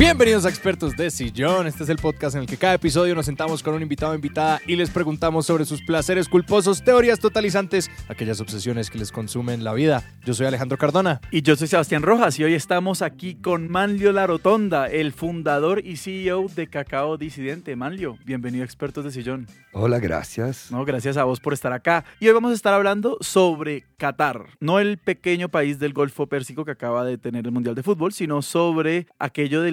Bienvenidos 0.00 0.46
a 0.46 0.48
Expertos 0.48 0.96
de 0.96 1.10
Sillón. 1.10 1.66
Este 1.66 1.82
es 1.82 1.90
el 1.90 1.98
podcast 1.98 2.34
en 2.34 2.40
el 2.40 2.48
que 2.48 2.56
cada 2.56 2.72
episodio 2.72 3.14
nos 3.14 3.26
sentamos 3.26 3.62
con 3.62 3.74
un 3.74 3.82
invitado 3.82 4.12
o 4.12 4.14
invitada 4.14 4.58
y 4.66 4.74
les 4.74 4.88
preguntamos 4.88 5.44
sobre 5.44 5.66
sus 5.66 5.82
placeres 5.82 6.26
culposos, 6.26 6.82
teorías 6.82 7.20
totalizantes, 7.20 7.90
aquellas 8.08 8.40
obsesiones 8.40 8.88
que 8.88 8.96
les 8.96 9.12
consumen 9.12 9.62
la 9.62 9.74
vida. 9.74 10.02
Yo 10.24 10.32
soy 10.32 10.46
Alejandro 10.46 10.78
Cardona. 10.78 11.20
Y 11.30 11.42
yo 11.42 11.54
soy 11.54 11.68
Sebastián 11.68 12.00
Rojas 12.00 12.38
y 12.38 12.44
hoy 12.44 12.54
estamos 12.54 13.02
aquí 13.02 13.34
con 13.34 13.70
Manlio 13.70 14.12
La 14.12 14.26
Rotonda, 14.26 14.86
el 14.86 15.12
fundador 15.12 15.84
y 15.84 15.98
CEO 15.98 16.46
de 16.48 16.66
Cacao 16.66 17.18
Disidente. 17.18 17.76
Manlio, 17.76 18.16
bienvenido 18.24 18.62
a 18.62 18.64
Expertos 18.64 19.04
de 19.04 19.10
Sillón. 19.10 19.48
Hola, 19.74 19.98
gracias. 19.98 20.72
No, 20.72 20.82
gracias 20.86 21.18
a 21.18 21.24
vos 21.24 21.40
por 21.40 21.52
estar 21.52 21.74
acá. 21.74 22.06
Y 22.20 22.28
hoy 22.28 22.32
vamos 22.32 22.52
a 22.52 22.54
estar 22.54 22.72
hablando 22.72 23.18
sobre 23.20 23.84
Qatar, 23.98 24.46
no 24.60 24.80
el 24.80 24.96
pequeño 24.96 25.50
país 25.50 25.78
del 25.78 25.92
Golfo 25.92 26.26
Pérsico 26.26 26.64
que 26.64 26.70
acaba 26.70 27.04
de 27.04 27.18
tener 27.18 27.44
el 27.44 27.52
Mundial 27.52 27.74
de 27.74 27.82
Fútbol, 27.82 28.14
sino 28.14 28.40
sobre 28.40 29.06
aquello 29.18 29.60
de 29.60 29.70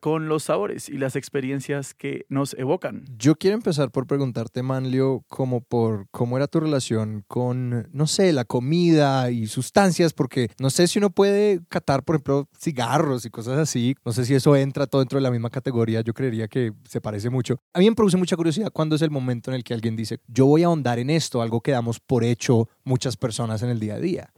con 0.00 0.28
los 0.28 0.44
sabores 0.44 0.88
y 0.88 0.98
las 0.98 1.16
experiencias 1.16 1.94
que 1.94 2.26
nos 2.28 2.54
evocan. 2.54 3.04
Yo 3.16 3.36
quiero 3.36 3.54
empezar 3.54 3.90
por 3.90 4.06
preguntarte, 4.06 4.62
Manlio, 4.62 5.24
por 5.68 6.08
cómo 6.10 6.36
era 6.36 6.46
tu 6.46 6.60
relación 6.60 7.24
con, 7.28 7.88
no 7.92 8.06
sé, 8.06 8.32
la 8.32 8.44
comida 8.44 9.30
y 9.30 9.46
sustancias, 9.46 10.12
porque 10.12 10.50
no 10.58 10.70
sé 10.70 10.86
si 10.86 10.98
uno 10.98 11.10
puede 11.10 11.60
catar, 11.68 12.02
por 12.02 12.16
ejemplo, 12.16 12.48
cigarros 12.58 13.24
y 13.24 13.30
cosas 13.30 13.58
así. 13.58 13.94
No 14.04 14.12
sé 14.12 14.24
si 14.24 14.34
eso 14.34 14.56
entra 14.56 14.86
todo 14.86 15.00
dentro 15.00 15.18
de 15.18 15.22
la 15.22 15.30
misma 15.30 15.50
categoría. 15.50 16.00
Yo 16.00 16.14
creería 16.14 16.48
que 16.48 16.72
se 16.88 17.00
parece 17.00 17.30
mucho. 17.30 17.58
A 17.72 17.78
mí 17.78 17.88
me 17.88 17.96
produce 17.96 18.16
mucha 18.16 18.36
curiosidad 18.36 18.70
cuando 18.72 18.96
es 18.96 19.02
el 19.02 19.10
momento 19.10 19.50
en 19.50 19.56
el 19.56 19.64
que 19.64 19.74
alguien 19.74 19.96
dice, 19.96 20.18
yo 20.26 20.46
voy 20.46 20.62
a 20.62 20.66
ahondar 20.66 20.98
en 20.98 21.10
esto, 21.10 21.42
algo 21.42 21.60
que 21.60 21.72
damos 21.72 22.00
por 22.00 22.24
hecho 22.24 22.68
muchas 22.84 23.16
personas 23.16 23.62
en 23.62 23.70
el 23.70 23.80
día 23.80 23.94
a 23.94 24.00
día. 24.00 24.32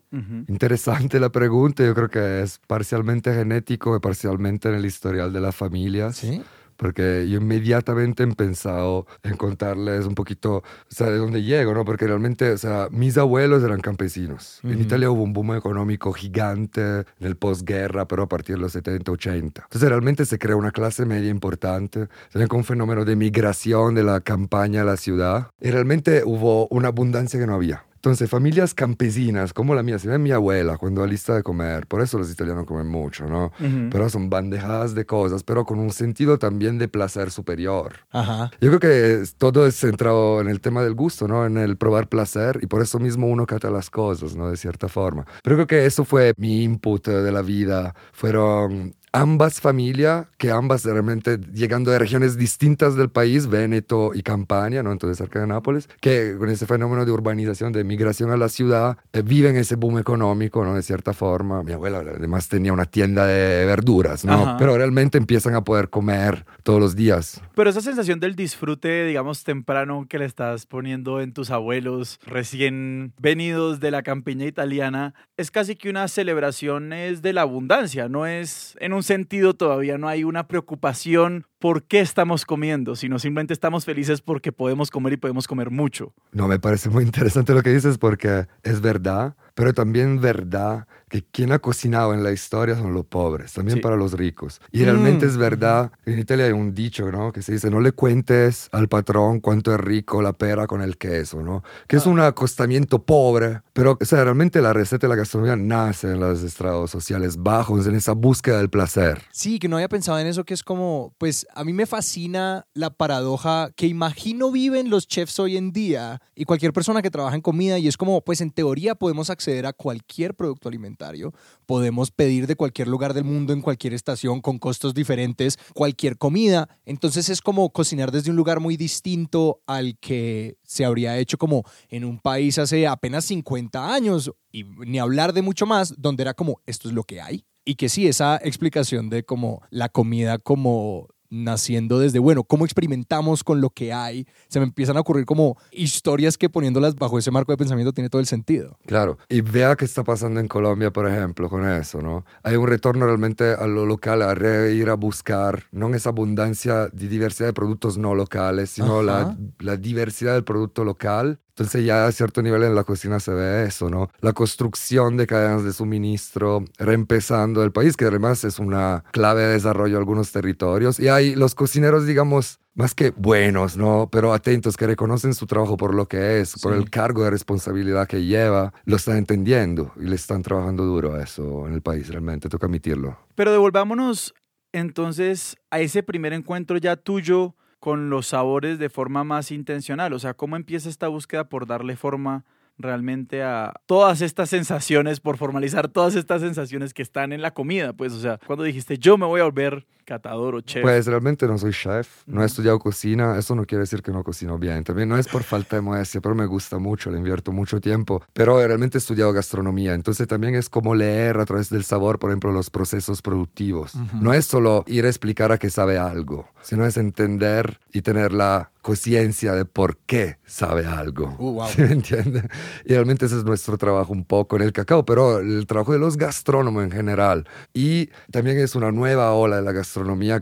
Interesante 0.49 1.19
la 1.19 1.31
pregunta, 1.31 1.85
yo 1.85 1.95
creo 1.95 2.09
que 2.09 2.43
es 2.43 2.61
parcialmente 2.67 3.33
genético 3.35 3.97
y 3.97 4.01
parcialmente 4.01 4.69
en 4.69 4.75
el 4.75 4.85
historial 4.85 5.33
de 5.33 5.41
la 5.41 5.53
familia. 5.53 6.13
¿Sí? 6.13 6.43
Porque 6.77 7.29
yo 7.29 7.39
inmediatamente 7.39 8.25
he 8.25 8.27
pensado 8.35 9.07
en 9.23 9.37
contarles 9.37 10.05
un 10.05 10.15
poquito, 10.17 10.57
o 10.57 10.63
sea, 10.89 11.11
de 11.11 11.19
dónde 11.19 11.43
llego, 11.43 11.75
¿no? 11.75 11.85
Porque 11.85 12.07
realmente, 12.07 12.51
o 12.51 12.59
sea, 12.59 12.89
mis 12.91 13.17
abuelos 13.19 13.63
eran 13.63 13.81
campesinos. 13.81 14.59
En 14.65 14.73
Ujú. 14.73 14.81
Italia 14.81 15.11
hubo 15.11 15.23
un 15.23 15.33
boom 15.33 15.55
económico 15.55 16.13
gigante 16.13 16.81
en 16.81 17.07
el 17.21 17.37
posguerra, 17.37 18.09
pero 18.09 18.25
a 18.25 18.29
partir 18.29 18.57
de 18.57 18.63
los 18.63 18.73
70, 18.73 19.13
80. 19.13 19.63
Entonces 19.63 19.89
realmente 19.89 20.25
se 20.25 20.39
creó 20.39 20.59
una 20.59 20.73
clase 20.73 21.07
media 21.07 21.31
importante. 21.31 22.09
También 22.33 22.49
con 22.49 22.59
un 22.59 22.65
fenómeno 22.65 23.05
de 23.05 23.15
migración 23.15 23.95
de 23.95 24.03
la 24.03 24.21
campaña 24.21 24.83
a 24.83 24.85
la 24.85 24.97
ciudad. 24.97 25.51
Y 25.61 25.71
realmente 25.71 26.23
hubo 26.25 26.67
una 26.69 26.89
abundancia 26.89 27.39
que 27.39 27.47
no 27.47 27.55
había. 27.55 27.85
Entonces, 28.03 28.29
familias 28.29 28.75
campesinas 28.75 29.53
como 29.53 29.77
la 29.77 29.85
mía, 29.85 29.97
si 29.97 30.09
ven 30.09 30.25
mi 30.25 30.33
abuela 30.33 30.77
cuando 30.77 31.07
lista 31.07 31.37
de 31.37 31.45
comer, 31.45 31.87
por 31.87 32.03
eso 32.03 32.19
los 32.19 32.33
italianos 32.33 32.67
comen 32.67 32.89
mucho, 32.89 33.27
¿no? 33.29 33.53
Ujú. 33.61 33.91
Pero 33.93 34.09
son 34.11 34.29
bandejadas 34.29 34.97
de 34.97 35.07
cosas, 35.07 35.45
pero 35.45 35.65
con 35.65 35.79
un 35.79 35.93
sentido 35.93 36.37
también 36.37 36.79
de 36.79 36.89
placer 36.89 37.31
superior. 37.31 37.93
Ajá. 38.11 38.51
Yo 38.61 38.77
creo 38.77 38.81
que 38.81 39.25
todo 39.39 39.69
es 39.69 39.77
centrado 39.77 40.41
en 40.41 40.49
el 40.49 40.61
tema 40.61 40.83
del 40.83 40.95
gusto, 40.95 41.29
¿no? 41.29 41.47
En 41.47 41.57
el 41.57 41.77
probar 41.77 42.09
placer 42.09 42.59
y 42.61 42.67
por 42.67 42.83
eso 42.83 42.99
mismo 42.99 43.29
uno 43.29 43.47
cata 43.47 43.71
las 43.71 43.89
cosas, 43.89 44.35
¿no? 44.35 44.51
De 44.51 44.57
cierta 44.57 44.89
forma. 44.89 45.25
Pero 45.45 45.55
creo 45.55 45.67
que 45.69 45.87
eso 45.87 46.05
fue 46.05 46.35
mi 46.37 46.65
input 46.65 47.07
de 47.07 47.31
la 47.31 47.43
vida. 47.43 47.95
Fueron 48.13 48.97
ambas 49.13 49.61
familias, 49.61 50.27
que 50.39 50.51
ambas 50.51 50.85
realmente 50.85 51.39
llegando 51.53 51.91
de 51.91 51.99
regiones 51.99 52.37
distintas 52.37 52.97
del 52.97 53.11
país, 53.11 53.47
Véneto 53.47 54.13
y 54.15 54.23
Campania, 54.23 54.83
¿no? 54.83 54.91
Entonces 54.91 55.19
cerca 55.19 55.41
de 55.41 55.47
Nápoles, 55.47 55.89
que 56.01 56.35
con 56.39 56.49
ese 56.49 56.67
fenómeno 56.67 57.05
de 57.05 57.13
urbanización, 57.13 57.73
de 57.73 57.85
migración 57.85 58.31
a 58.31 58.37
la 58.37 58.49
ciudad, 58.49 58.97
eh, 59.13 59.23
viven 59.23 59.57
ese 59.57 59.77
boom 59.77 59.99
económico, 59.99 60.65
¿no? 60.65 60.75
De 60.75 60.83
cierta 60.83 61.13
forma. 61.13 61.63
Mi 61.63 61.73
abuela 61.73 61.99
además 61.99 62.49
tenía 62.49 62.73
una 62.73 62.87
tienda 62.87 63.27
de 63.27 63.67
verduras, 63.67 64.25
¿no? 64.25 64.33
Ajá. 64.33 64.57
Pero 64.57 64.77
realmente 64.77 65.19
empiezan 65.19 65.55
a 65.55 65.63
poder 65.63 65.91
comer 65.91 66.47
todos 66.63 66.81
los 66.81 66.97
días. 66.97 67.41
Pero 67.55 67.69
esa 67.69 67.83
sensación 67.83 68.19
del 68.19 68.35
disfrute, 68.35 69.05
digamos, 69.05 69.45
temprano 69.45 70.07
que 70.09 70.19
le 70.19 70.25
estás 70.25 70.65
poniendo 70.65 71.21
en 71.21 71.35
tus 71.35 71.51
abuelos 71.51 72.19
recién 72.25 73.13
venidos 73.19 73.79
de 73.81 73.91
la 73.91 74.03
campiña 74.03 74.47
italiana, 74.47 75.15
es 75.37 75.51
casi 75.51 75.77
que 75.77 75.91
una 75.91 76.09
celebración 76.09 76.93
es 76.93 77.21
de 77.21 77.35
la 77.35 77.43
abundancia, 77.43 78.09
no 78.09 78.27
es 78.27 78.77
en 78.81 78.93
un 78.93 79.02
sentido 79.03 79.55
todavía, 79.55 79.99
no 79.99 80.09
hay 80.09 80.25
una 80.25 80.49
preocupación 80.49 81.47
por 81.63 81.85
qué 81.85 82.01
estamos 82.01 82.45
comiendo, 82.45 82.97
sino 82.97 83.21
simplemente 83.21 83.53
estamos 83.55 83.85
felices 83.85 84.21
porque 84.21 84.51
podemos 84.51 84.91
comer 84.91 85.13
y 85.13 85.17
podemos 85.17 85.47
comer 85.47 85.71
mucho. 85.71 86.13
No, 86.33 86.49
me 86.49 86.59
parece 86.59 86.91
muy 86.91 87.05
interesante 87.05 87.55
lo 87.55 87.63
que 87.63 87.71
dices 87.73 87.99
porque 87.99 88.49
es 88.65 88.81
verdad, 88.81 89.37
pero 89.55 89.73
también 89.73 90.21
verdad 90.21 90.89
que 91.09 91.23
quien 91.23 91.53
ha 91.53 91.59
cocinado 91.61 92.15
en 92.15 92.25
la 92.25 92.33
historia 92.33 92.75
son 92.75 92.95
los 92.95 93.05
pobres, 93.05 93.53
también 93.53 93.77
Sí. 93.77 93.83
para 93.83 93.97
los 93.97 94.15
ricos. 94.15 94.61
Y 94.73 94.83
realmente 94.83 95.27
Mm. 95.27 95.29
es 95.29 95.37
verdad, 95.37 95.93
en 96.07 96.19
Italia 96.19 96.47
hay 96.47 96.53
un 96.53 96.75
dicho, 96.75 97.13
¿no? 97.13 97.33
Que 97.33 97.43
se 97.43 97.53
dice, 97.53 97.71
no 97.71 97.81
le 97.81 97.93
cuentes 97.93 98.69
al 98.73 98.89
patrón 98.89 99.39
cuánto 99.41 99.73
es 99.75 99.79
rico 99.79 100.21
la 100.23 100.33
pera 100.33 100.67
con 100.67 100.81
el 100.83 100.97
queso, 100.97 101.43
¿no? 101.43 101.63
Que 101.87 101.97
es 101.97 102.07
un 102.07 102.19
acostamiento 102.19 103.05
pobre, 103.05 103.61
pero 103.75 103.99
o 104.01 104.05
sea, 104.05 104.25
realmente 104.25 104.61
la 104.63 104.73
receta 104.73 105.07
de 105.07 105.11
la 105.11 105.17
gastronomía 105.17 105.55
nace 105.55 106.11
en 106.11 106.19
los 106.19 106.43
estrados 106.43 106.91
sociales 106.91 107.37
bajos, 107.37 107.87
en 107.87 107.95
esa 107.95 108.13
búsqueda 108.13 108.57
del 108.57 108.71
placer. 108.71 109.21
Sí, 109.31 109.59
que 109.59 109.69
no 109.69 109.77
había 109.77 109.89
pensado 109.91 110.19
en 110.19 110.27
eso, 110.27 110.45
que 110.45 110.55
es 110.55 110.63
como, 110.65 111.15
pues 111.19 111.47
a 111.55 111.65
mí 111.65 111.73
me 111.73 111.87
fascina 111.87 112.67
la 112.75 112.91
paradoja 112.91 113.71
que 113.77 113.87
imagino 113.87 114.51
viven 114.51 114.91
los 114.91 115.07
chefs 115.07 115.39
hoy 115.39 115.57
en 115.57 115.73
día 115.73 116.21
y 116.35 116.45
cualquier 116.45 116.73
persona 116.73 117.03
que 117.03 117.11
trabaja 117.11 117.35
en 117.35 117.43
comida 117.43 117.79
y 117.79 117.89
es 117.89 117.97
como, 117.97 118.23
pues 118.23 118.41
en 118.41 118.51
teoría 118.51 118.95
podemos 118.95 119.31
acceder 119.31 119.67
a 119.67 119.73
cualquier 119.73 120.35
producto 120.35 120.69
alimentario, 120.69 121.33
podemos 121.67 122.11
pedir 122.11 122.47
de 122.47 122.57
cualquier 122.57 122.89
lugar 122.89 123.15
del 123.15 123.25
mundo 123.25 123.53
en 123.53 123.61
cualquier 123.63 123.95
estación 123.95 124.41
con 124.41 124.59
costos 124.59 124.95
diferentes, 124.95 125.59
cualquier 125.75 126.19
comida, 126.19 126.69
entonces 126.85 127.29
es 127.29 127.41
como 127.41 127.71
cocinar 127.71 128.11
desde 128.11 128.31
un 128.31 128.37
lugar 128.37 128.61
muy 128.61 128.77
distinto 128.77 129.63
al 129.67 129.99
que 129.99 130.57
se 130.63 130.85
habría 130.85 131.19
hecho 131.19 131.39
como 131.39 131.65
en 131.89 132.05
un 132.05 132.19
país 132.19 132.59
hace 132.59 132.87
apenas 132.87 133.25
50 133.27 133.93
años 133.93 134.33
y 134.51 134.65
ni 134.65 134.99
hablar 134.99 135.33
de 135.33 135.43
mucho 135.43 135.67
más, 135.67 135.95
donde 135.99 136.23
era 136.23 136.35
como, 136.35 136.61
esto 136.67 136.89
es 136.89 136.95
lo 136.95 137.05
que 137.05 137.21
hay. 137.21 137.45
Y 137.65 137.77
que 137.77 137.89
sí, 137.89 138.09
esa 138.09 138.39
explicación 138.43 139.09
de 139.09 139.25
como 139.25 139.63
la 139.71 139.89
comida 139.89 140.39
como 140.39 141.09
naciendo 141.33 141.99
desde, 141.99 142.19
bueno, 142.19 142.45
cómo 142.45 142.67
experimentamos 142.67 143.43
con 143.43 143.63
lo 143.63 143.71
que 143.71 143.93
hay, 143.93 144.27
se 144.49 144.61
me 144.61 144.67
empiezan 144.67 144.99
a 144.99 145.01
ocurrir 145.01 145.25
como 145.25 145.57
historias 145.71 146.37
que 146.37 146.51
poniéndolas 146.51 146.95
bajo 146.95 147.19
ese 147.19 147.31
marco 147.31 147.53
de 147.53 147.57
pensamiento 147.57 147.93
tiene 147.93 148.11
todo 148.11 148.21
el 148.21 148.27
sentido. 148.27 148.79
Claro, 148.87 149.17
y 149.31 149.41
vea 149.41 149.75
qué 149.77 149.87
está 149.87 150.05
pasando 150.05 150.41
en 150.41 150.49
Colombia, 150.49 150.93
por 150.93 151.09
ejemplo, 151.09 151.49
con 151.49 151.67
eso, 151.67 152.03
¿no? 152.03 152.25
Hay 152.43 152.57
un 152.57 152.67
retorno 152.67 153.07
realmente 153.07 153.55
a 153.55 153.67
lo 153.67 153.87
local, 153.87 154.21
a 154.21 154.35
re- 154.35 154.75
ir 154.75 154.91
a 154.91 154.95
buscar, 154.95 155.65
no 155.73 155.93
esa 155.95 156.11
abundancia 156.11 156.89
de 156.89 157.09
diversidad 157.09 157.49
de 157.49 157.53
productos 157.53 157.99
no 157.99 158.15
locales, 158.15 158.71
sino 158.71 159.03
la, 159.03 159.37
la 159.59 159.77
diversidad 159.77 160.35
del 160.35 160.45
producto 160.45 160.85
local. 160.85 161.39
Entonces 161.55 161.85
ya 161.85 162.07
a 162.07 162.13
cierto 162.13 162.41
nivel 162.41 162.63
en 162.63 162.75
la 162.75 162.85
cocina 162.85 163.21
se 163.21 163.31
ve 163.33 163.65
eso, 163.67 163.91
¿no? 163.91 164.11
La 164.21 164.33
construcción 164.33 165.19
de 165.19 165.27
cadenas 165.27 165.65
de 165.65 165.75
suministro, 165.75 166.65
reempezando 166.79 167.63
el 167.63 167.73
país, 167.73 167.95
que 167.97 168.07
además 168.07 168.43
es 168.45 168.59
una 168.59 169.05
clave 169.13 169.43
de 169.43 169.53
desarrollo 169.53 169.95
de 169.95 169.99
algunos 169.99 170.33
territorios. 170.33 170.99
Y 170.99 171.09
hay 171.09 171.35
los 171.35 171.55
cocineros, 171.55 172.07
digamos, 172.07 172.59
más 172.75 172.95
que 172.95 173.11
buenos, 173.11 173.77
¿no? 173.77 174.09
Pero 174.11 174.33
atentos, 174.33 174.79
que 174.79 174.87
reconocen 174.87 175.35
su 175.35 175.47
trabajo 175.47 175.77
por 175.77 175.95
lo 175.95 176.09
que 176.09 176.41
es, 176.41 176.59
por 176.63 176.73
Sí. 176.73 176.79
el 176.79 176.89
cargo 176.89 177.23
de 177.23 177.29
responsabilidad 177.31 178.09
que 178.09 178.25
lleva, 178.25 178.73
lo 178.87 178.97
están 178.97 179.19
entendiendo 179.19 179.93
y 180.01 180.05
le 180.05 180.15
están 180.15 180.41
trabajando 180.43 180.85
duro 180.85 181.13
a 181.15 181.23
eso 181.23 181.67
en 181.67 181.75
el 181.75 181.83
país, 181.83 182.09
realmente, 182.09 182.49
toca 182.49 182.65
admitirlo. 182.67 183.19
Pero 183.35 183.53
devolvámonos 183.53 184.33
entonces 184.73 185.57
a 185.71 185.81
ese 185.81 186.03
primer 186.03 186.33
encuentro 186.33 186.79
ya 186.79 186.97
tuyo 186.97 187.55
con 187.83 188.11
los 188.11 188.29
sabores 188.29 188.79
de 188.79 188.89
forma 188.89 189.25
más 189.25 189.51
intencional. 189.51 190.13
O 190.13 190.21
sea, 190.21 190.35
¿cómo 190.35 190.55
empieza 190.55 190.89
esta 190.89 191.09
búsqueda 191.09 191.49
por 191.49 191.67
darle 191.67 191.97
forma 191.97 192.45
realmente 192.79 193.43
a 193.43 193.75
todas 193.87 194.21
estas 194.23 194.51
sensaciones, 194.51 195.19
por 195.19 195.37
formalizar 195.37 195.89
todas 195.89 196.15
estas 196.15 196.43
sensaciones 196.43 196.95
que 196.95 197.03
están 197.03 197.33
en 197.33 197.43
la 197.43 197.55
comida? 197.55 197.93
Pues, 197.93 198.13
o 198.13 198.21
sea, 198.21 198.39
cuando 198.47 198.63
dijiste 198.63 198.99
yo 198.99 199.19
me 199.19 199.27
voy 199.27 199.41
a 199.41 199.45
volver 199.47 199.85
catador 200.05 200.55
o 200.55 200.61
chef. 200.61 200.83
Pues 200.83 201.07
realmente 201.07 201.47
no 201.47 201.59
soy 201.59 201.73
chef, 201.73 202.23
no 202.27 202.43
he 202.43 202.47
estudiado 202.47 202.79
cocina, 202.79 203.39
eso 203.39 203.55
no 203.55 203.65
quiere 203.65 203.81
decir 203.81 204.03
que 204.03 204.13
no 204.13 204.23
cocino 204.23 204.59
bien, 204.59 204.85
también 204.85 205.09
no 205.09 205.17
es 205.17 205.29
por 205.29 205.43
falta 205.43 205.77
de 205.77 205.83
modestia, 205.83 206.21
pero 206.21 206.35
me 206.35 206.47
gusta 206.47 206.79
mucho, 206.79 207.11
le 207.11 207.19
invierto 207.19 207.53
mucho 207.53 207.81
tiempo, 207.81 208.23
pero 208.33 208.59
realmente 208.67 208.99
he 208.99 209.01
estudiado 209.01 209.33
gastronomía, 209.33 209.95
entonces 209.95 210.27
también 210.27 210.55
es 210.55 210.69
como 210.69 210.95
leer 210.95 211.39
a 211.39 211.45
través 211.45 211.71
del 211.71 211.85
sabor, 211.85 212.19
por 212.19 212.31
ejemplo, 212.31 212.53
los 212.53 212.71
procesos 212.71 213.23
productivos. 213.23 213.95
Ujú. 213.95 214.19
No 214.21 214.35
es 214.35 214.47
solo 214.47 214.85
ir 214.87 215.05
a 215.05 215.09
explicar 215.09 215.53
a 215.53 215.59
qué 215.59 215.71
sabe 215.71 215.99
algo, 215.99 216.49
sino 216.63 216.87
es 216.87 216.97
entender 216.97 217.79
y 217.93 218.03
tener 218.03 218.33
la 218.33 218.71
conciencia 218.83 219.55
de 219.55 219.65
por 219.65 219.97
qué 219.99 220.39
sabe 220.45 220.85
algo. 220.85 221.37
Uh, 221.39 221.53
wow. 221.53 221.69
¿Sí 221.69 221.83
me 221.83 221.93
entiende? 221.93 222.49
Y 222.85 222.95
realmente 222.95 223.27
ese 223.27 223.39
es 223.39 223.45
nuestro 223.45 223.79
trabajo 223.79 224.13
un 224.13 224.25
poco 224.25 224.57
en 224.57 224.63
el 224.63 224.73
cacao, 224.73 225.05
pero 225.05 225.39
el 225.39 225.67
trabajo 225.67 225.93
de 225.93 226.01
los 226.01 226.17
gastrónomos 226.17 226.83
en 226.83 226.91
general. 226.91 227.49
Y 227.73 228.11
también 228.33 228.59
es 228.59 228.75
una 228.75 228.91
nueva 228.91 229.33
ola 229.33 229.57
de 229.57 229.63
la 229.63 229.71
gastronomía 229.73 229.92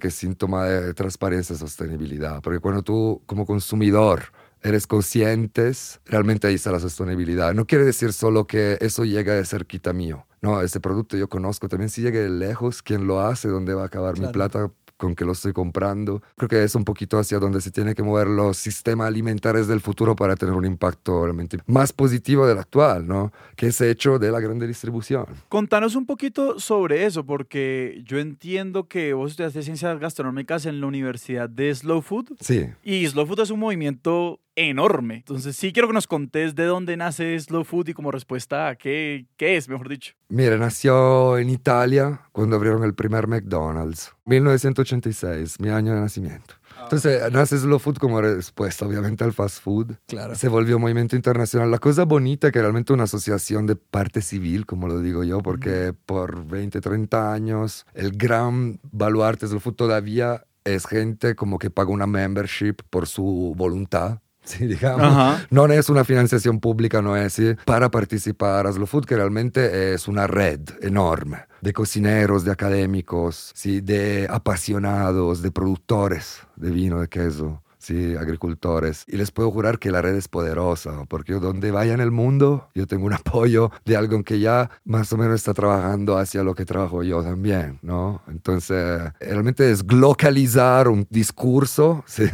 que 0.00 0.08
es 0.08 0.14
síntoma 0.14 0.64
de 0.66 0.94
transparencia 0.94 1.54
y 1.54 1.58
sostenibilidad, 1.58 2.40
porque 2.42 2.58
cuando 2.60 2.82
tú 2.82 3.22
como 3.26 3.46
consumidor 3.46 4.24
eres 4.62 4.86
conscientes, 4.86 6.00
realmente 6.04 6.46
ahí 6.46 6.54
está 6.54 6.70
la 6.70 6.80
sostenibilidad. 6.80 7.54
No 7.54 7.66
quiere 7.66 7.84
decir 7.84 8.12
solo 8.12 8.46
que 8.46 8.76
eso 8.80 9.04
llega 9.04 9.34
de 9.34 9.44
cerquita 9.44 9.92
mío. 9.92 10.26
No, 10.42 10.60
ese 10.62 10.80
producto 10.80 11.16
yo 11.16 11.28
conozco 11.28 11.68
también 11.68 11.90
si 11.90 12.02
llega 12.02 12.20
de 12.20 12.28
lejos, 12.30 12.82
quién 12.82 13.06
lo 13.06 13.20
hace, 13.20 13.48
dónde 13.48 13.74
va 13.74 13.82
a 13.82 13.86
acabar 13.86 14.14
mi 14.14 14.20
Claro. 14.20 14.32
plata 14.32 14.70
con 15.00 15.16
que 15.16 15.24
lo 15.24 15.32
estoy 15.32 15.52
comprando. 15.52 16.22
Creo 16.36 16.48
que 16.48 16.62
es 16.62 16.74
un 16.74 16.84
poquito 16.84 17.18
hacia 17.18 17.38
donde 17.38 17.60
se 17.60 17.70
tiene 17.70 17.94
que 17.94 18.02
mover 18.02 18.26
los 18.26 18.58
sistemas 18.58 19.08
alimentares 19.08 19.66
del 19.66 19.80
futuro 19.80 20.14
para 20.14 20.36
tener 20.36 20.54
un 20.54 20.66
impacto 20.66 21.24
realmente 21.24 21.58
más 21.66 21.92
positivo 21.92 22.46
del 22.46 22.58
actual, 22.58 23.08
¿no? 23.08 23.32
Que 23.56 23.68
es 23.68 23.80
hecho 23.80 24.18
de 24.18 24.30
la 24.30 24.40
grande 24.40 24.66
distribución. 24.66 25.24
Contanos 25.48 25.96
un 25.96 26.04
poquito 26.04 26.60
sobre 26.60 27.06
eso, 27.06 27.24
porque 27.24 28.02
yo 28.04 28.18
entiendo 28.18 28.88
que 28.88 29.14
vos 29.14 29.30
estudiaste 29.30 29.62
ciencias 29.62 29.98
gastronómicas 29.98 30.66
en 30.66 30.80
la 30.80 30.86
Universidad 30.86 31.48
de 31.48 31.74
Slow 31.74 32.02
Food. 32.02 32.36
Sí. 32.40 32.66
Y 32.84 33.06
Slow 33.06 33.26
Food 33.26 33.40
es 33.40 33.50
un 33.50 33.60
movimiento 33.60 34.40
enorme. 34.56 35.16
Entonces 35.16 35.56
sí 35.56 35.72
quiero 35.72 35.88
que 35.88 35.94
nos 35.94 36.06
contés 36.06 36.54
de 36.54 36.64
dónde 36.64 36.96
nace 36.96 37.38
Slow 37.38 37.64
Food 37.64 37.88
y 37.88 37.94
como 37.94 38.10
respuesta 38.10 38.68
a 38.68 38.76
qué, 38.76 39.26
qué 39.36 39.56
es, 39.56 39.68
mejor 39.68 39.88
dicho. 39.88 40.14
Mira, 40.28 40.56
nació 40.56 41.38
en 41.38 41.50
Italia 41.50 42.22
cuando 42.32 42.56
abrieron 42.56 42.84
el 42.84 42.94
primer 42.94 43.26
McDonald's, 43.26 44.14
1986, 44.24 45.60
mi 45.60 45.70
año 45.70 45.94
de 45.94 46.00
nacimiento. 46.00 46.54
Entonces 46.82 47.30
nace 47.32 47.58
Slow 47.58 47.78
Food 47.78 47.98
como 47.98 48.20
respuesta 48.20 48.86
obviamente 48.86 49.22
al 49.24 49.32
fast 49.32 49.62
food. 49.62 49.96
Claro. 50.06 50.34
Se 50.34 50.48
volvió 50.48 50.78
movimiento 50.78 51.14
internacional. 51.14 51.70
La 51.70 51.78
cosa 51.78 52.04
bonita 52.04 52.48
es 52.48 52.52
que 52.52 52.60
realmente 52.60 52.92
una 52.92 53.04
asociación 53.04 53.66
de 53.66 53.76
parte 53.76 54.22
civil, 54.22 54.66
como 54.66 54.88
lo 54.88 55.00
digo 55.00 55.22
yo, 55.22 55.40
porque 55.40 55.94
por 56.06 56.46
20, 56.46 56.80
30 56.80 57.32
años 57.32 57.86
el 57.94 58.12
gran 58.12 58.80
baluarte 58.90 59.46
de 59.46 59.50
Slow 59.50 59.60
Food 59.60 59.74
todavía 59.74 60.44
es 60.64 60.86
gente 60.86 61.34
como 61.34 61.58
que 61.58 61.70
paga 61.70 61.90
una 61.90 62.06
membership 62.06 62.76
por 62.90 63.06
su 63.06 63.54
voluntad. 63.56 64.20
Sí, 64.58 64.66
digamos. 64.66 65.06
Ajá. 65.06 65.46
No 65.50 65.66
es 65.66 65.88
una 65.88 66.04
financiación 66.04 66.58
pública, 66.58 67.00
no 67.00 67.16
es 67.16 67.34
sí, 67.34 67.54
para 67.64 67.90
participar 67.90 68.66
a 68.66 68.72
Slow 68.72 68.86
Food, 68.86 69.04
que 69.04 69.14
realmente 69.14 69.94
es 69.94 70.08
una 70.08 70.26
red 70.26 70.60
enorme 70.82 71.44
de 71.60 71.72
cocineros, 71.72 72.44
de 72.44 72.50
académicos, 72.50 73.52
sí, 73.54 73.80
de 73.80 74.26
apasionados, 74.28 75.42
de 75.42 75.52
productores 75.52 76.40
de 76.56 76.70
vino, 76.70 77.00
de 77.00 77.08
queso. 77.08 77.62
Sí, 77.80 78.14
agricultores. 78.14 79.04
Y 79.08 79.16
les 79.16 79.30
puedo 79.30 79.50
jurar 79.50 79.78
que 79.78 79.90
la 79.90 80.02
red 80.02 80.14
es 80.14 80.28
poderosa, 80.28 81.06
porque 81.08 81.32
donde 81.32 81.70
vaya 81.70 81.94
en 81.94 82.00
el 82.00 82.10
mundo, 82.10 82.68
yo 82.74 82.86
tengo 82.86 83.06
un 83.06 83.12
apoyo 83.14 83.70
de 83.86 83.96
alguien 83.96 84.22
que 84.22 84.38
ya 84.38 84.70
más 84.84 85.12
o 85.14 85.16
menos 85.16 85.36
está 85.36 85.54
trabajando 85.54 86.18
hacia 86.18 86.44
lo 86.44 86.54
que 86.54 86.66
trabajo 86.66 87.02
yo 87.02 87.22
también, 87.22 87.78
¿no? 87.80 88.22
Entonces, 88.28 89.10
realmente 89.18 89.70
es 89.70 89.82
localizar 89.90 90.88
un 90.88 91.06
discurso, 91.08 92.04
¿sí? 92.06 92.24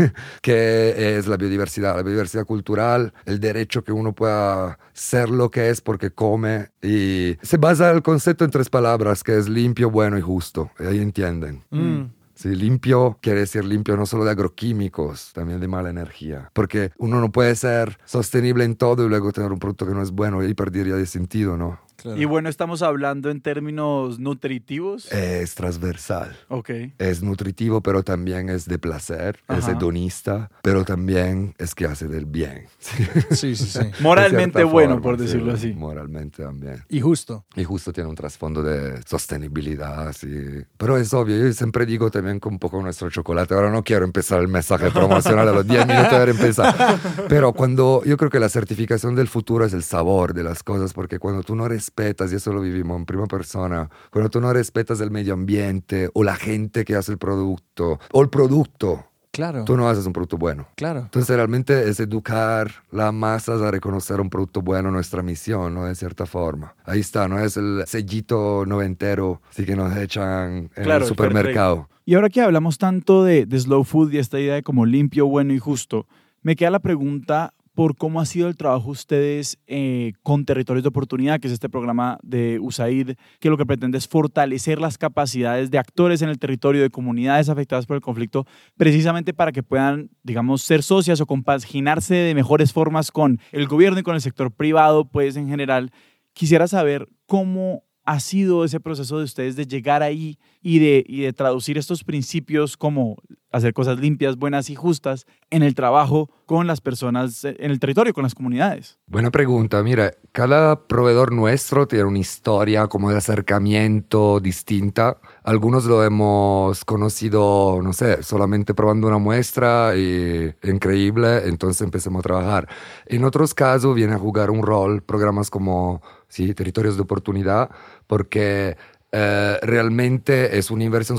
que 0.43 1.17
es 1.17 1.29
la 1.29 1.37
biodiversidad, 1.37 1.95
la 1.95 2.03
biodiversidad 2.03 2.45
cultural, 2.45 3.15
el 3.25 3.39
derecho 3.39 3.85
que 3.85 3.93
uno 3.93 4.13
pueda 4.13 4.79
ser 4.93 5.31
lo 5.31 5.51
que 5.51 5.71
es 5.71 5.81
porque 5.81 6.11
come. 6.11 6.71
Y 6.83 7.37
se 7.43 7.57
basa 7.57 7.93
el 7.93 8.03
concepto 8.03 8.45
en 8.45 8.51
tres 8.51 8.69
palabras, 8.69 9.23
que 9.23 9.39
es 9.39 9.49
limpio, 9.49 9.91
bueno 9.91 10.19
y 10.19 10.23
justo. 10.23 10.71
Ahí 10.79 10.99
entienden. 10.99 11.63
Mm. 11.71 12.16
Sí, 12.37 12.55
limpio 12.55 13.19
quiere 13.23 13.41
decir 13.41 13.65
limpio 13.65 13.97
no 13.97 14.05
solo 14.05 14.27
de 14.27 14.33
agroquímicos, 14.33 15.33
también 15.33 15.59
de 15.59 15.69
mala 15.69 15.89
energía. 15.89 16.51
Porque 16.53 16.93
uno 16.99 17.19
no 17.19 17.33
puede 17.33 17.55
ser 17.57 17.97
sostenible 18.05 18.65
en 18.65 18.77
todo 18.77 19.07
y 19.07 19.09
luego 19.09 19.33
tener 19.33 19.53
un 19.53 19.59
producto 19.59 19.87
que 19.87 19.95
no 19.95 20.03
es 20.03 20.11
bueno 20.11 20.45
y 20.45 20.53
perdería 20.53 20.97
de 20.97 21.07
sentido, 21.07 21.57
¿no? 21.57 21.81
Claro. 21.97 22.21
Y 22.21 22.25
bueno, 22.25 22.49
estamos 22.49 22.83
hablando 22.83 23.31
en 23.31 23.41
términos 23.41 24.19
nutritivos. 24.19 25.11
Es 25.13 25.55
transversal. 25.55 26.37
Ok. 26.49 26.71
Es 26.99 27.23
nutritivo, 27.23 27.81
pero 27.81 28.03
también 28.03 28.49
es 28.49 28.67
de 28.67 28.79
placer, 28.79 29.39
es 29.49 29.65
Ajá. 29.65 29.73
hedonista, 29.73 30.51
pero 30.63 30.85
también 30.85 31.55
es 31.59 31.75
que 31.75 31.87
hace 31.87 32.09
del 32.09 32.27
bien. 32.27 32.67
Sí. 32.79 33.05
Sí, 33.31 33.57
sí, 33.57 33.67
sí. 33.67 33.91
Moralmente 34.01 34.59
De 34.59 34.65
bueno, 34.65 34.95
forma, 34.95 35.03
por 35.03 35.17
sí, 35.19 35.25
decirlo 35.25 35.53
así. 35.53 35.73
Moralmente 35.73 36.43
también. 36.43 36.85
Y 36.89 37.01
justo. 37.01 37.45
Y 37.55 37.65
justo 37.65 37.93
tiene 37.93 38.09
un 38.09 38.17
trasfondo 38.17 38.63
de 38.63 39.01
sostenibilidad, 39.07 40.13
sí. 40.13 40.29
Pero 40.77 40.97
es 40.97 41.13
obvio, 41.15 41.37
yo 41.37 41.53
siempre 41.53 41.87
digo 41.87 42.11
también 42.11 42.41
con 42.41 42.55
un 42.55 42.59
poco 42.59 42.81
nuestro 42.83 43.11
chocolate. 43.11 43.55
Ahora 43.55 43.71
no 43.71 43.83
quiero 43.83 44.05
empezar 44.05 44.41
el 44.41 44.49
mensaje 44.49 44.91
promocional 44.91 45.49
a 45.49 45.53
los 45.53 45.67
10 45.67 45.87
minutos 45.87 46.11
de 46.11 46.17
haber 46.17 46.29
empezado. 46.31 46.75
Pero 47.29 47.53
cuando 47.53 48.03
yo 48.05 48.17
creo 48.17 48.31
que 48.31 48.41
la 48.41 48.49
certificación 48.49 49.15
del 49.15 49.29
futuro 49.29 49.65
es 49.65 49.73
el 49.73 49.83
sabor 49.83 50.35
de 50.35 50.43
las 50.43 50.63
cosas, 50.63 50.93
porque 50.93 51.19
cuando 51.19 51.43
tú 51.43 51.55
no 51.55 51.65
respetas, 51.87 52.33
y 52.33 52.37
eso 52.37 52.53
lo 52.53 52.61
vivimos 52.61 52.97
en 52.99 53.07
primera 53.07 53.29
persona, 53.29 53.89
cuando 54.11 54.29
tú 54.31 54.41
no 54.41 54.53
respetas 54.53 55.01
el 55.01 55.11
medio 55.11 55.35
ambiente 55.35 56.11
o 56.15 56.25
la 56.25 56.35
gente 56.37 56.85
que 56.85 56.97
hace 56.97 57.13
el 57.13 57.19
producto, 57.19 57.99
o 58.13 58.23
el 58.23 58.29
producto, 58.29 59.05
Claro. 59.31 59.65
tú 59.65 59.77
no 59.77 59.87
haces 59.89 60.07
un 60.07 60.13
producto 60.15 60.39
bueno. 60.39 60.67
Claro. 60.77 61.01
Entonces 61.01 61.37
realmente 61.37 61.89
es 61.91 62.01
educar 62.01 62.71
las 62.91 63.13
masas 63.13 63.61
a 63.61 63.71
reconocer 63.71 64.19
un 64.21 64.31
producto 64.31 64.63
bueno, 64.63 64.91
nuestra 64.91 65.23
misión, 65.23 65.75
¿no? 65.75 65.85
De 65.85 65.95
cierta 65.95 66.25
forma. 66.25 66.75
Ahí 66.85 67.01
está, 67.01 67.29
¿no? 67.29 67.39
Es 67.39 67.59
el 67.59 67.85
sellito 67.87 68.65
noventero, 68.67 69.43
sí 69.51 69.67
que 69.67 69.77
nos 69.77 69.95
echan 69.97 70.71
en 70.75 70.85
Claro, 70.85 70.97
el 70.97 71.03
el 71.03 71.09
supermercado. 71.09 71.89
Y 72.07 72.15
ahora 72.15 72.31
que 72.31 72.41
hablamos 72.41 72.79
tanto 72.79 73.25
de, 73.25 73.45
de 73.47 73.61
slow 73.61 73.85
food 73.85 74.13
y 74.13 74.19
esta 74.19 74.41
idea 74.41 74.55
de 74.55 74.63
como 74.63 74.87
limpio, 74.87 75.27
bueno 75.27 75.53
y 75.53 75.59
justo, 75.59 76.07
me 76.41 76.57
queda 76.57 76.71
la 76.71 76.79
pregunta 76.81 77.53
por 77.77 77.95
cómo 77.95 78.23
ha 78.23 78.25
sido 78.25 78.49
el 78.49 78.57
trabajo 78.57 78.87
de 78.87 78.93
ustedes 78.93 79.59
eh, 79.67 80.15
con 80.23 80.47
Territorios 80.47 80.83
de 80.83 80.89
Oportunidad, 80.89 81.39
que 81.39 81.47
es 81.47 81.53
este 81.53 81.69
programa 81.69 82.19
de 82.23 82.59
USAID, 82.59 83.17
que 83.39 83.51
lo 83.51 83.59
que 83.59 83.67
pretende 83.67 83.99
es 83.99 84.09
fortalecer 84.09 84.81
las 84.81 84.97
capacidades 84.97 85.71
de 85.71 85.77
actores 85.77 86.23
en 86.23 86.31
el 86.31 86.39
territorio, 86.39 86.81
de 86.81 86.89
comunidades 86.89 87.51
afectadas 87.51 87.85
por 87.85 87.95
el 87.95 88.01
conflicto, 88.01 88.47
precisamente 88.79 89.35
para 89.35 89.53
que 89.53 89.63
puedan, 89.63 90.09
digamos, 90.23 90.63
ser 90.63 90.83
socias 90.83 91.21
o 91.21 91.27
compaginarse 91.27 92.15
de 92.15 92.35
mejores 92.35 92.73
formas 92.73 93.13
con 93.13 93.41
el 93.53 93.69
gobierno 93.69 94.01
y 94.01 94.03
con 94.03 94.15
el 94.15 94.23
sector 94.23 94.51
privado, 94.51 95.05
pues 95.05 95.37
en 95.37 95.47
general. 95.47 95.93
Quisiera 96.33 96.67
saber 96.69 97.09
cómo 97.27 97.86
ha 98.07 98.21
sido 98.21 98.65
ese 98.65 98.81
proceso 98.81 99.19
de 99.19 99.25
ustedes 99.25 99.57
de 99.57 99.67
llegar 99.67 100.03
ahí 100.03 100.39
y 100.63 100.79
de, 100.79 101.05
y 101.07 101.23
de 101.23 101.33
traducir 101.33 101.77
estos 101.77 102.05
principios 102.05 102.77
como 102.77 103.17
hacer 103.57 103.73
cosas 103.73 103.99
limpias, 103.99 104.37
buenas 104.37 104.71
y 104.71 104.75
justas 104.75 105.27
en 105.51 105.63
el 105.63 105.75
trabajo 105.75 106.31
con 106.45 106.67
las 106.67 106.81
personas 106.81 107.45
eh, 107.45 107.57
en 107.59 107.71
el 107.71 107.81
territorio, 107.81 108.13
con 108.13 108.23
las 108.23 108.35
comunidades? 108.35 108.99
Buena 109.07 109.31
pregunta. 109.31 109.83
Mira, 109.83 110.13
cada 110.33 110.87
proveedor 110.87 111.33
nuestro 111.33 111.89
tiene 111.89 112.05
una 112.05 112.19
historia 112.19 112.87
como 112.87 113.11
de 113.11 113.17
acercamiento 113.17 114.41
distinta. 114.41 115.19
Algunos 115.43 115.85
lo 115.87 116.05
hemos 116.05 116.85
conocido, 116.85 117.81
no 117.83 117.93
sé, 117.93 118.23
solamente 118.23 118.75
probando 118.75 119.09
una 119.09 119.19
muestra 119.19 119.97
y 119.97 120.53
increíble, 120.63 121.49
entonces 121.49 121.83
empecemos 121.83 122.21
a 122.21 122.23
trabajar. 122.23 122.69
En 123.07 123.25
otros 123.25 123.55
casos 123.55 123.95
viene 123.95 124.15
a 124.15 124.19
jugar 124.19 124.51
un 124.51 124.63
rol 124.63 125.03
programas 125.03 125.51
como 125.51 126.03
sí, 126.29 126.55
Territorios 126.55 126.97
de 126.97 127.03
Oportunidad, 127.03 127.71
porque 128.07 128.77
eh, 129.13 129.59
realmente 129.63 130.59
es 130.59 130.71
una 130.71 130.85
inversión 130.85 131.19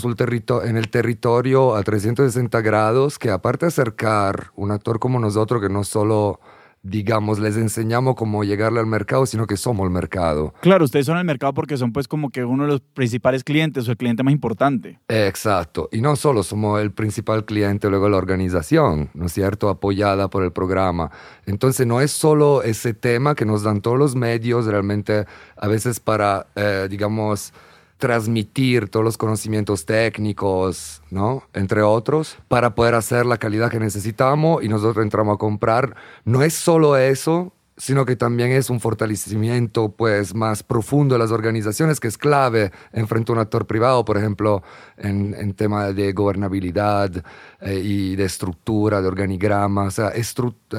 en 0.64 0.78
el 0.78 0.90
territorio 0.90 1.76
a 1.76 1.84
360 1.84 2.62
grados 2.62 3.18
que 3.18 3.32
aparte 3.32 3.66
de 3.66 3.70
acercar 3.70 4.52
un 4.56 4.72
actor 4.72 5.00
como 5.00 5.20
nosotros 5.20 5.62
que 5.62 5.70
no 5.70 5.84
solo 5.84 6.40
digamos, 6.84 7.40
les 7.40 7.58
enseñamos 7.58 8.16
cómo 8.16 8.44
llegarle 8.44 8.80
al 8.80 8.86
mercado, 8.86 9.26
sino 9.26 9.46
que 9.46 9.58
somos 9.58 9.86
el 9.86 9.92
mercado. 9.92 10.54
Claro, 10.62 10.86
ustedes 10.86 11.06
son 11.06 11.18
el 11.18 11.26
mercado 11.26 11.54
porque 11.54 11.78
son 11.78 11.92
pues 11.92 12.08
como 12.08 12.30
que 12.30 12.46
uno 12.46 12.64
de 12.64 12.70
los 12.70 12.82
principales 12.82 13.44
clientes 13.44 13.88
o 13.88 13.92
el 13.92 13.98
cliente 13.98 14.24
más 14.24 14.34
importante. 14.34 15.00
Exacto. 15.08 15.90
Y 15.92 16.02
no 16.02 16.16
solo 16.16 16.44
somos 16.44 16.82
el 16.82 16.92
principal 16.92 17.46
cliente, 17.46 17.90
luego 17.90 18.10
la 18.10 18.18
organización, 18.18 19.10
¿no 19.14 19.26
es 19.26 19.34
cierto?, 19.34 19.70
apoyada 19.70 20.30
por 20.30 20.44
el 20.44 20.52
programa. 20.52 21.12
Entonces 21.46 21.86
no 21.86 22.02
es 22.02 22.12
solo 22.12 22.64
ese 22.64 22.94
tema 22.94 23.36
que 23.36 23.46
nos 23.46 23.64
dan 23.64 23.82
todos 23.82 23.98
los 23.98 24.16
medios 24.16 24.66
realmente 24.66 25.26
a 25.56 25.68
veces 25.68 26.00
para, 26.00 26.48
eh, 26.56 26.88
digamos, 26.90 27.54
transmitir 27.98 28.90
todos 28.90 29.04
los 29.04 29.18
conocimientos 29.18 29.86
técnicos, 29.86 31.02
¿no? 31.10 31.44
Entre 31.54 31.82
otros, 31.82 32.38
para 32.48 32.76
poder 32.76 32.96
hacer 32.96 33.26
la 33.26 33.38
calidad 33.38 33.72
que 33.72 33.80
necesitamos 33.80 34.64
y 34.64 34.70
nosotros 34.70 35.04
entramos 35.04 35.36
a 35.36 35.38
comprar. 35.38 35.96
No 36.24 36.44
es 36.44 36.54
solo 36.54 36.98
eso, 36.98 37.54
sino 37.78 38.06
que 38.06 38.16
también 38.16 38.52
es 38.52 38.72
un 38.72 38.80
fortalecimiento 38.80 39.90
pues 39.90 40.34
más 40.34 40.64
profundo 40.64 41.14
de 41.14 41.20
las 41.20 41.32
organizaciones 41.32 42.00
que 42.00 42.08
es 42.08 42.18
clave 42.18 42.72
en 42.92 43.08
frente 43.08 43.32
a 43.32 43.36
un 43.36 43.40
actor 43.40 43.68
privado, 43.68 44.04
por 44.04 44.18
ejemplo, 44.18 44.64
en, 44.98 45.36
en 45.38 45.54
tema 45.54 45.94
de 45.94 46.12
gobernabilidad 46.12 47.24
eh, 47.62 47.80
y 47.84 48.16
de 48.16 48.26
estructura, 48.26 49.00
de 49.00 49.08
organigrama, 49.08 49.84
o 49.84 49.92
sea, 49.92 50.12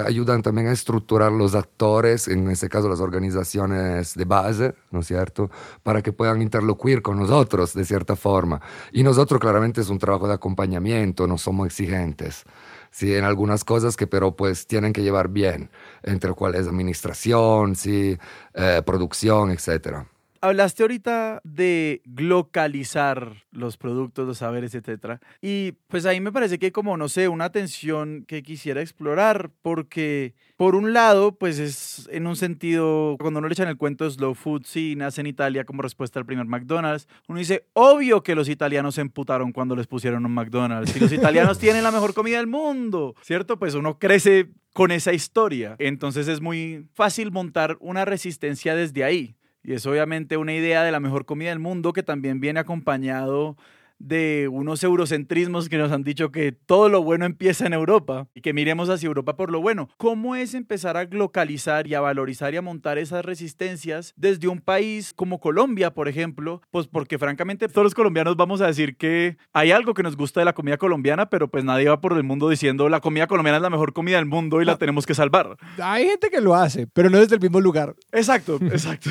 ayudan 0.05 0.43
también 0.43 0.67
a 0.67 0.73
estructurar 0.73 1.31
los 1.31 1.55
actores, 1.55 2.27
en 2.27 2.51
este 2.51 2.69
caso 2.69 2.89
las 2.89 3.01
organizaciones 3.01 4.15
de 4.15 4.25
base, 4.25 4.75
¿no 4.91 5.01
es 5.01 5.07
cierto?, 5.07 5.51
para 5.85 6.03
que 6.03 6.13
puedan 6.13 6.43
interlocuir 6.43 7.01
con 7.01 7.19
nosotros 7.19 7.75
de 7.75 7.85
cierta 7.85 8.17
forma. 8.17 8.61
Y 8.93 9.05
nosotros 9.05 9.41
claramente 9.41 9.81
es 9.81 9.89
un 9.89 9.99
trabajo 9.99 10.27
de 10.27 10.35
acompañamiento, 10.35 11.29
no 11.29 11.39
somos 11.39 11.67
exigentes 11.67 12.45
sí, 12.91 13.15
en 13.15 13.25
algunas 13.25 13.65
cosas 13.65 13.97
que 13.97 14.07
pero 14.07 14.37
pues 14.37 14.67
tienen 14.67 14.93
que 14.93 15.03
llevar 15.03 15.29
bien, 15.29 15.71
entre 16.03 16.33
cuál 16.33 16.55
es 16.55 16.67
administración, 16.67 17.77
sí, 17.77 18.19
eh, 18.55 18.83
producción, 18.85 19.51
etcétera. 19.51 20.07
Hablaste 20.41 20.83
ahorita 20.83 21.41
de 21.45 22.03
localizar 22.05 23.45
los 23.51 23.77
productos, 23.77 24.27
los 24.27 24.39
saberes, 24.39 24.75
etc. 24.75 25.21
Y 25.41 25.73
pues 25.89 26.07
ahí 26.07 26.21
me 26.21 26.33
parece 26.33 26.59
que 26.59 26.73
como, 26.73 26.97
no 26.97 27.09
sé, 27.09 27.29
una 27.29 27.51
tensión 27.51 28.25
que 28.27 28.43
quisiera 28.43 28.81
explorar, 28.81 29.51
porque 29.63 30.35
por 30.57 30.75
un 30.75 30.93
lado, 30.93 31.37
pues 31.37 31.59
es 31.59 32.09
en 32.13 32.27
un 32.27 32.37
sentido, 32.37 33.17
cuando 33.21 33.39
uno 33.39 33.49
le 33.49 33.53
echan 33.53 33.69
el 33.69 33.77
cuento 33.77 34.11
slow 34.11 34.35
food, 34.35 34.63
sí, 34.65 34.95
nace 34.97 35.21
en 35.21 35.29
Italia 35.29 35.65
como 35.65 35.83
respuesta 35.83 36.19
al 36.19 36.27
primer 36.27 36.47
McDonald's, 36.47 37.07
uno 37.29 37.39
dice, 37.39 37.67
obvio 37.75 38.23
que 38.23 38.35
los 38.35 38.49
italianos 38.49 38.97
se 38.97 39.01
emputaron 39.01 39.53
cuando 39.53 39.77
les 39.77 39.87
pusieron 39.87 40.27
un 40.27 40.33
McDonald's. 40.33 40.91
Si 40.91 41.01
los 41.01 41.13
italianos 41.13 41.59
tienen 41.61 41.83
la 41.83 41.93
mejor 41.93 42.15
comida 42.15 42.39
del 42.39 42.47
mundo, 42.47 43.15
¿cierto? 43.23 43.59
Pues 43.59 43.75
uno 43.75 43.99
crece 43.99 44.51
con 44.73 44.91
esa 44.93 45.13
historia. 45.13 45.77
Entonces 45.79 46.29
es 46.29 46.41
muy 46.41 46.87
fácil 46.95 47.33
montar 47.33 47.77
una 47.81 48.05
resistencia 48.05 48.75
desde 48.75 49.05
ahí. 49.05 49.35
Y 49.63 49.75
es 49.75 49.87
obviamente 49.87 50.37
una 50.37 50.55
idea 50.55 50.83
de 50.83 50.93
la 50.93 51.01
mejor 51.01 51.25
comida 51.27 51.51
del 51.51 51.59
mundo 51.59 51.93
que 51.93 52.03
también 52.03 52.41
viene 52.41 52.61
acompañado 52.61 53.57
de 53.99 54.49
unos 54.51 54.83
eurocentrismos 54.83 55.69
que 55.69 55.79
nos 55.79 55.93
han 55.93 56.05
dicho 56.05 56.31
que 56.31 56.53
todo 56.53 56.89
lo 56.89 57.03
bueno 57.03 57.25
empieza 57.25 57.67
en 57.67 57.73
Europa 57.73 58.29
y 58.35 58.41
que 58.41 58.53
miremos 58.53 58.89
hacia 58.89 59.07
Europa 59.07 59.37
por 59.37 59.51
lo 59.51 59.61
bueno. 59.61 59.89
¿Cómo 59.97 60.37
es 60.37 60.55
empezar 60.55 60.97
a 60.97 61.05
localizar 61.05 61.87
y 61.87 61.95
a 61.95 62.01
valorizar 62.01 62.55
y 62.55 62.57
a 62.57 62.63
montar 62.63 62.99
esas 62.99 63.25
resistencias 63.25 64.15
desde 64.17 64.49
un 64.49 64.61
país 64.61 65.13
como 65.15 65.41
Colombia, 65.41 65.93
por 65.93 66.09
ejemplo? 66.09 66.63
Pues 66.71 66.87
porque 66.87 67.19
francamente 67.19 67.69
todos 67.69 67.85
los 67.85 67.95
colombianos 67.95 68.37
vamos 68.37 68.61
a 68.61 68.67
decir 68.67 68.97
que 68.97 69.37
hay 69.53 69.71
algo 69.73 69.95
que 69.95 70.03
nos 70.03 70.17
gusta 70.17 70.41
de 70.41 70.45
la 70.45 70.53
comida 70.53 70.77
colombiana, 70.77 71.29
pero 71.29 71.49
pues 71.49 71.65
nadie 71.65 71.89
va 71.89 72.01
por 72.01 72.13
el 72.13 72.25
mundo 72.25 72.49
diciendo 72.49 72.89
la 72.89 73.01
comida 73.01 73.27
colombiana 73.27 73.59
es 73.59 73.63
la 73.63 73.71
mejor 73.71 73.93
comida 73.93 74.17
del 74.17 74.27
mundo 74.27 74.63
y 74.63 74.65
la 74.65 74.77
tenemos 74.77 75.07
que 75.07 75.15
salvar. 75.15 75.57
Hay 75.83 76.07
gente 76.07 76.31
que 76.31 76.41
lo 76.41 76.55
hace, 76.55 76.87
pero 76.87 77.11
no 77.11 77.19
desde 77.19 77.35
el 77.35 77.41
mismo 77.41 77.61
lugar. 77.61 77.95
Exacto, 78.13 78.59
exacto. 78.63 79.11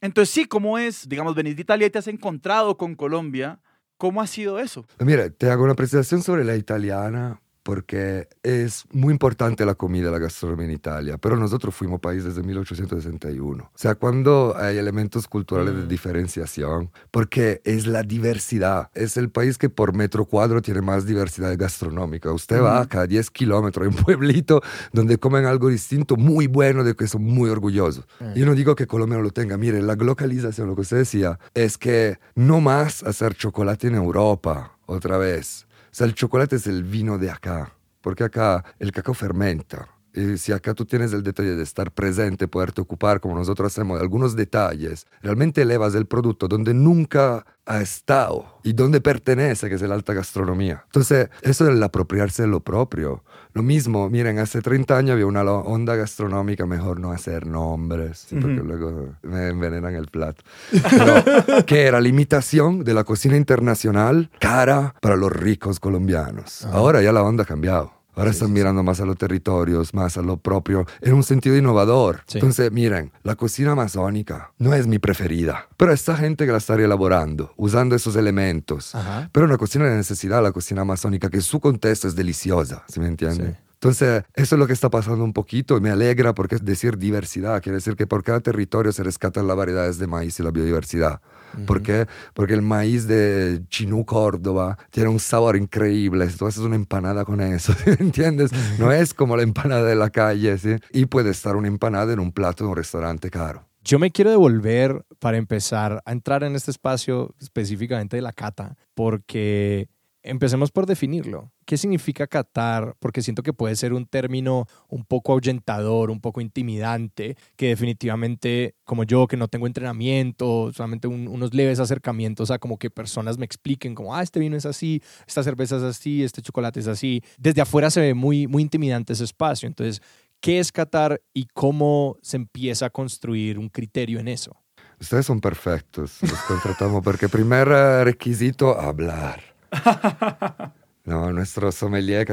Entonces 0.00 0.32
sí, 0.32 0.46
¿cómo 0.46 0.78
es? 0.78 1.08
Digamos, 1.08 1.34
venís 1.34 1.56
de 1.56 1.62
Italia 1.62 1.86
y 1.86 1.90
te 1.90 1.98
has 1.98 2.08
encontrado 2.08 2.76
con 2.76 2.94
Colombia. 2.94 3.60
¿Cómo 4.04 4.20
ha 4.20 4.26
sido 4.26 4.58
eso? 4.58 4.84
Mira, 4.98 5.30
te 5.30 5.48
hago 5.48 5.64
una 5.64 5.74
presentación 5.74 6.22
sobre 6.22 6.44
la 6.44 6.56
italiana 6.56 7.40
porque 7.64 8.28
es 8.42 8.84
muy 8.92 9.10
importante 9.10 9.64
la 9.64 9.74
comida, 9.74 10.10
la 10.10 10.18
gastronomía 10.18 10.66
en 10.66 10.72
Italia, 10.72 11.18
pero 11.18 11.36
nosotros 11.36 11.74
fuimos 11.74 11.98
país 11.98 12.22
desde 12.22 12.42
1861. 12.42 13.64
O 13.64 13.70
sea, 13.74 13.94
cuando 13.96 14.54
hay 14.56 14.76
elementos 14.78 15.26
culturales 15.26 15.74
de 15.74 15.82
Mm. 15.84 15.88
diferenciación, 15.88 16.90
porque 17.10 17.60
es 17.64 17.86
la 17.86 18.02
diversidad, 18.02 18.90
es 18.94 19.16
el 19.16 19.30
país 19.30 19.58
que 19.58 19.70
por 19.70 19.94
metro 19.94 20.26
cuadro 20.26 20.60
tiene 20.62 20.82
más 20.82 21.06
diversidad 21.06 21.56
gastronómica. 21.56 22.30
Usted 22.32 22.60
va 22.62 22.80
a 22.80 22.86
cada 22.86 23.06
10 23.06 23.30
kilómetros, 23.30 23.86
hay 23.88 23.96
un 23.96 24.04
pueblito 24.04 24.60
donde 24.92 25.18
comen 25.18 25.46
algo 25.46 25.68
distinto, 25.70 26.16
muy 26.16 26.46
bueno, 26.46 26.84
de 26.84 26.94
que 26.94 27.06
son 27.06 27.24
muy 27.24 27.48
orgullosos. 27.48 28.04
Yo 28.36 28.44
no 28.46 28.54
digo 28.54 28.74
que 28.76 28.86
Colombia 28.86 29.16
no 29.16 29.24
lo 29.24 29.30
tenga, 29.30 29.56
mire, 29.56 29.80
la 29.80 29.94
localización, 29.94 30.68
lo 30.68 30.74
que 30.74 30.82
usted 30.82 30.98
decía, 30.98 31.38
es 31.54 31.78
que 31.78 32.18
no 32.34 32.60
más 32.60 33.02
hacer 33.04 33.34
chocolate 33.34 33.86
en 33.88 33.94
Europa, 33.94 34.76
otra 34.86 35.16
vez. 35.16 35.66
Sea, 35.94 36.08
el 36.08 36.14
chocolate 36.16 36.56
es 36.56 36.66
el 36.66 36.82
vino 36.82 37.18
de 37.18 37.30
acá, 37.30 37.72
porque 38.00 38.24
acá 38.24 38.64
el 38.80 38.90
cacao 38.90 39.14
fermenta. 39.14 39.88
Y 40.14 40.38
si 40.38 40.52
acá 40.52 40.74
tú 40.74 40.84
tienes 40.84 41.12
el 41.12 41.22
detalle 41.24 41.56
de 41.56 41.62
estar 41.62 41.90
presente, 41.90 42.46
poderte 42.46 42.80
ocupar 42.80 43.20
como 43.20 43.34
nosotros 43.34 43.72
hacemos 43.72 43.98
de 43.98 44.02
algunos 44.04 44.36
detalles, 44.36 45.06
realmente 45.22 45.62
elevas 45.62 45.94
el 45.96 46.06
producto 46.06 46.46
donde 46.46 46.72
nunca 46.72 47.44
ha 47.66 47.80
estado 47.80 48.60
y 48.62 48.74
donde 48.74 49.00
pertenece, 49.00 49.68
que 49.68 49.74
es 49.74 49.82
la 49.82 49.94
alta 49.94 50.12
gastronomía. 50.12 50.82
Entonces, 50.86 51.30
eso 51.42 51.64
del 51.64 51.82
apropiarse 51.82 52.42
de 52.42 52.48
lo 52.48 52.60
propio. 52.60 53.24
Lo 53.54 53.62
mismo, 53.62 54.08
miren, 54.10 54.38
hace 54.38 54.60
30 54.60 54.96
años 54.96 55.12
había 55.14 55.26
una 55.26 55.42
onda 55.42 55.96
gastronómica, 55.96 56.66
mejor 56.66 57.00
no 57.00 57.10
hacer 57.12 57.46
nombres, 57.46 58.26
sí, 58.28 58.36
porque 58.36 58.60
Ujú. 58.60 58.66
luego 58.66 59.08
me 59.22 59.48
envenenan 59.48 59.94
el 59.94 60.06
plato. 60.06 60.42
Pero, 60.90 61.14
que 61.66 61.86
era 61.86 62.00
la 62.00 62.08
imitación 62.08 62.84
de 62.84 62.94
la 62.94 63.04
cocina 63.04 63.36
internacional 63.36 64.30
cara 64.38 64.94
para 65.00 65.16
los 65.16 65.32
ricos 65.32 65.80
colombianos. 65.80 66.64
Ajá. 66.66 66.76
Ahora 66.76 67.02
ya 67.02 67.12
la 67.12 67.22
onda 67.22 67.44
ha 67.44 67.46
cambiado. 67.46 67.92
Ahora 68.16 68.30
Sí, 68.30 68.36
están 68.36 68.48
sí, 68.48 68.54
mirando 68.54 68.82
más 68.82 69.00
a 69.00 69.06
los 69.06 69.16
territorios, 69.16 69.94
más 69.94 70.16
a 70.16 70.22
lo 70.22 70.36
propio, 70.36 70.86
en 71.00 71.14
un 71.14 71.22
sentido 71.22 71.56
innovador. 71.56 72.22
Sí. 72.26 72.38
Entonces, 72.38 72.70
miren, 72.72 73.12
la 73.22 73.34
cocina 73.36 73.72
amazónica 73.72 74.52
no 74.58 74.74
es 74.74 74.86
mi 74.86 74.98
preferida, 74.98 75.68
pero 75.76 75.92
esta 75.92 76.16
gente 76.16 76.46
que 76.46 76.52
la 76.52 76.58
está 76.58 76.74
elaborando, 76.74 77.52
usando 77.56 77.94
esos 77.94 78.16
elementos. 78.16 78.94
Ajá. 78.94 79.28
Pero 79.32 79.46
una 79.46 79.58
cocina 79.58 79.86
de 79.86 79.96
necesidad, 79.96 80.42
la 80.42 80.52
cocina 80.52 80.82
amazónica, 80.82 81.30
que 81.30 81.40
su 81.40 81.60
contexto 81.60 82.08
es 82.08 82.14
deliciosa, 82.14 82.84
¿sí 82.88 83.00
me 83.00 83.06
entiende? 83.06 83.56
Entonces, 83.74 84.24
eso 84.32 84.54
es 84.54 84.58
lo 84.58 84.66
que 84.66 84.72
está 84.72 84.88
pasando 84.88 85.22
un 85.24 85.34
poquito 85.34 85.76
y 85.76 85.80
me 85.82 85.90
alegra 85.90 86.34
porque 86.34 86.54
es 86.54 86.64
decir 86.64 86.96
diversidad, 86.96 87.60
quiere 87.62 87.76
decir 87.76 87.96
que 87.96 88.06
por 88.06 88.22
cada 88.22 88.40
territorio 88.40 88.92
se 88.92 89.02
rescatan 89.02 89.46
las 89.46 89.56
variedades 89.58 89.98
de 89.98 90.06
maíz 90.06 90.40
y 90.40 90.42
la 90.42 90.50
biodiversidad. 90.50 91.20
¿Por 91.66 91.82
qué? 91.82 92.06
Porque 92.34 92.54
el 92.54 92.62
maíz 92.62 93.06
de 93.06 93.62
Chinú, 93.68 94.04
Córdoba, 94.04 94.78
tiene 94.90 95.08
un 95.08 95.20
sabor 95.20 95.56
increíble. 95.56 96.26
Tú 96.28 96.46
haces 96.46 96.62
una 96.62 96.76
empanada 96.76 97.24
con 97.24 97.40
eso, 97.40 97.72
¿sí 97.84 97.90
entiendes? 97.98 98.50
No 98.78 98.92
es 98.92 99.14
como 99.14 99.36
la 99.36 99.42
empanada 99.42 99.84
de 99.84 99.96
la 99.96 100.10
calle, 100.10 100.58
¿sí? 100.58 100.76
Y 100.92 101.06
puede 101.06 101.30
estar 101.30 101.56
una 101.56 101.68
empanada 101.68 102.12
en 102.12 102.20
un 102.20 102.32
plato 102.32 102.64
de 102.64 102.70
un 102.70 102.76
restaurante 102.76 103.30
caro. 103.30 103.66
Yo 103.82 103.98
me 103.98 104.10
quiero 104.10 104.30
devolver 104.30 105.04
para 105.18 105.36
empezar 105.36 106.02
a 106.06 106.12
entrar 106.12 106.42
en 106.42 106.54
este 106.56 106.70
espacio 106.70 107.34
específicamente 107.38 108.16
de 108.16 108.22
la 108.22 108.32
cata, 108.32 108.76
porque 108.94 109.88
empecemos 110.24 110.70
por 110.72 110.86
definirlo. 110.86 111.52
¿Qué 111.66 111.76
significa 111.76 112.26
catar? 112.26 112.96
Porque 112.98 113.22
siento 113.22 113.42
que 113.42 113.52
puede 113.52 113.76
ser 113.76 113.92
un 113.92 114.06
término 114.06 114.66
un 114.88 115.04
poco 115.04 115.32
ahuyentador, 115.32 116.10
un 116.10 116.20
poco 116.20 116.40
intimidante, 116.40 117.36
que 117.56 117.68
definitivamente, 117.68 118.74
como 118.84 119.04
yo, 119.04 119.26
que 119.26 119.36
no 119.36 119.48
tengo 119.48 119.66
entrenamiento, 119.66 120.72
solamente 120.72 121.06
un- 121.08 121.28
unos 121.28 121.54
leves 121.54 121.78
acercamientos 121.80 122.50
a 122.50 122.58
como 122.58 122.78
que 122.78 122.90
personas 122.90 123.38
me 123.38 123.44
expliquen 123.44 123.94
como, 123.94 124.14
ah, 124.14 124.22
este 124.22 124.40
vino 124.40 124.56
es 124.56 124.66
así, 124.66 125.02
esta 125.26 125.42
cerveza 125.42 125.76
es 125.76 125.82
así, 125.82 126.22
este 126.24 126.42
chocolate 126.42 126.80
es 126.80 126.88
así. 126.88 127.22
Desde 127.38 127.60
afuera 127.62 127.90
se 127.90 128.00
ve 128.00 128.14
muy, 128.14 128.46
muy 128.46 128.62
intimidante 128.62 129.12
ese 129.12 129.24
espacio. 129.24 129.66
Entonces, 129.66 130.02
¿qué 130.40 130.58
es 130.58 130.72
catar 130.72 131.20
y 131.32 131.46
cómo 131.54 132.16
se 132.22 132.36
empieza 132.36 132.86
a 132.86 132.90
construir 132.90 133.58
un 133.58 133.68
criterio 133.68 134.18
en 134.20 134.28
eso? 134.28 134.56
Ustedes 135.00 135.26
son 135.26 135.40
perfectos, 135.40 136.18
los 136.22 136.40
contratamos 136.42 137.02
porque 137.02 137.28
primer 137.28 137.68
requisito, 137.68 138.78
hablar. 138.80 139.53
No, 141.06 141.30
nuestro 141.32 141.70
sommelier, 141.70 142.26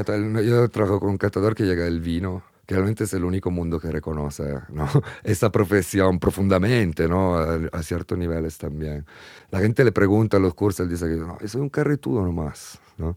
yo 0.46 0.68
trabajo 0.70 0.98
con 0.98 1.10
un 1.10 1.18
catador 1.18 1.54
que 1.54 1.64
llega 1.64 1.84
del 1.84 2.00
vino, 2.00 2.42
que 2.64 2.74
realmente 2.74 3.04
es 3.04 3.12
el 3.12 3.22
único 3.22 3.50
mundo 3.50 3.78
que 3.78 3.90
reconoce 3.90 4.44
¿no? 4.70 4.88
esta 5.24 5.52
profesión 5.52 6.18
profundamente, 6.18 7.06
¿no? 7.06 7.36
a, 7.36 7.60
a 7.70 7.82
ciertos 7.82 8.16
niveles 8.16 8.56
también. 8.56 9.04
La 9.50 9.60
gente 9.60 9.84
le 9.84 9.92
pregunta 9.92 10.38
en 10.38 10.44
los 10.44 10.54
cursos, 10.54 10.80
él 10.80 10.88
dice 10.88 11.06
que 11.06 11.16
no, 11.16 11.36
soy 11.46 11.60
un 11.60 11.68
carretudo 11.68 12.22
nomás. 12.22 12.80
¿No? 13.02 13.16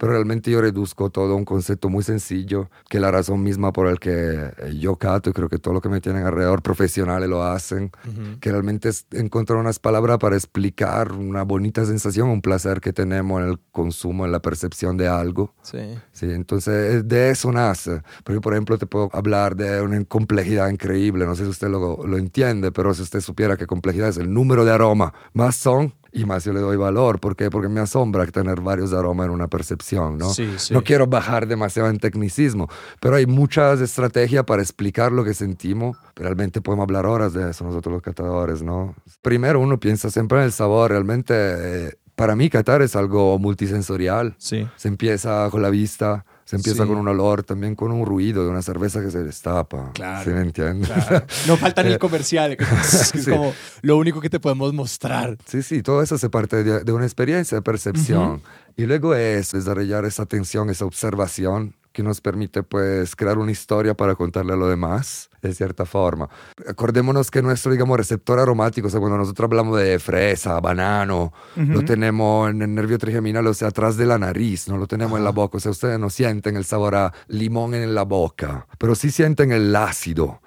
Pero 0.00 0.12
realmente 0.12 0.50
yo 0.50 0.60
reduzco 0.60 1.10
todo 1.10 1.34
a 1.34 1.36
un 1.36 1.44
concepto 1.44 1.88
muy 1.88 2.02
sencillo, 2.02 2.70
que 2.88 2.98
la 2.98 3.10
razón 3.10 3.42
misma 3.42 3.72
por 3.72 3.86
el 3.86 4.00
que 4.00 4.10
eh, 4.10 4.76
yo 4.78 4.96
cato 4.96 5.30
y 5.30 5.32
creo 5.32 5.48
que 5.48 5.58
todo 5.58 5.74
lo 5.74 5.80
que 5.80 5.88
me 5.88 6.00
tienen 6.00 6.26
alrededor 6.26 6.62
profesionales 6.62 7.28
lo 7.28 7.44
hacen, 7.44 7.92
que 8.40 8.50
realmente 8.50 8.88
es 8.88 9.06
encontrar 9.12 9.58
unas 9.58 9.78
palabras 9.78 10.18
para 10.18 10.36
explicar 10.36 11.12
una 11.12 11.42
bonita 11.42 11.84
sensación, 11.84 12.28
un 12.28 12.42
placer 12.42 12.80
que 12.80 12.92
tenemos 12.92 13.42
en 13.42 13.48
el 13.50 13.60
consumo, 13.70 14.24
en 14.24 14.32
la 14.32 14.40
percepción 14.40 14.96
de 14.96 15.08
algo. 15.08 15.54
Sí. 15.62 15.98
Sí, 16.12 16.26
entonces 16.30 16.94
eh, 16.94 17.02
de 17.02 17.30
eso 17.30 17.52
nace. 17.52 18.02
Porque, 18.24 18.40
por 18.40 18.54
ejemplo, 18.54 18.78
te 18.78 18.86
puedo 18.86 19.10
hablar 19.12 19.56
de 19.56 19.80
una 19.80 20.02
complejidad 20.04 20.68
increíble. 20.68 21.26
No 21.26 21.34
sé 21.34 21.44
si 21.44 21.50
usted 21.50 21.68
lo, 21.68 22.06
lo 22.06 22.16
entiende, 22.16 22.72
pero 22.72 22.94
si 22.94 23.02
usted 23.02 23.20
supiera 23.20 23.56
que 23.56 23.66
complejidad 23.66 24.08
es 24.08 24.16
el 24.16 24.32
número 24.32 24.64
de 24.64 24.72
aroma, 24.72 25.12
más 25.32 25.56
son 25.56 25.94
y 26.14 26.24
más 26.24 26.44
yo 26.44 26.52
le 26.52 26.60
doy 26.60 26.76
valor. 26.76 27.18
¿Por 27.18 27.34
qué? 27.34 27.50
Porque 27.50 27.68
me 27.68 27.80
asombra 27.80 28.24
tener 28.26 28.60
varios 28.60 28.92
aromas 28.92 29.26
en 29.26 29.32
una 29.32 29.48
percepción, 29.48 30.16
¿no? 30.16 30.30
Sí, 30.30 30.54
sí. 30.56 30.72
No 30.72 30.82
quiero 30.82 31.08
bajar 31.08 31.46
demasiado 31.48 31.90
en 31.90 31.98
tecnicismo, 31.98 32.68
pero 33.00 33.16
hay 33.16 33.26
muchas 33.26 33.80
estrategias 33.80 34.44
para 34.44 34.62
explicar 34.62 35.10
lo 35.10 35.24
que 35.24 35.34
sentimos. 35.34 35.96
Realmente 36.14 36.60
podemos 36.60 36.84
hablar 36.84 37.06
horas 37.06 37.32
de 37.32 37.50
eso 37.50 37.64
nosotros 37.64 37.92
los 37.92 38.02
catadores, 38.02 38.62
¿no? 38.62 38.94
Primero 39.22 39.58
uno 39.58 39.80
piensa 39.80 40.08
siempre 40.08 40.38
en 40.38 40.44
el 40.44 40.52
sabor. 40.52 40.92
Realmente, 40.92 41.34
eh, 41.36 41.94
para 42.14 42.36
mí, 42.36 42.48
catar 42.48 42.80
es 42.80 42.94
algo 42.94 43.38
multisensorial. 43.40 44.36
Sí. 44.38 44.68
Se 44.76 44.86
empieza 44.86 45.48
con 45.50 45.62
la 45.62 45.70
vista, 45.70 46.24
se 46.44 46.56
empieza 46.56 46.82
Sí. 46.82 46.88
con 46.88 46.98
un 46.98 47.08
olor, 47.08 47.42
también 47.42 47.74
con 47.74 47.90
un 47.90 48.04
ruido 48.04 48.44
de 48.44 48.50
una 48.50 48.60
cerveza 48.62 49.00
que 49.00 49.10
se 49.10 49.22
destapa. 49.24 49.92
Claro, 49.94 50.24
¿Sí 50.24 50.30
me 50.30 50.40
entiendes? 50.42 50.88
Claro. 50.90 51.26
No 51.46 51.56
falta 51.56 51.82
ni 51.82 51.92
el 51.92 51.98
comercial, 51.98 52.56
que 52.58 52.64
es 52.64 53.12
Sí. 53.24 53.30
como 53.30 53.54
lo 53.82 53.96
único 53.96 54.20
que 54.20 54.28
te 54.30 54.40
podemos 54.40 54.72
mostrar. 54.74 55.38
Sí, 55.46 55.62
sí, 55.62 55.82
todo 55.82 56.02
eso 56.02 56.18
se 56.18 56.28
parte 56.30 56.62
de, 56.62 56.84
de 56.84 56.92
una 56.92 57.04
experiencia 57.04 57.56
de 57.56 57.62
percepción. 57.62 58.42
Y 58.76 58.86
luego 58.86 59.14
es 59.14 59.52
desarrollar 59.52 60.04
esa 60.04 60.24
atención, 60.24 60.68
esa 60.70 60.84
observación 60.84 61.74
que 61.92 62.02
nos 62.02 62.20
permite 62.20 62.62
pues 62.64 63.14
crear 63.14 63.38
una 63.38 63.52
historia 63.52 63.94
para 63.94 64.16
contarle 64.16 64.52
a 64.52 64.56
lo 64.56 64.66
demás 64.68 65.30
de 65.48 65.54
cierta 65.54 65.84
forma. 65.84 66.28
Acordémonos 66.68 67.30
que 67.30 67.42
nuestro, 67.42 67.72
digamos, 67.72 67.96
receptor 67.96 68.38
aromático, 68.38 68.86
o 68.88 68.90
sea, 68.90 69.00
cuando 69.00 69.18
nosotros 69.18 69.46
hablamos 69.46 69.78
de 69.78 69.98
fresa, 69.98 70.60
banano, 70.60 71.32
lo 71.56 71.62
Ujú. 71.78 71.84
tenemos 71.84 72.50
en 72.50 72.62
el 72.62 72.74
nervio 72.74 72.98
trigeminal, 72.98 73.46
o 73.46 73.54
sea, 73.54 73.68
atrás 73.68 73.96
de 73.96 74.06
la 74.06 74.18
nariz, 74.18 74.68
no 74.68 74.76
lo 74.76 74.86
tenemos 74.86 75.18
en 75.18 75.24
la 75.24 75.30
boca, 75.30 75.56
o 75.56 75.60
sea, 75.60 75.70
ustedes 75.72 75.98
no 75.98 76.10
sienten 76.10 76.56
el 76.56 76.64
sabor 76.64 76.94
a 76.94 77.12
limón 77.28 77.74
en 77.74 77.94
la 77.94 78.02
boca, 78.04 78.66
pero 78.78 78.94
sí 78.94 79.10
sienten 79.10 79.52
el 79.52 79.74
ácido 79.76 80.40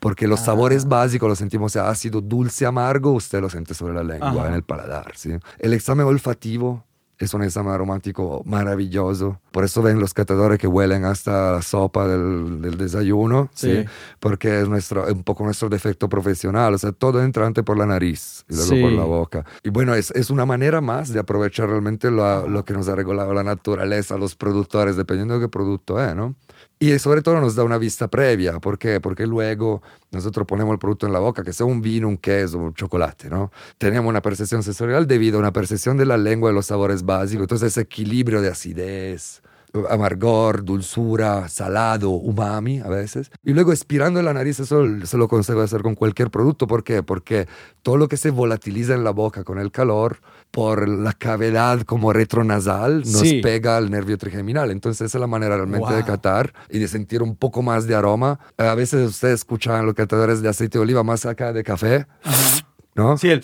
porque 0.00 0.26
los 0.26 0.40
sabores 0.40 0.84
Ah. 0.84 0.88
básicos 0.88 1.28
los 1.28 1.38
sentimos 1.38 1.76
ácido, 1.76 2.20
dulce, 2.20 2.66
amargo, 2.66 3.12
usted 3.12 3.40
lo 3.40 3.48
siente 3.48 3.72
sobre 3.72 3.94
la 3.94 4.02
lengua, 4.02 4.30
Ajá. 4.30 4.48
en 4.48 4.54
el 4.54 4.64
paladar. 4.64 5.12
¿sí? 5.14 5.30
El 5.60 5.74
examen 5.74 6.04
olfativo 6.06 6.84
es 7.22 7.34
un 7.34 7.42
examen 7.42 7.72
aromático 7.72 8.42
maravilloso. 8.44 9.38
Por 9.50 9.64
eso 9.64 9.82
ven 9.82 10.00
los 10.00 10.12
catadores 10.14 10.58
que 10.58 10.66
huelen 10.66 11.04
hasta 11.04 11.52
la 11.52 11.62
sopa 11.62 12.06
del, 12.08 12.60
del 12.60 12.76
desayuno, 12.76 13.48
¿sí? 13.54 13.82
Sí. 13.82 13.84
porque 14.18 14.60
es, 14.62 14.68
nuestro, 14.68 15.06
es 15.06 15.12
un 15.12 15.22
poco 15.22 15.44
nuestro 15.44 15.68
defecto 15.68 16.08
profesional. 16.08 16.74
O 16.74 16.78
sea, 16.78 16.92
todo 16.92 17.22
entra 17.22 17.46
antes 17.46 17.62
por 17.64 17.78
la 17.78 17.86
nariz 17.86 18.44
y 18.48 18.54
luego 18.54 18.70
Sí. 18.70 18.80
por 18.82 18.92
la 18.92 19.04
boca. 19.04 19.44
Y 19.62 19.70
bueno, 19.70 19.94
es, 19.94 20.10
es 20.12 20.30
una 20.30 20.46
manera 20.46 20.80
más 20.80 21.12
de 21.12 21.20
aprovechar 21.20 21.68
realmente 21.68 22.10
lo, 22.10 22.48
lo 22.48 22.64
que 22.64 22.72
nos 22.72 22.88
ha 22.88 22.94
regalado 22.96 23.32
la 23.34 23.44
naturaleza, 23.44 24.16
los 24.16 24.34
productores, 24.34 24.96
dependiendo 24.96 25.34
de 25.34 25.40
qué 25.40 25.48
producto 25.48 26.02
es, 26.02 26.14
¿no? 26.16 26.34
Y 26.82 26.98
sobre 26.98 27.22
todo 27.22 27.40
nos 27.40 27.54
da 27.54 27.62
una 27.62 27.78
vista 27.78 28.08
previa. 28.08 28.58
¿Por 28.58 28.76
qué? 28.76 29.00
Porque 29.00 29.24
luego 29.24 29.82
nosotros 30.10 30.44
ponemos 30.48 30.72
el 30.72 30.80
producto 30.80 31.06
en 31.06 31.12
la 31.12 31.20
boca, 31.20 31.44
que 31.44 31.52
sea 31.52 31.64
un 31.64 31.80
vino, 31.80 32.08
un 32.08 32.16
queso, 32.16 32.58
un 32.58 32.74
chocolate, 32.74 33.30
¿no? 33.30 33.52
Tenemos 33.78 34.10
una 34.10 34.20
percepción 34.20 34.64
sensorial 34.64 35.06
debido 35.06 35.36
a 35.36 35.38
una 35.38 35.52
percepción 35.52 35.96
de 35.96 36.06
la 36.06 36.16
lengua 36.16 36.50
y 36.50 36.54
los 36.54 36.66
sabores 36.66 37.04
básicos. 37.04 37.44
Entonces 37.44 37.68
ese 37.68 37.82
equilibrio 37.82 38.42
de 38.42 38.48
acidez, 38.48 39.42
amargor, 39.88 40.64
dulzura, 40.64 41.48
salado, 41.48 42.10
umami 42.10 42.80
a 42.80 42.88
veces. 42.88 43.30
Y 43.42 43.52
luego 43.52 43.72
expirando 43.72 44.18
en 44.20 44.26
la 44.26 44.34
nariz, 44.34 44.60
eso 44.60 44.84
se 45.04 45.16
lo 45.16 45.28
consigo 45.28 45.60
hacer 45.62 45.82
con 45.82 45.94
cualquier 45.94 46.30
producto. 46.30 46.66
¿Por 46.66 46.84
qué? 46.84 47.02
Porque 47.02 47.46
todo 47.82 47.96
lo 47.96 48.08
que 48.08 48.16
se 48.16 48.30
volatiliza 48.30 48.94
en 48.94 49.04
la 49.04 49.10
boca 49.10 49.44
con 49.44 49.58
el 49.58 49.70
calor, 49.70 50.18
por 50.50 50.88
la 50.88 51.12
cavidad 51.12 51.80
como 51.82 52.12
retronasal, 52.12 52.98
nos 53.00 53.20
Sí. 53.20 53.40
pega 53.40 53.76
al 53.76 53.90
nervio 53.90 54.18
trigeminal. 54.18 54.70
Entonces 54.70 55.06
esa 55.06 55.18
es 55.18 55.20
la 55.20 55.26
manera 55.26 55.56
realmente 55.56 55.94
de 55.94 56.04
catar 56.04 56.52
y 56.68 56.78
de 56.78 56.88
sentir 56.88 57.22
un 57.22 57.36
poco 57.36 57.62
más 57.62 57.86
de 57.86 57.94
aroma. 57.94 58.38
A 58.58 58.74
veces 58.74 59.08
ustedes 59.08 59.40
escuchan 59.40 59.86
los 59.86 59.94
catadores 59.94 60.42
de 60.42 60.48
aceite 60.48 60.78
de 60.78 60.82
oliva 60.82 61.02
más 61.02 61.24
acá 61.26 61.52
de 61.52 61.64
café, 61.64 62.06
¿no? 62.94 63.16
Sí, 63.16 63.30
el... 63.30 63.42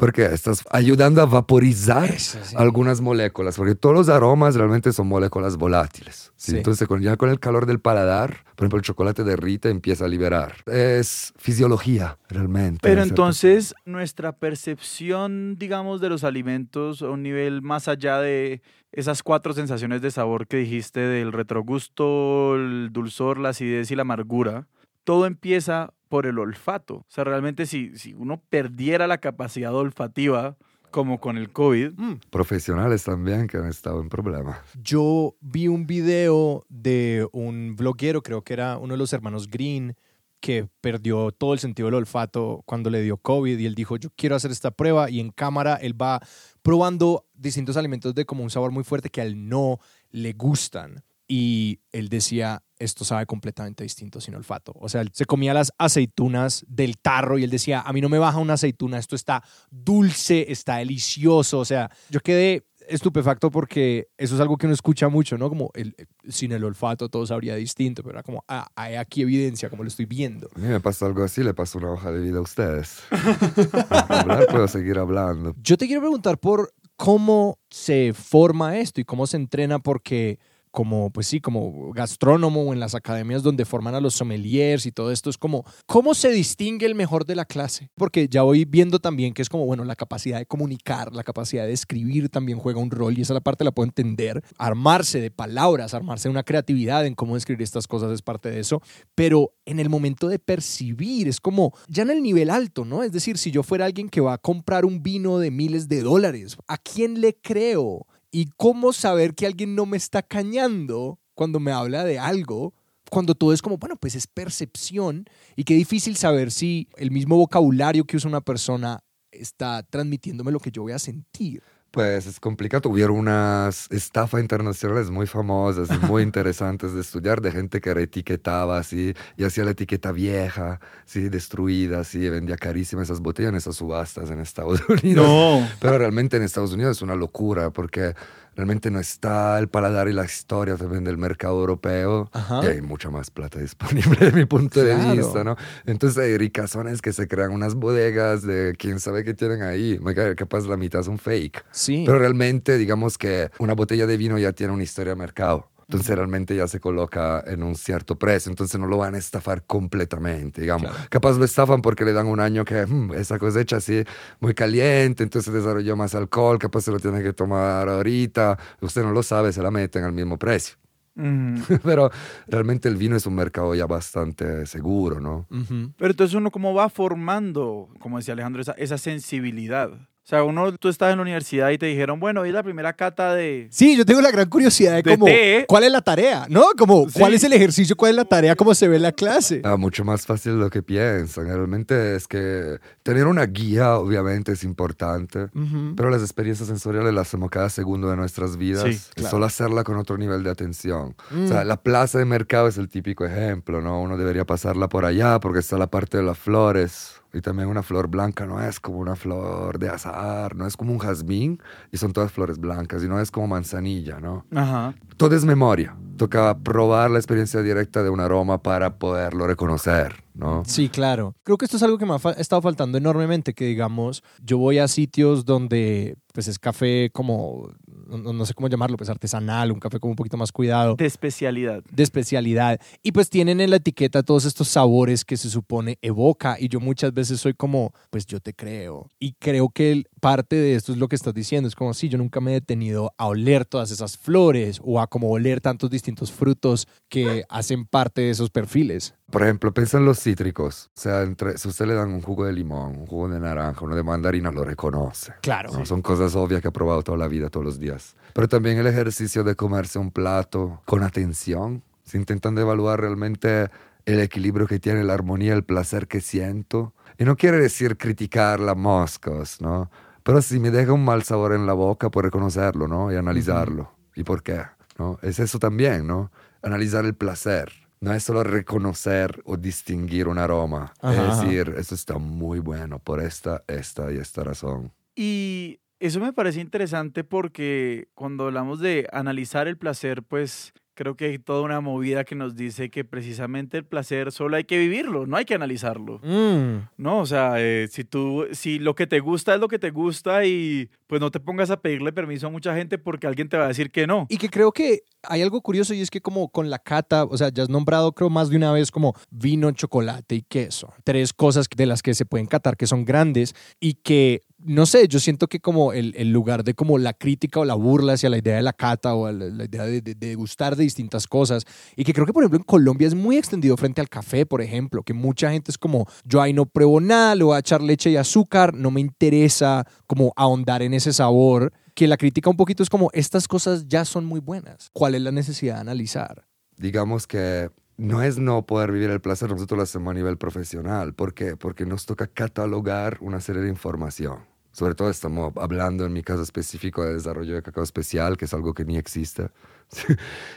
Porque 0.00 0.24
estás 0.24 0.64
ayudando 0.70 1.20
a 1.20 1.26
vaporizar 1.26 2.08
Eso, 2.08 2.38
sí. 2.42 2.56
algunas 2.56 3.02
moléculas, 3.02 3.58
porque 3.58 3.74
todos 3.74 3.94
los 3.94 4.08
aromas 4.08 4.54
realmente 4.54 4.94
son 4.94 5.08
moléculas 5.08 5.58
volátiles. 5.58 6.32
¿sí? 6.36 6.52
Sí. 6.52 6.56
Entonces, 6.56 6.88
con, 6.88 7.02
ya 7.02 7.18
con 7.18 7.28
el 7.28 7.38
calor 7.38 7.66
del 7.66 7.80
paladar, 7.80 8.44
por 8.56 8.64
ejemplo, 8.64 8.78
el 8.78 8.82
chocolate 8.82 9.24
derrite, 9.24 9.68
empieza 9.68 10.06
a 10.06 10.08
liberar. 10.08 10.54
Es 10.64 11.34
fisiología, 11.36 12.16
realmente. 12.30 12.78
Pero 12.80 13.02
entonces 13.02 13.74
nuestra 13.84 14.32
percepción, 14.32 15.56
digamos, 15.58 16.00
de 16.00 16.08
los 16.08 16.24
alimentos 16.24 17.02
a 17.02 17.10
un 17.10 17.22
nivel 17.22 17.60
más 17.60 17.86
allá 17.86 18.20
de 18.20 18.62
esas 18.92 19.22
cuatro 19.22 19.52
sensaciones 19.52 20.00
de 20.00 20.10
sabor 20.10 20.46
que 20.46 20.56
dijiste 20.56 21.00
del 21.00 21.30
retrogusto, 21.30 22.56
el 22.56 22.88
dulzor, 22.90 23.36
la 23.36 23.50
acidez 23.50 23.90
y 23.90 23.96
la 23.96 24.02
amargura, 24.02 24.66
todo 25.10 25.26
empieza 25.26 25.92
por 26.08 26.24
el 26.24 26.38
olfato. 26.38 26.98
O 26.98 27.06
sea, 27.08 27.24
realmente 27.24 27.66
si, 27.66 27.98
si 27.98 28.14
uno 28.14 28.40
perdiera 28.48 29.08
la 29.08 29.18
capacidad 29.18 29.74
olfativa, 29.74 30.56
como 30.92 31.18
con 31.18 31.36
el 31.36 31.50
COVID, 31.50 31.94
Mm. 31.96 32.20
Profesionales 32.30 33.02
también 33.02 33.48
que 33.48 33.56
han 33.56 33.66
estado 33.66 34.00
en 34.02 34.08
problema. 34.08 34.62
Yo 34.80 35.34
vi 35.40 35.66
un 35.66 35.88
video 35.88 36.64
de 36.68 37.26
un 37.32 37.74
bloguero, 37.74 38.22
creo 38.22 38.42
que 38.42 38.52
era 38.52 38.78
uno 38.78 38.94
de 38.94 38.98
los 38.98 39.12
hermanos 39.12 39.50
Green, 39.50 39.96
que 40.38 40.68
perdió 40.80 41.32
todo 41.32 41.54
el 41.54 41.58
sentido 41.58 41.86
del 41.86 41.96
olfato 41.96 42.62
cuando 42.64 42.88
le 42.88 43.02
dio 43.02 43.16
COVID 43.16 43.58
y 43.58 43.66
él 43.66 43.74
dijo, 43.74 43.96
yo 43.96 44.10
quiero 44.14 44.36
hacer 44.36 44.52
esta 44.52 44.70
prueba 44.70 45.10
y 45.10 45.18
en 45.18 45.30
cámara 45.30 45.74
él 45.74 46.00
va 46.00 46.20
probando 46.62 47.26
distintos 47.34 47.76
alimentos 47.76 48.14
de 48.14 48.26
como 48.26 48.44
un 48.44 48.50
sabor 48.50 48.70
muy 48.70 48.84
fuerte 48.84 49.10
que 49.10 49.22
a 49.22 49.24
él 49.24 49.48
no 49.48 49.80
le 50.12 50.34
gustan. 50.34 51.02
Y 51.32 51.78
él 51.92 52.08
decía, 52.08 52.64
esto 52.76 53.04
sabe 53.04 53.24
completamente 53.24 53.84
distinto 53.84 54.20
sin 54.20 54.34
olfato. 54.34 54.72
O 54.80 54.88
sea, 54.88 55.00
él 55.02 55.10
se 55.12 55.26
comía 55.26 55.54
las 55.54 55.70
aceitunas 55.78 56.64
del 56.66 56.98
tarro 56.98 57.38
y 57.38 57.44
él 57.44 57.50
decía, 57.50 57.82
a 57.82 57.92
mí 57.92 58.00
no 58.00 58.08
me 58.08 58.18
baja 58.18 58.38
una 58.38 58.54
aceituna, 58.54 58.98
esto 58.98 59.14
está 59.14 59.40
dulce, 59.70 60.50
está 60.50 60.78
delicioso. 60.78 61.60
O 61.60 61.64
sea, 61.64 61.88
yo 62.08 62.18
quedé 62.18 62.66
estupefacto 62.88 63.52
porque 63.52 64.08
eso 64.18 64.34
es 64.34 64.40
algo 64.40 64.56
que 64.56 64.66
uno 64.66 64.74
escucha 64.74 65.08
mucho, 65.08 65.38
¿no? 65.38 65.48
Como 65.48 65.70
el, 65.74 65.94
sin 66.28 66.50
el 66.50 66.64
olfato 66.64 67.08
todo 67.08 67.24
sabría 67.24 67.54
distinto, 67.54 68.02
pero 68.02 68.14
era 68.14 68.24
como, 68.24 68.44
ah, 68.48 68.66
hay 68.74 68.96
aquí 68.96 69.22
evidencia, 69.22 69.70
como 69.70 69.84
lo 69.84 69.88
estoy 69.88 70.06
viendo. 70.06 70.50
A 70.56 70.58
mí 70.58 70.66
me 70.66 70.80
pasa 70.80 71.06
algo 71.06 71.22
así, 71.22 71.44
le 71.44 71.54
paso 71.54 71.78
una 71.78 71.92
hoja 71.92 72.10
de 72.10 72.18
vida 72.18 72.38
a 72.38 72.42
ustedes. 72.42 73.04
hablar, 74.08 74.48
puedo 74.48 74.66
seguir 74.66 74.98
hablando. 74.98 75.54
Yo 75.62 75.76
te 75.76 75.86
quiero 75.86 76.00
preguntar 76.00 76.38
por 76.38 76.74
cómo 76.96 77.60
se 77.70 78.14
forma 78.14 78.78
esto 78.78 79.00
y 79.00 79.04
cómo 79.04 79.28
se 79.28 79.36
entrena, 79.36 79.78
porque 79.78 80.40
como, 80.70 81.10
pues 81.10 81.26
sí, 81.26 81.40
como 81.40 81.92
gastrónomo 81.92 82.62
o 82.62 82.72
en 82.72 82.80
las 82.80 82.94
academias 82.94 83.42
donde 83.42 83.64
forman 83.64 83.94
a 83.94 84.00
los 84.00 84.14
sommeliers 84.14 84.86
y 84.86 84.92
todo 84.92 85.10
esto, 85.10 85.30
es 85.30 85.38
como, 85.38 85.64
¿cómo 85.86 86.14
se 86.14 86.30
distingue 86.30 86.86
el 86.86 86.94
mejor 86.94 87.26
de 87.26 87.34
la 87.34 87.44
clase? 87.44 87.90
Porque 87.96 88.28
ya 88.28 88.42
voy 88.42 88.64
viendo 88.64 88.98
también 88.98 89.34
que 89.34 89.42
es 89.42 89.48
como, 89.48 89.66
bueno, 89.66 89.84
la 89.84 89.96
capacidad 89.96 90.38
de 90.38 90.46
comunicar, 90.46 91.12
la 91.12 91.24
capacidad 91.24 91.66
de 91.66 91.72
escribir 91.72 92.28
también 92.28 92.58
juega 92.58 92.80
un 92.80 92.90
rol 92.90 93.18
y 93.18 93.22
esa 93.22 93.34
la 93.34 93.40
parte 93.40 93.64
la 93.64 93.72
puedo 93.72 93.86
entender. 93.86 94.42
Armarse 94.58 95.20
de 95.20 95.30
palabras, 95.30 95.94
armarse 95.94 96.28
de 96.28 96.32
una 96.32 96.42
creatividad 96.42 97.06
en 97.06 97.14
cómo 97.14 97.36
escribir 97.36 97.62
estas 97.62 97.86
cosas 97.86 98.12
es 98.12 98.22
parte 98.22 98.50
de 98.50 98.60
eso, 98.60 98.82
pero 99.14 99.52
en 99.64 99.80
el 99.80 99.88
momento 99.88 100.28
de 100.28 100.38
percibir, 100.38 101.28
es 101.28 101.40
como 101.40 101.72
ya 101.88 102.02
en 102.02 102.10
el 102.10 102.22
nivel 102.22 102.50
alto, 102.50 102.84
¿no? 102.84 103.02
Es 103.02 103.12
decir, 103.12 103.38
si 103.38 103.50
yo 103.50 103.62
fuera 103.62 103.86
alguien 103.86 104.08
que 104.08 104.20
va 104.20 104.34
a 104.34 104.38
comprar 104.38 104.84
un 104.84 105.02
vino 105.02 105.38
de 105.38 105.50
miles 105.50 105.88
de 105.88 106.02
dólares, 106.02 106.56
¿a 106.66 106.78
quién 106.78 107.20
le 107.20 107.34
creo? 107.34 108.06
¿Y 108.30 108.46
cómo 108.56 108.92
saber 108.92 109.34
que 109.34 109.46
alguien 109.46 109.74
no 109.74 109.86
me 109.86 109.96
está 109.96 110.22
cañando 110.22 111.18
cuando 111.34 111.58
me 111.58 111.72
habla 111.72 112.04
de 112.04 112.18
algo? 112.18 112.74
Cuando 113.10 113.34
todo 113.34 113.52
es 113.52 113.60
como, 113.60 113.76
bueno, 113.76 113.96
pues 113.96 114.14
es 114.14 114.28
percepción 114.28 115.24
y 115.56 115.64
qué 115.64 115.74
difícil 115.74 116.16
saber 116.16 116.52
si 116.52 116.88
el 116.96 117.10
mismo 117.10 117.36
vocabulario 117.36 118.04
que 118.04 118.16
usa 118.16 118.28
una 118.28 118.40
persona 118.40 119.02
está 119.32 119.82
transmitiéndome 119.82 120.52
lo 120.52 120.60
que 120.60 120.70
yo 120.70 120.82
voy 120.82 120.92
a 120.92 120.98
sentir. 121.00 121.62
Pues 121.90 122.26
es 122.26 122.38
complicado. 122.38 122.88
Hubieron 122.88 123.16
unas 123.16 123.90
estafas 123.90 124.40
internacionales 124.40 125.10
muy 125.10 125.26
famosas 125.26 125.88
y 125.90 126.06
muy 126.06 126.22
interesantes 126.22 126.94
de 126.94 127.00
estudiar 127.00 127.40
de 127.40 127.50
gente 127.50 127.80
que 127.80 127.92
reetiquetaba 127.92 128.78
así 128.78 129.14
y 129.36 129.44
hacía 129.44 129.64
la 129.64 129.72
etiqueta 129.72 130.12
vieja, 130.12 130.80
sí, 131.04 131.28
destruida, 131.28 132.00
así, 132.00 132.28
vendía 132.28 132.56
carísimas 132.56 133.08
esas 133.08 133.20
botellas 133.20 133.50
en 133.50 133.56
esas 133.56 133.74
subastas 133.76 134.30
en 134.30 134.38
Estados 134.38 134.80
Unidos. 134.88 135.26
no. 135.26 135.68
Pero 135.80 135.98
realmente 135.98 136.36
en 136.36 136.44
Estados 136.44 136.72
Unidos 136.72 136.98
es 136.98 137.02
una 137.02 137.16
locura 137.16 137.70
porque 137.70 138.14
realmente 138.60 138.90
no 138.90 139.00
está 139.00 139.58
el 139.58 139.68
paladar 139.68 140.06
y 140.08 140.12
la 140.12 140.24
historia 140.26 140.76
también 140.76 141.02
del 141.02 141.16
mercado 141.16 141.58
europeo 141.58 142.28
Ajá. 142.32 142.60
y 142.62 142.66
hay 142.66 142.82
mucha 142.82 143.08
más 143.08 143.30
plata 143.30 143.58
disponible 143.58 144.16
de 144.26 144.32
mi 144.32 144.44
punto 144.44 144.84
de 144.84 144.94
Claro. 144.94 145.12
vista, 145.14 145.44
¿no? 145.44 145.56
Entonces 145.86 146.18
hay 146.22 146.36
ricazones 146.36 147.00
que 147.00 147.14
se 147.14 147.26
crean 147.26 147.52
unas 147.52 147.74
bodegas 147.74 148.42
de 148.42 148.74
quién 148.78 149.00
sabe 149.00 149.24
qué 149.24 149.32
tienen 149.32 149.62
ahí, 149.62 149.98
capaz 150.36 150.66
la 150.66 150.76
mitad 150.76 151.02
son 151.02 151.18
fake. 151.18 151.64
Sí. 151.70 152.02
Pero 152.06 152.18
realmente, 152.18 152.76
digamos 152.76 153.16
que 153.16 153.50
una 153.58 153.72
botella 153.74 154.06
de 154.06 154.18
vino 154.18 154.36
ya 154.38 154.52
tiene 154.52 154.74
una 154.74 154.82
historia 154.82 155.14
de 155.14 155.16
mercado. 155.16 155.70
Entonces 155.90 156.14
realmente 156.14 156.54
ya 156.54 156.68
se 156.68 156.78
coloca 156.78 157.42
en 157.46 157.64
un 157.64 157.74
cierto 157.74 158.16
precio, 158.16 158.48
entonces 158.50 158.78
no 158.78 158.86
lo 158.86 158.96
van 158.98 159.16
a 159.16 159.18
estafar 159.18 159.64
completamente, 159.64 160.60
digamos. 160.60 160.88
Claro. 160.90 161.06
Capaz 161.10 161.36
lo 161.36 161.44
estafan 161.44 161.82
porque 161.82 162.04
le 162.04 162.12
dan 162.12 162.26
un 162.28 162.38
año 162.38 162.64
que 162.64 162.86
"Mm, 162.86 163.12
esa 163.14 163.40
cosecha 163.40 163.78
así 163.78 164.04
muy 164.38 164.54
caliente, 164.54 165.24
entonces 165.24 165.52
desarrolló 165.52 165.96
más 165.96 166.14
alcohol, 166.14 166.58
capaz 166.60 166.82
se 166.82 166.92
lo 166.92 167.00
tiene 167.00 167.22
que 167.24 167.32
tomar 167.32 167.88
ahorita, 167.88 168.56
usted 168.80 169.02
no 169.02 169.10
lo 169.10 169.24
sabe, 169.24 169.52
se 169.52 169.62
la 169.62 169.72
meten 169.72 170.04
al 170.04 170.12
mismo 170.12 170.38
precio. 170.38 170.76
Ujú. 171.16 171.24
Pero 171.82 172.10
realmente 172.46 172.88
el 172.88 172.96
vino 172.96 173.16
es 173.16 173.26
un 173.26 173.34
mercado 173.34 173.74
ya 173.74 173.86
bastante 173.86 174.66
seguro, 174.66 175.18
¿no? 175.20 175.46
Ujú. 175.50 175.92
Pero 175.98 176.10
entonces 176.12 176.34
uno 176.36 176.52
cómo 176.52 176.72
va 176.72 176.88
formando, 176.88 177.88
como 177.98 178.16
decía 178.18 178.32
Alejandro, 178.34 178.62
esa, 178.62 178.72
esa 178.72 178.96
sensibilidad. 178.96 179.90
O 180.30 180.32
sea, 180.32 180.44
uno, 180.44 180.70
tú 180.78 180.88
estás 180.88 181.10
en 181.10 181.16
la 181.16 181.22
universidad 181.22 181.70
y 181.70 181.78
te 181.78 181.86
dijeron, 181.86 182.20
bueno, 182.20 182.42
hoy 182.42 182.50
es 182.50 182.54
la 182.54 182.62
primera 182.62 182.92
cata 182.92 183.34
de... 183.34 183.66
Sí, 183.72 183.96
yo 183.96 184.06
tengo 184.06 184.20
la 184.20 184.30
gran 184.30 184.48
curiosidad 184.48 184.92
de 184.92 185.02
De 185.02 185.14
cómo, 185.14 185.26
té. 185.26 185.64
cuál 185.66 185.82
es 185.82 185.90
la 185.90 186.02
tarea, 186.02 186.46
¿no? 186.48 186.66
Como, 186.78 187.08
cuál 187.12 187.32
Sí. 187.32 187.36
es 187.38 187.42
el 187.42 187.52
ejercicio, 187.52 187.96
cuál 187.96 188.10
es 188.10 188.16
la 188.16 188.24
tarea, 188.24 188.54
cómo 188.54 188.72
se 188.72 188.86
ve 188.86 188.94
en 188.94 189.02
la 189.02 189.10
clase. 189.10 189.60
Ah, 189.64 189.76
mucho 189.76 190.04
más 190.04 190.26
fácil 190.26 190.52
de 190.52 190.58
lo 190.58 190.70
que 190.70 190.84
piensan. 190.84 191.46
Realmente 191.48 192.14
es 192.14 192.28
que 192.28 192.78
tener 193.02 193.26
una 193.26 193.44
guía 193.46 193.96
obviamente 193.96 194.52
es 194.52 194.62
importante. 194.62 195.46
Ujú. 195.52 195.94
Pero 195.96 196.10
las 196.10 196.22
experiencias 196.22 196.68
sensoriales 196.68 197.12
las 197.12 197.26
hacemos 197.26 197.50
cada 197.50 197.68
segundo 197.68 198.08
de 198.08 198.14
nuestras 198.14 198.56
vidas. 198.56 198.84
Sí, 198.84 199.00
claro. 199.16 199.30
Solo 199.30 199.46
hacerla 199.46 199.82
con 199.82 199.96
otro 199.96 200.16
nivel 200.16 200.44
de 200.44 200.50
atención. 200.50 201.16
Mm. 201.32 201.46
O 201.46 201.48
sea, 201.48 201.64
la 201.64 201.76
plaza 201.82 202.20
de 202.20 202.24
mercado 202.24 202.68
es 202.68 202.78
el 202.78 202.88
típico 202.88 203.24
ejemplo, 203.26 203.80
¿no? 203.80 204.00
Uno 204.00 204.16
debería 204.16 204.44
pasarla 204.44 204.88
por 204.88 205.04
allá 205.06 205.40
porque 205.40 205.58
está 205.58 205.76
la 205.76 205.88
parte 205.88 206.18
de 206.18 206.22
las 206.22 206.38
flores. 206.38 207.19
Y 207.32 207.40
también 207.40 207.68
una 207.68 207.82
flor 207.82 208.08
blanca 208.08 208.44
no 208.46 208.60
es 208.62 208.80
como 208.80 208.98
una 208.98 209.14
flor 209.16 209.78
de 209.78 209.88
azahar, 209.88 210.56
no 210.56 210.66
es 210.66 210.76
como 210.76 210.92
un 210.92 210.98
jazmín 210.98 211.60
y 211.92 211.96
son 211.96 212.12
todas 212.12 212.32
flores 212.32 212.58
blancas 212.58 213.02
y 213.04 213.08
no 213.08 213.20
es 213.20 213.30
como 213.30 213.46
manzanilla, 213.46 214.18
¿no? 214.20 214.44
Ajá. 214.54 214.94
Todo 215.16 215.36
es 215.36 215.44
memoria. 215.44 215.96
Toca 216.16 216.58
probar 216.58 217.10
la 217.10 217.18
experiencia 217.18 217.62
directa 217.62 218.02
de 218.02 218.10
un 218.10 218.20
aroma 218.20 218.62
para 218.62 218.98
poderlo 218.98 219.46
reconocer, 219.46 220.22
¿no? 220.34 220.62
Sí, 220.66 220.88
claro. 220.88 221.34
Creo 221.44 221.56
que 221.56 221.64
esto 221.66 221.76
es 221.76 221.82
algo 221.82 221.98
que 221.98 222.04
me 222.06 222.14
ha 222.14 222.18
fa- 222.18 222.32
estado 222.32 222.60
faltando 222.62 222.98
enormemente, 222.98 223.54
que 223.54 223.64
digamos, 223.64 224.22
yo 224.44 224.58
voy 224.58 224.78
a 224.78 224.88
sitios 224.88 225.44
donde 225.44 226.16
pues 226.34 226.48
es 226.48 226.58
café 226.58 227.10
como 227.12 227.70
no, 228.18 228.32
no 228.32 228.46
sé 228.46 228.54
cómo 228.54 228.68
llamarlo, 228.68 228.96
pues 228.96 229.10
artesanal, 229.10 229.72
un 229.72 229.80
café 229.80 229.98
como 230.00 230.10
un 230.12 230.16
poquito 230.16 230.36
más 230.36 230.52
cuidado 230.52 230.96
De 230.96 231.06
especialidad. 231.06 231.82
de 231.90 232.02
especialidad. 232.02 232.80
Y 233.02 233.12
pues 233.12 233.30
tienen 233.30 233.60
en 233.60 233.70
la 233.70 233.76
etiqueta 233.76 234.22
todos 234.22 234.44
estos 234.44 234.68
sabores 234.68 235.24
que 235.24 235.36
se 235.36 235.48
supone 235.50 235.98
evoca. 236.02 236.56
Y 236.58 236.68
yo 236.68 236.80
muchas 236.80 237.12
veces 237.14 237.40
soy 237.40 237.54
como, 237.54 237.92
pues 238.10 238.26
yo 238.26 238.40
te 238.40 238.52
creo. 238.54 239.08
Y 239.18 239.32
creo 239.34 239.68
que 239.70 239.92
el- 239.92 240.06
parte 240.20 240.56
de 240.56 240.74
esto 240.74 240.92
es 240.92 240.98
lo 240.98 241.08
que 241.08 241.16
estás 241.16 241.32
diciendo. 241.32 241.66
Es 241.66 241.74
como, 241.74 241.94
sí, 241.94 242.08
yo 242.10 242.18
nunca 242.18 242.40
me 242.40 242.50
he 242.50 242.54
detenido 242.54 243.12
a 243.16 243.26
oler 243.26 243.64
todas 243.64 243.90
esas 243.90 244.18
flores 244.18 244.78
o 244.84 245.00
a 245.00 245.06
como 245.06 245.30
oler 245.30 245.60
tantos 245.62 245.88
distintos 245.90 246.30
frutos 246.30 246.86
que 247.08 247.44
hacen 247.48 247.86
parte 247.86 248.20
de 248.20 248.30
esos 248.30 248.50
perfiles. 248.50 249.14
Por 249.30 249.42
ejemplo, 249.42 249.72
piensa 249.72 249.98
en 249.98 250.04
los 250.04 250.18
cítricos. 250.18 250.90
O 250.96 251.00
sea, 251.00 251.22
entre, 251.22 251.56
si 251.56 251.68
usted 251.68 251.86
le 251.86 251.94
dan 251.94 252.12
un 252.12 252.20
jugo 252.20 252.44
de 252.44 252.52
limón, 252.52 252.96
un 252.96 253.06
jugo 253.06 253.28
de 253.28 253.38
naranja, 253.38 253.84
uno 253.84 253.94
de 253.94 254.02
mandarina, 254.02 254.50
lo 254.50 254.64
reconoce. 254.64 255.34
Claro. 255.40 255.70
¿no? 255.72 255.86
Son 255.86 256.02
cosas 256.02 256.34
obvias 256.34 256.60
que 256.60 256.68
ha 256.68 256.72
probado 256.72 257.02
toda 257.02 257.18
la 257.18 257.28
vida, 257.28 257.48
todos 257.48 257.64
los 257.64 257.78
días. 257.78 258.16
Pero 258.32 258.48
también 258.48 258.78
el 258.78 258.86
ejercicio 258.86 259.44
de 259.44 259.54
comerse 259.54 259.98
un 259.98 260.10
plato 260.10 260.82
con 260.84 261.02
atención, 261.02 261.82
se 262.04 262.18
intentando 262.18 262.60
evaluar 262.60 263.00
realmente 263.00 263.70
el 264.04 264.20
equilibrio 264.20 264.66
que 264.66 264.80
tiene, 264.80 265.04
la 265.04 265.14
armonía, 265.14 265.54
el 265.54 265.64
placer 265.64 266.08
que 266.08 266.20
siento. 266.20 266.92
Y 267.18 267.24
no 267.24 267.36
quiere 267.36 267.58
decir 267.58 267.96
criticar 267.96 268.60
las 268.60 268.76
moscas, 268.76 269.60
¿no? 269.60 269.90
Pero 270.22 270.42
si 270.42 270.58
me 270.58 270.70
deja 270.70 270.92
un 270.92 271.04
mal 271.04 271.22
sabor 271.22 271.52
en 271.52 271.66
la 271.66 271.72
boca, 271.72 272.10
puedo 272.10 272.26
reconocerlo, 272.26 272.88
¿no? 272.88 273.12
Y 273.12 273.16
analizarlo. 273.16 273.92
¿Y 274.14 274.24
por 274.24 274.42
qué? 274.42 274.62
¿no? 274.98 275.18
Es 275.22 275.38
eso 275.38 275.58
también, 275.58 276.06
¿no? 276.06 276.30
Analizar 276.62 277.04
el 277.04 277.14
placer. 277.14 277.72
No 278.00 278.14
es 278.14 278.24
solo 278.24 278.42
reconocer 278.42 279.42
o 279.44 279.56
distinguir 279.58 280.26
un 280.26 280.38
aroma. 280.38 280.94
Ajá, 281.00 281.12
es 281.12 281.18
ajá. 281.18 281.42
decir, 281.42 281.74
esto 281.76 281.94
está 281.94 282.18
muy 282.18 282.58
bueno 282.58 282.98
por 282.98 283.20
esta, 283.20 283.62
esta 283.68 284.10
y 284.10 284.16
esta 284.16 284.42
razón. 284.42 284.92
Y 285.14 285.80
eso 285.98 286.18
me 286.18 286.32
parece 286.32 286.60
interesante 286.60 287.24
porque 287.24 288.08
cuando 288.14 288.46
hablamos 288.46 288.80
de 288.80 289.06
analizar 289.12 289.68
el 289.68 289.76
placer, 289.76 290.22
pues 290.22 290.72
creo 290.94 291.16
que 291.16 291.26
hay 291.26 291.38
toda 291.38 291.62
una 291.62 291.80
movida 291.80 292.24
que 292.24 292.34
nos 292.34 292.56
dice 292.56 292.90
que 292.90 293.04
precisamente 293.04 293.78
el 293.78 293.84
placer 293.84 294.32
solo 294.32 294.56
hay 294.56 294.64
que 294.64 294.78
vivirlo, 294.78 295.26
no 295.26 295.36
hay 295.36 295.44
que 295.44 295.54
analizarlo. 295.54 296.20
Mm. 296.22 296.88
No, 296.96 297.20
o 297.20 297.26
sea, 297.26 297.54
eh, 297.56 297.88
si 297.90 298.04
tú, 298.04 298.46
si 298.52 298.78
lo 298.78 298.94
que 298.94 299.06
te 299.06 299.20
gusta 299.20 299.54
es 299.54 299.60
lo 299.60 299.68
que 299.68 299.78
te 299.78 299.90
gusta 299.90 300.44
y 300.44 300.90
pues 301.06 301.20
no 301.20 301.30
te 301.30 301.40
pongas 301.40 301.70
a 301.70 301.80
pedirle 301.80 302.12
permiso 302.12 302.46
a 302.46 302.50
mucha 302.50 302.74
gente 302.74 302.98
porque 302.98 303.26
alguien 303.26 303.48
te 303.48 303.56
va 303.56 303.64
a 303.64 303.68
decir 303.68 303.90
que 303.90 304.06
no. 304.06 304.26
Y 304.28 304.36
que 304.36 304.48
creo 304.48 304.72
que 304.72 305.02
hay 305.22 305.42
algo 305.42 305.60
curioso 305.60 305.94
y 305.94 306.00
es 306.00 306.10
que 306.10 306.20
como 306.20 306.48
con 306.48 306.70
la 306.70 306.78
cata, 306.78 307.24
o 307.24 307.36
sea, 307.36 307.50
ya 307.50 307.62
has 307.62 307.68
nombrado 307.68 308.12
creo 308.12 308.30
más 308.30 308.50
de 308.50 308.56
una 308.56 308.72
vez 308.72 308.90
como 308.90 309.14
vino, 309.30 309.70
chocolate 309.72 310.34
y 310.36 310.42
queso. 310.42 310.92
Tres 311.04 311.32
cosas 311.32 311.66
de 311.74 311.86
las 311.86 312.02
que 312.02 312.14
se 312.14 312.26
pueden 312.26 312.46
catar 312.46 312.76
que 312.76 312.86
son 312.86 313.04
grandes 313.04 313.54
y 313.80 313.94
que, 313.94 314.44
no 314.64 314.86
sé, 314.86 315.08
yo 315.08 315.18
siento 315.18 315.48
que 315.48 315.60
como 315.60 315.92
el, 315.92 316.14
el 316.16 316.32
lugar 316.32 316.64
de 316.64 316.74
como 316.74 316.98
la 316.98 317.12
crítica 317.12 317.60
o 317.60 317.64
la 317.64 317.74
burla 317.74 318.14
hacia 318.14 318.30
la 318.30 318.38
idea 318.38 318.56
de 318.56 318.62
la 318.62 318.72
cata 318.72 319.14
o 319.14 319.30
la, 319.30 319.64
idea 319.64 319.84
de, 319.84 320.00
de, 320.00 320.14
de 320.14 320.34
gustar 320.34 320.76
de 320.76 320.84
distintas 320.84 321.26
cosas 321.26 321.64
y 321.96 322.04
que 322.04 322.12
creo 322.12 322.26
que 322.26 322.32
por 322.32 322.42
ejemplo 322.42 322.58
en 322.58 322.64
Colombia 322.64 323.08
es 323.08 323.14
muy 323.14 323.36
extendido 323.36 323.76
frente 323.76 324.00
al 324.00 324.08
café, 324.08 324.46
por 324.46 324.60
ejemplo, 324.60 325.02
que 325.02 325.14
mucha 325.14 325.50
gente 325.50 325.70
es 325.70 325.78
como, 325.78 326.06
yo 326.24 326.42
ahí 326.42 326.52
no 326.52 326.66
pruebo 326.66 327.00
nada, 327.00 327.34
le 327.34 327.44
voy 327.44 327.56
a 327.56 327.60
echar 327.60 327.82
leche 327.82 328.10
y 328.10 328.16
azúcar, 328.16 328.74
no 328.74 328.90
me 328.90 329.00
interesa 329.00 329.86
como 330.06 330.32
ahondar 330.36 330.82
en 330.82 330.94
ese 330.94 331.12
sabor 331.12 331.72
que 331.94 332.06
la 332.06 332.16
crítica 332.16 332.50
un 332.50 332.56
poquito 332.56 332.82
es 332.82 332.90
como, 332.90 333.10
estas 333.12 333.48
cosas 333.48 333.86
ya 333.88 334.04
son 334.04 334.24
muy 334.24 334.40
buenas. 334.40 334.88
¿Cuál 334.92 335.14
es 335.14 335.22
la 335.22 335.32
necesidad 335.32 335.74
de 335.74 335.80
analizar? 335.80 336.46
digamos 336.80 337.26
que 337.26 337.70
no 337.98 338.22
es 338.22 338.38
no 338.38 338.64
poder 338.64 338.90
vivir 338.90 339.10
el 339.10 339.20
placer, 339.20 339.50
nosotros 339.50 339.76
lo 339.76 339.82
hacemos 339.82 340.10
a 340.10 340.14
nivel 340.14 340.38
profesional. 340.38 341.14
¿Por 341.14 341.34
qué? 341.34 341.56
Porque 341.56 341.84
nos 341.84 342.06
toca 342.06 342.26
catalogar 342.26 343.18
una 343.20 343.40
serie 343.40 343.60
de 343.60 343.68
información. 343.68 344.49
Sobre 344.72 344.94
todo 344.94 345.10
estamos 345.10 345.52
hablando 345.56 346.04
en 346.06 346.12
mi 346.12 346.22
caso 346.22 346.42
específico 346.42 347.04
de 347.04 347.14
desarrollo 347.14 347.54
de 347.54 347.62
cacao 347.62 347.82
especial, 347.82 348.36
que 348.36 348.44
es 348.44 348.54
algo 348.54 348.72
que 348.72 348.84
ni 348.84 348.96
existe. 348.96 349.48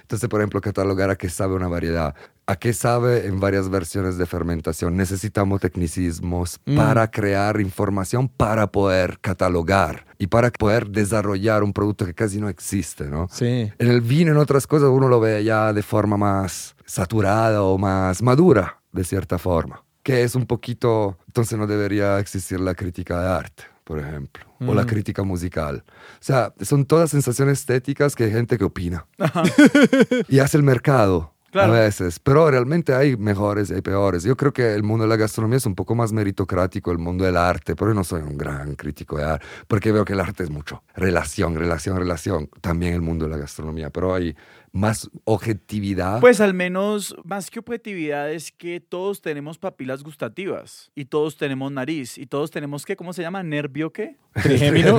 Entonces, 0.02 0.30
por 0.30 0.40
ejemplo, 0.42 0.62
catalogar 0.62 1.10
a 1.10 1.16
qué 1.16 1.30
sabe 1.30 1.56
una 1.56 1.68
variedad, 1.68 2.14
a 2.46 2.56
qué 2.56 2.74
sabe 2.74 3.26
en 3.26 3.40
varias 3.40 3.70
versiones 3.70 4.18
de 4.20 4.26
fermentación. 4.28 4.96
Necesitamos 4.96 5.62
tecnicismos 5.62 6.60
Mm. 6.66 6.76
para 6.76 7.10
crear 7.10 7.60
información, 7.60 8.28
para 8.30 8.68
poder 8.68 9.18
catalogar 9.20 10.06
y 10.20 10.28
para 10.28 10.52
poder 10.52 10.90
desarrollar 10.90 11.64
un 11.64 11.74
producto 11.74 12.06
que 12.06 12.14
casi 12.14 12.40
no 12.40 12.50
existe, 12.50 13.06
¿no? 13.06 13.28
Sí. 13.32 13.72
En 13.80 13.88
el 13.90 14.02
vino, 14.02 14.32
en 14.32 14.38
otras 14.38 14.68
cosas, 14.68 14.90
uno 14.90 15.08
lo 15.08 15.20
ve 15.20 15.44
ya 15.44 15.74
de 15.74 15.82
forma 15.82 16.18
más 16.18 16.76
saturada 16.86 17.64
o 17.64 17.78
más 17.80 18.22
madura, 18.22 18.82
de 18.92 19.04
cierta 19.04 19.38
forma. 19.40 19.84
Que 20.04 20.24
es 20.24 20.36
un 20.36 20.46
poquito, 20.46 21.18
entonces 21.28 21.58
no 21.58 21.66
debería 21.66 22.20
existir 22.20 22.60
la 22.60 22.76
crítica 22.76 23.20
de 23.22 23.28
arte, 23.30 23.64
por 23.84 24.00
ejemplo, 24.00 24.44
o 24.62 24.74
la 24.74 24.84
Mm. 24.84 24.88
crítica 24.88 25.24
musical. 25.24 25.84
O 25.88 25.92
sea, 26.22 26.54
son 26.62 26.86
todas 26.86 27.10
sensaciones 27.12 27.60
estéticas 27.60 28.16
que 28.16 28.26
hay 28.26 28.32
gente 28.32 28.58
que 28.58 28.64
opina. 28.64 29.06
y 30.30 30.40
hace 30.40 30.58
el 30.58 30.64
mercado. 30.64 31.32
Claro. 31.52 31.74
A 31.74 31.80
veces, 31.82 32.18
pero 32.18 32.50
realmente 32.50 32.96
hay 32.96 33.16
mejores 33.16 33.70
y 33.70 33.76
hay 33.76 33.82
peores. 33.82 34.24
Yo 34.24 34.36
creo 34.36 34.52
que 34.54 34.74
el 34.74 34.82
mundo 34.82 35.04
de 35.04 35.10
la 35.10 35.18
gastronomía 35.18 35.58
es 35.58 35.66
un 35.68 35.76
poco 35.76 35.94
más 35.94 36.12
meritocrático, 36.12 36.92
el 36.92 36.98
mundo 36.98 37.26
del 37.26 37.38
arte, 37.38 37.76
pero 37.76 37.92
yo 37.92 37.94
no 37.94 38.04
soy 38.04 38.24
un 38.24 38.40
gran 38.40 38.74
crítico 38.74 39.18
de 39.20 39.26
arte, 39.26 39.46
porque 39.68 39.92
veo 39.92 40.04
que 40.04 40.14
el 40.14 40.20
arte 40.20 40.42
es 40.44 40.50
mucho. 40.50 40.82
Relación, 40.96 41.54
relación, 41.54 41.98
relación. 41.98 42.50
También 42.60 42.96
el 42.96 43.02
mundo 43.02 43.26
de 43.26 43.32
la 43.32 43.38
gastronomía, 43.38 43.92
pero 43.92 44.16
hay 44.16 44.36
más 44.74 45.10
objetividad. 45.24 46.20
Pues 46.20 46.42
al 46.42 46.56
menos, 46.56 47.16
más 47.24 47.50
que 47.50 47.60
objetividad, 47.60 48.32
es 48.32 48.52
que 48.52 48.80
todos 48.80 49.22
tenemos 49.22 49.60
papilas 49.60 50.04
gustativas 50.04 50.92
y 50.96 51.06
todos 51.06 51.38
tenemos 51.38 51.72
nariz 51.72 52.18
y 52.18 52.26
todos 52.26 52.50
tenemos, 52.50 52.84
¿qué? 52.84 52.96
¿Cómo 52.96 53.14
se 53.14 53.22
llama? 53.22 53.44
¿Nervio 53.44 53.94
qué? 53.94 54.18
Trigémino. 54.34 54.98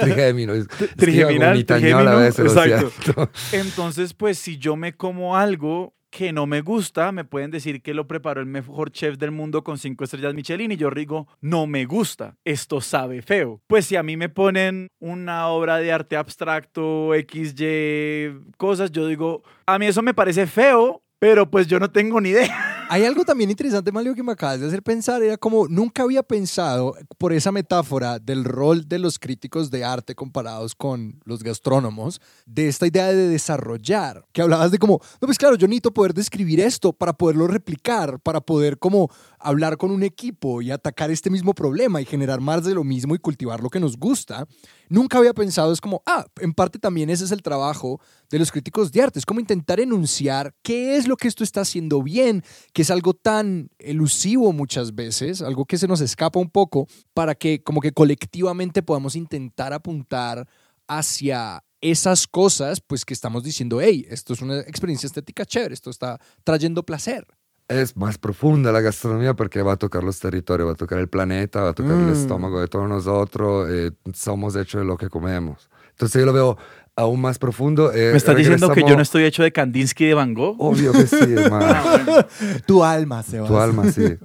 Trigémino. 0.00 0.52
Trigeminal, 0.96 2.26
exacto. 2.26 3.30
Entonces, 3.52 4.12
pues 4.12 4.38
si 4.38 4.58
yo 4.58 4.76
me 4.76 4.94
como 4.94 5.36
algo 5.36 5.95
que 6.16 6.32
no 6.32 6.46
me 6.46 6.62
gusta, 6.62 7.12
me 7.12 7.26
pueden 7.26 7.50
decir 7.50 7.82
que 7.82 7.92
lo 7.92 8.06
preparó 8.06 8.40
el 8.40 8.46
mejor 8.46 8.90
chef 8.90 9.18
del 9.18 9.32
mundo 9.32 9.62
con 9.62 9.76
cinco 9.76 10.04
estrellas 10.04 10.32
Michelin 10.32 10.72
y 10.72 10.76
yo 10.78 10.88
digo, 10.88 11.28
no 11.42 11.66
me 11.66 11.84
gusta, 11.84 12.38
esto 12.42 12.80
sabe 12.80 13.20
feo. 13.20 13.60
Pues 13.66 13.84
si 13.84 13.96
a 13.96 14.02
mí 14.02 14.16
me 14.16 14.30
ponen 14.30 14.88
una 14.98 15.48
obra 15.48 15.76
de 15.76 15.92
arte 15.92 16.16
abstracto, 16.16 17.10
XY, 17.12 18.52
cosas, 18.56 18.92
yo 18.92 19.06
digo, 19.06 19.42
a 19.66 19.78
mí 19.78 19.84
eso 19.84 20.00
me 20.00 20.14
parece 20.14 20.46
feo, 20.46 21.02
pero 21.18 21.50
pues 21.50 21.66
yo 21.66 21.78
no 21.78 21.90
tengo 21.90 22.18
ni 22.18 22.30
idea. 22.30 22.75
Hay 22.88 23.04
algo 23.04 23.24
también 23.24 23.50
interesante, 23.50 23.90
Malio, 23.90 24.14
que 24.14 24.22
me 24.22 24.30
acabas 24.30 24.60
de 24.60 24.68
hacer 24.68 24.80
pensar. 24.80 25.20
Era 25.20 25.36
como, 25.36 25.66
nunca 25.66 26.04
había 26.04 26.22
pensado 26.22 26.94
por 27.18 27.32
esa 27.32 27.50
metáfora 27.50 28.20
del 28.20 28.44
rol 28.44 28.86
de 28.86 29.00
los 29.00 29.18
críticos 29.18 29.72
de 29.72 29.84
arte 29.84 30.14
comparados 30.14 30.76
con 30.76 31.20
los 31.24 31.42
gastrónomos, 31.42 32.20
de 32.46 32.68
esta 32.68 32.86
idea 32.86 33.08
de 33.08 33.28
desarrollar, 33.28 34.24
que 34.32 34.40
hablabas 34.40 34.70
de 34.70 34.78
como, 34.78 35.00
no, 35.20 35.26
pues 35.26 35.36
claro, 35.36 35.56
yo 35.56 35.66
necesito 35.66 35.92
poder 35.92 36.14
describir 36.14 36.60
esto 36.60 36.92
para 36.92 37.12
poderlo 37.12 37.48
replicar, 37.48 38.20
para 38.20 38.40
poder 38.40 38.78
como 38.78 39.10
hablar 39.40 39.76
con 39.78 39.90
un 39.90 40.04
equipo 40.04 40.62
y 40.62 40.70
atacar 40.70 41.10
este 41.10 41.28
mismo 41.28 41.54
problema 41.54 42.00
y 42.00 42.04
generar 42.04 42.40
más 42.40 42.64
de 42.64 42.74
lo 42.74 42.84
mismo 42.84 43.16
y 43.16 43.18
cultivar 43.18 43.62
lo 43.62 43.68
que 43.68 43.80
nos 43.80 43.96
gusta. 43.96 44.46
Nunca 44.88 45.18
había 45.18 45.34
pensado, 45.34 45.72
es 45.72 45.80
como, 45.80 46.02
ah, 46.06 46.24
en 46.40 46.54
parte 46.54 46.78
también 46.78 47.10
ese 47.10 47.24
es 47.24 47.32
el 47.32 47.42
trabajo 47.42 48.00
de 48.30 48.38
los 48.38 48.50
críticos 48.52 48.92
de 48.92 49.02
arte, 49.02 49.18
es 49.18 49.26
como 49.26 49.40
intentar 49.40 49.80
enunciar 49.80 50.54
qué 50.62 50.96
es 50.96 51.06
lo 51.06 51.16
que 51.16 51.28
esto 51.28 51.44
está 51.44 51.60
haciendo 51.62 52.02
bien, 52.02 52.42
que 52.72 52.82
es 52.82 52.90
algo 52.90 53.14
tan 53.14 53.70
elusivo 53.78 54.52
muchas 54.52 54.94
veces, 54.94 55.42
algo 55.42 55.64
que 55.64 55.78
se 55.78 55.86
nos 55.88 56.00
escapa 56.00 56.38
un 56.38 56.50
poco, 56.50 56.86
para 57.14 57.34
que 57.34 57.62
como 57.62 57.80
que 57.80 57.92
colectivamente 57.92 58.82
podamos 58.82 59.16
intentar 59.16 59.72
apuntar 59.72 60.48
hacia 60.88 61.62
esas 61.80 62.26
cosas, 62.26 62.80
pues 62.80 63.04
que 63.04 63.14
estamos 63.14 63.42
diciendo, 63.42 63.80
hey, 63.80 64.06
esto 64.08 64.32
es 64.32 64.40
una 64.42 64.60
experiencia 64.60 65.06
estética 65.06 65.44
chévere, 65.44 65.74
esto 65.74 65.90
está 65.90 66.18
trayendo 66.42 66.82
placer. 66.84 67.26
Es 67.68 67.96
más 67.96 68.16
profunda 68.16 68.70
la 68.70 68.80
gastronomía 68.80 69.34
porque 69.34 69.60
va 69.60 69.72
a 69.72 69.76
tocar 69.76 70.04
los 70.04 70.20
territorios, 70.20 70.68
va 70.68 70.72
a 70.72 70.76
tocar 70.76 70.98
el 71.00 71.08
planeta, 71.08 71.62
va 71.62 71.70
a 71.70 71.74
tocar 71.74 71.96
Mm. 71.96 72.08
el 72.08 72.14
estómago 72.14 72.60
de 72.60 72.68
todos 72.68 72.88
nosotros. 72.88 73.68
eh, 73.70 73.90
somos 74.14 74.54
hechos 74.54 74.80
de 74.82 74.86
lo 74.86 74.96
que 74.96 75.08
comemos. 75.08 75.68
Entonces 75.90 76.20
yo 76.20 76.26
lo 76.26 76.32
veo 76.32 76.56
aún 76.96 77.20
más 77.20 77.38
profundo. 77.38 77.92
eh, 77.92 78.10
¿Me 78.12 78.16
estás 78.16 78.36
diciendo 78.36 78.70
que 78.70 78.80
yo 78.82 78.96
no 78.96 79.02
estoy 79.02 79.24
hecho 79.24 79.42
de 79.42 79.52
Kandinsky 79.52 80.04
y 80.04 80.08
de 80.08 80.14
Van 80.14 80.34
Gogh? 80.34 80.56
Obvio 80.58 80.92
que 80.92 81.06
sí, 81.06 81.16
hermano. 81.36 81.66
Ah, 81.68 82.00
bueno. 82.04 82.26
Tu 82.66 82.82
alma, 82.82 83.22
Sebas. 83.22 83.48
tu 83.48 83.56
alma, 83.58 83.90
sí. 83.92 84.16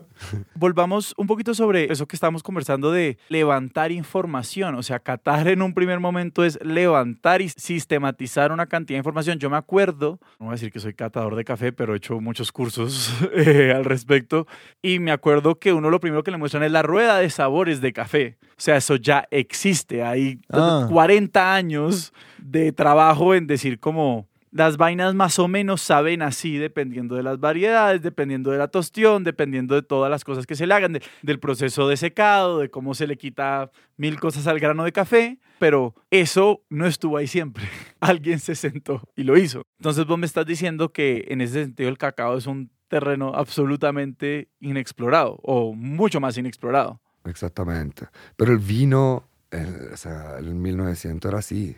Volvamos 0.56 1.14
un 1.18 1.28
poquito 1.28 1.54
sobre 1.54 1.92
eso 1.92 2.08
que 2.08 2.16
estábamos 2.16 2.44
conversando 2.44 2.92
de 2.92 3.18
levantar 3.30 3.92
información. 3.92 4.76
O 4.76 4.84
sea, 4.84 5.00
catar 5.00 5.48
en 5.48 5.62
un 5.62 5.74
primer 5.74 6.00
momento 6.00 6.44
es 6.44 6.60
levantar 6.64 7.42
y 7.42 7.50
sistematizar 7.50 8.52
una 8.52 8.66
cantidad 8.68 8.96
de 8.96 9.00
información. 9.00 9.40
Yo 9.40 9.50
me 9.50 9.58
acuerdo, 9.58 10.20
no 10.40 10.46
voy 10.48 10.50
a 10.50 10.52
decir 10.54 10.72
que 10.72 10.80
soy 10.80 10.94
catador 10.94 11.36
de 11.36 11.44
café, 11.44 11.72
pero 11.72 11.94
he 11.94 11.98
hecho 11.98 12.20
muchos 12.20 12.52
cursos 12.52 13.14
eh, 13.36 13.74
al 13.76 13.86
respecto. 13.86 14.48
Y 14.82 15.00
me 15.00 15.12
acuerdo 15.12 15.56
que 15.60 15.74
uno 15.74 15.90
lo 15.90 16.00
primero 16.00 16.24
que 16.24 16.32
le 16.32 16.38
muestran 16.38 16.64
es 16.64 16.72
la 16.72 16.82
rueda 16.82 17.18
de 17.20 17.30
sabores 17.30 17.82
de 17.82 17.94
café. 17.94 18.38
O 18.52 18.64
sea, 18.64 18.78
eso 18.78 18.96
ya 18.96 19.28
existe. 19.32 20.04
Hay 20.04 20.40
Ah. 20.52 20.88
40 20.90 21.56
años 21.56 22.14
de 22.38 22.72
trabajo 22.72 23.34
en 23.34 23.48
decir 23.48 23.80
como 23.80 24.28
las 24.52 24.78
vainas 24.78 25.16
más 25.16 25.40
o 25.40 25.48
menos 25.48 25.82
saben 25.82 26.22
así, 26.22 26.58
dependiendo 26.58 27.16
de 27.16 27.24
las 27.24 27.40
variedades, 27.40 28.02
dependiendo 28.02 28.52
de 28.52 28.58
la 28.58 28.68
tostión, 28.68 29.24
dependiendo 29.24 29.76
de 29.76 29.82
todas 29.82 30.12
las 30.12 30.24
cosas 30.24 30.46
que 30.46 30.56
se 30.56 30.68
le 30.68 30.74
hagan, 30.74 31.00
del 31.22 31.40
proceso 31.40 31.88
de 31.88 31.98
secado, 31.98 32.60
de 32.60 32.70
cómo 32.70 32.94
se 32.94 33.08
le 33.08 33.18
quita 33.18 33.72
mil 33.98 34.20
cosas 34.20 34.48
al 34.48 34.60
grano 34.60 34.84
de 34.84 34.92
café, 34.92 35.40
pero 35.58 35.96
eso 36.10 36.64
no 36.70 36.86
estuvo 36.86 37.18
ahí 37.18 37.28
siempre. 37.28 37.64
Alguien 38.00 38.40
se 38.40 38.56
sentó 38.56 39.02
y 39.16 39.24
lo 39.24 39.38
hizo. 39.38 39.64
Entonces 39.80 40.06
vos 40.06 40.20
me 40.20 40.26
estás 40.26 40.46
diciendo 40.46 40.92
que 40.92 41.26
en 41.30 41.42
ese 41.42 41.64
sentido 41.64 41.90
el 41.90 41.98
cacao 41.98 42.38
es 42.38 42.46
un 42.46 42.70
terreno 42.90 43.32
absolutamente 43.34 44.50
inexplorado 44.60 45.40
o 45.44 45.74
mucho 45.74 46.20
más 46.20 46.38
inexplorado. 46.38 47.00
Exactamente. 47.24 48.08
Pero 48.36 48.52
el 48.52 48.60
vino, 48.60 49.30
o 49.94 49.98
sea, 49.98 50.40
en 50.40 50.62
1900 50.62 51.30
era 51.30 51.40
así. 51.40 51.78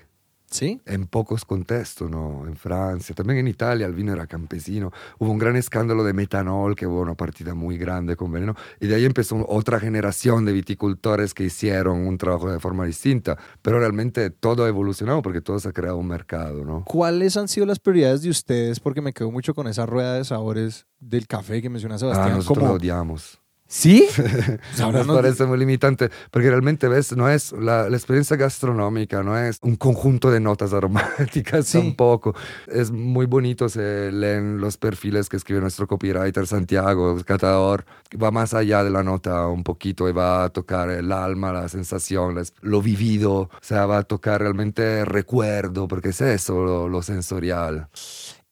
¿Sí? 0.53 0.79
En 0.85 1.07
pocos 1.07 1.45
contextos, 1.45 2.09
¿no? 2.09 2.45
En 2.47 2.55
Francia, 2.55 3.15
también 3.15 3.39
en 3.39 3.47
Italia 3.47 3.87
el 3.87 3.93
vino 3.93 4.13
era 4.13 4.27
campesino. 4.27 4.91
Hubo 5.17 5.31
un 5.31 5.39
gran 5.39 5.55
escándalo 5.55 6.03
de 6.03 6.13
metanol, 6.13 6.75
que 6.75 6.85
hubo 6.85 7.01
una 7.01 7.15
partida 7.15 7.55
muy 7.55 7.77
grande 7.77 8.15
con 8.15 8.31
veneno. 8.31 8.55
Y 8.79 8.87
de 8.87 8.95
ahí 8.95 9.05
empezó 9.05 9.43
otra 9.49 9.79
generación 9.79 10.45
de 10.45 10.53
viticultores 10.53 11.33
que 11.33 11.45
hicieron 11.45 12.05
un 12.05 12.17
trabajo 12.17 12.51
de 12.51 12.59
forma 12.59 12.85
distinta. 12.85 13.37
Pero 13.61 13.79
realmente 13.79 14.29
todo 14.29 14.65
ha 14.65 14.67
evolucionado 14.67 15.21
porque 15.23 15.41
todo 15.41 15.59
se 15.59 15.69
ha 15.69 15.73
creado 15.73 15.97
un 15.97 16.07
mercado, 16.07 16.63
¿no? 16.63 16.83
¿Cuáles 16.85 17.35
han 17.35 17.47
sido 17.47 17.65
las 17.65 17.79
prioridades 17.79 18.21
de 18.21 18.29
ustedes? 18.29 18.79
Porque 18.79 19.01
me 19.01 19.11
quedo 19.11 19.31
mucho 19.31 19.55
con 19.55 19.67
esa 19.67 19.85
rueda 19.85 20.13
de 20.13 20.23
sabores 20.23 20.85
del 20.99 21.27
café 21.27 21.61
que 21.61 21.69
menciona 21.69 21.97
Sebastián. 21.97 22.31
Ah, 22.31 22.35
nosotros 22.35 22.59
como... 22.59 22.67
lo 22.67 22.73
odiamos. 22.75 23.42
¿Sí? 23.73 24.07
Nos 24.77 25.07
parece 25.07 25.47
muy 25.47 25.57
limitante, 25.57 26.11
porque 26.29 26.47
realmente 26.47 26.87
ves, 26.87 27.17
no 27.17 27.27
es 27.27 27.53
la, 27.53 27.89
la, 27.89 27.97
experiencia 27.97 28.37
gastronómica, 28.37 29.23
no 29.23 29.35
es 29.35 29.57
un 29.63 29.77
conjunto 29.77 30.29
de 30.29 30.39
notas 30.39 30.73
aromáticas 30.73 31.65
Sí. 31.65 31.79
tampoco. 31.79 32.35
Es 32.67 32.91
muy 32.91 33.25
bonito, 33.25 33.67
se 33.69 34.11
leen 34.11 34.61
los 34.61 34.77
perfiles 34.77 35.27
que 35.27 35.37
escribe 35.37 35.59
nuestro 35.59 35.87
copywriter 35.87 36.45
Santiago, 36.45 37.17
el 37.17 37.25
catador, 37.25 37.83
va 38.21 38.29
más 38.29 38.53
allá 38.53 38.83
de 38.83 38.91
la 38.91 39.01
nota 39.01 39.47
un 39.47 39.63
poquito 39.63 40.07
y 40.07 40.11
va 40.11 40.43
a 40.43 40.49
tocar 40.49 40.91
el 40.91 41.11
alma, 41.11 41.51
la 41.51 41.67
sensación, 41.67 42.39
lo 42.61 42.79
vivido, 42.79 43.33
o 43.33 43.49
sea, 43.59 43.87
va 43.87 43.97
a 43.97 44.03
tocar 44.03 44.41
realmente 44.41 45.03
recuerdo, 45.03 45.87
porque 45.87 46.09
es 46.09 46.21
eso, 46.21 46.63
lo, 46.63 46.87
lo 46.87 47.01
sensorial. 47.01 47.87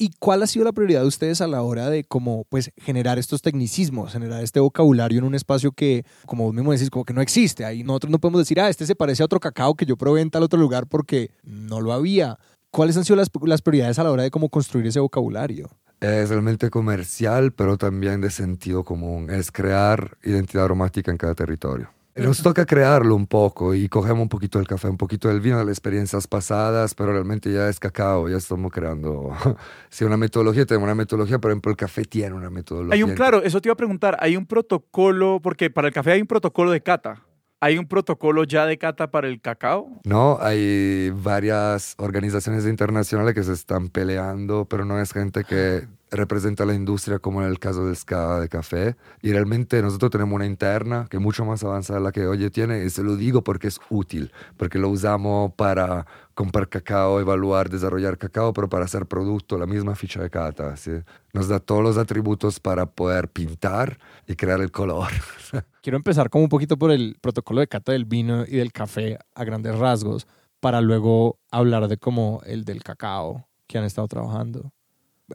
¿Y 0.02 0.10
cuál 0.18 0.42
ha 0.42 0.48
sido 0.48 0.66
la 0.66 0.72
prioridad 0.72 1.02
de 1.02 1.08
ustedes 1.08 1.42
a 1.42 1.48
la 1.48 1.62
hora 1.62 1.92
de 1.92 2.04
como 2.04 2.44
pues 2.46 2.72
generar 2.76 3.20
estos 3.20 3.44
tecnicismos, 3.44 4.12
generar 4.12 4.44
este 4.44 4.60
vocabulario 4.60 5.20
en 5.20 5.26
un 5.26 5.36
espacio 5.36 5.74
que, 5.74 6.08
como 6.26 6.46
vos 6.46 6.56
mismo 6.56 6.72
decís, 6.72 6.90
como 6.90 7.06
que 7.06 7.14
no 7.14 7.22
existe? 7.22 7.66
Ahí 7.66 7.84
nosotros 7.84 8.10
no 8.10 8.18
podemos 8.18 8.42
decir, 8.42 8.60
ah, 8.60 8.68
este 8.68 8.88
se 8.88 8.96
parece 8.96 9.22
a 9.22 9.28
otro 9.28 9.40
cacao 9.40 9.76
que 9.76 9.86
yo 9.86 9.98
probé 9.98 10.22
en 10.22 10.32
tal 10.32 10.42
otro 10.42 10.60
lugar 10.60 10.88
porque 10.88 11.30
no 11.44 11.82
lo 11.82 11.94
había. 11.94 12.40
¿Cuáles 12.72 12.98
han 12.98 13.06
sido 13.06 13.16
las, 13.16 13.30
las 13.44 13.62
prioridades 13.62 14.00
a 14.00 14.04
la 14.04 14.10
hora 14.10 14.24
de 14.24 14.32
cómo 14.32 14.50
construir 14.50 14.88
ese 14.88 15.00
vocabulario? 15.00 15.70
Es 16.00 16.30
realmente 16.30 16.72
comercial, 16.72 17.52
pero 17.52 17.78
también 17.78 18.22
de 18.22 18.32
sentido 18.32 18.84
común. 18.84 19.30
Es 19.30 19.52
crear 19.52 20.18
identidad 20.24 20.66
aromática 20.66 21.12
en 21.12 21.18
cada 21.18 21.36
territorio. 21.36 21.92
Nos 22.16 22.44
toca 22.44 22.66
crearlo 22.66 23.16
un 23.16 23.26
poco 23.26 23.74
y 23.74 23.88
cogemos 23.88 24.22
un 24.22 24.30
poquito 24.30 24.60
del 24.60 24.68
café, 24.68 24.90
un 24.90 24.98
poquito 24.98 25.30
del 25.30 25.40
vino 25.40 25.58
de 25.58 25.66
las 25.66 25.72
experiencias 25.72 26.28
pasadas, 26.28 26.94
pero 26.94 27.14
realmente 27.14 27.52
ya 27.52 27.70
es 27.70 27.80
cacao, 27.80 28.28
ya 28.28 28.38
estamos 28.38 28.72
creando. 28.72 29.32
Si 29.90 30.06
una 30.06 30.18
metodología, 30.18 30.66
tenemos 30.66 30.86
una 30.86 30.96
metodología, 30.96 31.40
por 31.40 31.52
ejemplo, 31.52 31.70
el 31.72 31.78
café 31.78 32.06
tiene 32.06 32.34
una 32.34 32.50
metodología. 32.50 32.96
Hay 32.96 33.04
un, 33.04 33.14
claro, 33.14 33.44
eso 33.44 33.62
te 33.62 33.68
iba 33.68 33.74
a 33.74 33.78
preguntar, 33.78 34.18
hay 34.20 34.38
un 34.38 34.46
protocolo, 34.46 35.40
porque 35.42 35.70
para 35.70 35.90
el 35.90 35.94
café 35.94 36.14
hay 36.14 36.22
un 36.22 36.28
protocolo 36.28 36.72
de 36.72 36.82
cata. 36.82 37.24
¿Hay 37.60 37.78
un 37.78 37.88
protocolo 37.88 38.44
ya 38.44 38.66
de 38.66 38.78
cata 38.80 39.12
para 39.12 39.28
el 39.28 39.40
cacao? 39.40 40.00
No, 40.04 40.40
hay 40.42 41.12
varias 41.12 41.94
organizaciones 41.98 42.66
internacionales 42.66 43.36
que 43.36 43.44
se 43.44 43.54
están 43.54 43.90
peleando, 43.90 44.66
pero 44.66 44.84
no 44.84 45.00
es 45.00 45.14
gente 45.14 45.44
que 45.44 45.88
representa 46.12 46.66
la 46.66 46.74
industria 46.74 47.20
como 47.20 47.42
en 47.42 47.48
el 47.48 47.58
caso 47.58 47.86
del 47.86 47.96
SCA 47.96 48.40
de 48.40 48.50
café. 48.50 48.96
Y 49.22 49.32
realmente 49.32 49.82
nosotros 49.82 50.12
tenemos 50.12 50.36
una 50.36 50.46
interna 50.46 51.08
que 51.10 51.18
es 51.18 51.24
mucho 51.24 51.46
más 51.46 51.64
avanzada 51.64 52.00
de 52.00 52.06
la 52.06 52.12
que 52.12 52.28
Oye 52.28 52.50
tiene, 52.50 52.84
y 52.84 52.90
se 52.90 53.04
lo 53.04 53.16
digo 53.16 53.44
porque 53.44 53.68
es 53.68 53.80
útil, 53.90 54.32
porque 54.58 54.78
lo 54.78 54.90
usamos 54.90 55.54
para 55.54 56.06
comprar 56.34 56.70
cacao, 56.70 57.20
evaluar, 57.20 57.70
desarrollar 57.70 58.18
cacao, 58.18 58.54
pero 58.54 58.70
para 58.70 58.86
hacer 58.86 59.06
producto, 59.06 59.58
la 59.58 59.66
misma 59.66 59.96
ficha 59.96 60.22
de 60.22 60.30
cata. 60.30 60.76
¿sí? 60.76 60.92
Nos 61.34 61.48
da 61.48 61.60
todos 61.60 61.84
los 61.84 61.98
atributos 61.98 62.60
para 62.60 62.86
poder 62.86 63.30
pintar 63.30 63.98
y 64.28 64.36
crear 64.36 64.62
el 64.62 64.72
color. 64.72 65.10
Quiero 65.82 65.98
empezar 65.98 66.30
como 66.30 66.44
un 66.44 66.50
poquito 66.50 66.78
por 66.78 66.92
el 66.92 67.18
protocolo 67.22 67.62
de 67.62 67.68
cata 67.68 67.92
del 67.94 68.06
vino 68.06 68.44
y 68.46 68.58
del 68.58 68.72
café 68.72 69.18
a 69.34 69.44
grandes 69.44 69.78
rasgos, 69.78 70.28
para 70.60 70.80
luego 70.80 71.40
hablar 71.50 71.88
de 71.88 71.98
como 71.98 72.42
el 72.46 72.66
del 72.66 72.84
cacao 72.84 73.48
que 73.68 73.78
han 73.78 73.84
estado 73.84 74.08
trabajando. 74.08 74.72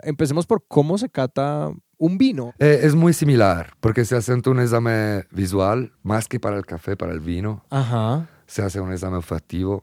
Empecemos 0.02 0.46
por 0.46 0.64
cómo 0.68 0.98
se 0.98 1.08
cata 1.08 1.70
un 1.98 2.18
vino. 2.18 2.52
Eh, 2.58 2.80
es 2.82 2.94
muy 2.94 3.12
similar, 3.12 3.72
porque 3.80 4.04
se 4.04 4.16
hace 4.16 4.32
un 4.34 4.60
examen 4.60 5.26
visual, 5.30 5.92
más 6.02 6.28
que 6.28 6.38
para 6.40 6.56
el 6.56 6.66
café, 6.66 6.96
para 6.96 7.12
el 7.12 7.20
vino. 7.20 7.64
Ajá. 7.70 8.28
se 8.46 8.62
hace 8.62 8.80
un 8.80 8.92
examen 8.92 9.16
olfativo. 9.16 9.82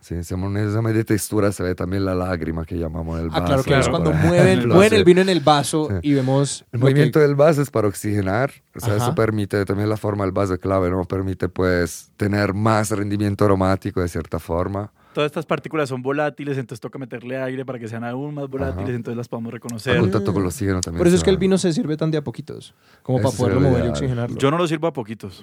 Sí, 0.00 0.14
hacemos 0.16 0.50
un 0.50 0.58
examen 0.58 0.92
de 0.92 1.02
textura, 1.02 1.50
se 1.50 1.62
ve 1.62 1.74
también 1.74 2.04
la 2.04 2.14
lágrima 2.14 2.66
que 2.66 2.76
llamamos 2.76 3.18
en 3.18 3.24
el 3.24 3.30
vaso. 3.30 3.42
Ah, 3.42 3.46
claro, 3.46 3.62
claro. 3.62 3.80
Es 3.82 3.88
cuando 3.88 4.12
mueven, 4.12 4.68
mueven 4.68 4.92
el 4.92 5.02
vino 5.04 5.22
en 5.22 5.30
el 5.30 5.40
vaso 5.40 5.88
Sí. 5.88 5.94
y 6.10 6.12
vemos... 6.12 6.60
El 6.72 6.80
lo 6.80 6.86
que- 6.86 6.92
movimiento 6.92 7.20
del 7.20 7.34
vaso 7.34 7.62
es 7.62 7.70
para 7.70 7.88
oxigenar, 7.88 8.52
o 8.76 8.80
sea, 8.80 8.96
Ajá. 8.96 9.04
eso 9.06 9.14
permite, 9.14 9.64
también 9.64 9.88
la 9.88 9.96
forma 9.96 10.24
del 10.24 10.32
vaso 10.32 10.52
es 10.52 10.60
clave, 10.60 10.90
¿no? 10.90 11.02
Permite 11.06 11.48
pues 11.48 12.10
tener 12.18 12.52
más 12.52 12.90
rendimiento 12.90 13.46
aromático 13.46 14.02
de 14.02 14.08
cierta 14.08 14.38
forma. 14.38 14.92
Todas 15.14 15.26
estas 15.30 15.46
partículas 15.46 15.88
son 15.88 16.02
volátiles, 16.02 16.58
entonces 16.58 16.80
toca 16.80 16.98
meterle 16.98 17.38
aire 17.40 17.64
para 17.64 17.78
que 17.78 17.88
sean 17.88 18.04
aún 18.04 18.34
más 18.34 18.48
volátiles, 18.48 18.88
Ajá. 18.88 18.96
entonces 18.96 19.16
las 19.16 19.28
podamos 19.28 19.48
El 19.50 19.52
reconocer. 19.54 19.98
contacto 20.00 20.32
con 20.32 20.42
el 20.42 20.48
oxígeno 20.48 20.80
también. 20.80 20.98
Por 20.98 21.06
eso 21.06 21.16
es 21.16 21.22
que 21.24 21.30
el 21.30 21.38
vino 21.38 21.56
se 21.56 21.72
sirve 21.72 21.96
tan 21.96 22.10
de 22.10 22.18
a 22.18 22.22
poquitos, 22.22 22.74
como 23.02 23.22
para 23.22 23.34
poderlo 23.34 23.60
mover 23.60 23.84
y 23.86 23.88
oxigenarlo. 23.88 24.36
Yo 24.36 24.50
no 24.50 24.58
lo 24.58 24.66
sirvo 24.66 24.88
a 24.88 24.92
poquitos. 24.92 25.42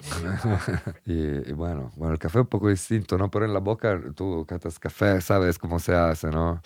y, 1.06 1.12
y 1.50 1.52
bueno, 1.52 1.90
bueno, 1.96 2.12
el 2.12 2.18
café 2.18 2.38
es 2.38 2.42
un 2.42 2.48
poco 2.48 2.68
distinto, 2.68 3.16
¿no? 3.18 3.30
Pero 3.30 3.46
en 3.46 3.52
la 3.54 3.60
boca 3.60 4.00
tú 4.14 4.44
catas 4.46 4.78
café, 4.78 5.20
sabes 5.20 5.58
cómo 5.58 5.78
se 5.78 5.94
hace, 5.94 6.28
¿no? 6.28 6.60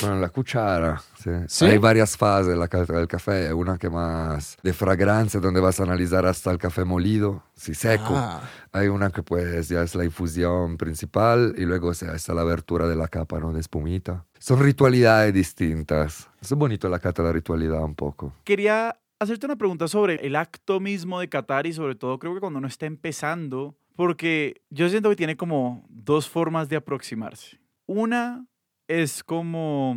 Bueno, 0.00 0.20
la 0.20 0.28
cuchara, 0.30 1.02
sí. 1.18 1.30
¿Sí? 1.46 1.64
Hay 1.66 1.78
varias 1.78 2.16
fases 2.16 2.46
de 2.48 2.56
la 2.56 2.66
del 2.66 3.06
café. 3.06 3.52
Una 3.52 3.78
que 3.78 3.90
más 3.90 4.56
de 4.62 4.72
fragancia, 4.72 5.40
donde 5.40 5.60
vas 5.60 5.80
a 5.80 5.82
analizar 5.82 6.24
hasta 6.26 6.50
el 6.50 6.58
café 6.58 6.84
molido, 6.84 7.42
sí, 7.54 7.74
seco. 7.74 8.14
Ah, 8.16 8.42
Hay 8.72 8.88
una 8.88 9.10
que 9.10 9.22
pues 9.22 9.68
ya 9.68 9.82
es 9.82 9.94
la 9.94 10.04
infusión 10.04 10.76
principal 10.76 11.54
y 11.56 11.64
luego 11.64 11.92
se 11.94 12.12
está 12.14 12.34
la 12.34 12.42
abertura 12.42 12.86
de 12.88 12.96
la 12.96 13.08
capa, 13.08 13.38
¿no? 13.40 13.52
De 13.52 13.60
espumita. 13.60 14.24
Son 14.38 14.58
ritualidades 14.60 15.34
distintas. 15.34 16.28
Es 16.40 16.52
bonito 16.52 16.88
la 16.88 16.98
cata, 16.98 17.22
la 17.22 17.32
ritualidad 17.32 17.82
un 17.82 17.94
poco. 17.94 18.34
Quería 18.44 18.96
hacerte 19.18 19.46
una 19.46 19.56
pregunta 19.56 19.86
sobre 19.86 20.14
el 20.26 20.34
acto 20.34 20.80
mismo 20.80 21.20
de 21.20 21.28
Qatar 21.28 21.66
y 21.66 21.72
sobre 21.72 21.94
todo 21.94 22.18
creo 22.18 22.34
que 22.34 22.40
cuando 22.40 22.58
uno 22.58 22.68
está 22.68 22.86
empezando, 22.86 23.76
porque 23.96 24.62
yo 24.70 24.88
siento 24.88 25.10
que 25.10 25.16
tiene 25.16 25.36
como 25.36 25.84
dos 25.90 26.28
formas 26.28 26.68
de 26.70 26.76
aproximarse. 26.76 27.60
Una 27.86 28.46
es 28.90 29.22
como 29.22 29.96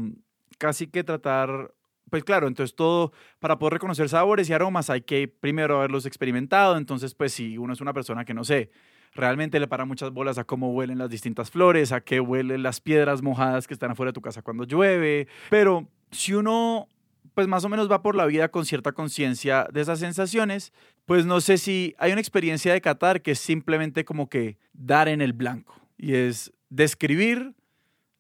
casi 0.60 0.86
que 0.86 1.04
tratar, 1.04 1.74
pues 2.12 2.24
claro, 2.24 2.48
entonces 2.48 2.76
todo, 2.76 3.12
para 3.40 3.58
poder 3.58 3.74
reconocer 3.74 4.08
sabores 4.08 4.48
y 4.50 4.54
aromas 4.54 4.92
hay 4.92 5.02
que 5.02 5.28
primero 5.28 5.78
haberlos 5.78 6.06
experimentado, 6.06 6.78
entonces 6.78 7.16
pues 7.16 7.34
si 7.34 7.58
uno 7.58 7.74
es 7.74 7.82
una 7.82 7.92
persona 7.92 8.24
que 8.24 8.36
no 8.36 8.44
sé, 8.44 8.70
realmente 9.16 9.60
le 9.60 9.68
para 9.68 9.86
muchas 9.86 10.12
bolas 10.12 10.38
a 10.38 10.44
cómo 10.44 10.72
huelen 10.74 11.00
las 11.00 11.10
distintas 11.10 11.50
flores, 11.50 11.92
a 11.92 12.02
qué 12.02 12.20
huelen 12.20 12.62
las 12.62 12.82
piedras 12.82 13.24
mojadas 13.24 13.66
que 13.66 13.74
están 13.74 13.92
afuera 13.92 14.12
de 14.12 14.14
tu 14.14 14.22
casa 14.22 14.44
cuando 14.44 14.64
llueve, 14.64 15.28
pero 15.50 15.88
si 16.12 16.34
uno 16.34 16.88
pues 17.34 17.48
más 17.48 17.66
o 17.66 17.70
menos 17.70 17.92
va 17.92 18.04
por 18.04 18.16
la 18.16 18.28
vida 18.28 18.50
con 18.50 18.64
cierta 18.64 18.92
conciencia 18.92 19.68
de 19.74 19.82
esas 19.82 19.98
sensaciones, 19.98 20.72
pues 21.06 21.26
no 21.26 21.42
sé 21.42 21.58
si 21.58 21.96
hay 21.98 22.12
una 22.12 22.22
experiencia 22.22 22.74
de 22.74 22.82
Qatar 22.82 23.24
que 23.24 23.32
es 23.32 23.40
simplemente 23.40 24.06
como 24.06 24.30
que 24.30 24.60
dar 24.72 25.08
en 25.08 25.20
el 25.20 25.34
blanco 25.34 25.82
y 25.98 26.14
es 26.14 26.54
describir 26.70 27.56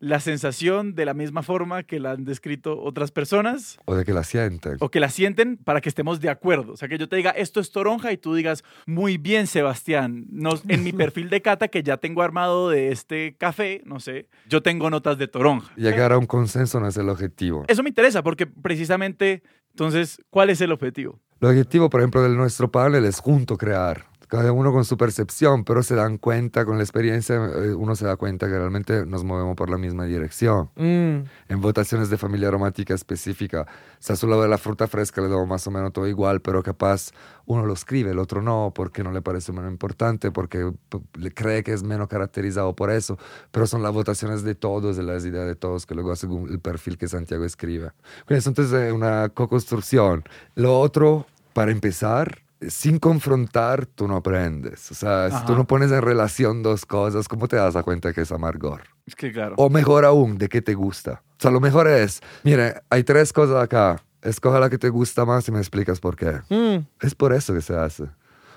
la 0.04 0.20
sensación 0.20 0.96
de 0.96 1.06
la 1.06 1.14
misma 1.14 1.44
forma 1.44 1.84
que 1.84 1.98
la 1.98 2.12
han 2.12 2.26
descrito 2.26 2.78
otras 2.78 3.12
personas 3.12 3.78
O 3.86 3.96
de 3.96 4.04
que 4.04 4.12
la 4.14 4.26
sienten. 4.26 4.76
o 4.82 4.90
que 4.90 5.00
la 5.00 5.08
sienten 5.10 5.56
para 5.56 5.80
que 5.80 5.88
estemos 5.88 6.20
de 6.20 6.28
acuerdo. 6.30 6.74
O 6.74 6.78
sea, 6.78 6.90
que 6.90 6.98
yo 6.98 7.08
te 7.08 7.16
diga, 7.16 7.32
esto 7.32 7.62
es 7.62 7.72
toronja 7.72 8.12
y 8.12 8.18
tú 8.18 8.36
digas, 8.36 8.66
muy 8.86 9.18
bien, 9.18 9.48
Sebastián. 9.48 10.26
No, 10.30 10.52
en 10.68 10.84
mi 10.84 10.92
perfil 11.04 11.30
de 11.30 11.42
cata 11.42 11.70
que 11.70 11.84
ya 11.84 11.96
tengo 11.96 12.22
armado 12.22 12.70
de 12.70 12.92
este 12.92 13.38
café, 13.38 13.82
no 13.86 14.02
sé, 14.02 14.28
yo 14.50 14.62
tengo 14.62 14.90
notas 14.90 15.18
de 15.18 15.30
toronja. 15.30 15.74
Llegar 15.78 16.12
a 16.12 16.18
un 16.18 16.26
consenso 16.26 16.82
no 16.82 16.88
es 16.90 16.98
el 16.98 17.08
objetivo. 17.08 17.64
Eso 17.70 17.82
me 17.82 17.88
interesa 17.90 18.22
porque 18.24 18.46
precisamente, 18.46 19.42
entonces, 19.70 20.22
¿cuál 20.30 20.50
es 20.50 20.60
el 20.60 20.74
objetivo? 20.74 21.22
El 21.40 21.48
objetivo, 21.50 21.90
por 21.90 22.02
ejemplo, 22.02 22.22
de 22.24 22.30
nuestro 22.30 22.70
panel 22.72 23.06
es 23.06 23.20
junto 23.20 23.58
crear 23.58 24.06
cada 24.34 24.52
uno 24.52 24.72
con 24.72 24.84
su 24.84 24.98
percepción, 24.98 25.64
pero 25.64 25.84
se 25.84 25.94
dan 25.94 26.18
cuenta, 26.18 26.66
con 26.66 26.78
la 26.78 26.84
experiencia, 26.84 27.36
eh, 27.36 27.72
uno 27.76 27.96
se 27.96 28.08
da 28.08 28.16
cuenta 28.16 28.48
que 28.48 28.58
realmente 28.58 29.06
nos 29.06 29.24
movemos 29.24 29.56
por 29.56 29.70
la 29.70 29.78
misma 29.78 30.06
dirección. 30.06 30.72
Mm, 30.76 31.30
En 31.50 31.62
votaciones 31.62 32.10
de 32.10 32.18
familia 32.18 32.48
aromática 32.48 32.96
específica, 32.96 33.62
o 33.62 33.66
sea, 34.00 34.16
solo 34.16 34.42
de 34.42 34.48
la 34.48 34.58
fruta 34.58 34.88
fresca 34.88 35.22
le 35.22 35.28
damos 35.28 35.48
más 35.48 35.68
o 35.68 35.72
menos 35.72 35.94
todo 35.94 36.08
igual, 36.08 36.42
pero 36.42 36.64
capaz 36.64 37.12
uno 37.46 37.64
lo 37.68 37.74
escribe, 37.74 38.10
el 38.10 38.18
otro 38.18 38.42
no, 38.42 38.72
porque 38.74 39.04
no 39.04 39.12
le 39.12 39.22
parece 39.22 39.52
menos 39.52 39.72
importante, 39.72 40.32
porque 40.32 40.72
le 41.14 41.32
cree 41.32 41.64
que 41.64 41.74
es 41.74 41.84
menos 41.84 42.08
caracterizado 42.08 42.76
por 42.76 42.90
eso, 42.90 43.20
pero 43.52 43.68
son 43.68 43.84
las 43.84 43.94
votaciones 43.94 44.42
de 44.42 44.56
todos, 44.56 44.98
de 44.98 45.04
las 45.04 45.24
ideas 45.26 45.46
de 45.46 45.56
todos, 45.56 45.86
que 45.86 45.94
luego 45.94 46.16
según 46.16 46.50
el 46.50 46.60
perfil 46.60 46.98
que 46.98 47.08
Santiago 47.08 47.46
escribe. 47.46 47.92
Entonces 48.28 48.74
es 48.74 48.94
una 48.94 49.30
co-construcción. 49.30 50.24
Lo 50.56 50.80
otro, 50.80 51.28
para 51.54 51.72
empezar, 51.72 52.43
sin 52.70 53.00
confrontar, 53.00 53.86
tú 53.86 54.08
no 54.08 54.16
aprendes. 54.16 54.92
O 54.92 54.96
sea, 54.96 55.30
si 55.32 55.46
tú 55.46 55.56
no 55.56 55.66
pones 55.66 55.92
en 55.92 56.02
relación 56.02 56.64
dos 56.64 56.86
cosas, 56.86 57.28
¿cómo 57.28 57.48
te 57.48 57.56
das 57.56 57.76
a 57.76 57.84
cuenta 57.84 58.14
que 58.14 58.22
es 58.22 58.32
amargor? 58.32 58.82
Es 59.06 59.16
que 59.16 59.32
claro. 59.32 59.56
O 59.58 59.70
mejor 59.70 60.06
aún, 60.06 60.38
de 60.38 60.50
qué 60.50 60.62
te 60.62 60.74
gusta. 60.74 61.24
O 61.32 61.42
sea, 61.42 61.52
lo 61.52 61.60
mejor 61.60 61.88
es, 61.88 62.22
mire, 62.44 62.82
hay 62.90 63.04
tres 63.04 63.34
cosas 63.34 63.62
acá. 63.62 64.02
Escoge 64.22 64.60
la 64.60 64.70
que 64.70 64.78
te 64.78 64.90
gusta 64.90 65.26
más 65.26 65.48
y 65.48 65.52
me 65.52 65.60
explicas 65.60 66.00
por 66.00 66.16
qué. 66.16 66.40
mm. 66.50 66.88
Es 67.02 67.14
por 67.16 67.34
eso 67.34 67.54
que 67.54 67.62
se 67.62 67.76
hace. 67.76 68.06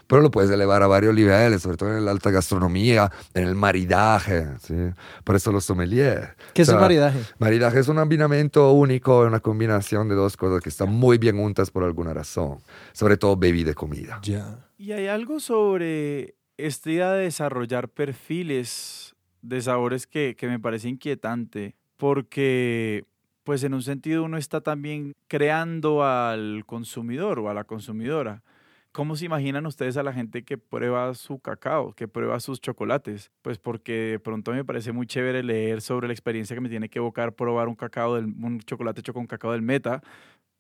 Pero 0.06 0.22
lo 0.22 0.30
puedes 0.30 0.50
elevar 0.50 0.82
a 0.82 0.86
varios 0.86 1.14
niveles, 1.14 1.62
sobre 1.62 1.76
todo 1.76 1.96
en 1.96 2.04
la 2.04 2.12
alta 2.12 2.30
gastronomía, 2.30 3.10
en 3.34 3.44
el 3.44 3.54
maridaje. 3.54 4.46
¿sí? 4.60 4.74
Por 5.24 5.36
eso 5.36 5.50
los 5.52 5.64
sommeliers. 5.64 6.28
¿Qué 6.54 6.62
es 6.62 6.68
O 6.68 6.72
el 6.72 6.78
sea, 6.78 6.80
maridaje? 6.82 7.20
Maridaje 7.38 7.80
es 7.80 7.88
un 7.88 7.96
combinamiento 7.96 8.70
único, 8.72 9.20
una 9.20 9.40
combinación 9.40 10.08
de 10.08 10.14
dos 10.14 10.36
cosas 10.36 10.62
que 10.62 10.68
están 10.68 10.90
muy 10.90 11.18
bien 11.18 11.36
juntas 11.36 11.70
por 11.70 11.82
alguna 11.84 12.14
razón. 12.14 12.58
Sobre 12.92 13.16
todo 13.16 13.36
bebida 13.36 13.72
y 13.72 13.74
comida. 13.74 14.20
Ya. 14.22 14.68
Y 14.78 14.92
hay 14.92 15.08
algo 15.08 15.40
sobre 15.40 16.34
esta 16.56 16.90
idea 16.90 17.12
de 17.12 17.24
desarrollar 17.24 17.88
perfiles 17.88 19.14
de 19.42 19.60
sabores 19.60 20.06
que, 20.06 20.34
que 20.36 20.48
me 20.48 20.58
parece 20.58 20.88
inquietante, 20.88 21.76
porque 21.96 23.04
pues 23.44 23.62
en 23.62 23.74
un 23.74 23.82
sentido 23.82 24.24
uno 24.24 24.38
está 24.38 24.60
también 24.60 25.12
creando 25.28 26.04
al 26.04 26.64
consumidor 26.66 27.38
o 27.38 27.48
a 27.48 27.54
la 27.54 27.64
consumidora. 27.64 28.42
¿Cómo 28.96 29.14
se 29.14 29.26
imaginan 29.26 29.66
ustedes 29.66 29.98
a 29.98 30.02
la 30.02 30.14
gente 30.14 30.42
que 30.42 30.56
prueba 30.56 31.12
su 31.12 31.38
cacao, 31.38 31.92
que 31.92 32.08
prueba 32.08 32.40
sus 32.40 32.62
chocolates? 32.62 33.30
Pues 33.42 33.58
porque 33.58 33.92
de 33.92 34.18
pronto 34.18 34.52
me 34.52 34.64
parece 34.64 34.90
muy 34.90 35.06
chévere 35.06 35.42
leer 35.42 35.82
sobre 35.82 36.06
la 36.06 36.14
experiencia 36.14 36.56
que 36.56 36.62
me 36.62 36.70
tiene 36.70 36.88
que 36.88 36.98
evocar 36.98 37.34
probar 37.34 37.68
un 37.68 37.74
cacao, 37.74 38.14
del, 38.14 38.24
un 38.24 38.58
chocolate 38.60 39.00
hecho 39.00 39.12
con 39.12 39.26
cacao 39.26 39.52
del 39.52 39.60
meta, 39.60 40.02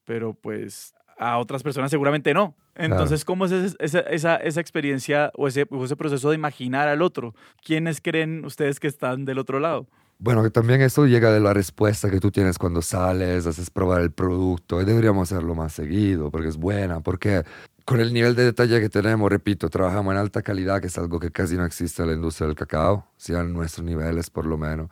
pero 0.04 0.34
pues 0.34 0.92
a 1.16 1.38
otras 1.38 1.62
personas 1.62 1.90
seguramente 1.90 2.34
no. 2.34 2.54
Entonces, 2.74 3.24
¿cómo 3.24 3.46
es 3.46 3.74
esa, 3.78 4.00
esa, 4.00 4.36
esa 4.36 4.60
experiencia 4.60 5.32
o 5.34 5.48
ese, 5.48 5.66
o 5.70 5.86
ese 5.86 5.96
proceso 5.96 6.28
de 6.28 6.34
imaginar 6.34 6.88
al 6.88 7.00
otro? 7.00 7.34
¿Quiénes 7.64 8.02
creen 8.02 8.44
ustedes 8.44 8.80
que 8.80 8.88
están 8.88 9.24
del 9.24 9.38
otro 9.38 9.60
lado? 9.60 9.88
Bueno, 10.18 10.42
que 10.42 10.50
también 10.50 10.82
eso 10.82 11.06
llega 11.06 11.32
de 11.32 11.40
la 11.40 11.54
respuesta 11.54 12.10
que 12.10 12.20
tú 12.20 12.30
tienes 12.30 12.58
cuando 12.58 12.82
sales, 12.82 13.46
haces 13.46 13.70
probar 13.70 14.02
el 14.02 14.10
producto. 14.10 14.82
Y 14.82 14.84
deberíamos 14.84 15.32
hacerlo 15.32 15.54
más 15.54 15.72
seguido 15.72 16.30
porque 16.30 16.48
es 16.48 16.58
buena. 16.58 17.00
Porque 17.00 17.42
con 17.86 18.00
el 18.00 18.12
nivel 18.12 18.34
de 18.34 18.44
detalle 18.44 18.80
que 18.80 18.88
tenemos, 18.88 19.30
repito, 19.30 19.70
trabajamos 19.70 20.12
en 20.12 20.18
alta 20.18 20.42
calidad, 20.42 20.80
que 20.80 20.88
es 20.88 20.98
algo 20.98 21.20
que 21.20 21.30
casi 21.30 21.56
no 21.56 21.64
existe 21.64 22.02
en 22.02 22.08
la 22.08 22.14
industria 22.14 22.48
del 22.48 22.56
cacao, 22.56 23.06
sea 23.16 23.42
en 23.42 23.52
nuestros 23.52 23.86
niveles 23.86 24.28
por 24.28 24.44
lo 24.44 24.58
menos. 24.58 24.90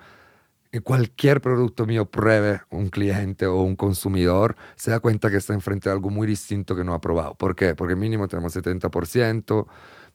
Y 0.70 0.78
cualquier 0.78 1.40
producto 1.40 1.87
mío 1.87 2.07
pruebe 2.07 2.61
un 2.70 2.90
cliente 2.90 3.46
o 3.46 3.62
un 3.62 3.74
consumidor, 3.74 4.54
se 4.76 4.92
da 4.92 5.00
cuenta 5.00 5.28
que 5.28 5.38
está 5.38 5.54
enfrente 5.54 5.88
de 5.88 5.92
algo 5.92 6.09
muy 6.09 6.28
distinto 6.28 6.76
que 6.76 6.85
no 6.85 6.94
ha 6.94 7.00
probado. 7.00 7.35
¿Por 7.35 7.57
qué? 7.57 7.74
Porque 7.74 7.96
mínimo 7.96 8.28
tenemos 8.28 8.54
70% 8.54 9.66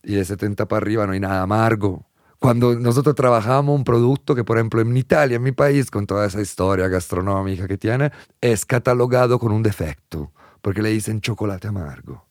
y 0.04 0.16
de 0.16 0.24
70 0.24 0.66
para 0.70 0.78
arriba 0.78 1.06
no 1.06 1.12
hay 1.12 1.20
nada 1.20 1.42
amargo. 1.42 2.06
Cuando 2.40 2.80
nosotros 2.80 3.14
trabajamos 3.14 3.76
un 3.76 3.84
producto 3.84 4.36
que, 4.36 4.46
por 4.46 4.58
ejemplo, 4.58 4.80
en 4.80 4.96
Italia, 4.96 5.36
en 5.36 5.44
mi 5.44 5.52
país, 5.52 5.92
con 5.92 6.08
toda 6.08 6.26
esa 6.26 6.40
historia 6.40 6.88
gastronómica 6.88 7.68
que 7.68 7.78
tiene, 7.78 8.14
es 8.40 8.66
catalogado 8.66 9.38
con 9.38 9.52
un 9.52 9.64
defecto, 9.64 10.32
porque 10.62 10.82
le 10.82 10.92
dicen 10.92 11.20
chocolate 11.20 11.68
amargo. 11.68 12.29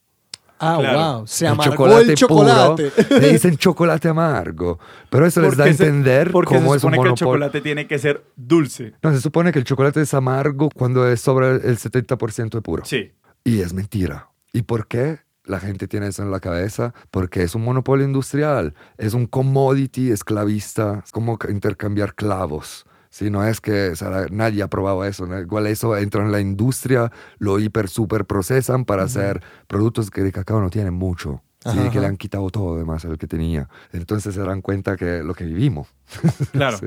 Ah, 0.61 0.77
Claro. 0.81 0.99
wow. 1.19 1.27
Se 1.27 1.47
El 1.47 1.53
amargó 1.53 1.73
chocolate 1.75 2.11
el 2.11 2.15
chocolate. 2.17 2.91
puro, 2.91 3.21
le 3.21 3.33
dicen 3.33 3.57
chocolate 3.57 4.09
amargo. 4.09 4.79
Pero 5.11 5.27
eso 5.27 5.41
les 5.41 5.57
da 5.57 5.65
a 5.65 5.67
Porque 5.67 5.77
se- 5.77 5.87
entender 5.87 6.31
Porque 6.33 6.55
cómo 6.57 6.73
se 6.73 6.79
es 6.79 6.85
un 6.85 6.91
supone 6.91 7.03
que 7.03 7.09
el 7.11 7.15
chocolate 7.15 7.61
tiene 7.61 7.87
que 7.87 7.99
ser 7.99 8.25
dulce. 8.37 8.95
No, 9.03 9.13
se 9.13 9.21
supone 9.21 9.53
que 9.53 9.59
el 9.61 9.65
chocolate 9.65 10.01
es 10.01 10.15
amargo 10.15 10.69
cuando 10.75 11.07
es 11.09 11.21
sobre 11.21 11.49
el 11.51 11.79
70% 11.79 12.59
de 12.59 12.63
puro. 12.63 12.85
Sí. 12.85 13.13
Y 13.45 13.61
es 13.61 13.73
mentira. 13.73 14.29
¿Y 14.53 14.63
por 14.63 14.87
qué? 14.89 15.21
La 15.45 15.61
gente 15.61 15.89
tiene 15.89 16.09
eso 16.09 16.23
en 16.23 16.31
la 16.31 16.41
cabeza 16.41 16.93
porque 17.11 17.43
es 17.43 17.55
un 17.55 17.63
monopolio 17.65 18.05
industrial, 18.05 18.75
es 18.99 19.15
un 19.15 19.25
commodity 19.27 20.11
esclavista, 20.11 21.03
es 21.05 21.11
como 21.13 21.39
ca- 21.39 21.51
intercambiar 21.51 22.15
clavos. 22.15 22.85
Si 23.11 23.31
no 23.31 23.45
es 23.45 23.61
que 23.61 23.91
o 23.91 23.97
sea, 23.97 24.27
nadie 24.31 24.63
ha 24.63 24.69
probado 24.69 25.05
eso, 25.05 25.27
¿no? 25.27 25.39
igual 25.41 25.67
eso 25.67 25.97
entra 25.97 26.23
en 26.25 26.33
la 26.33 26.41
industria, 26.41 27.11
lo 27.39 27.59
hiper 27.59 27.89
super 27.89 28.25
procesan 28.25 28.85
para 28.85 29.05
hacer 29.05 29.43
productos 29.67 30.11
que 30.11 30.23
de 30.23 30.33
cacao 30.33 30.61
no 30.61 30.71
tienen 30.71 30.95
mucho. 30.95 31.43
Sí, 31.61 31.71
Ajá, 31.71 31.91
que 31.91 31.99
le 31.99 32.07
han 32.07 32.17
quitado 32.17 32.49
todo 32.51 32.77
además 32.77 33.05
el 33.05 33.19
que 33.19 33.27
tenía. 33.27 33.69
Entonces 33.93 34.33
se 34.33 34.41
dan 34.41 34.63
cuenta 34.63 34.97
que 34.97 35.25
lo 35.25 35.35
que 35.35 35.45
vivimos. 35.45 35.89
Claro. 36.53 36.79
Sí. 36.79 36.87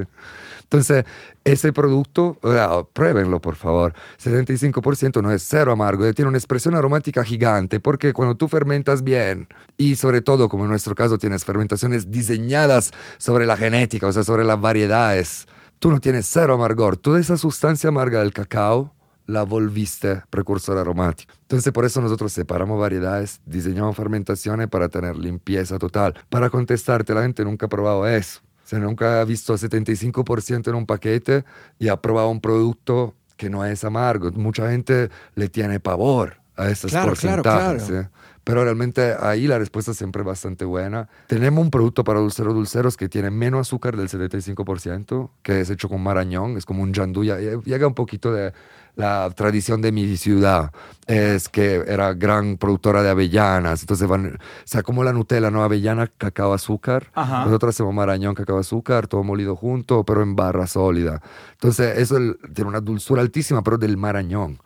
Entonces, 0.71 1.03
ese 1.43 1.73
producto, 1.73 2.39
pruébenlo 2.93 3.41
por 3.41 3.55
favor. 3.57 3.93
75% 4.23 5.21
no 5.21 5.29
es 5.29 5.43
cero 5.45 5.73
amargo, 5.73 6.11
tiene 6.13 6.29
una 6.29 6.37
expresión 6.37 6.75
aromática 6.75 7.25
gigante, 7.25 7.81
porque 7.81 8.13
cuando 8.13 8.35
tú 8.35 8.47
fermentas 8.47 9.03
bien, 9.03 9.49
y 9.75 9.97
sobre 9.97 10.21
todo, 10.21 10.47
como 10.47 10.63
en 10.63 10.69
nuestro 10.69 10.95
caso, 10.95 11.17
tienes 11.17 11.43
fermentaciones 11.43 12.09
diseñadas 12.09 12.91
sobre 13.17 13.45
la 13.45 13.57
genética, 13.57 14.07
o 14.07 14.13
sea, 14.13 14.23
sobre 14.23 14.45
las 14.45 14.61
variedades, 14.61 15.45
tú 15.81 15.89
no 15.89 15.99
tienes 15.99 16.27
cero 16.29 16.53
amargor. 16.53 16.95
Toda 16.95 17.19
esa 17.19 17.37
sustancia 17.37 17.87
amarga 17.89 18.19
del 18.19 18.33
cacao 18.33 18.93
la 19.25 19.41
volviste 19.43 20.21
precursor 20.29 20.77
aromático. 20.77 21.33
Entonces, 21.41 21.73
por 21.73 21.85
eso 21.85 22.01
nosotros 22.01 22.31
separamos 22.31 22.79
variedades, 22.79 23.41
diseñamos 23.47 23.95
fermentaciones 23.95 24.67
para 24.67 24.89
tener 24.89 25.15
limpieza 25.17 25.79
total. 25.79 26.13
Para 26.29 26.51
contestarte, 26.51 27.15
la 27.15 27.23
gente 27.23 27.43
nunca 27.43 27.65
ha 27.65 27.69
probado 27.69 28.07
eso. 28.07 28.41
O 28.63 28.67
sea, 28.71 28.77
nunca 28.77 29.19
ha 29.21 29.25
visto 29.25 29.55
75% 29.57 30.67
en 30.69 30.75
un 30.75 30.85
paquete 30.85 31.45
y 31.79 31.87
ha 31.87 31.97
probado 31.99 32.29
un 32.29 32.41
producto 32.41 33.15
que 33.35 33.49
no 33.49 33.65
es 33.65 33.83
amargo. 33.83 34.31
Mucha 34.33 34.69
gente 34.69 35.09
le 35.33 35.49
tiene 35.49 35.79
pavor 35.79 36.37
a 36.55 36.69
estos 36.69 36.91
Claro, 36.91 37.13
claro, 37.15 37.41
porcentajes. 37.41 37.83
claro. 37.87 38.03
¿sí? 38.03 38.09
Pero 38.43 38.63
realmente 38.63 39.15
ahí 39.19 39.45
la 39.47 39.59
respuesta 39.59 39.93
siempre 39.93 40.21
es 40.21 40.25
bastante 40.25 40.65
buena. 40.65 41.07
Tenemos 41.27 41.63
un 41.63 41.69
producto 41.69 42.03
para 42.03 42.19
dulceros 42.19 42.53
dulceros 42.53 42.97
que 42.97 43.07
tiene 43.07 43.29
menos 43.29 43.67
azúcar 43.67 43.95
del 43.95 44.09
75%, 44.09 45.29
que 45.43 45.61
es 45.61 45.69
hecho 45.69 45.89
con 45.89 46.01
marañón, 46.01 46.57
es 46.57 46.65
como 46.65 46.81
un 46.81 46.93
janduya. 46.93 47.37
Llega 47.37 47.85
un 47.85 47.93
poquito 47.93 48.31
de 48.33 48.53
la 48.95 49.29
tradición 49.35 49.81
de 49.81 49.91
mi 49.91 50.17
ciudad, 50.17 50.71
es 51.07 51.49
que 51.49 51.83
era 51.87 52.13
gran 52.13 52.57
productora 52.57 53.03
de 53.03 53.09
avellanas. 53.09 53.81
Entonces, 53.81 54.07
van, 54.07 54.35
o 54.35 54.37
sea, 54.65 54.83
como 54.83 55.03
la 55.03 55.13
Nutella, 55.13 55.49
¿no? 55.49 55.63
Avellana, 55.63 56.07
cacao, 56.07 56.53
azúcar. 56.53 57.09
Ajá. 57.13 57.45
Nosotros 57.45 57.75
hacemos 57.75 57.93
marañón, 57.93 58.35
cacao, 58.35 58.57
azúcar, 58.57 59.07
todo 59.07 59.23
molido 59.23 59.55
junto, 59.55 60.03
pero 60.03 60.23
en 60.23 60.35
barra 60.35 60.67
sólida. 60.67 61.21
Entonces, 61.53 61.97
eso 61.97 62.17
tiene 62.53 62.69
una 62.69 62.81
dulzura 62.81 63.21
altísima, 63.21 63.63
pero 63.63 63.77
del 63.77 63.97
marañón. 63.97 64.59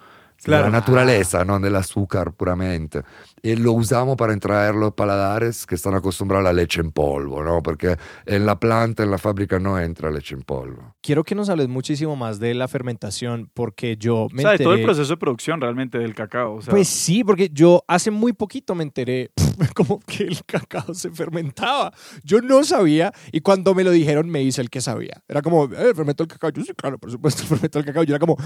Claro. 0.43 0.65
De 0.65 0.71
la 0.71 0.77
naturaleza, 0.79 1.45
no 1.45 1.59
del 1.59 1.75
azúcar 1.75 2.33
puramente. 2.33 3.03
Y 3.45 3.55
lo 3.55 3.73
usamos 3.73 4.15
para 4.17 4.34
entraer 4.34 4.73
los 4.73 4.93
paladares 4.95 5.65
que 5.67 5.75
están 5.75 5.93
acostumbrados 5.93 6.47
a 6.47 6.51
la 6.51 6.60
leche 6.62 6.81
en 6.81 6.91
polvo, 6.91 7.43
¿no? 7.43 7.62
Porque 7.62 7.95
en 8.25 8.45
la 8.45 8.60
planta, 8.60 9.03
en 9.03 9.12
la 9.12 9.17
fábrica, 9.19 9.60
no 9.60 9.79
entra 9.79 10.10
leche 10.10 10.34
en 10.34 10.41
polvo. 10.41 10.95
Quiero 11.01 11.23
que 11.23 11.36
nos 11.36 11.47
hables 11.49 11.67
muchísimo 11.67 12.15
más 12.15 12.39
de 12.39 12.55
la 12.55 12.67
fermentación 12.67 13.51
porque 13.53 13.97
yo 13.97 14.27
me 14.31 14.39
o 14.39 14.47
sea, 14.47 14.51
de 14.53 14.58
todo 14.63 14.73
el 14.73 14.79
enteré- 14.79 14.86
proceso 14.86 15.13
de 15.13 15.17
producción 15.17 15.62
realmente 15.62 15.99
del 15.99 16.15
cacao. 16.15 16.55
O 16.55 16.62
sea, 16.63 16.71
Pues 16.71 16.88
sí, 16.88 17.23
porque 17.23 17.49
yo 17.53 17.84
hace 17.88 18.10
muy 18.10 18.34
poquito 18.34 18.73
me 18.73 18.84
enteré 18.84 19.29
como 19.75 19.99
que 19.99 20.23
el 20.23 20.43
cacao 20.45 20.93
se 20.95 21.12
fermentaba. 21.12 21.93
Yo 22.23 22.41
no 22.41 22.63
sabía 22.63 23.13
y 23.31 23.41
cuando 23.41 23.75
me 23.75 23.84
lo 23.84 23.91
dijeron 23.91 24.27
me 24.27 24.41
hice 24.41 24.62
el 24.62 24.71
que 24.71 24.81
sabía. 24.81 25.21
Era 25.27 25.43
como, 25.43 25.65
eh, 25.65 25.93
fermentó 25.95 26.23
el 26.23 26.29
cacao. 26.29 26.49
Yo 26.49 26.63
sí, 26.63 26.73
claro, 26.73 26.97
por 26.97 27.12
supuesto, 27.12 27.43
fermentó 27.47 27.77
el 27.77 27.86
cacao. 27.86 28.01
Yo 28.03 28.15
era 28.15 28.19
como, 28.19 28.38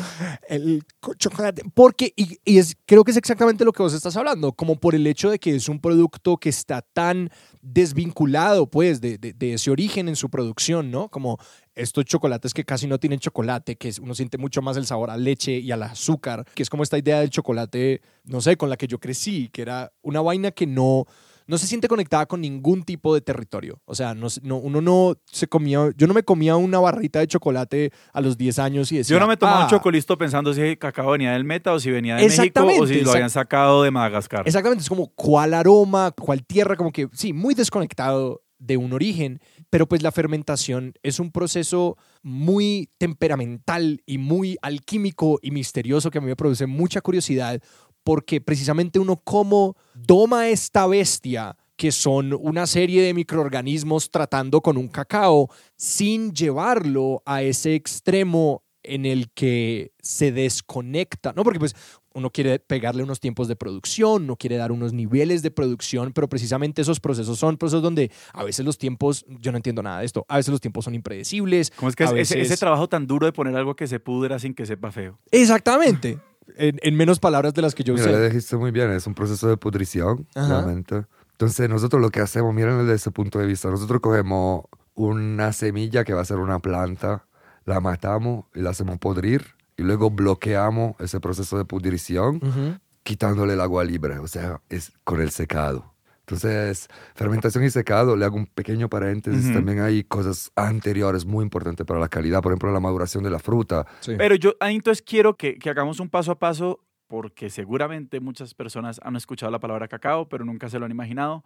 el 0.49 0.83
co- 0.99 1.13
chocolate. 1.13 1.63
Porque, 1.73 2.11
y, 2.17 2.37
y 2.43 2.57
es, 2.57 2.75
creo 2.85 3.05
que 3.05 3.11
es 3.11 3.17
exactamente 3.17 3.63
lo 3.63 3.71
que 3.71 3.81
vos 3.81 3.93
estás 3.93 4.17
hablando, 4.17 4.51
como 4.51 4.75
por 4.77 4.88
el 4.95 5.05
hecho 5.07 5.29
de 5.29 5.39
que 5.39 5.55
es 5.55 5.69
un 5.69 5.79
producto 5.79 6.37
que 6.37 6.49
está 6.49 6.81
tan 6.81 7.29
desvinculado, 7.61 8.69
pues, 8.69 8.99
de, 9.01 9.17
de- 9.17 9.53
ese 9.53 9.71
origen 9.71 10.07
en 10.09 10.15
su 10.15 10.29
producción, 10.29 10.91
¿no? 10.91 11.09
Como 11.09 11.37
estos 11.75 12.05
chocolates 12.05 12.53
que 12.53 12.65
casi 12.65 12.87
no 12.87 12.99
tienen 12.99 13.19
chocolate, 13.19 13.77
que 13.77 13.91
uno 14.01 14.13
siente 14.13 14.37
mucho 14.37 14.61
más 14.61 14.77
el 14.77 14.85
sabor 14.85 15.09
a 15.09 15.17
leche 15.17 15.59
y 15.59 15.71
al 15.71 15.83
azúcar, 15.83 16.45
que 16.53 16.63
es 16.63 16.69
como 16.69 16.83
esta 16.83 16.97
idea 16.97 17.19
del 17.19 17.29
chocolate, 17.29 18.01
no 18.25 18.41
sé, 18.41 18.57
con 18.57 18.69
la 18.69 18.77
que 18.77 18.87
yo 18.87 18.99
crecí, 18.99 19.49
que 19.49 19.61
era 19.61 19.91
una 20.01 20.21
vaina 20.21 20.51
que 20.51 20.67
no, 20.67 21.05
no 21.49 21.57
se 21.57 21.65
siente 21.65 21.87
conectada 21.87 22.27
con 22.27 22.41
ningún 22.41 22.83
tipo 22.83 23.13
de 23.15 23.21
territorio. 23.21 23.81
O 23.85 23.95
sea, 23.95 24.13
no, 24.13 24.27
no, 24.43 24.57
uno 24.57 24.81
no 24.81 25.15
se 25.25 25.47
comía, 25.47 25.89
yo 25.97 26.05
no 26.05 26.13
me 26.13 26.21
comía 26.21 26.55
una 26.55 26.79
barrita 26.79 27.19
de 27.19 27.27
chocolate 27.27 27.91
a 28.13 28.21
los 28.21 28.37
10 28.37 28.59
años 28.59 28.91
y 28.91 28.97
decía... 28.97 29.15
Yo 29.15 29.19
no 29.19 29.27
me 29.27 29.35
tomaba 29.35 29.61
"Ah". 29.61 29.63
un 29.63 29.69
chocolisto 29.71 30.15
pensando 30.15 30.53
si 30.53 30.61
el 30.61 30.77
cacao 30.77 31.09
venía 31.11 31.31
del 31.31 31.43
Meta 31.45 31.73
o 31.73 31.79
si 31.79 31.89
venía 31.89 32.17
de 32.17 32.23
México 32.25 32.67
o 32.79 32.85
si 32.85 33.01
lo 33.01 33.11
habían 33.11 33.31
sacado 33.31 33.81
de 33.81 33.89
Madagascar. 33.89 34.43
Exactamente, 34.45 34.83
es 34.83 34.89
como 34.89 35.07
cuál 35.15 35.55
aroma, 35.55 36.11
cuál 36.11 36.45
tierra, 36.45 36.75
como 36.75 36.91
que 36.91 37.07
sí, 37.13 37.33
muy 37.33 37.55
desconectado 37.55 38.43
de 38.59 38.77
un 38.77 38.93
origen, 38.93 39.39
pero 39.69 39.87
pues 39.87 40.03
la 40.03 40.11
fermentación 40.11 40.93
es 41.01 41.19
un 41.19 41.31
proceso 41.31 41.97
muy 42.21 42.89
temperamental 42.97 44.01
y 44.05 44.17
muy 44.17 44.57
alquímico 44.61 45.39
y 45.41 45.51
misterioso 45.51 46.11
que 46.11 46.17
a 46.17 46.21
mí 46.21 46.27
me 46.27 46.35
produce 46.35 46.65
mucha 46.65 47.01
curiosidad 47.01 47.61
porque 48.03 48.41
precisamente 48.41 48.99
uno 48.99 49.17
cómo 49.17 49.75
doma 49.93 50.47
esta 50.49 50.87
bestia 50.87 51.55
que 51.75 51.91
son 51.93 52.33
una 52.33 52.67
serie 52.67 53.01
de 53.01 53.13
microorganismos 53.13 54.11
tratando 54.11 54.61
con 54.61 54.77
un 54.77 54.89
cacao 54.89 55.49
sin 55.77 56.33
llevarlo 56.33 57.21
a 57.25 57.41
ese 57.41 57.73
extremo 57.75 58.63
en 58.83 59.05
el 59.05 59.29
que 59.31 59.91
se 60.01 60.31
desconecta, 60.31 61.33
¿no? 61.35 61.43
Porque 61.43 61.59
pues 61.59 61.75
uno 62.13 62.31
quiere 62.31 62.59
pegarle 62.59 63.03
unos 63.03 63.19
tiempos 63.19 63.47
de 63.47 63.55
producción, 63.55 64.25
no 64.25 64.35
quiere 64.35 64.57
dar 64.57 64.71
unos 64.71 64.93
niveles 64.93 65.41
de 65.41 65.51
producción, 65.51 66.11
pero 66.11 66.27
precisamente 66.27 66.81
esos 66.81 66.99
procesos 66.99 67.37
son 67.39 67.55
procesos 67.57 67.81
donde 67.83 68.11
a 68.33 68.43
veces 68.43 68.65
los 68.65 68.77
tiempos, 68.77 69.25
yo 69.27 69.51
no 69.51 69.57
entiendo 69.57 69.81
nada 69.83 69.99
de 69.99 70.05
esto, 70.05 70.25
a 70.27 70.37
veces 70.37 70.51
los 70.51 70.59
tiempos 70.61 70.85
son 70.85 70.95
impredecibles. 70.95 71.71
¿Cómo 71.71 71.89
es 71.89 71.95
que 71.95 72.03
es- 72.05 72.11
ese, 72.13 72.41
ese 72.41 72.57
trabajo 72.57 72.89
tan 72.89 73.05
duro 73.05 73.25
de 73.25 73.31
poner 73.31 73.55
algo 73.55 73.75
que 73.75 73.87
se 73.87 73.99
pudra 73.99 74.39
sin 74.39 74.53
que 74.53 74.65
sepa 74.65 74.91
feo? 74.91 75.19
Exactamente, 75.31 76.17
en, 76.57 76.79
en 76.81 76.95
menos 76.95 77.19
palabras 77.19 77.53
de 77.53 77.61
las 77.61 77.75
que 77.75 77.83
yo 77.83 77.93
Mira, 77.93 78.05
le 78.07 78.13
usé. 78.13 78.25
dijiste 78.29 78.57
muy 78.57 78.71
bien, 78.71 78.91
es 78.91 79.05
un 79.07 79.13
proceso 79.13 79.47
de 79.47 79.57
pudrición, 79.57 80.27
Ajá. 80.35 80.47
realmente. 80.47 81.05
Entonces, 81.31 81.69
nosotros 81.69 82.01
lo 82.01 82.09
que 82.09 82.19
hacemos, 82.21 82.53
miren 82.53 82.79
desde 82.79 82.93
ese 82.95 83.11
punto 83.11 83.39
de 83.39 83.45
vista, 83.47 83.69
nosotros 83.69 84.01
cogemos 84.01 84.65
una 84.95 85.53
semilla 85.53 86.03
que 86.03 86.13
va 86.13 86.21
a 86.21 86.25
ser 86.25 86.37
una 86.37 86.59
planta, 86.59 87.25
la 87.65 87.79
matamos 87.79 88.45
y 88.53 88.61
la 88.61 88.71
hacemos 88.71 88.97
podrir 88.97 89.45
y 89.77 89.83
luego 89.83 90.09
bloqueamos 90.09 90.95
ese 90.99 91.19
proceso 91.21 91.57
de 91.57 91.63
pudrición 91.65 92.37
Ujú. 92.43 92.77
quitándole 93.03 93.53
el 93.53 93.61
agua 93.61 93.83
libre, 93.85 94.19
o 94.19 94.27
sea, 94.27 94.59
es 94.69 94.91
con 95.05 95.21
el 95.21 95.31
secado. 95.31 95.93
Entonces, 96.29 96.87
fermentación 97.15 97.63
y 97.63 97.71
secado, 97.71 98.15
le 98.15 98.23
hago 98.23 98.35
un 98.37 98.45
pequeño 98.45 98.87
paréntesis, 98.87 99.45
Ujú. 99.45 99.53
también 99.55 99.79
hay 99.79 100.03
cosas 100.03 100.51
anteriores 100.55 101.25
muy 101.25 101.43
importantes 101.43 101.85
para 101.85 101.99
la 101.99 102.07
calidad, 102.07 102.41
por 102.41 102.51
ejemplo, 102.51 102.71
la 102.71 102.79
maduración 102.79 103.23
de 103.23 103.31
la 103.31 103.39
fruta. 103.39 103.87
Sí. 104.01 104.13
Pero 104.17 104.35
yo 104.35 104.53
ahí 104.59 104.75
entonces 104.75 105.01
quiero 105.01 105.35
que, 105.35 105.57
que 105.57 105.69
hagamos 105.69 105.99
un 105.99 106.09
paso 106.09 106.31
a 106.31 106.39
paso 106.39 106.85
porque 107.07 107.49
seguramente 107.49 108.19
muchas 108.19 108.53
personas 108.53 108.99
han 109.03 109.15
escuchado 109.15 109.51
la 109.51 109.59
palabra 109.59 109.87
cacao, 109.87 110.29
pero 110.29 110.45
nunca 110.45 110.69
se 110.69 110.77
lo 110.77 110.85
han 110.85 110.91
imaginado. 110.91 111.43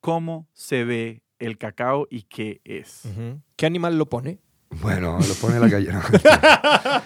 ¿Cómo 0.00 0.46
se 0.52 0.84
ve 0.84 1.22
el 1.38 1.56
cacao 1.56 2.06
y 2.10 2.24
qué 2.24 2.60
es? 2.64 3.06
Ujú. 3.06 3.40
¿Qué 3.56 3.64
animal 3.64 3.96
lo 3.96 4.06
pone? 4.10 4.40
Bueno, 4.70 5.18
lo 5.26 5.34
pone 5.34 5.58
la 5.58 5.68
gallina. 5.68 6.02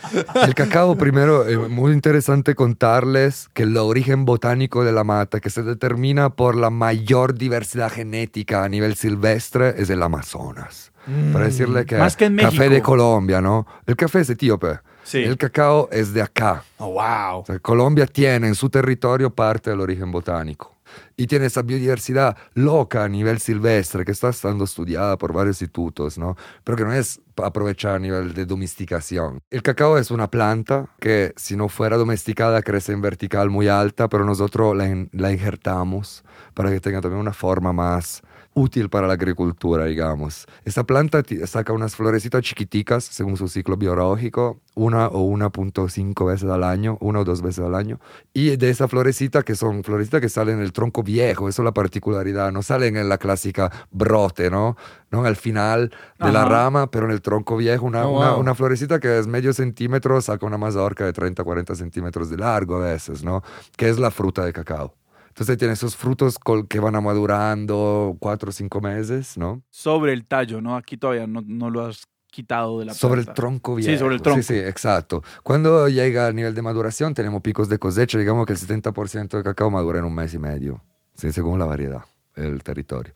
el 0.47 0.55
cacao, 0.55 0.97
primero, 0.97 1.47
es 1.47 1.59
muy 1.71 1.93
interesante 1.93 2.55
contarles 2.55 3.49
que 3.53 3.65
el 3.65 3.77
origen 3.77 4.25
botánico 4.25 4.85
de 4.85 4.93
la 4.93 5.05
mata, 5.05 5.41
que 5.41 5.51
se 5.51 5.63
determina 5.63 6.31
por 6.31 6.57
la 6.57 6.71
mayor 6.71 7.35
diversidad 7.35 7.91
genética 7.93 8.65
a 8.65 8.69
nivel 8.69 8.97
silvestre, 8.97 9.75
es 9.77 9.91
el 9.91 10.03
Amazonas. 10.03 10.93
Para 11.33 11.47
decirle 11.47 11.87
que, 11.87 11.97
Más 11.97 12.17
que 12.17 12.27
en 12.27 12.37
café 12.37 12.69
de 12.69 12.83
Colombia, 12.83 13.41
¿no? 13.41 13.67
El 13.87 13.97
café 13.97 14.21
es 14.21 14.31
etíope. 14.31 14.79
Sí. 15.03 15.19
El 15.19 15.37
cacao 15.37 15.89
es 15.91 16.13
de 16.13 16.23
acá. 16.23 16.63
Oh, 16.79 16.93
wow. 16.93 17.41
O 17.41 17.45
sea, 17.47 17.59
Colombia 17.59 18.07
tiene 18.07 18.47
en 18.47 18.55
su 18.55 18.69
territorio 18.69 19.31
parte 19.31 19.71
del 19.71 19.81
origen 19.81 20.13
botánico 20.13 20.80
y 21.17 21.27
tiene 21.27 21.47
esa 21.47 21.63
biodiversidad 21.63 22.37
loca 22.55 23.05
a 23.05 23.09
nivel 23.09 23.41
silvestre 23.41 24.05
que 24.05 24.13
está 24.13 24.31
estando 24.31 24.65
estudiada 24.65 25.19
por 25.19 25.33
varios 25.33 25.61
institutos, 25.61 26.19
¿no? 26.19 26.37
Pero 26.65 26.77
que 26.77 26.85
no 26.85 26.93
es 26.93 27.21
aprovechada 27.37 27.97
a 27.97 27.99
nivel 27.99 28.35
de 28.35 28.45
domesticación. 28.47 29.41
El 29.51 29.63
cacao 29.63 29.99
es 29.99 30.11
una 30.11 30.31
planta 30.31 30.87
que 31.01 31.33
si 31.37 31.57
no 31.57 31.69
fuera 31.69 31.97
domesticada 31.97 32.63
crece 32.63 32.93
en 32.93 33.01
vertical 33.01 33.51
muy 33.51 33.69
alta, 33.69 34.09
pero 34.09 34.25
nosotros 34.25 34.77
la, 34.77 34.89
in- 34.89 35.09
la 35.13 35.33
injertamos 35.33 36.23
para 36.55 36.71
que 36.71 36.81
tenga 36.81 37.01
también 37.01 37.21
una 37.21 37.33
forma 37.33 37.73
más 37.73 38.23
útil 38.61 38.89
para 38.91 39.07
la 39.07 39.15
agricultura, 39.15 39.85
digamos. 39.87 40.47
Esta 40.65 40.85
planta 40.85 41.23
saca 41.47 41.73
unas 41.73 41.97
florecitas 41.97 42.43
chiquiticas 42.43 43.05
según 43.05 43.37
su 43.37 43.49
ciclo 43.49 43.77
biológico, 43.77 44.61
una 44.75 45.09
o 45.09 45.23
1.5 45.27 46.27
veces 46.27 46.49
al 46.51 46.65
año, 46.65 46.97
una 47.01 47.21
o 47.21 47.25
dos 47.25 47.43
veces 47.43 47.65
al 47.65 47.75
año. 47.75 47.99
Y 48.33 48.57
de 48.57 48.71
esa 48.71 48.89
florecita, 48.89 49.43
que 49.43 49.55
son 49.55 49.83
florecitas 49.85 50.21
que 50.21 50.29
salen 50.29 50.57
en 50.57 50.63
el 50.63 50.73
tronco 50.73 51.03
viejo, 51.03 51.49
eso 51.49 51.63
es 51.63 51.65
la 51.65 51.73
particularidad, 51.73 52.53
no 52.53 52.63
salen 52.63 52.97
en 52.97 53.09
la 53.09 53.19
clásica 53.19 53.71
brote, 53.91 54.51
¿no? 54.51 54.77
No 55.11 55.25
al 55.25 55.37
final 55.37 55.91
de 56.19 56.33
la 56.33 56.41
Ajá. 56.43 56.49
rama, 56.49 56.91
pero 56.91 57.07
en 57.07 57.13
el 57.13 57.21
tronco 57.21 57.57
viejo, 57.57 57.85
una, 57.87 58.07
Oh, 58.07 58.19
una, 58.19 58.31
wow. 58.33 58.41
una 58.41 58.55
florecita 58.55 59.01
que 59.01 59.19
es 59.19 59.27
medio 59.27 59.53
centímetro, 59.53 60.21
saca 60.21 60.47
una 60.47 60.57
mazorca 60.59 61.05
de 61.05 61.13
30, 61.13 61.43
40 61.45 61.75
centímetros 61.75 62.31
de 62.31 62.37
largo 62.37 62.77
a 62.77 62.81
veces, 62.93 63.23
¿no? 63.25 63.43
Que 63.77 63.89
es 63.89 63.99
la 63.99 64.11
fruta 64.11 64.45
de 64.45 64.53
cacao. 64.53 64.95
Entonces 65.31 65.57
tiene 65.59 65.75
esos 65.75 65.97
frutos 65.97 66.37
que 66.69 66.81
van 66.81 67.03
madurando 67.03 68.17
cuatro 68.21 68.51
o 68.51 68.53
cinco 68.53 68.81
meses, 68.81 69.37
¿no? 69.39 69.63
Sobre 69.71 70.13
el 70.13 70.27
tallo, 70.27 70.61
¿no? 70.61 70.77
Aquí 70.77 70.97
todavía 70.97 71.27
no, 71.27 71.43
no 71.47 71.71
lo 71.71 71.87
has 71.87 72.05
quitado 72.31 72.79
de 72.79 72.85
la 72.87 72.95
Sobre 72.95 73.21
el 73.21 73.25
planta. 73.27 73.41
tronco 73.41 73.77
Sí, 73.79 73.87
viejo. 73.87 73.99
sobre 74.01 74.15
el 74.17 74.23
tronco. 74.23 74.43
Sí, 74.43 74.55
sí, 74.55 74.59
exacto. 74.61 75.23
Cuando 75.43 75.89
llega 75.89 76.27
al 76.27 76.35
nivel 76.37 76.55
de 76.55 76.63
maduración, 76.63 77.15
tenemos 77.15 77.43
picos 77.43 77.69
de 77.69 77.79
cosecha. 77.79 78.19
Digamos 78.19 78.47
que 78.47 78.53
el 78.53 78.59
70% 78.59 79.37
de 79.37 79.43
cacao 79.43 79.71
madura 79.71 79.99
en 79.99 80.05
un 80.05 80.15
mes 80.15 80.35
y 80.35 80.39
medio, 80.39 80.83
sí, 81.15 81.33
según 81.33 81.59
la 81.59 81.65
variedad, 81.65 82.05
el 82.37 82.63
territorio. 82.63 83.13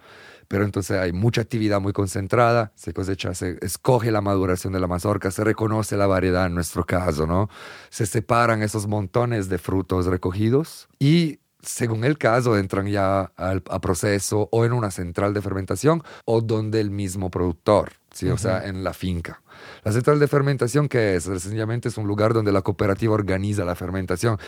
Pero 0.49 0.65
entonces 0.65 0.99
hay 0.99 1.13
mucha 1.13 1.41
actividad 1.41 1.81
muy 1.81 1.93
concentrada, 1.93 2.73
se 2.75 2.93
cosecha, 2.93 3.35
se 3.35 3.57
escoge 3.63 4.11
la 4.11 4.21
maduración 4.21 4.73
de 4.73 4.81
la 4.81 4.87
mazorca, 4.87 5.31
se 5.31 5.43
reconoce 5.43 5.97
la 5.97 6.07
variedad 6.07 6.47
en 6.47 6.55
nuestro 6.55 6.85
caso, 6.85 7.27
¿no? 7.27 7.49
Se 7.91 8.05
separan 8.07 8.63
esos 8.63 8.87
montones 8.87 9.49
de 9.49 9.59
frutos 9.59 10.07
recogidos 10.07 10.87
y 10.99 11.39
según 11.65 12.05
el 12.05 12.19
caso 12.19 12.57
entran 12.57 12.87
ya 12.87 13.33
al, 13.37 13.63
a 13.69 13.81
proceso 13.81 14.49
o 14.51 14.65
en 14.65 14.73
una 14.73 14.91
central 14.91 15.35
de 15.35 15.43
fermentación 15.43 16.03
o 16.25 16.41
donde 16.41 16.81
el 16.81 16.91
mismo 16.91 17.31
productor, 17.31 17.93
¿sí? 18.13 18.29
o 18.29 18.39
sea, 18.39 18.67
en 18.67 18.85
la 18.85 18.93
finca. 18.93 19.43
La 19.83 19.93
central 19.93 20.19
de 20.19 20.29
fermentación, 20.29 20.89
¿qué 20.89 21.17
es? 21.17 21.25
Sencillamente 21.25 21.89
es 21.89 21.97
un 21.97 22.07
lugar 22.07 22.35
donde 22.35 22.53
la 22.53 22.63
cooperativa 22.63 23.15
organiza 23.15 23.65
la 23.65 23.75
fermentación 23.75 24.39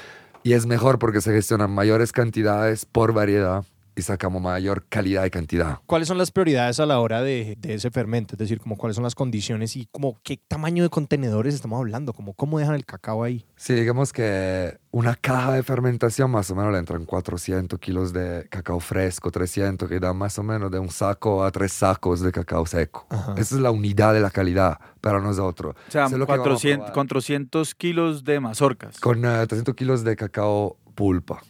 y 0.43 0.53
es 0.53 0.67
mejor 0.67 0.99
porque 0.99 1.21
se 1.21 1.33
gestionan 1.33 1.71
mayores 1.71 2.13
cantidades 2.13 2.85
por 2.87 3.13
variedad 3.13 3.65
y 3.97 4.03
sacamos 4.03 4.43
mayor 4.43 4.85
calidad 4.89 5.25
y 5.25 5.31
cantidad. 5.31 5.79
¿Cuáles 5.87 6.07
son 6.07 6.19
las 6.19 6.31
prioridades 6.31 6.79
a 6.79 6.87
la 6.87 7.01
hora 7.01 7.23
de, 7.23 7.57
de 7.59 7.75
ese 7.75 7.91
fermento? 7.91 8.35
Es 8.35 8.39
decir, 8.39 8.61
como 8.61 8.77
cuáles 8.77 8.95
son 8.95 9.05
las 9.05 9.15
condiciones 9.15 9.75
y 9.75 9.87
como 9.87 10.21
qué 10.23 10.37
tamaño 10.37 10.83
de 10.83 10.91
contenedores 10.91 11.55
estamos 11.55 11.79
hablando, 11.79 12.13
como 12.13 12.35
cómo 12.35 12.59
dejan 12.59 12.75
el 12.75 12.85
cacao 12.85 13.25
ahí. 13.25 13.47
Sí, 13.57 13.75
digamos 13.75 14.13
que 14.13 14.79
una 14.91 15.15
caja 15.15 15.53
de 15.53 15.63
fermentación 15.63 16.31
más 16.31 16.51
o 16.51 16.55
menos 16.55 16.73
le 16.73 16.79
entran 16.79 17.07
400 17.07 17.79
kilos 17.79 18.13
de 18.13 18.47
cacao 18.51 18.81
fresco, 18.81 19.31
300, 19.31 19.89
que 19.89 19.99
da 19.99 20.13
más 20.13 20.39
o 20.39 20.43
menos 20.43 20.71
de 20.71 20.79
un 20.79 20.91
saco 20.91 21.43
a 21.43 21.51
tres 21.51 21.73
sacos 21.73 22.21
de 22.21 22.33
cacao 22.33 22.67
seco. 22.67 23.07
Ajá. 23.09 23.35
Esa 23.39 23.55
es 23.55 23.61
la 23.61 23.71
unidad 23.71 24.13
de 24.13 24.21
la 24.21 24.31
calidad 24.31 24.79
para 25.01 25.21
nosotros. 25.21 25.75
O 25.89 25.91
sea, 25.91 26.05
es 26.07 26.13
lo 26.13 26.27
que 26.27 26.33
vamos 26.33 26.47
a 26.47 26.51
400, 26.51 26.77
probar. 26.87 26.95
400 26.95 27.75
kilos 27.75 28.25
de 28.25 28.41
mazorcas. 28.41 29.01
Con 29.01 29.25
eh, 29.25 29.47
300 29.47 29.75
kilos 29.75 30.05
de 30.05 30.17
cacao 30.17 30.77
pulpa. 30.95 31.43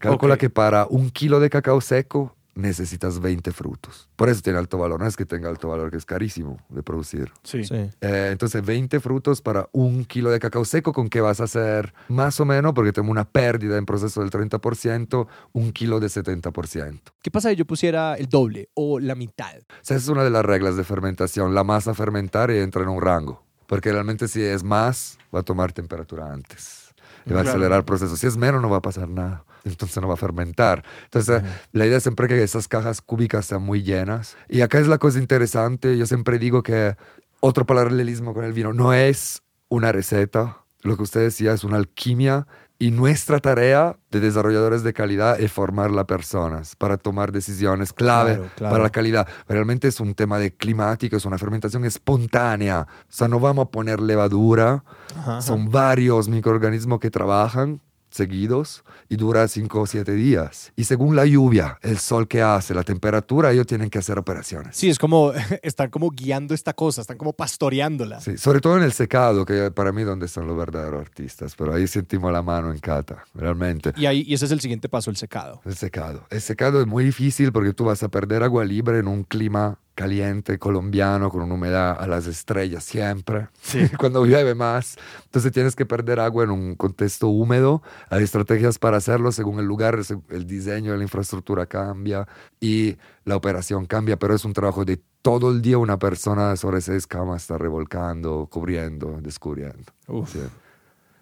Calcula 0.00 0.36
que 0.36 0.50
para 0.50 0.86
un 0.86 1.10
kilo 1.10 1.40
de 1.40 1.50
cacao 1.50 1.80
seco 1.80 2.34
necesitas 2.54 3.20
20 3.20 3.52
frutos. 3.52 4.08
Por 4.16 4.28
eso 4.28 4.40
tiene 4.42 4.58
alto 4.58 4.78
valor. 4.78 5.00
No 5.00 5.06
es 5.06 5.16
que 5.16 5.24
tenga 5.24 5.48
alto 5.48 5.68
valor, 5.68 5.90
que 5.90 5.96
es 5.96 6.04
carísimo 6.04 6.58
de 6.68 6.82
producir. 6.82 7.30
Sí. 7.42 7.64
Sí. 7.64 7.74
Eh, 8.00 8.28
entonces, 8.32 8.64
20 8.64 9.00
frutos 9.00 9.40
para 9.40 9.68
un 9.72 10.04
kilo 10.04 10.30
de 10.30 10.40
cacao 10.40 10.64
seco, 10.64 10.92
¿con 10.92 11.08
qué 11.08 11.20
vas 11.20 11.40
a 11.40 11.44
hacer? 11.44 11.94
Más 12.08 12.40
o 12.40 12.44
menos, 12.44 12.72
porque 12.72 12.92
tengo 12.92 13.10
una 13.10 13.24
pérdida 13.24 13.76
en 13.76 13.86
proceso 13.86 14.20
del 14.20 14.30
30%, 14.30 15.26
un 15.52 15.72
kilo 15.72 16.00
de 16.00 16.08
70%. 16.08 17.00
¿Qué 17.22 17.30
pasa 17.30 17.50
si 17.50 17.56
yo 17.56 17.66
pusiera 17.66 18.14
el 18.14 18.26
doble 18.26 18.68
o 18.74 18.98
la 18.98 19.14
mitad? 19.14 19.56
O 19.58 19.74
sea, 19.82 19.96
esa 19.96 20.04
es 20.04 20.08
una 20.08 20.24
de 20.24 20.30
las 20.30 20.44
reglas 20.44 20.76
de 20.76 20.84
fermentación. 20.84 21.54
La 21.54 21.64
masa 21.64 21.94
fermentar 21.94 22.50
y 22.50 22.58
entra 22.58 22.82
en 22.82 22.88
un 22.88 23.00
rango. 23.00 23.42
Porque 23.66 23.92
realmente 23.92 24.26
si 24.26 24.42
es 24.42 24.64
más, 24.64 25.18
va 25.34 25.40
a 25.40 25.42
tomar 25.42 25.72
temperatura 25.72 26.32
antes. 26.32 26.92
Y 27.24 27.32
va 27.32 27.40
a 27.40 27.42
acelerar 27.42 27.78
el 27.78 27.84
proceso. 27.84 28.16
Si 28.16 28.26
es 28.26 28.36
menos, 28.36 28.60
no 28.60 28.70
va 28.70 28.78
a 28.78 28.82
pasar 28.82 29.08
nada. 29.08 29.44
Entonces 29.64 30.00
no 30.00 30.08
va 30.08 30.14
a 30.14 30.16
fermentar. 30.16 30.84
Entonces, 31.04 31.42
la 31.72 31.86
idea 31.86 31.98
es 31.98 32.02
siempre 32.02 32.28
que 32.28 32.42
esas 32.42 32.68
cajas 32.68 33.00
cúbicas 33.00 33.46
sean 33.46 33.62
muy 33.62 33.82
llenas. 33.82 34.36
Y 34.48 34.60
acá 34.62 34.78
es 34.78 34.86
la 34.88 34.98
cosa 34.98 35.18
interesante. 35.18 35.96
Yo 35.96 36.06
siempre 36.06 36.38
digo 36.38 36.62
que 36.62 36.96
otro 37.40 37.66
paralelismo 37.66 38.34
con 38.34 38.44
el 38.44 38.52
vino 38.52 38.72
no 38.72 38.92
es 38.92 39.42
una 39.68 39.92
receta. 39.92 40.58
Lo 40.82 40.96
que 40.96 41.02
usted 41.02 41.20
decía 41.20 41.52
es 41.52 41.64
una 41.64 41.76
alquimia. 41.76 42.46
Y 42.82 42.92
nuestra 42.92 43.40
tarea 43.40 43.98
de 44.10 44.20
desarrolladores 44.20 44.82
de 44.82 44.94
calidad 44.94 45.38
es 45.38 45.52
formar 45.52 45.90
las 45.90 46.06
personas 46.06 46.76
para 46.76 46.96
tomar 46.96 47.30
decisiones 47.30 47.92
clave 47.92 48.36
Claro, 48.36 48.50
claro. 48.56 48.72
para 48.72 48.82
la 48.84 48.88
calidad. 48.90 49.28
Realmente 49.46 49.86
es 49.86 50.00
un 50.00 50.14
tema 50.14 50.38
de 50.38 50.54
climático, 50.54 51.14
es 51.14 51.26
una 51.26 51.36
fermentación 51.36 51.84
espontánea. 51.84 52.86
O 53.02 53.06
sea, 53.10 53.28
no 53.28 53.38
vamos 53.38 53.66
a 53.66 53.70
poner 53.70 54.00
levadura. 54.00 54.82
Ajá, 55.14 55.32
ajá. 55.32 55.42
Son 55.42 55.70
varios 55.70 56.30
microorganismos 56.30 57.00
que 57.00 57.10
trabajan 57.10 57.82
seguidos 58.10 58.84
y 59.08 59.16
dura 59.16 59.46
5 59.46 59.80
o 59.80 59.86
7 59.86 60.12
días. 60.12 60.72
Y 60.76 60.84
según 60.84 61.16
la 61.16 61.26
lluvia, 61.26 61.78
el 61.82 61.98
sol 61.98 62.28
que 62.28 62.42
hace, 62.42 62.74
la 62.74 62.82
temperatura, 62.82 63.52
ellos 63.52 63.66
tienen 63.66 63.90
que 63.90 63.98
hacer 63.98 64.18
operaciones. 64.18 64.76
Sí, 64.76 64.88
es 64.88 64.98
como, 64.98 65.32
están 65.62 65.90
como 65.90 66.10
guiando 66.10 66.54
esta 66.54 66.72
cosa, 66.72 67.00
están 67.00 67.18
como 67.18 67.32
pastoreándola. 67.32 68.20
Sí, 68.20 68.36
sobre 68.36 68.60
todo 68.60 68.76
en 68.76 68.82
el 68.82 68.92
secado, 68.92 69.44
que 69.44 69.70
para 69.70 69.92
mí 69.92 70.02
donde 70.02 70.28
son 70.28 70.46
los 70.46 70.56
verdaderos 70.56 71.00
artistas, 71.00 71.54
pero 71.56 71.74
ahí 71.74 71.86
sentimos 71.86 72.32
la 72.32 72.42
mano 72.42 72.72
en 72.72 72.78
cata, 72.78 73.24
realmente. 73.34 73.92
Y, 73.96 74.06
ahí, 74.06 74.24
y 74.26 74.34
ese 74.34 74.46
es 74.46 74.50
el 74.50 74.60
siguiente 74.60 74.88
paso, 74.88 75.10
el 75.10 75.16
secado. 75.16 75.60
El 75.64 75.76
secado. 75.76 76.26
El 76.30 76.40
secado 76.40 76.80
es 76.80 76.86
muy 76.86 77.04
difícil 77.04 77.52
porque 77.52 77.72
tú 77.72 77.84
vas 77.84 78.02
a 78.02 78.08
perder 78.08 78.42
agua 78.42 78.64
libre 78.64 78.98
en 78.98 79.08
un 79.08 79.24
clima 79.24 79.78
caliente 79.94 80.58
colombiano 80.58 81.30
con 81.30 81.42
una 81.42 81.54
humedad 81.54 81.96
a 82.00 82.06
las 82.06 82.26
estrellas 82.26 82.84
siempre, 82.84 83.48
Sí. 83.60 83.80
cuando 83.98 84.24
llueve 84.24 84.54
más. 84.54 84.96
Entonces 85.24 85.52
tienes 85.52 85.76
que 85.76 85.84
perder 85.86 86.20
agua 86.20 86.44
en 86.44 86.50
un 86.50 86.74
contexto 86.74 87.28
húmedo. 87.28 87.82
Hay 88.08 88.22
estrategias 88.24 88.78
para 88.78 88.96
hacerlo 88.96 89.30
según 89.32 89.58
el 89.58 89.66
lugar, 89.66 89.98
el 90.30 90.46
diseño 90.46 90.92
de 90.92 90.98
la 90.98 91.02
infraestructura 91.04 91.66
cambia 91.66 92.26
y 92.60 92.96
la 93.24 93.36
operación 93.36 93.84
cambia, 93.86 94.16
pero 94.18 94.34
es 94.34 94.44
un 94.44 94.52
trabajo 94.54 94.84
de 94.84 95.00
todo 95.22 95.50
el 95.50 95.60
día 95.60 95.76
una 95.76 95.98
persona 95.98 96.56
sobre 96.56 96.80
seis 96.80 97.06
camas 97.06 97.42
está 97.42 97.58
revolcando, 97.58 98.48
cubriendo, 98.50 99.18
descubriendo. 99.20 99.92
Uf. 100.08 100.32
Sí. 100.32 100.38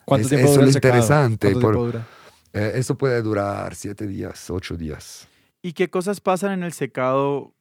¿Cuánto 0.04 0.22
Es- 0.26 0.28
tiempo 0.30 0.46
eso 0.48 0.56
dura 0.60 0.68
es 0.70 0.74
interesante. 0.76 1.54
Eh, 2.54 2.72
eso 2.76 2.96
puede 2.96 3.20
durar 3.22 3.74
siete 3.74 4.06
días, 4.06 4.48
ocho 4.50 4.76
días. 4.76 5.28
¿Y 5.60 5.72
qué 5.72 5.90
cosas 5.90 6.20
pasan 6.20 6.52
en 6.52 6.62
el 6.62 6.72
secado 6.72 7.52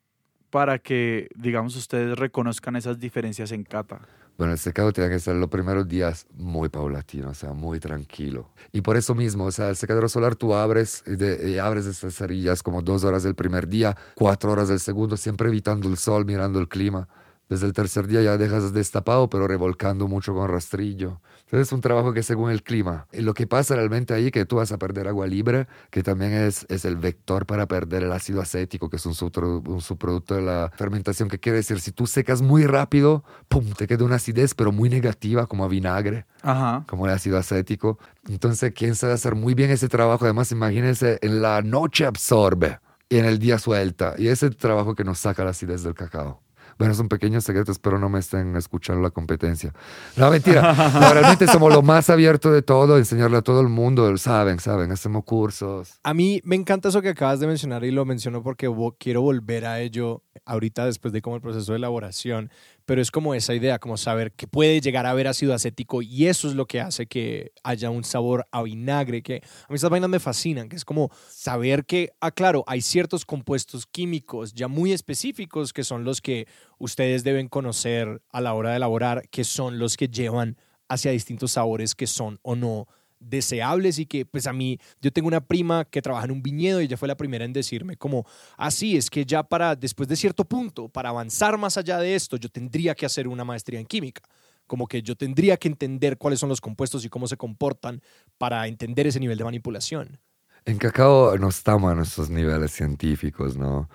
para 0.57 0.79
que, 0.79 1.27
digamos, 1.35 1.75
ustedes 1.75 2.17
reconozcan 2.17 2.75
esas 2.75 2.97
diferencias 2.99 3.51
en 3.51 3.63
cata? 3.63 3.99
Bueno, 4.39 4.53
el 4.53 4.57
secado 4.57 4.91
tiene 4.91 5.07
que 5.11 5.19
ser 5.19 5.35
los 5.35 5.49
primeros 5.51 5.87
días 5.87 6.25
muy 6.35 6.67
paulatino, 6.69 7.29
o 7.29 7.33
sea, 7.35 7.53
muy 7.53 7.79
tranquilo. 7.79 8.49
Y 8.71 8.81
por 8.81 8.97
eso 8.97 9.13
mismo, 9.13 9.43
o 9.45 9.51
sea, 9.51 9.69
el 9.69 9.75
secadero 9.75 10.09
solar 10.09 10.35
tú 10.35 10.55
abres 10.55 11.03
y, 11.05 11.15
de- 11.15 11.51
y 11.51 11.59
abres 11.59 11.85
estas 11.85 12.15
cerillas 12.15 12.63
como 12.63 12.81
dos 12.81 13.03
horas 13.03 13.21
del 13.21 13.35
primer 13.35 13.67
día, 13.67 13.95
cuatro 14.15 14.51
horas 14.51 14.67
del 14.67 14.79
segundo, 14.79 15.15
siempre 15.15 15.47
evitando 15.49 15.87
el 15.89 15.97
sol, 15.97 16.25
mirando 16.25 16.59
el 16.59 16.67
clima. 16.67 17.07
Desde 17.49 17.65
el 17.65 17.71
tercer 17.73 18.07
día 18.07 18.21
ya 18.21 18.37
dejas 18.37 18.73
destapado, 18.73 19.29
pero 19.29 19.47
revolcando 19.47 20.07
mucho 20.09 20.33
con 20.33 20.49
rastrillo. 20.49 21.21
Entonces 21.45 21.67
es 21.69 21.71
un 21.71 21.79
trabajo 21.79 22.11
que 22.11 22.21
según 22.21 22.51
el 22.51 22.61
clima. 22.61 23.07
Y 23.13 23.21
lo 23.21 23.33
que 23.33 23.47
pasa 23.47 23.75
realmente 23.75 24.13
ahí 24.13 24.31
que 24.31 24.45
tú 24.45 24.57
vas 24.57 24.73
a 24.73 24.77
perder 24.77 25.07
agua 25.07 25.27
libre, 25.27 25.67
que 25.89 26.03
también 26.03 26.33
es, 26.33 26.65
es 26.67 26.83
el 26.83 26.97
vector 26.97 27.45
para 27.45 27.65
perder 27.65 28.03
el 28.03 28.11
ácido 28.11 28.41
acético, 28.41 28.89
que 28.89 28.97
es 28.97 29.05
un, 29.05 29.13
subtro- 29.13 29.65
un 29.65 29.79
subproducto 29.79 30.35
de 30.35 30.41
la 30.41 30.71
fermentación, 30.75 31.29
que 31.29 31.39
quiere 31.39 31.59
decir, 31.59 31.79
si 31.79 31.93
tú 31.93 32.05
secas 32.05 32.41
muy 32.41 32.65
rápido, 32.65 33.23
pum, 33.47 33.71
te 33.77 33.87
queda 33.87 34.03
una 34.03 34.15
acidez, 34.15 34.53
pero 34.53 34.73
muy 34.73 34.89
negativa, 34.89 35.47
como 35.47 35.63
a 35.63 35.69
vinagre 35.69 36.25
Ajá. 36.41 36.83
como 36.85 37.05
el 37.07 37.13
ácido 37.13 37.37
acético. 37.37 37.97
Entonces, 38.27 38.73
¿quién 38.75 38.95
sabe 38.95 39.13
hacer 39.13 39.35
muy 39.35 39.53
bien 39.53 39.71
ese 39.71 39.87
trabajo? 39.87 40.25
Además, 40.25 40.51
imagínense, 40.51 41.17
en 41.21 41.41
la 41.41 41.61
noche 41.61 42.05
absorbe 42.05 42.81
y 43.07 43.19
en 43.19 43.25
el 43.25 43.39
día 43.39 43.57
suelta. 43.57 44.15
Y 44.17 44.23
ese 44.27 44.47
es 44.47 44.51
el 44.51 44.57
trabajo 44.57 44.95
que 44.95 45.05
nos 45.05 45.19
saca 45.19 45.45
la 45.45 45.51
acidez 45.51 45.83
del 45.83 45.93
cacao. 45.93 46.41
Bueno, 46.77 46.93
es 46.93 46.99
un 46.99 47.09
pequeño 47.09 47.41
secreto, 47.41 47.71
espero 47.71 47.97
no 47.97 48.09
me 48.09 48.19
estén 48.19 48.55
escuchando 48.55 49.01
la 49.01 49.09
competencia. 49.09 49.73
No, 50.15 50.29
mentira. 50.29 50.73
No, 50.93 51.13
realmente 51.13 51.47
somos 51.47 51.73
lo 51.73 51.81
más 51.81 52.09
abierto 52.09 52.51
de 52.51 52.61
todo, 52.61 52.97
enseñarle 52.97 53.37
a 53.37 53.41
todo 53.41 53.61
el 53.61 53.67
mundo. 53.67 54.15
Saben, 54.17 54.59
saben, 54.59 54.91
hacemos 54.91 55.23
cursos. 55.23 55.99
A 56.03 56.13
mí 56.13 56.41
me 56.43 56.55
encanta 56.55 56.89
eso 56.89 57.01
que 57.01 57.09
acabas 57.09 57.39
de 57.39 57.47
mencionar 57.47 57.83
y 57.83 57.91
lo 57.91 58.05
menciono 58.05 58.43
porque 58.43 58.71
quiero 58.99 59.21
volver 59.21 59.65
a 59.65 59.79
ello 59.79 60.23
ahorita 60.45 60.85
después 60.85 61.13
de 61.13 61.21
como 61.21 61.35
el 61.35 61.41
proceso 61.41 61.71
de 61.71 61.77
elaboración, 61.77 62.51
pero 62.85 63.01
es 63.01 63.11
como 63.11 63.33
esa 63.33 63.53
idea, 63.53 63.79
como 63.79 63.97
saber 63.97 64.31
que 64.31 64.47
puede 64.47 64.81
llegar 64.81 65.05
a 65.05 65.11
haber 65.11 65.27
ácido 65.27 65.53
acético 65.53 66.01
y 66.01 66.27
eso 66.27 66.47
es 66.47 66.55
lo 66.55 66.65
que 66.65 66.81
hace 66.81 67.05
que 67.05 67.51
haya 67.63 67.89
un 67.89 68.03
sabor 68.03 68.47
a 68.51 68.63
vinagre, 68.63 69.21
que 69.21 69.37
a 69.37 69.67
mí 69.69 69.75
estas 69.75 69.89
vainas 69.89 70.09
me 70.09 70.19
fascinan, 70.19 70.69
que 70.69 70.75
es 70.75 70.85
como 70.85 71.11
saber 71.29 71.85
que, 71.85 72.11
ah, 72.21 72.31
claro, 72.31 72.63
hay 72.67 72.81
ciertos 72.81 73.25
compuestos 73.25 73.85
químicos 73.85 74.53
ya 74.53 74.67
muy 74.67 74.93
específicos 74.93 75.73
que 75.73 75.83
son 75.83 76.03
los 76.03 76.21
que 76.21 76.47
ustedes 76.79 77.23
deben 77.23 77.47
conocer 77.47 78.21
a 78.29 78.41
la 78.41 78.53
hora 78.53 78.71
de 78.71 78.77
elaborar, 78.77 79.27
que 79.29 79.43
son 79.43 79.79
los 79.79 79.97
que 79.97 80.07
llevan 80.07 80.57
hacia 80.89 81.11
distintos 81.11 81.51
sabores 81.51 81.95
que 81.95 82.07
son 82.07 82.39
o 82.41 82.55
no 82.55 82.87
deseables 83.19 83.99
y 83.99 84.05
que 84.05 84.25
pues 84.25 84.47
a 84.47 84.53
mí 84.53 84.79
yo 85.01 85.11
tengo 85.11 85.27
una 85.27 85.41
prima 85.41 85.85
que 85.85 86.01
trabaja 86.01 86.25
en 86.25 86.31
un 86.31 86.43
viñedo 86.43 86.81
y 86.81 86.85
ella 86.85 86.97
fue 86.97 87.07
la 87.07 87.17
primera 87.17 87.45
en 87.45 87.53
decirme 87.53 87.97
como 87.97 88.25
así 88.57 88.97
es 88.97 89.09
que 89.09 89.25
ya 89.25 89.43
para 89.43 89.75
después 89.75 90.07
de 90.07 90.15
cierto 90.15 90.45
punto 90.45 90.87
para 90.89 91.09
avanzar 91.09 91.57
más 91.57 91.77
allá 91.77 91.97
de 91.97 92.15
esto 92.15 92.37
yo 92.37 92.49
tendría 92.49 92.95
que 92.95 93.05
hacer 93.05 93.27
una 93.27 93.43
maestría 93.43 93.79
en 93.79 93.85
química 93.85 94.21
como 94.67 94.87
que 94.87 95.01
yo 95.01 95.15
tendría 95.15 95.57
que 95.57 95.67
entender 95.67 96.17
cuáles 96.17 96.39
son 96.39 96.49
los 96.49 96.61
compuestos 96.61 97.05
y 97.05 97.09
cómo 97.09 97.27
se 97.27 97.37
comportan 97.37 98.01
para 98.37 98.67
entender 98.67 99.07
ese 99.07 99.19
nivel 99.19 99.37
de 99.37 99.43
manipulación 99.43 100.19
En 100.65 100.77
cacao 100.77 101.37
no 101.37 101.49
estamos 101.49 101.91
en 101.93 101.99
esos 101.99 102.29
niveles 102.29 102.71
científicos, 102.71 103.57
¿no? 103.57 103.89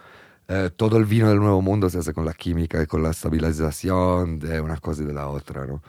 Eh, 0.48 0.70
todo 0.74 0.96
el 0.98 1.04
vino 1.04 1.28
del 1.28 1.38
Nuevo 1.38 1.62
Mundo 1.62 1.88
se 1.88 1.98
hace 1.98 2.12
con 2.12 2.24
la 2.24 2.34
química 2.34 2.82
y 2.82 2.86
con 2.86 3.02
la 3.02 3.10
estabilización 3.10 4.38
de 4.38 4.60
una 4.60 4.76
cosa 4.78 5.02
y 5.02 5.06
de 5.06 5.14
la 5.14 5.28
otra, 5.28 5.66
¿no? 5.66 5.82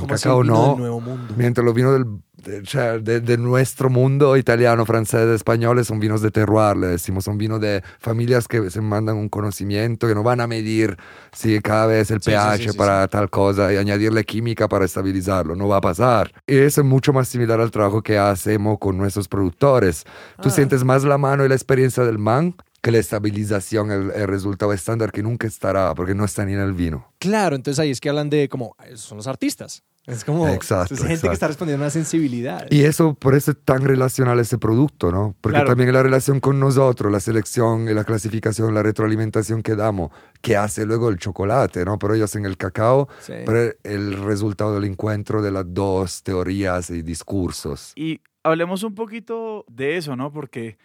Como 0.00 0.14
cacao 0.14 0.42
el 0.42 0.48
no. 0.48 0.68
del 0.70 0.78
nuevo 0.78 1.00
mundo 1.00 1.34
Mientras 1.36 1.64
los 1.64 1.74
vinos 1.74 1.92
del, 1.94 2.06
de, 2.44 2.62
cioè, 2.66 2.98
de- 3.02 3.20
de 3.20 3.38
nuestro 3.38 3.88
mundo, 3.90 4.36
italiano, 4.36 4.84
francés, 4.84 5.26
español, 5.28 5.82
son 5.84 5.98
vinos 6.00 6.20
de 6.20 6.30
terroir, 6.30 6.76
le 6.76 6.86
decimos, 6.88 7.24
son 7.24 7.38
vinos 7.38 7.60
de 7.60 7.82
familias 7.98 8.46
que 8.48 8.70
se 8.70 8.80
mandan 8.80 9.16
un 9.16 9.28
conocimiento, 9.28 10.06
que 10.06 10.14
no 10.14 10.22
van 10.22 10.40
a 10.40 10.46
medir 10.46 10.96
si 11.32 11.58
cada 11.60 11.86
vez 11.86 12.10
el 12.10 12.20
sí, 12.20 12.30
pH 12.30 12.56
sí, 12.64 12.68
sí, 12.70 12.76
para 12.76 13.08
tal 13.08 13.30
cosa 13.30 13.72
y 13.72 13.76
añadirle 13.76 14.24
química 14.24 14.68
para 14.68 14.84
estabilizarlo, 14.84 15.54
no 15.56 15.68
va 15.68 15.78
a 15.78 15.80
pasar. 15.80 16.32
Y 16.46 16.56
eso 16.58 16.82
es 16.82 16.86
mucho 16.86 17.12
más 17.12 17.28
similar 17.28 17.60
al 17.60 17.70
trabajo 17.70 18.02
que 18.02 18.18
hacemos 18.18 18.78
con 18.78 18.98
nuestros 18.98 19.28
productores. 19.28 20.04
Tú 20.42 20.48
Ah. 20.48 20.52
sientes 20.52 20.84
más 20.84 21.04
la 21.04 21.16
mano 21.18 21.44
y 21.44 21.48
la 21.48 21.54
experiencia 21.54 22.02
del 22.04 22.18
man 22.18 22.54
que 22.84 22.92
la 22.92 22.98
estabilización, 22.98 23.90
el, 23.90 24.10
el 24.10 24.28
resultado 24.28 24.72
estándar 24.72 25.10
que 25.10 25.22
nunca 25.22 25.46
estará, 25.46 25.94
porque 25.94 26.14
no 26.14 26.24
está 26.24 26.44
ni 26.44 26.52
en 26.52 26.60
el 26.60 26.74
vino. 26.74 27.08
claro 27.18 27.56
entonces 27.56 27.78
ahí 27.80 27.90
es 27.90 27.98
que 28.00 28.10
hablan 28.10 28.28
de 28.30 28.48
como 28.48 28.76
son 28.94 29.16
los 29.16 29.26
artistas 29.26 29.82
es 30.06 30.22
como 30.22 30.46
Exacto, 30.48 30.92
es 30.92 31.00
gente 31.00 31.14
exacto. 31.14 31.28
que 31.30 31.32
está 31.34 31.48
respondiendo 31.48 31.82
a 31.82 31.86
una 31.86 31.90
sensibilidad 31.90 32.66
Y 32.70 32.82
eso, 32.82 33.14
por 33.14 33.34
eso 33.34 33.52
es 33.52 33.56
tan 33.64 33.80
relacional 33.84 34.38
ese 34.38 34.58
producto, 34.58 35.10
¿no? 35.10 35.34
Porque 35.40 35.54
Claro. 35.56 35.70
también 35.70 35.90
la 35.94 36.02
relación 36.02 36.40
con 36.40 36.60
nosotros, 36.60 37.10
la 37.10 37.20
selección 37.20 37.88
y 37.88 37.94
la 37.94 38.04
clasificación, 38.04 38.74
la 38.74 38.82
retroalimentación 38.82 39.62
que 39.62 39.74
damos, 39.76 40.10
que 40.42 40.58
hace 40.58 40.84
luego 40.84 41.08
el 41.08 41.16
chocolate, 41.16 41.86
¿no? 41.86 41.98
Pero 41.98 42.12
ellos 42.16 42.36
en 42.36 42.44
el 42.44 42.58
cacao, 42.58 43.08
Sí. 43.20 43.32
pero 43.46 43.72
el 43.82 44.22
resultado 44.22 44.74
del 44.74 44.84
encuentro 44.84 45.40
de 45.40 45.50
las 45.52 45.64
dos 45.72 46.22
teorías 46.22 46.90
y 46.90 47.00
discursos. 47.00 47.92
Y 47.96 48.20
hablemos 48.42 48.82
un 48.82 48.94
poquito 48.94 49.64
de 49.68 49.96
eso, 49.96 50.16
¿no? 50.16 50.30
Porque 50.30 50.76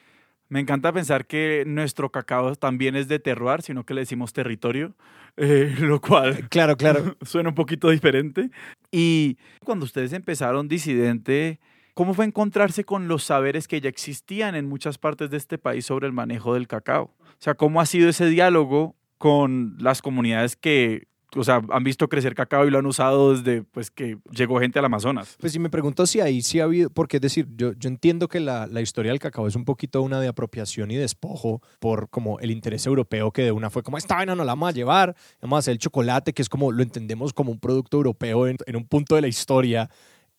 me 0.50 0.60
encanta 0.60 0.92
pensar 0.92 1.28
que 1.28 1.64
nuestro 1.68 2.12
cacao 2.12 2.56
también 2.56 2.96
es 2.96 3.08
de 3.08 3.20
terroir, 3.20 3.62
sino 3.62 3.86
que 3.86 3.94
le 3.94 4.02
decimos 4.02 4.34
territorio, 4.34 4.96
eh, 5.38 5.76
lo 5.80 6.02
cual 6.02 6.50
claro 6.50 6.76
claro 6.76 7.16
suena 7.22 7.50
un 7.50 7.56
poquito 7.56 7.90
diferente. 7.90 8.50
Y 8.92 9.38
cuando 9.64 9.86
ustedes 9.86 10.12
empezaron 10.12 10.68
Disidente, 10.68 11.60
¿cómo 11.94 12.16
fue 12.16 12.26
encontrarse 12.26 12.84
con 12.84 13.08
los 13.08 13.24
saberes 13.24 13.68
que 13.68 13.80
ya 13.80 13.90
existían 13.90 14.56
en 14.56 14.68
muchas 14.68 14.98
partes 14.98 15.30
de 15.30 15.38
este 15.38 15.60
país 15.60 15.86
sobre 15.86 16.08
el 16.08 16.14
manejo 16.14 16.56
del 16.56 16.68
cacao? 16.68 17.14
O 17.22 17.42
sea, 17.42 17.54
¿cómo 17.54 17.80
ha 17.80 17.86
sido 17.86 18.10
ese 18.10 18.26
diálogo 18.26 18.96
con 19.20 19.76
las 19.78 20.02
comunidades 20.02 20.56
que, 20.56 21.09
o 21.36 21.44
sea, 21.44 21.62
han 21.70 21.84
visto 21.84 22.08
crecer 22.10 22.36
cacao 22.36 22.66
y 22.66 22.72
lo 22.72 22.80
han 22.80 22.86
usado 22.86 23.36
desde 23.36 23.64
pues, 23.64 23.92
que 23.92 24.18
llegó 24.32 24.60
gente 24.60 24.80
al 24.80 24.86
Amazonas? 24.86 25.36
Pues 25.40 25.54
si 25.54 25.60
me 25.60 25.70
pregunto 25.70 26.06
si 26.06 26.22
ahí 26.22 26.42
sí 26.42 26.60
ha 26.60 26.64
habido, 26.64 26.90
porque 26.90 27.18
es 27.18 27.22
decir, 27.22 27.48
yo, 27.56 27.74
yo 27.74 27.90
entiendo 27.90 28.28
que 28.28 28.40
la, 28.40 28.68
la 28.68 28.82
historia 28.82 29.12
del 29.12 29.20
cacao 29.20 29.48
es 29.48 29.56
un 29.56 29.66
poquito 29.66 30.02
una 30.02 30.20
de 30.20 30.28
apropiación 30.28 30.92
y 30.92 30.96
despojo 30.96 31.62
por 31.80 32.10
como 32.10 32.40
el 32.40 32.52
interés 32.52 32.86
europeo 32.86 33.32
que 33.32 33.44
de 33.44 33.52
una 33.52 33.70
fue 33.70 33.84
como 33.84 33.98
esta 33.98 34.16
vaina 34.16 34.36
no 34.36 34.44
la 34.44 34.52
vamos 34.54 34.70
a 34.70 34.72
llevar, 34.72 35.16
vamos 35.42 35.58
a 35.58 35.60
hacer 35.60 35.74
el 35.74 35.80
chocolate 35.80 36.34
que 36.34 36.42
es 36.42 36.50
como 36.50 36.72
lo 36.72 36.84
entendemos 36.84 37.34
como 37.34 37.52
un 37.52 37.60
producto 37.60 37.98
europeo 37.98 38.48
en, 38.48 38.58
en 38.66 38.76
un 38.76 38.86
punto 38.86 39.16
de 39.16 39.22
la 39.22 39.28
historia 39.28 39.90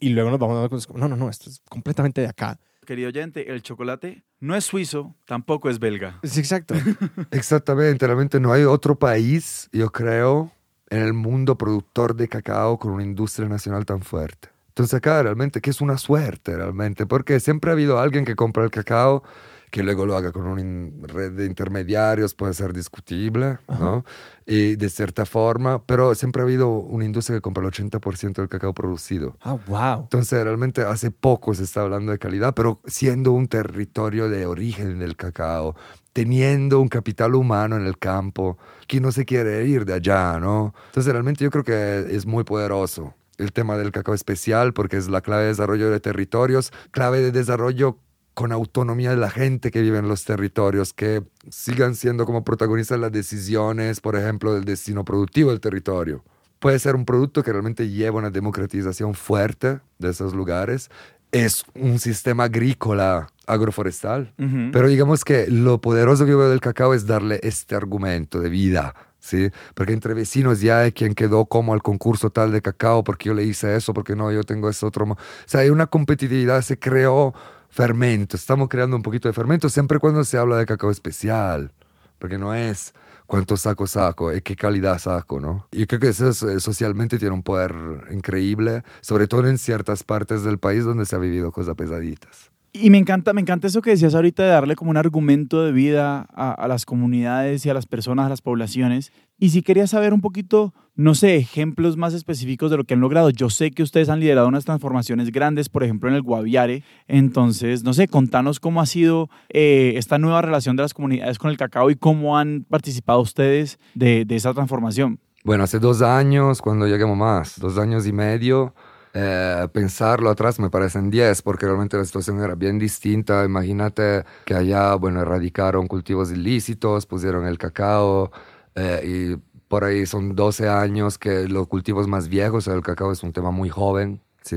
y 0.01 0.09
luego 0.09 0.31
nos 0.31 0.39
vamos 0.39 0.57
a 0.57 0.61
dar 0.61 0.71
cuenta, 0.71 0.93
no, 0.95 1.09
no, 1.09 1.17
no, 1.17 1.29
esto 1.29 1.51
es 1.51 1.61
completamente 1.69 2.23
de 2.23 2.27
acá. 2.27 2.59
Querido 2.87 3.09
oyente, 3.09 3.53
el 3.53 3.63
chocolate 3.63 4.25
no 4.41 4.57
es 4.57 4.65
suizo, 4.65 5.15
tampoco 5.27 5.69
es 5.69 5.79
belga. 5.79 6.19
Sí, 6.25 6.41
exacto. 6.41 6.75
Exactamente, 7.31 8.07
realmente 8.07 8.41
no 8.41 8.53
hay 8.53 8.65
otro 8.65 8.99
país, 8.99 9.69
yo 9.73 9.91
creo, 9.91 10.51
en 10.91 11.03
el 11.03 11.13
mundo 11.15 11.57
productor 11.57 12.15
de 12.15 12.29
cacao 12.29 12.79
con 12.79 12.93
una 12.93 13.05
industria 13.05 13.49
nacional 13.49 13.87
tan 13.87 14.03
fuerte. 14.03 14.49
Entonces 14.69 14.95
acá 14.95 15.23
realmente 15.23 15.61
que 15.61 15.71
es 15.71 15.81
una 15.81 15.99
suerte 15.99 16.57
realmente, 16.57 17.07
porque 17.07 17.41
siempre 17.41 17.71
ha 17.71 17.75
habido 17.75 17.99
alguien 17.99 18.25
que 18.25 18.37
compra 18.37 18.65
el 18.65 18.71
cacao, 18.71 19.23
que 19.71 19.83
luego 19.83 20.05
lo 20.05 20.17
haga 20.17 20.33
con 20.33 20.47
una 20.47 20.91
red 21.07 21.33
de 21.33 21.47
intermediarios, 21.47 22.35
puede 22.35 22.55
ser 22.55 22.73
discutible, 22.73 23.59
¿no? 23.69 24.05
Y 24.45 24.75
de 24.75 24.89
cierta 24.89 25.27
forma, 25.27 25.85
pero 25.85 26.15
siempre 26.17 26.43
ha 26.43 26.45
habido 26.45 26.71
una 26.71 27.05
industria 27.05 27.37
que 27.37 27.41
compra 27.41 27.63
el 27.63 27.71
80% 27.71 28.33
del 28.35 28.49
cacao 28.49 28.75
producido. 28.75 29.37
Ah, 29.41 29.57
wow. 29.69 30.03
Entonces, 30.03 30.43
realmente 30.43 30.83
hace 30.83 31.13
poco 31.13 31.55
se 31.55 31.63
está 31.63 31.83
hablando 31.83 32.11
de 32.11 32.19
calidad, 32.19 32.55
pero 32.55 32.81
siendo 32.85 33.31
un 33.31 33.47
territorio 33.47 34.29
de 34.29 34.47
origen 34.47 34.99
del 34.99 35.15
cacao, 35.15 35.77
teniendo 36.13 36.81
un 36.81 36.89
capital 36.89 37.35
humano 37.35 37.77
en 37.77 37.87
el 37.87 37.99
campo, 37.99 38.59
que 38.87 39.01
no 39.01 39.13
se 39.13 39.25
quiere 39.25 39.67
ir 39.67 39.85
de 39.85 39.95
allá, 39.95 40.39
¿no? 40.41 40.75
Entonces, 40.87 41.13
realmente 41.13 41.45
yo 41.45 41.51
creo 41.51 41.65
que 41.65 42.15
es 42.15 42.27
muy 42.27 42.45
poderoso. 42.45 43.15
el 43.39 43.53
tema 43.53 43.79
del 43.79 43.91
cacao 43.91 44.15
especial 44.15 44.75
porque 44.75 44.99
es 44.99 45.09
la 45.09 45.23
clave 45.23 45.45
de 45.45 45.49
desarrollo 45.49 45.91
de 45.91 45.99
territorios, 45.99 46.73
clave 46.91 47.21
de 47.21 47.33
desarrollo 47.33 47.97
con 48.35 48.53
autonomía 48.53 49.11
de 49.11 49.17
la 49.17 49.31
gente 49.31 49.71
que 49.71 49.83
vive 49.83 49.99
en 49.99 50.09
los 50.09 50.25
territorios, 50.25 50.93
que 50.93 51.23
sigan 51.51 51.95
siendo 51.95 52.27
como 52.27 52.45
protagonistas 52.45 52.99
las 52.99 53.13
decisiones, 53.13 54.01
por 54.01 54.17
ejemplo, 54.17 54.55
del 54.55 54.65
destino 54.65 55.05
productivo 55.05 55.51
del 55.51 55.61
territorio. 55.61 56.25
Puede 56.59 56.79
ser 56.79 56.95
un 56.95 57.05
producto 57.05 57.43
que 57.43 57.53
realmente 57.53 57.89
lleva 57.89 58.19
una 58.19 58.31
democratización 58.31 59.15
fuerte 59.15 59.81
de 59.99 60.11
esos 60.11 60.35
lugares. 60.35 60.91
Es 61.33 61.65
un 61.75 61.99
sistema 61.99 62.45
agrícola 62.45 63.29
agroforestal, 63.53 64.33
pero 64.73 64.89
digamos 64.89 65.25
que 65.25 65.47
lo 65.49 65.81
poderoso 65.81 66.27
que 66.27 66.35
veo 66.35 66.49
del 66.49 66.61
cacao 66.61 66.95
es 66.95 67.07
darle 67.07 67.41
este 67.43 67.75
argumento 67.75 68.41
de 68.41 68.49
vida, 68.49 68.95
¿sí? 69.19 69.51
Porque 69.75 69.93
entre 69.93 70.15
vecinos 70.15 70.61
ya 70.61 70.81
hay 70.81 70.93
quien 70.93 71.15
quedó 71.15 71.45
como 71.47 71.73
al 71.73 71.83
concurso 71.83 72.31
tal 72.31 72.53
de 72.53 72.63
cacao 72.63 73.05
porque 73.05 73.29
yo 73.29 73.35
le 73.35 73.45
hice 73.45 73.77
eso, 73.77 73.95
porque 73.95 74.17
no, 74.17 74.33
yo 74.33 74.43
tengo 74.43 74.69
ese 74.69 74.85
otro. 74.87 75.05
O 75.05 75.17
sea, 75.47 75.61
hay 75.61 75.71
una 75.71 75.87
competitividad, 75.87 76.63
se 76.63 76.79
creó 76.79 77.35
fermento, 77.69 78.37
estamos 78.37 78.69
creando 78.69 78.97
un 78.97 79.03
poquito 79.03 79.29
de 79.29 79.33
fermento 79.33 79.69
siempre 79.69 79.99
cuando 79.99 80.25
se 80.25 80.37
habla 80.37 80.57
de 80.57 80.67
cacao 80.67 80.91
especial, 80.91 81.73
porque 82.19 82.37
no 82.37 82.55
es 82.55 82.93
cuánto 83.31 83.57
saco 83.57 83.87
saco 83.87 84.35
y 84.35 84.43
qué 84.43 84.57
calidad 84.57 84.99
saco, 84.99 85.39
¿no? 85.39 85.69
Y 85.71 85.87
creo 85.87 86.01
que 86.01 86.09
eso 86.09 86.31
eh, 86.49 86.59
socialmente 86.59 87.17
tiene 87.17 87.33
un 87.33 87.45
poder 87.45 87.73
increíble, 88.11 88.83
sobre 89.01 89.29
todo 89.29 89.47
en 89.47 89.57
ciertas 89.57 90.03
partes 90.03 90.43
del 90.43 90.59
país 90.59 90.85
donde 90.85 91.07
se 91.07 91.15
ha 91.15 91.21
vivido 91.21 91.53
cosas 91.53 91.77
pesaditas. 91.77 92.50
Y 92.73 92.91
me 92.91 92.99
encanta, 92.99 93.33
me 93.33 93.41
encanta 93.41 93.67
eso 93.67 93.83
que 93.83 93.91
decías 93.91 94.15
ahorita 94.15 94.45
de 94.45 94.51
darle 94.51 94.77
como 94.77 94.93
un 94.93 94.97
argumento 94.97 95.65
de 95.65 95.73
vida 95.73 96.29
a, 96.33 96.69
las 96.69 96.87
comunidades 96.87 97.67
y 97.67 97.71
a 97.71 97.75
las 97.75 97.87
personas, 97.87 98.27
a 98.27 98.29
las 98.29 98.43
poblaciones. 98.43 99.13
Y 99.39 99.51
si 99.51 99.63
quería 99.63 99.89
saber 99.89 100.15
un 100.15 100.21
poquito, 100.21 100.73
no 100.95 101.17
sé, 101.17 101.35
ejemplos 101.37 101.97
más 101.97 102.15
específicos 102.15 102.71
de 102.71 102.77
lo 102.77 102.85
que 102.85 102.95
han 102.95 103.01
logrado. 103.01 103.31
Yo 103.31 103.51
sé 103.51 103.73
que 103.73 103.83
ustedes 103.83 104.09
han 104.09 104.21
liderado 104.21 104.47
unas 104.47 104.67
transformaciones 104.67 105.33
grandes, 105.33 105.69
por 105.69 105.83
ejemplo, 105.83 106.09
en 106.09 106.15
el 106.15 106.23
Guaviare. 106.23 106.85
Entonces, 107.09 107.83
no 107.83 107.93
sé, 107.93 108.07
contanos 108.07 108.61
cómo 108.61 108.81
ha 108.81 108.87
sido 108.87 109.31
eh, 109.49 109.95
esta 109.97 110.19
nueva 110.19 110.41
relación 110.41 110.77
de 110.77 110.83
las 110.83 110.95
comunidades 110.95 111.39
con 111.39 111.51
el 111.51 111.57
cacao 111.57 111.91
y 111.91 111.97
cómo 111.97 112.39
han 112.39 112.67
participado 112.69 113.21
ustedes 113.21 113.81
de, 113.95 114.25
de 114.25 114.37
esa 114.37 114.55
transformación. 114.55 115.19
Bueno, 115.43 115.65
hace 115.65 115.81
dos 115.81 116.03
años, 116.03 116.63
cuando 116.63 116.87
lleguemos 116.87 117.17
más, 117.17 117.59
dos 117.59 117.79
años 117.79 118.07
y 118.07 118.13
medio, 118.13 118.75
eh, 119.13 119.69
pensarlo 119.73 120.31
atrás 120.31 120.61
me 120.61 120.71
parecen 120.71 121.11
10 121.11 121.43
porque 121.43 121.67
realmente 121.67 121.97
la 121.97 122.05
situación 122.05 122.43
era 122.43 122.55
bien 122.55 122.79
distinta. 122.79 123.45
Imagínate 123.45 124.25
que 124.45 124.55
allá, 124.55 124.95
bueno, 124.95 125.21
erradicaron 125.21 125.87
cultivos 125.89 126.31
ilícitos, 126.31 127.07
pusieron 127.07 127.47
el 127.47 127.59
cacao 127.59 128.31
eh, 128.75 129.37
y 129.37 129.51
por 129.69 129.85
ahí 129.85 130.07
son 130.07 130.35
12 130.35 130.69
años 130.69 131.19
que 131.19 131.49
los 131.49 131.69
cultivos 131.69 132.09
más 132.09 132.29
viejos, 132.29 132.67
el 132.69 132.83
cacao 132.83 133.13
es 133.13 133.23
un 133.23 133.33
tema 133.33 133.51
muy 133.51 133.69
joven, 133.69 134.21
¿sí? 134.43 134.57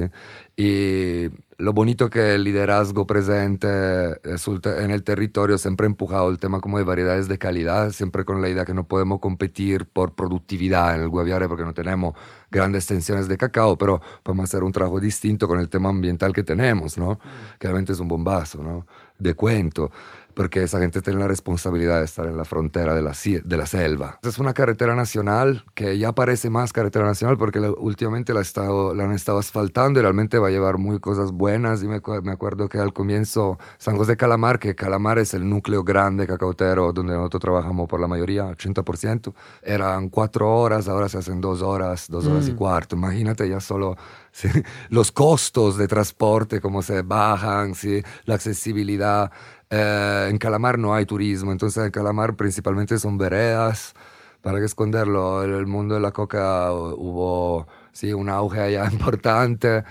Y 0.56 1.30
lo 1.58 1.74
bonito 1.74 2.10
que 2.10 2.36
el 2.36 2.44
liderazgo 2.44 3.08
presente 3.08 3.68
en 3.68 4.92
el 4.92 5.04
territorio 5.04 5.58
siempre 5.58 5.86
ha 5.86 5.90
empujado 5.90 6.30
el 6.30 6.40
tema 6.40 6.60
como 6.60 6.78
de 6.78 6.84
variedades 6.84 7.28
de 7.28 7.38
calidad, 7.38 7.92
siempre 7.92 8.26
con 8.26 8.42
la 8.42 8.50
idea 8.50 8.66
que 8.66 8.74
no 8.74 8.88
podemos 8.88 9.20
competir 9.20 9.86
por 9.86 10.14
productividad 10.14 10.96
en 10.96 11.02
el 11.02 11.10
Guaviare 11.10 11.48
porque 11.48 11.64
no 11.64 11.74
tenemos 11.74 12.16
grandes 12.52 12.84
extensiones 12.84 13.28
de 13.28 13.38
cacao, 13.38 13.78
pero 13.78 14.02
podemos 14.24 14.46
hacer 14.46 14.64
un 14.64 14.72
trabajo 14.72 15.00
distinto 15.00 15.48
con 15.48 15.60
el 15.60 15.70
tema 15.70 15.90
ambiental 15.90 16.34
que 16.34 16.44
tenemos, 16.44 16.98
¿no? 16.98 17.20
Que 17.60 17.68
realmente 17.68 17.94
es 17.94 18.00
un 18.00 18.08
bombazo, 18.08 18.62
¿no? 18.64 18.86
De 19.18 19.34
cuento 19.34 19.92
porque 20.34 20.64
esa 20.64 20.80
gente 20.80 21.02
tiene 21.02 21.20
la 21.20 21.28
responsabilidad 21.28 22.00
de 22.00 22.06
estar 22.06 22.26
en 22.26 22.38
la 22.38 22.46
frontera 22.46 22.94
de 22.96 23.02
la, 23.02 23.14
de 23.44 23.58
la 23.58 23.66
selva. 23.66 24.20
Es 24.24 24.40
una 24.40 24.54
carretera 24.54 24.96
nacional 24.96 25.66
que 25.74 25.98
ya 25.98 26.14
parece 26.14 26.50
más 26.50 26.74
carretera 26.74 27.06
nacional 27.06 27.38
porque 27.38 27.60
últimamente 27.60 28.34
la, 28.34 28.42
estado, 28.42 28.94
la 28.94 29.06
han 29.06 29.12
estado 29.12 29.40
asfaltando 29.40 30.00
y 30.00 30.04
realmente 30.04 30.40
va 30.40 30.48
a 30.48 30.52
llevar 30.52 30.78
muy 30.78 31.00
cosas 31.00 31.32
buenas. 31.32 31.84
Y 31.84 31.88
me, 31.88 32.02
me, 32.24 32.32
acuerdo 32.32 32.70
que 32.70 32.78
al 32.78 32.94
comienzo 32.94 33.58
San 33.78 33.98
José 33.98 34.18
Calamar, 34.18 34.60
que 34.60 34.76
Calamar 34.76 35.20
es 35.20 35.34
el 35.34 35.48
núcleo 35.48 35.84
grande 35.84 36.28
cacautero 36.28 36.94
donde 36.94 37.14
nosotros 37.14 37.42
trabajamos 37.42 37.88
por 37.88 38.00
la 38.00 38.08
mayoría, 38.08 38.46
80%, 38.52 39.34
eran 39.62 40.10
cuatro 40.10 40.54
horas, 40.56 40.88
ahora 40.88 41.10
se 41.10 41.18
hacen 41.18 41.42
dos 41.42 41.62
horas, 41.62 42.08
dos 42.10 42.26
horas 42.26 42.48
y 42.48 42.54
mm. 42.54 42.56
cuarto. 42.56 42.96
Imagínate 42.96 43.48
ya 43.48 43.60
solo 43.60 43.96
¿sí? 44.32 44.50
los 44.90 45.12
costos 45.12 45.78
de 45.78 45.88
transporte, 45.88 46.62
cómo 46.62 46.82
se 46.82 47.02
bajan, 47.02 47.76
¿sí? 47.76 48.04
la 48.26 48.36
accesibilidad. 48.36 49.32
Eh, 49.76 50.28
en 50.30 50.38
Calamar 50.38 50.78
no 50.78 50.94
hay 50.94 51.06
turismo, 51.08 51.52
entonces 51.52 51.84
en 51.84 51.90
Calamar 51.90 52.36
principalmente 52.36 53.00
son 53.00 53.18
veredas. 53.18 53.96
¿Para 54.42 54.60
qué 54.60 54.66
esconderlo? 54.66 55.44
En 55.44 55.52
el 55.54 55.66
mundo 55.66 55.96
de 55.96 56.02
la 56.02 56.12
coca 56.12 56.72
hubo 56.72 57.66
sí, 57.92 58.14
un 58.14 58.30
auge 58.30 58.60
allá 58.60 58.86
importante 58.92 59.84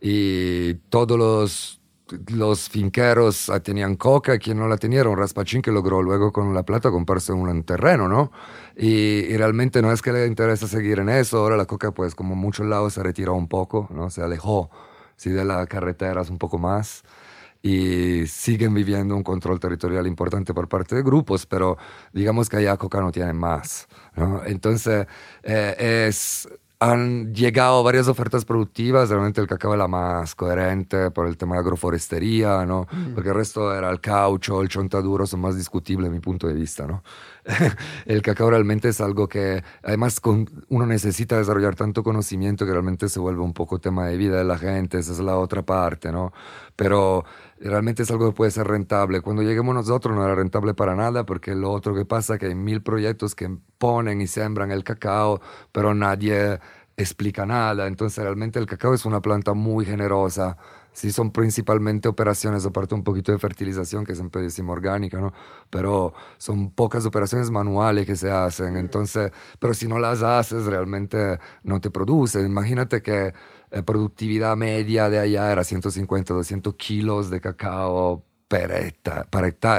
y 0.00 0.74
todos 0.90 1.18
los, 1.18 1.80
los 2.28 2.68
finqueros 2.68 3.50
tenían 3.62 3.96
coca, 3.96 4.38
quien 4.38 4.58
no 4.58 4.68
la 4.68 4.76
tenía 4.76 5.00
era 5.00 5.08
un 5.08 5.16
raspachín 5.16 5.62
que 5.62 5.72
logró 5.72 6.02
luego 6.02 6.32
con 6.32 6.52
la 6.52 6.64
plata 6.64 6.90
comprarse 6.90 7.32
un 7.32 7.62
terreno, 7.64 8.08
¿no? 8.08 8.32
Y, 8.76 8.88
y, 8.88 9.36
realmente 9.38 9.80
no 9.80 9.90
es 9.92 10.02
que 10.02 10.12
le 10.12 10.26
interesa 10.26 10.68
seguir 10.68 10.98
en 10.98 11.08
eso, 11.08 11.38
ahora 11.38 11.56
la 11.56 11.66
coca 11.66 11.92
pues 11.92 12.14
como 12.14 12.34
muchos 12.34 12.66
lados 12.66 12.94
se 12.94 13.02
retiró 13.02 13.34
un 13.34 13.48
poco, 13.48 13.88
¿no? 13.90 14.10
Se 14.10 14.22
alejó, 14.22 14.70
sí, 15.16 15.30
de 15.30 15.44
las 15.46 15.66
carreteras 15.66 16.28
un 16.30 16.38
poco 16.38 16.58
más 16.58 17.04
y 17.62 18.26
siguen 18.26 18.72
viviendo 18.74 19.14
un 19.14 19.22
control 19.22 19.60
territorial 19.60 20.06
importante 20.06 20.54
por 20.54 20.68
parte 20.68 20.94
de 20.94 21.02
grupos, 21.02 21.46
pero 21.46 21.76
digamos 22.12 22.48
que 22.48 22.56
allá 22.56 22.76
Coca 22.76 23.00
no 23.00 23.12
tiene 23.12 23.32
más. 23.32 23.86
¿no? 24.16 24.42
Entonces, 24.44 25.06
eh, 25.42 26.06
es, 26.08 26.48
han 26.78 27.34
llegado 27.34 27.82
varias 27.82 28.08
ofertas 28.08 28.46
productivas, 28.46 29.10
realmente 29.10 29.38
el 29.42 29.46
cacao 29.46 29.74
es 29.74 29.78
la 29.78 29.86
más 29.86 30.34
coherente 30.34 31.10
por 31.10 31.26
el 31.26 31.36
tema 31.36 31.56
de 31.56 31.60
agroforestería, 31.60 32.64
¿no? 32.64 32.86
Mm. 32.90 33.14
porque 33.14 33.28
el 33.28 33.34
resto 33.34 33.74
era 33.74 33.90
el 33.90 34.00
caucho, 34.00 34.62
el 34.62 34.70
chontaduro, 34.70 35.26
son 35.26 35.40
más 35.40 35.56
discutibles 35.56 36.08
a 36.08 36.10
mi 36.10 36.20
punto 36.20 36.46
de 36.46 36.54
vista. 36.54 36.86
¿no? 36.86 37.02
el 38.06 38.22
cacao 38.22 38.50
realmente 38.50 38.88
es 38.88 39.00
algo 39.00 39.28
que 39.28 39.62
además 39.82 40.20
uno 40.68 40.86
necesita 40.86 41.38
desarrollar 41.38 41.74
tanto 41.74 42.02
conocimiento 42.02 42.66
que 42.66 42.72
realmente 42.72 43.08
se 43.08 43.20
vuelve 43.20 43.42
un 43.42 43.52
poco 43.52 43.78
tema 43.78 44.06
de 44.06 44.16
vida 44.16 44.38
de 44.38 44.44
la 44.44 44.58
gente, 44.58 44.98
esa 44.98 45.12
es 45.12 45.20
la 45.20 45.36
otra 45.36 45.62
parte, 45.62 46.12
¿no? 46.12 46.32
Pero 46.76 47.24
realmente 47.60 48.02
es 48.02 48.10
algo 48.10 48.30
que 48.30 48.36
puede 48.36 48.50
ser 48.50 48.66
rentable. 48.66 49.20
Cuando 49.20 49.42
lleguemos 49.42 49.74
nosotros 49.74 50.14
no 50.16 50.24
era 50.24 50.34
rentable 50.34 50.74
para 50.74 50.94
nada 50.94 51.24
porque 51.26 51.54
lo 51.54 51.70
otro 51.70 51.94
que 51.94 52.04
pasa 52.04 52.34
es 52.34 52.40
que 52.40 52.46
hay 52.46 52.54
mil 52.54 52.82
proyectos 52.82 53.34
que 53.34 53.50
ponen 53.78 54.20
y 54.20 54.26
sembran 54.26 54.70
el 54.70 54.84
cacao, 54.84 55.40
pero 55.72 55.94
nadie 55.94 56.58
explica 56.96 57.46
nada. 57.46 57.86
Entonces 57.86 58.22
realmente 58.22 58.58
el 58.58 58.66
cacao 58.66 58.94
es 58.94 59.04
una 59.04 59.20
planta 59.20 59.54
muy 59.54 59.84
generosa. 59.84 60.56
Sí, 61.00 61.12
son 61.12 61.30
principalmente 61.30 62.08
operaciones, 62.08 62.66
aparte 62.66 62.94
un 62.94 63.02
poquito 63.02 63.32
de 63.32 63.38
fertilización, 63.38 64.04
que 64.04 64.14
siempre 64.14 64.42
decimos 64.42 64.74
orgánica, 64.74 65.18
¿no? 65.18 65.32
Pero 65.70 66.12
son 66.36 66.72
pocas 66.72 67.06
operaciones 67.06 67.50
manuales 67.50 68.04
que 68.04 68.16
se 68.16 68.30
hacen. 68.30 68.76
Entonces, 68.76 69.32
pero 69.58 69.72
si 69.72 69.88
no 69.88 69.98
las 69.98 70.22
haces, 70.22 70.66
realmente 70.66 71.38
no 71.62 71.80
te 71.80 71.90
produce. 71.90 72.42
Imagínate 72.42 73.00
que 73.00 73.32
la 73.70 73.82
productividad 73.82 74.58
media 74.58 75.08
de 75.08 75.20
allá 75.20 75.50
era 75.50 75.64
150, 75.64 76.34
200 76.34 76.74
kilos 76.74 77.30
de 77.30 77.40
cacao 77.40 78.22
per 78.46 78.70
hectárea, 78.70 79.24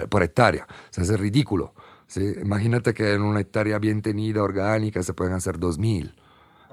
por 0.08 0.24
hectárea. 0.24 0.66
O 0.68 0.94
sea, 0.94 1.04
es 1.04 1.20
ridículo. 1.20 1.76
¿sí? 2.08 2.34
Imagínate 2.42 2.96
que 2.96 3.14
en 3.14 3.22
una 3.22 3.42
hectárea 3.42 3.78
bien 3.78 4.02
tenida, 4.02 4.42
orgánica, 4.42 5.04
se 5.04 5.14
pueden 5.14 5.36
hacer 5.36 5.60
2000. 5.60 6.16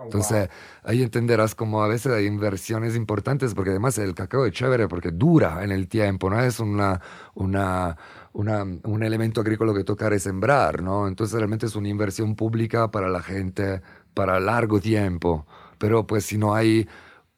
Entonces, 0.03 0.49
ahí 0.83 1.03
entenderás 1.03 1.55
como 1.55 1.83
a 1.83 1.89
veces 1.89 2.13
hay 2.13 2.27
inversiones 2.27 2.97
importantes, 2.97 3.55
porque 3.55 3.71
además 3.71 3.99
el 3.99 4.15
cacao 4.15 4.47
es 4.47 4.53
chévere 4.53 4.89
porque 4.89 5.11
dura 5.11 5.65
en 5.65 5.73
el 5.73 5.89
tiempo, 5.89 6.31
no 6.31 6.41
es 6.41 6.61
una, 6.61 7.01
una, 7.35 7.97
una, 8.33 8.63
un 8.63 9.03
elemento 9.03 9.41
agrícola 9.41 9.75
que 9.75 9.85
toca 9.85 10.19
sembrar, 10.19 10.83
¿no? 10.83 11.09
Entonces, 11.09 11.37
realmente 11.37 11.67
es 11.67 11.77
una 11.77 11.89
inversión 11.89 12.35
pública 12.35 12.91
para 12.91 13.09
la 13.09 13.23
gente 13.23 13.83
para 14.15 14.41
largo 14.41 14.81
tiempo. 14.81 15.47
Pero 15.79 16.07
pues 16.07 16.25
si 16.25 16.39
no 16.39 16.55
hay 16.55 16.89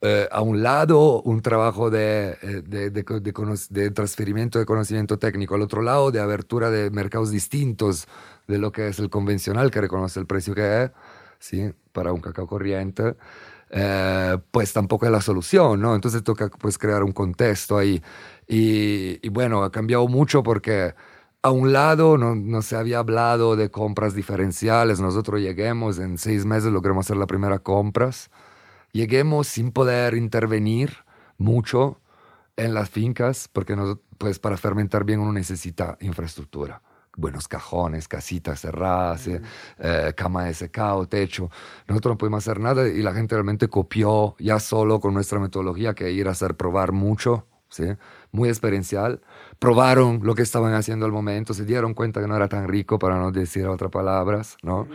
eh, 0.03 0.27
a 0.33 0.41
un 0.41 0.63
lado 0.63 1.21
un 1.23 1.43
trabajo 1.43 1.91
de, 1.91 2.39
eh, 2.41 2.63
de, 2.67 2.91
de, 2.91 3.03
de, 3.03 3.91
transferimiento 3.91 4.59
de 4.59 4.65
conocimiento 4.65 5.19
técnico, 5.19 5.55
al 5.57 5.61
otro 5.63 5.83
lado 5.83 6.11
de 6.11 6.21
abertura 6.21 6.71
de 6.71 6.91
mercados 6.91 7.31
distintos 7.31 8.09
de 8.49 8.57
lo 8.57 8.73
que 8.73 8.89
es 8.89 8.99
el 8.99 9.11
convencional, 9.11 9.71
que 9.71 9.81
reconoce 9.83 10.19
el 10.19 10.27
precio 10.27 10.55
que 10.55 10.85
es, 10.85 10.91
¿sí? 11.41 11.73
para 11.93 12.13
un 12.13 12.21
cacao 12.21 12.47
corriente, 12.47 13.17
eh, 13.71 14.39
pues 14.53 14.73
tampoco 14.73 15.07
es 15.07 15.13
la 15.13 15.21
solución, 15.21 15.81
¿no? 15.81 15.95
Entonces 15.97 16.23
toca 16.23 16.49
pues 16.49 16.79
crear 16.79 17.03
un 17.03 17.13
contexto 17.13 17.77
ahí. 17.77 18.03
Y, 18.47 19.19
y 19.27 19.29
bueno, 19.31 19.65
ha 19.65 19.73
cambiado 19.73 20.07
mucho 20.07 20.45
porque 20.45 20.95
a 21.43 21.51
un 21.51 21.73
lado 21.73 22.19
no, 22.19 22.37
no, 22.37 22.63
se 22.63 22.77
había 22.77 22.99
hablado 22.99 23.57
de 23.57 23.71
compras 23.71 24.15
diferenciales, 24.15 25.01
nosotros 25.01 25.41
lleguemos, 25.41 25.99
en 25.99 26.19
seis 26.19 26.45
meses 26.47 26.71
logramos 26.73 27.07
hacer 27.07 27.17
la 27.17 27.27
primera 27.27 27.59
compras 27.61 28.31
lleguemos 28.93 29.47
sin 29.47 29.73
poder 29.73 30.15
intervenir 30.15 31.05
mucho 31.39 32.01
en 32.57 32.75
las 32.75 32.91
fincas, 32.91 33.49
porque 33.49 33.77
pues 34.19 34.39
para 34.39 34.57
fermentar 34.57 35.05
bien 35.05 35.21
uno 35.21 35.33
necesita 35.33 35.97
infraestructura. 36.01 36.83
Buenos 37.17 37.49
cajones, 37.49 38.09
casitas 38.09 38.61
cerradas, 38.61 39.27
eh, 39.27 39.41
eh, 39.79 40.13
cama 40.17 40.45
de 40.45 40.55
secado, 40.55 41.07
techo. 41.07 41.51
Nosotros 41.89 42.15
no 42.15 42.19
pudimos 42.19 42.47
hacer 42.47 42.61
nada 42.61 42.89
y 42.89 43.03
la 43.03 43.13
gente 43.13 43.35
realmente 43.35 43.69
copió 43.69 44.37
ya 44.39 44.59
solo 44.61 45.01
con 45.01 45.15
nuestra 45.15 45.39
metodología 45.39 45.95
que 45.95 46.11
ir 46.11 46.29
a 46.29 46.33
hacer 46.33 46.57
probar 46.57 46.93
mucho, 46.93 47.47
¿sí? 47.69 47.85
muy 48.33 48.49
experiencial. 48.49 49.21
Probaron 49.59 50.21
lo 50.23 50.35
que 50.35 50.43
estaban 50.43 50.73
haciendo 50.75 51.05
al 51.05 51.13
momento, 51.13 51.53
se 51.53 51.65
dieron 51.65 51.95
cuenta 51.95 52.21
que 52.21 52.27
no 52.27 52.37
era 52.37 52.49
tan 52.49 52.69
rico, 52.69 52.99
para 52.99 53.19
no 53.19 53.31
decir 53.33 53.67
otras 53.67 53.91
palabras, 53.91 54.57
¿no? 54.63 54.89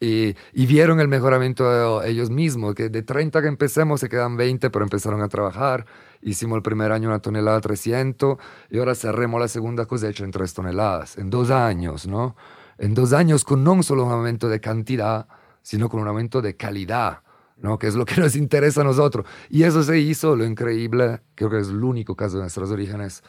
Y, 0.00 0.36
y 0.52 0.66
vieron 0.66 1.00
el 1.00 1.08
mejoramiento 1.08 2.00
de 2.00 2.10
ellos 2.10 2.28
mismos, 2.28 2.74
que 2.74 2.88
de 2.88 3.02
30 3.02 3.40
que 3.40 3.48
empecemos 3.48 4.00
se 4.00 4.08
quedan 4.08 4.36
20, 4.36 4.68
pero 4.70 4.84
empezaron 4.84 5.22
a 5.22 5.28
trabajar. 5.28 5.86
Hicimos 6.22 6.56
el 6.56 6.62
primer 6.62 6.92
año 6.92 7.08
una 7.08 7.18
tonelada 7.18 7.60
300 7.60 8.38
y 8.70 8.78
ahora 8.78 8.94
cerremos 8.94 9.40
la 9.40 9.48
segunda 9.48 9.86
cosecha 9.86 10.24
en 10.24 10.30
3 10.30 10.54
toneladas, 10.54 11.18
en 11.18 11.30
dos 11.30 11.50
años, 11.50 12.06
¿no? 12.06 12.36
En 12.78 12.94
dos 12.94 13.12
años 13.12 13.44
con 13.44 13.64
no 13.64 13.82
solo 13.82 14.06
un 14.06 14.12
aumento 14.12 14.48
de 14.48 14.60
cantidad, 14.60 15.26
sino 15.62 15.88
con 15.88 16.00
un 16.00 16.08
aumento 16.08 16.40
de 16.40 16.56
calidad. 16.56 17.20
¿no? 17.58 17.78
que 17.78 17.86
es 17.86 17.94
lo 17.94 18.04
que 18.04 18.16
nos 18.20 18.34
interesa 18.34 18.80
a 18.80 18.84
nosotros. 18.84 19.24
Y 19.48 19.62
eso 19.62 19.84
se 19.84 19.98
hizo, 19.98 20.34
lo 20.34 20.44
increíble, 20.44 21.20
creo 21.36 21.48
que 21.48 21.60
es 21.60 21.68
el 21.68 21.84
único 21.84 22.16
caso 22.16 22.38
de 22.38 22.42
nuestros 22.42 22.72
orígenes, 22.72 23.22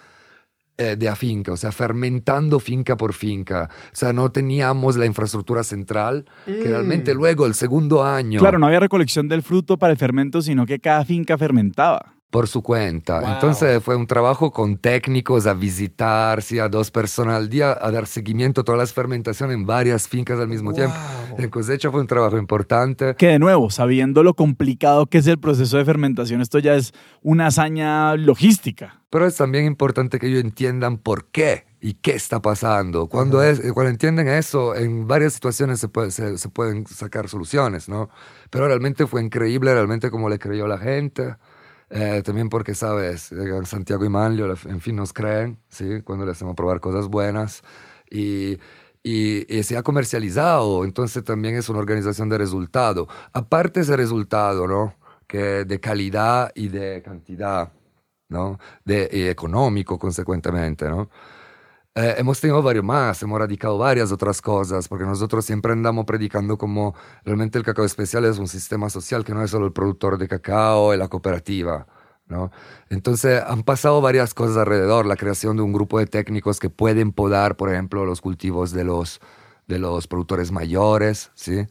eh, 0.75 0.95
de 0.95 1.07
afinca, 1.07 1.51
o 1.51 1.57
sea, 1.57 1.71
fermentando 1.71 2.59
finca 2.59 2.97
por 2.97 3.13
finca. 3.13 3.69
O 3.91 3.95
sea, 3.95 4.11
no 4.11 4.31
teníamos 4.31 4.95
la 4.95 5.05
infraestructura 5.05 5.63
central, 5.63 6.25
que 6.45 6.63
realmente 6.63 7.13
luego, 7.13 7.45
el 7.45 7.53
segundo 7.53 8.03
año... 8.03 8.39
Claro, 8.39 8.57
no 8.57 8.65
había 8.65 8.79
recolección 8.79 9.27
del 9.27 9.43
fruto 9.43 9.77
para 9.77 9.91
el 9.91 9.99
fermento, 9.99 10.41
sino 10.41 10.65
que 10.65 10.79
cada 10.79 11.05
finca 11.05 11.37
fermentaba 11.37 12.13
por 12.33 12.47
su 12.47 12.63
cuenta. 12.63 13.35
Entonces 13.35 13.81
fue 13.83 13.95
un 13.95 14.07
trabajo 14.07 14.51
con 14.51 14.77
técnicos 14.77 15.45
a 15.45 15.53
visitar, 15.53 16.41
sí, 16.41 16.57
a 16.57 16.67
dos 16.67 16.89
personas 16.89 17.35
al 17.35 17.47
día, 17.47 17.77
a 17.79 17.91
dar 17.91 18.07
seguimiento 18.07 18.61
a 18.61 18.63
todas 18.63 18.79
las 18.79 18.91
fermentaciones 18.91 19.55
en 19.55 19.67
varias 19.67 20.07
fincas 20.07 20.39
al 20.39 20.47
mismo 20.47 20.73
tiempo. 20.73 20.95
En 21.37 21.47
cosecha 21.51 21.91
fue 21.91 22.01
un 22.01 22.07
trabajo 22.07 22.39
importante. 22.39 23.13
Que 23.19 23.27
de 23.27 23.39
nuevo, 23.39 23.69
sabiendo 23.69 24.23
lo 24.23 24.33
complicado 24.33 25.05
que 25.05 25.19
es 25.19 25.27
el 25.27 25.37
proceso 25.37 25.77
de 25.77 25.85
fermentación, 25.85 26.41
esto 26.41 26.57
ya 26.57 26.73
es 26.73 26.91
una 27.21 27.45
hazaña 27.47 28.15
logística. 28.15 28.99
Pero 29.11 29.27
es 29.27 29.35
también 29.35 29.65
importante 29.65 30.17
que 30.17 30.25
ellos 30.25 30.43
entiendan 30.43 30.97
por 30.97 31.25
qué 31.25 31.65
y 31.81 31.93
qué 31.93 32.15
está 32.15 32.41
pasando. 32.41 33.05
Cuando, 33.05 33.43
es, 33.43 33.61
cuando 33.73 33.91
entienden 33.91 34.27
eso, 34.27 34.75
en 34.75 35.07
varias 35.07 35.33
situaciones 35.33 35.79
se, 35.79 35.87
puede, 35.87 36.09
se, 36.09 36.39
se 36.39 36.49
pueden 36.49 36.87
sacar 36.87 37.29
soluciones, 37.29 37.87
¿no? 37.87 38.09
Pero 38.49 38.65
realmente 38.65 39.05
fue 39.05 39.21
increíble, 39.21 39.71
realmente 39.71 40.09
como 40.09 40.29
le 40.29 40.39
creyó 40.39 40.65
la 40.65 40.79
gente. 40.79 41.35
Eh, 41.95 42.23
también 42.23 42.49
porque, 42.49 42.73
sabes, 42.73 43.31
eh, 43.31 43.65
Santiago 43.65 44.03
y 44.03 44.09
Manlio, 44.09 44.51
en 44.65 44.81
fin, 44.81 44.95
nos 44.95 45.13
creen, 45.13 45.59
¿sí? 45.69 46.01
Cuando 46.01 46.25
les 46.25 46.35
hacemos 46.37 46.55
probar 46.55 46.79
cosas 46.79 47.07
buenas. 47.07 47.61
Y, 48.09 48.57
y, 49.03 49.61
se 49.63 49.77
ha 49.77 49.83
comercializado, 49.83 50.85
entonces 50.85 51.23
también 51.23 51.55
es 51.55 51.69
una 51.69 51.79
organización 51.79 52.29
de 52.29 52.39
resultado. 52.39 53.07
Aparte 53.31 53.81
ese 53.81 53.95
resultado, 53.95 54.67
¿no? 54.67 54.95
Que 55.27 55.65
de 55.65 55.79
calidad 55.79 56.51
y 56.55 56.69
de 56.69 57.03
cantidad, 57.03 57.71
¿no? 58.27 58.59
De, 58.83 59.07
y 59.11 59.27
económico, 59.27 59.99
consecuentemente, 59.99 60.89
¿no? 60.89 61.09
Eh, 61.95 62.15
hemos 62.17 62.41
tenido 62.41 62.59
varios 62.63 62.83
más, 62.83 63.21
hemos 63.21 63.37
radicado 63.37 63.77
varias 63.77 64.11
otras 64.11 64.41
cosas, 64.41 64.87
porque 64.87 65.05
nosotros 65.05 65.45
siempre 65.45 65.73
andamos 65.73 66.05
predicando 66.05 66.57
como 66.57 66.95
realmente 67.23 67.59
el 67.59 67.63
cacao 67.63 67.85
especial 67.85 68.25
es 68.25 68.39
un 68.39 68.47
sistema 68.47 68.89
social 68.89 69.23
que 69.23 69.33
no 69.33 69.43
es 69.43 69.51
solo 69.51 69.67
el 69.67 69.73
productor 69.73 70.17
de 70.17 70.27
cacao 70.27 70.93
y 70.95 70.97
la 70.97 71.07
cooperativa. 71.07 71.85
¿no? 72.27 72.51
Entonces 72.89 73.43
han 73.45 73.61
pasado 73.61 74.01
varias 74.01 74.33
cosas 74.33 74.57
alrededor, 74.57 75.05
la 75.05 75.17
creación 75.17 75.55
de 75.55 75.61
un 75.61 75.71
grupo 75.71 75.99
de 75.99 76.07
técnicos 76.07 76.59
que 76.59 76.71
pueden 76.71 77.11
podar, 77.11 77.57
por 77.57 77.71
ejemplo, 77.71 78.05
los 78.05 78.21
cultivos 78.21 78.71
de 78.71 78.85
los 78.85 79.21
de 79.67 79.79
los 79.79 80.07
productores 80.07 80.51
mayores, 80.51 81.31
¿sí? 81.35 81.65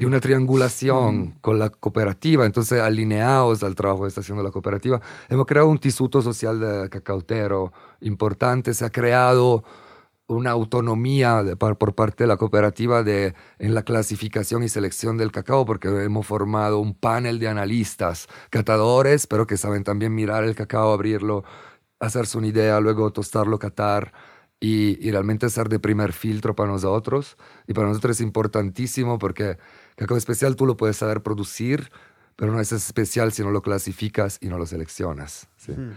Y 0.00 0.04
una 0.04 0.20
triangulación 0.20 1.18
mm. 1.18 1.34
con 1.40 1.58
la 1.58 1.70
cooperativa, 1.70 2.44
entonces 2.44 2.80
alineados 2.80 3.62
al 3.62 3.74
trabajo 3.74 4.02
que 4.02 4.08
está 4.08 4.20
haciendo 4.20 4.42
la 4.42 4.50
cooperativa. 4.50 5.00
Hemos 5.28 5.46
creado 5.46 5.68
un 5.68 5.78
tisuto 5.78 6.22
social 6.22 6.60
de 6.60 6.88
cacautero 6.88 7.72
importante, 8.00 8.74
se 8.74 8.84
ha 8.84 8.90
creado 8.90 9.64
una 10.28 10.50
autonomía 10.50 11.44
por 11.56 11.94
parte 11.94 12.24
de 12.24 12.28
la 12.28 12.36
cooperativa 12.36 13.04
de, 13.04 13.34
en 13.58 13.74
la 13.74 13.84
clasificación 13.84 14.64
y 14.64 14.68
selección 14.68 15.16
del 15.16 15.30
cacao, 15.30 15.64
porque 15.64 15.88
hemos 15.88 16.26
formado 16.26 16.80
un 16.80 16.94
panel 16.94 17.38
de 17.38 17.48
analistas, 17.48 18.26
catadores, 18.50 19.26
pero 19.28 19.46
que 19.46 19.56
saben 19.56 19.84
también 19.84 20.14
mirar 20.14 20.42
el 20.42 20.56
cacao, 20.56 20.92
abrirlo, 20.92 21.44
hacerse 22.00 22.38
una 22.38 22.48
idea, 22.48 22.80
luego 22.80 23.12
tostarlo, 23.12 23.58
catar 23.58 24.12
y, 24.60 25.10
realmente 25.10 25.48
ser 25.50 25.68
de 25.68 25.78
primer 25.78 26.12
filtro 26.12 26.54
para 26.54 26.70
nosotros. 26.70 27.36
Y 27.66 27.74
para 27.74 27.88
nosotros 27.88 28.16
es 28.16 28.20
importantísimo 28.20 29.18
porque 29.18 29.58
cacao 29.96 30.16
especial 30.16 30.56
tú 30.56 30.66
lo 30.66 30.76
puedes 30.76 30.96
saber 30.96 31.22
producir, 31.22 31.90
pero 32.36 32.52
no 32.52 32.60
es 32.60 32.72
especial 32.72 33.32
si 33.32 33.42
no 33.42 33.50
lo 33.50 33.62
clasificas 33.62 34.38
y 34.40 34.48
no 34.48 34.58
lo 34.58 34.66
seleccionas. 34.66 35.48
Hmm. 35.66 35.92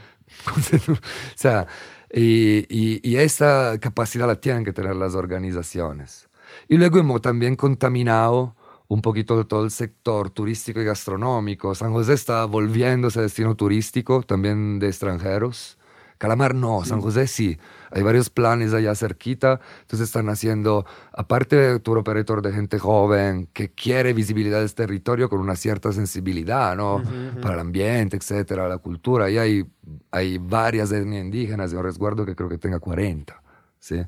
o 0.91 0.97
sea, 1.35 1.67
y, 2.11 2.65
y, 2.69 2.99
y, 3.03 3.17
esa 3.17 3.77
capacidad 3.79 4.27
la 4.27 4.39
tienen 4.39 4.65
que 4.65 4.73
tener 4.73 4.95
las 4.95 5.15
organizaciones. 5.15 6.29
Y 6.67 6.77
luego 6.77 6.99
hemos 6.99 7.21
también 7.21 7.55
contaminado 7.55 8.55
un 8.87 9.01
poquito 9.01 9.45
todo 9.45 9.63
el 9.63 9.71
sector 9.71 10.31
turístico 10.31 10.81
y 10.81 10.83
gastronómico. 10.83 11.75
San 11.75 11.93
José 11.93 12.13
está 12.13 12.45
volviéndose 12.45 13.21
destino 13.21 13.55
turístico 13.55 14.23
también 14.23 14.79
de 14.79 14.87
extranjeros. 14.87 15.77
Calamar 16.17 16.55
no, 16.55 16.83
San 16.83 16.99
José 16.99 17.27
sí. 17.27 17.57
Hay 17.91 18.03
varios 18.03 18.29
planes 18.29 18.73
allá 18.73 18.95
cerquita. 18.95 19.59
Entonces 19.81 20.07
están 20.07 20.29
haciendo, 20.29 20.85
aparte 21.13 21.55
de 21.55 21.79
tour 21.79 21.97
operator 21.97 22.41
de 22.41 22.51
gente 22.51 22.79
joven 22.79 23.47
que 23.53 23.71
quiere 23.71 24.13
visibilidad 24.13 24.59
de 24.59 24.65
este 24.65 24.83
territorio 24.83 25.29
con 25.29 25.39
una 25.39 25.55
cierta 25.55 25.91
sensibilidad, 25.91 26.75
¿no? 26.75 27.01
Para 27.41 27.55
el 27.55 27.59
ambiente, 27.61 28.17
etcétera, 28.17 28.67
la 28.67 28.77
cultura. 28.77 29.29
Y 29.29 29.37
hay, 29.37 29.65
hay 30.11 30.37
varias 30.37 30.91
etnias 30.91 31.23
indígenas 31.23 31.71
de 31.71 31.81
resguardo 31.81 32.25
que 32.25 32.35
creo 32.35 32.49
que 32.49 32.57
tenga 32.57 32.79
40, 32.79 33.41
¿sí? 33.79 34.01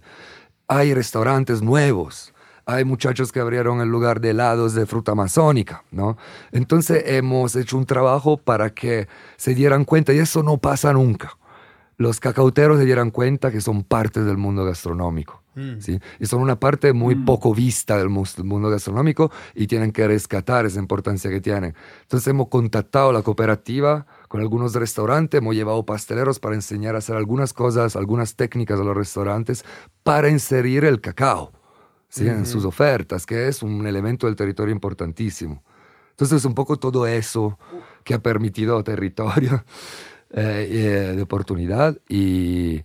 Hay 0.67 0.93
restaurantes 0.93 1.61
nuevos 1.61 2.33
hay 2.65 2.85
muchachos 2.85 3.31
que 3.31 3.39
abrieron 3.39 3.81
el 3.81 3.89
lugar 3.89 4.21
de 4.21 4.29
helados 4.29 4.73
de 4.73 4.85
fruta 4.85 5.13
amazónica, 5.13 5.83
¿no? 5.91 6.17
Entonces 6.51 7.03
hemos 7.07 7.55
hecho 7.55 7.77
un 7.77 7.85
trabajo 7.85 8.37
para 8.37 8.69
que 8.69 9.07
se 9.35 9.55
dieran 9.55 9.83
cuenta, 9.83 10.13
y 10.13 10.19
eso 10.19 10.43
no 10.43 10.57
pasa 10.57 10.93
nunca 10.93 11.37
los 12.01 12.19
cacauteros 12.19 12.79
se 12.79 12.85
dieran 12.85 13.11
cuenta 13.11 13.51
que 13.51 13.61
son 13.61 13.83
parte 13.83 14.23
del 14.23 14.37
mundo 14.37 14.65
gastronómico. 14.65 15.41
Mm. 15.55 15.79
¿sí? 15.79 15.99
Y 16.19 16.25
son 16.25 16.41
una 16.41 16.59
parte 16.59 16.93
muy 16.93 17.15
mm. 17.15 17.25
poco 17.25 17.53
vista 17.53 17.97
del 17.97 18.09
mundo 18.09 18.69
gastronómico 18.69 19.31
y 19.53 19.67
tienen 19.67 19.91
que 19.91 20.07
rescatar 20.07 20.65
esa 20.65 20.79
importancia 20.79 21.29
que 21.29 21.41
tienen. 21.41 21.75
Entonces 22.01 22.27
hemos 22.27 22.47
contactado 22.47 23.09
a 23.09 23.13
la 23.13 23.21
cooperativa 23.21 24.05
con 24.27 24.41
algunos 24.41 24.73
restaurantes, 24.73 25.39
hemos 25.39 25.55
llevado 25.55 25.85
pasteleros 25.85 26.39
para 26.39 26.55
enseñar 26.55 26.95
a 26.95 26.99
hacer 26.99 27.15
algunas 27.15 27.53
cosas, 27.53 27.95
algunas 27.95 28.35
técnicas 28.35 28.79
a 28.79 28.83
los 28.83 28.95
restaurantes 28.95 29.65
para 30.03 30.29
inserir 30.29 30.85
el 30.85 31.01
cacao 31.01 31.51
¿sí? 32.09 32.27
en 32.27 32.45
sus 32.45 32.65
ofertas, 32.65 33.25
que 33.25 33.47
es 33.47 33.61
un 33.61 33.85
elemento 33.85 34.27
del 34.27 34.35
territorio 34.35 34.73
importantísimo. 34.73 35.63
Entonces 36.11 36.45
un 36.45 36.53
poco 36.53 36.77
todo 36.77 37.07
eso 37.07 37.57
que 38.03 38.13
ha 38.13 38.19
permitido 38.19 38.81
territorio 38.83 39.63
eh, 40.33 40.67
eh, 40.69 41.15
de 41.15 41.21
oportunidad 41.21 41.97
y, 42.07 42.83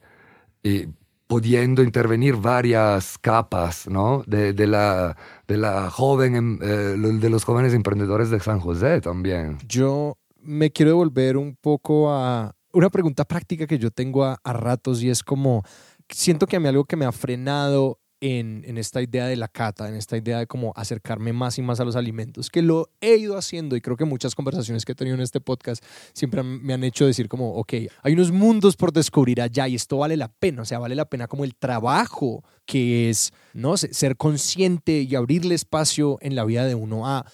pudiendo 1.28 1.84
intervenir 1.84 2.34
varias 2.36 3.18
capas 3.18 3.86
¿no? 3.88 4.24
de, 4.26 4.52
de, 4.52 4.66
la, 4.66 5.16
de 5.46 5.56
la 5.56 5.90
joven, 5.90 6.34
em, 6.34 6.58
eh, 6.60 6.96
de 6.96 7.30
los 7.30 7.44
jóvenes 7.44 7.72
emprendedores 7.72 8.30
de 8.30 8.40
San 8.40 8.58
José 8.58 9.00
también. 9.00 9.58
Yo 9.68 10.18
me 10.40 10.70
quiero 10.72 10.90
devolver 10.90 11.36
un 11.36 11.56
poco 11.56 12.10
a 12.10 12.52
una 12.72 12.90
pregunta 12.90 13.24
práctica 13.24 13.66
que 13.66 13.78
yo 13.78 13.90
tengo 13.90 14.24
a, 14.24 14.38
a 14.42 14.52
ratos 14.52 15.02
y 15.02 15.10
es 15.10 15.22
como, 15.22 15.62
siento 16.08 16.46
que 16.46 16.56
a 16.56 16.60
mí 16.60 16.68
algo 16.68 16.84
que 16.84 16.96
me 16.96 17.04
ha 17.04 17.12
frenado 17.12 18.00
en, 18.20 18.78
esta 18.78 19.02
idea 19.02 19.26
de 19.26 19.36
la 19.36 19.48
cata, 19.48 19.88
en 19.88 19.94
esta 19.94 20.16
idea 20.16 20.38
de 20.38 20.46
cómo 20.46 20.72
acercarme 20.76 21.32
más 21.32 21.58
y 21.58 21.62
más 21.62 21.80
a 21.80 21.84
los 21.84 21.96
alimentos, 21.96 22.50
que 22.50 22.62
lo 22.62 22.90
he 23.00 23.16
ido 23.16 23.36
haciendo 23.36 23.76
y 23.76 23.80
creo 23.80 23.96
que 23.96 24.04
muchas 24.04 24.34
conversaciones 24.34 24.84
que 24.84 24.92
he 24.92 24.94
tenido 24.94 25.16
en 25.16 25.22
este 25.22 25.40
podcast 25.40 25.84
siempre 26.12 26.42
me 26.42 26.72
han 26.72 26.84
hecho 26.84 27.06
decir 27.06 27.28
como, 27.28 27.54
ok, 27.54 27.74
hay 28.02 28.12
unos 28.12 28.32
mundos 28.32 28.76
por 28.76 28.92
descubrir 28.92 29.40
allá 29.40 29.68
y 29.68 29.74
esto 29.74 29.98
vale 29.98 30.16
la 30.16 30.28
pena, 30.28 30.62
o 30.62 30.64
sea, 30.64 30.78
vale 30.78 30.94
la 30.94 31.04
pena 31.04 31.26
como 31.26 31.44
el 31.44 31.54
trabajo 31.54 32.42
que 32.64 33.10
es, 33.10 33.32
¿no? 33.52 33.76
Ser 33.76 34.16
consciente 34.16 35.02
y 35.02 35.14
abrirle 35.14 35.54
espacio 35.54 36.18
en 36.20 36.34
la 36.34 36.44
vida 36.44 36.64
de 36.64 36.74
uno 36.74 37.06
a 37.06 37.26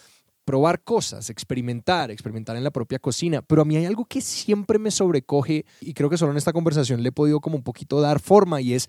probar 0.45 0.83
cosas, 0.83 1.30
experimentar, 1.30 2.11
experimentar 2.11 2.57
en 2.57 2.64
la 2.64 2.72
propia 2.72 2.99
cocina, 2.99 3.43
pero 3.43 3.62
a 3.62 3.64
mí 3.64 3.76
hay 3.76 3.87
algo 3.87 4.05
que 4.05 4.20
siempre 4.20 4.78
me 4.78 4.91
sobrecoge 4.91 5.64
y 5.80 5.95
creo 5.95 6.11
que 6.11 6.18
solo 6.18 6.33
en 6.33 6.39
esta 6.39 6.53
conversación 6.53 7.03
le 7.03 7.11
he 7.11 7.12
podido 7.12 7.41
como 7.41 7.57
un 7.57 7.62
poquito 7.62 8.01
dar 8.01 8.18
forma 8.18 8.61
y 8.61 8.74
es 8.74 8.89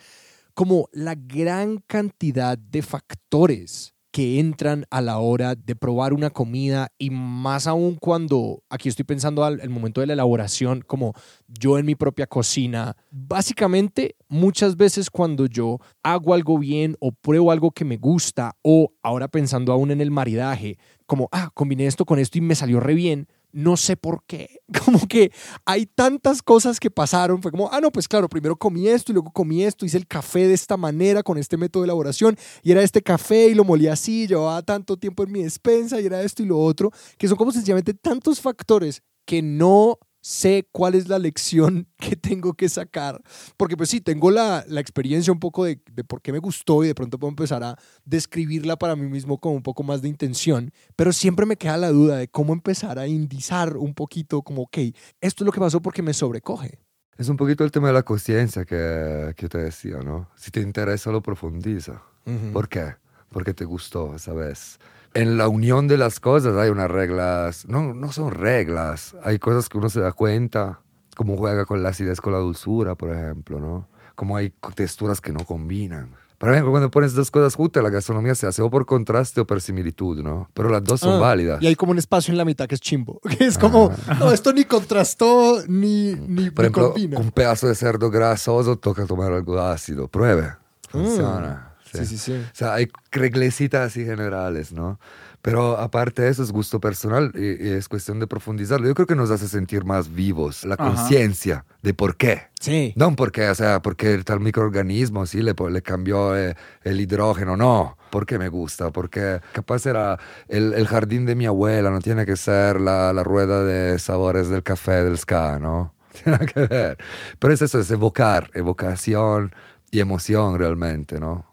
como 0.54 0.90
la 0.92 1.16
gran 1.16 1.78
cantidad 1.88 2.58
de 2.58 2.82
factores 2.82 3.94
que 4.14 4.40
entran 4.40 4.86
a 4.92 5.02
la 5.02 5.18
hora 5.18 5.56
de 5.56 5.76
probar 5.76 6.14
una 6.14 6.30
comida 6.30 6.90
y 7.00 7.10
más 7.10 7.66
aún 7.66 7.96
cuando, 7.96 8.62
aquí 8.70 8.88
estoy 8.88 9.06
pensando 9.06 9.44
al 9.44 9.68
momento 9.72 10.02
de 10.02 10.08
la 10.08 10.14
elaboración, 10.14 10.84
como 10.86 11.14
yo 11.48 11.80
en 11.80 11.88
mi 11.88 11.96
propia 11.96 12.28
cocina, 12.28 12.96
básicamente 13.10 14.16
muchas 14.28 14.78
veces 14.78 15.10
cuando 15.10 15.48
yo 15.48 15.80
hago 16.04 16.36
algo 16.36 16.60
bien 16.60 16.96
o 17.00 17.12
pruebo 17.12 17.52
algo 17.52 17.72
que 17.72 17.86
me 17.86 17.98
gusta 17.98 18.56
o 18.62 18.94
ahora 19.02 19.28
pensando 19.30 19.74
aún 19.74 19.90
en 19.90 20.00
el 20.00 20.12
maridaje, 20.12 20.78
como, 21.08 21.28
ah, 21.32 21.50
combiné 21.56 21.88
esto 21.88 22.06
con 22.06 22.20
esto 22.20 22.38
y 22.38 22.42
me 22.42 22.54
salió 22.54 22.80
re 22.80 22.94
bien, 22.94 23.28
no 23.54 23.78
sé 23.78 23.96
por 23.96 24.26
qué. 24.26 24.60
Como 24.84 25.08
que 25.08 25.32
hay 25.66 25.86
tantas 25.86 26.42
cosas 26.42 26.80
que 26.80 26.92
pasaron. 26.92 27.42
Fue 27.42 27.52
como, 27.52 27.70
ah, 27.72 27.80
no, 27.80 27.92
pues 27.92 28.08
claro, 28.08 28.28
primero 28.28 28.58
comí 28.58 28.88
esto 28.88 29.12
y 29.12 29.14
luego 29.14 29.32
comí 29.32 29.64
esto, 29.64 29.86
hice 29.86 29.98
el 29.98 30.08
café 30.08 30.48
de 30.48 30.54
esta 30.54 30.76
manera, 30.76 31.24
con 31.24 31.38
este 31.38 31.56
método 31.56 31.84
de 31.84 31.88
elaboración, 31.88 32.36
y 32.64 32.72
era 32.72 32.82
este 32.82 33.02
café 33.02 33.48
y 33.48 33.54
lo 33.54 33.64
molí 33.64 33.88
así, 33.88 34.28
llevaba 34.28 34.62
tanto 34.64 34.98
tiempo 34.98 35.24
en 35.24 35.32
mi 35.32 35.44
despensa 35.44 36.02
y 36.02 36.06
era 36.06 36.22
esto 36.24 36.44
y 36.44 36.48
lo 36.48 36.60
otro, 36.60 36.92
que 37.18 37.28
son 37.28 37.38
como 37.38 37.52
sencillamente 37.52 37.94
tantos 37.94 38.42
factores 38.42 39.04
que 39.26 39.42
no 39.42 40.00
sé 40.24 40.70
cuál 40.72 40.96
es 40.96 41.10
la 41.10 41.20
lección 41.20 41.86
que 41.98 42.16
tengo 42.16 42.54
que 42.54 42.70
sacar, 42.70 43.22
porque 43.58 43.76
pues 43.76 43.90
sí, 43.90 44.00
tengo 44.00 44.32
la, 44.32 44.64
la 44.68 44.80
experiencia 44.80 45.34
un 45.34 45.40
poco 45.40 45.66
de, 45.66 45.82
de, 45.92 46.04
por 46.06 46.22
qué 46.22 46.32
me 46.32 46.40
gustó 46.40 46.84
y 46.84 46.88
de 46.88 46.96
pronto 46.96 47.20
puedo 47.20 47.30
empezar 47.30 47.62
a 47.64 47.78
describirla 48.06 48.78
para 48.78 48.96
mí 48.96 49.06
mismo 49.08 49.38
con 49.38 49.54
un 49.54 49.62
poco 49.62 49.84
más 49.84 50.02
de 50.02 50.08
intención, 50.08 50.72
pero 50.96 51.12
siempre 51.12 51.46
me 51.46 51.58
queda 51.58 51.76
la 51.78 51.90
duda 51.90 52.18
de 52.18 52.30
cómo 52.30 52.54
empezar 52.54 52.98
a 52.98 53.08
indizar 53.08 53.76
un 53.76 53.94
poquito 53.94 54.42
como, 54.42 54.64
ok, 54.64 54.78
esto 55.20 55.44
es 55.44 55.46
lo 55.46 55.52
que 55.52 55.60
pasó 55.60 55.82
porque 55.82 56.02
me 56.02 56.14
sobrecoge. 56.14 56.80
Es 57.18 57.28
un 57.28 57.38
poquito 57.38 57.64
el 57.64 57.72
tema 57.72 57.88
de 57.88 57.94
la 57.94 58.04
conciencia 58.04 58.66
que, 58.66 59.34
que 59.36 59.50
te 59.50 59.58
decía, 59.58 59.98
¿no? 60.00 60.30
Si 60.36 60.50
te 60.52 60.62
interesa, 60.62 61.12
lo 61.12 61.22
profundiza. 61.22 62.02
Uh 62.26 62.32
-huh. 62.32 62.54
¿Por 62.54 62.70
qué? 62.70 62.96
Porque 63.30 63.54
te 63.54 63.66
gustó 63.66 64.16
esa 64.16 64.34
vez 64.34 64.80
en 65.14 65.38
la 65.38 65.48
unión 65.48 65.88
de 65.88 65.98
las 65.98 66.20
cosas 66.20 66.56
hay 66.58 66.70
unas 66.70 66.90
reglas, 66.90 67.66
no, 67.68 67.94
no 67.94 68.12
son 68.12 68.32
reglas, 68.32 69.16
hay 69.24 69.40
cosas 69.40 69.70
que 69.70 69.78
uno 69.78 69.90
se 69.90 70.00
da 70.02 70.12
cuenta, 70.12 70.80
como 71.16 71.38
juega 71.38 71.66
con 71.66 71.84
la 71.84 71.90
acidez, 71.90 72.20
con 72.22 72.34
la 72.34 72.40
dulzura, 72.40 72.96
por 72.96 73.12
ejemplo, 73.12 73.60
¿no? 73.60 73.88
Como 74.16 74.36
hay 74.38 74.52
texturas 74.76 75.22
que 75.22 75.32
no 75.32 75.46
combinan. 75.46 76.16
Por 76.38 76.50
ejemplo, 76.52 76.72
cuando 76.72 76.92
pones 76.92 77.14
dos 77.14 77.32
cosas 77.32 77.56
juntas, 77.56 77.82
la 77.82 77.90
gastronomía 77.90 78.36
se 78.36 78.46
hace 78.48 78.62
o 78.62 78.70
por 78.70 78.86
contraste 78.86 79.40
o 79.40 79.48
por 79.48 79.62
similitud, 79.62 80.22
¿no? 80.22 80.50
Pero 80.54 80.68
las 80.70 80.84
dos 80.84 81.00
son 81.00 81.14
Ah, 81.16 81.20
válidas. 81.20 81.62
Y 81.62 81.68
hay 81.68 81.76
como 81.76 81.94
un 81.94 82.00
espacio 82.00 82.32
en 82.34 82.38
la 82.38 82.44
mitad 82.44 82.68
que 82.68 82.76
es 82.76 82.82
chimbo, 82.82 83.22
que 83.38 83.46
es 83.46 83.58
como, 83.58 83.92
no, 84.20 84.32
esto 84.32 84.52
ni 84.52 84.66
contrastó 84.66 85.64
ni, 85.68 86.16
ni, 86.16 86.50
Por 86.50 86.66
ni 86.66 86.68
ejemplo, 86.70 86.92
combina. 86.92 87.18
un 87.20 87.32
pedazo 87.32 87.68
de 87.68 87.76
cerdo 87.76 88.10
grasoso 88.12 88.76
toca 88.78 89.06
tomar 89.06 89.32
algo 89.32 89.58
ácido. 89.62 90.08
Pruebe. 90.10 90.52
Funciona. 90.90 91.73
Sí, 91.94 92.06
sí, 92.06 92.18
sí. 92.18 92.34
O 92.34 92.56
sea, 92.56 92.74
hay 92.74 92.90
reglecitas 93.12 93.88
así 93.88 94.06
generales, 94.06 94.72
¿no? 94.74 95.00
Pero 95.44 95.78
aparte 95.78 96.22
de 96.22 96.30
eso 96.30 96.42
es 96.42 96.54
gusto 96.54 96.80
personal 96.80 97.34
y, 97.36 97.68
y 97.68 97.72
es 97.72 97.90
cuestión 97.90 98.18
de 98.18 98.28
profundizarlo. 98.28 98.88
Yo 98.88 98.96
creo 98.96 99.08
que 99.08 99.16
nos 99.16 99.30
hace 99.30 99.50
sentir 99.50 99.84
más 99.84 100.14
vivos, 100.14 100.64
la 100.64 100.78
conciencia 100.78 101.66
de 101.82 101.94
por 101.94 102.16
qué. 102.16 102.44
Sí. 102.62 102.94
No 102.96 103.14
por 103.14 103.34
qué, 103.34 103.50
o 103.50 103.56
sea, 103.56 103.82
porque 103.82 104.18
tal 104.20 104.40
microorganismo 104.40 105.26
sí 105.26 105.42
le, 105.42 105.54
le 105.70 105.82
cambió 105.82 106.38
eh, 106.38 106.56
el 106.84 107.02
hidrógeno, 107.02 107.58
no. 107.58 107.98
Porque 108.10 108.40
me 108.40 108.48
gusta, 108.48 108.92
porque 108.92 109.42
capaz 109.52 109.86
era 109.86 110.18
el, 110.48 110.74
el 110.76 110.88
jardín 110.88 111.26
de 111.26 111.36
mi 111.36 111.46
abuela, 111.46 111.90
no 111.90 112.00
tiene 112.00 112.26
que 112.26 112.38
ser 112.38 112.80
la, 112.80 113.12
la 113.12 113.24
rueda 113.26 113.66
de 113.66 114.00
sabores 114.00 114.48
del 114.48 114.64
café 114.64 115.04
del 115.04 115.18
ska, 115.18 115.60
¿no? 115.60 115.94
Tiene 116.24 116.46
que 116.46 116.68
ver. 116.68 116.98
Pero 117.38 117.54
es 117.54 117.62
eso, 117.62 117.82
es 117.82 117.92
evocar, 117.92 118.50
evocación 118.54 119.54
y 119.92 120.00
emoción 120.00 120.58
realmente, 120.58 121.20
¿no? 121.20 121.53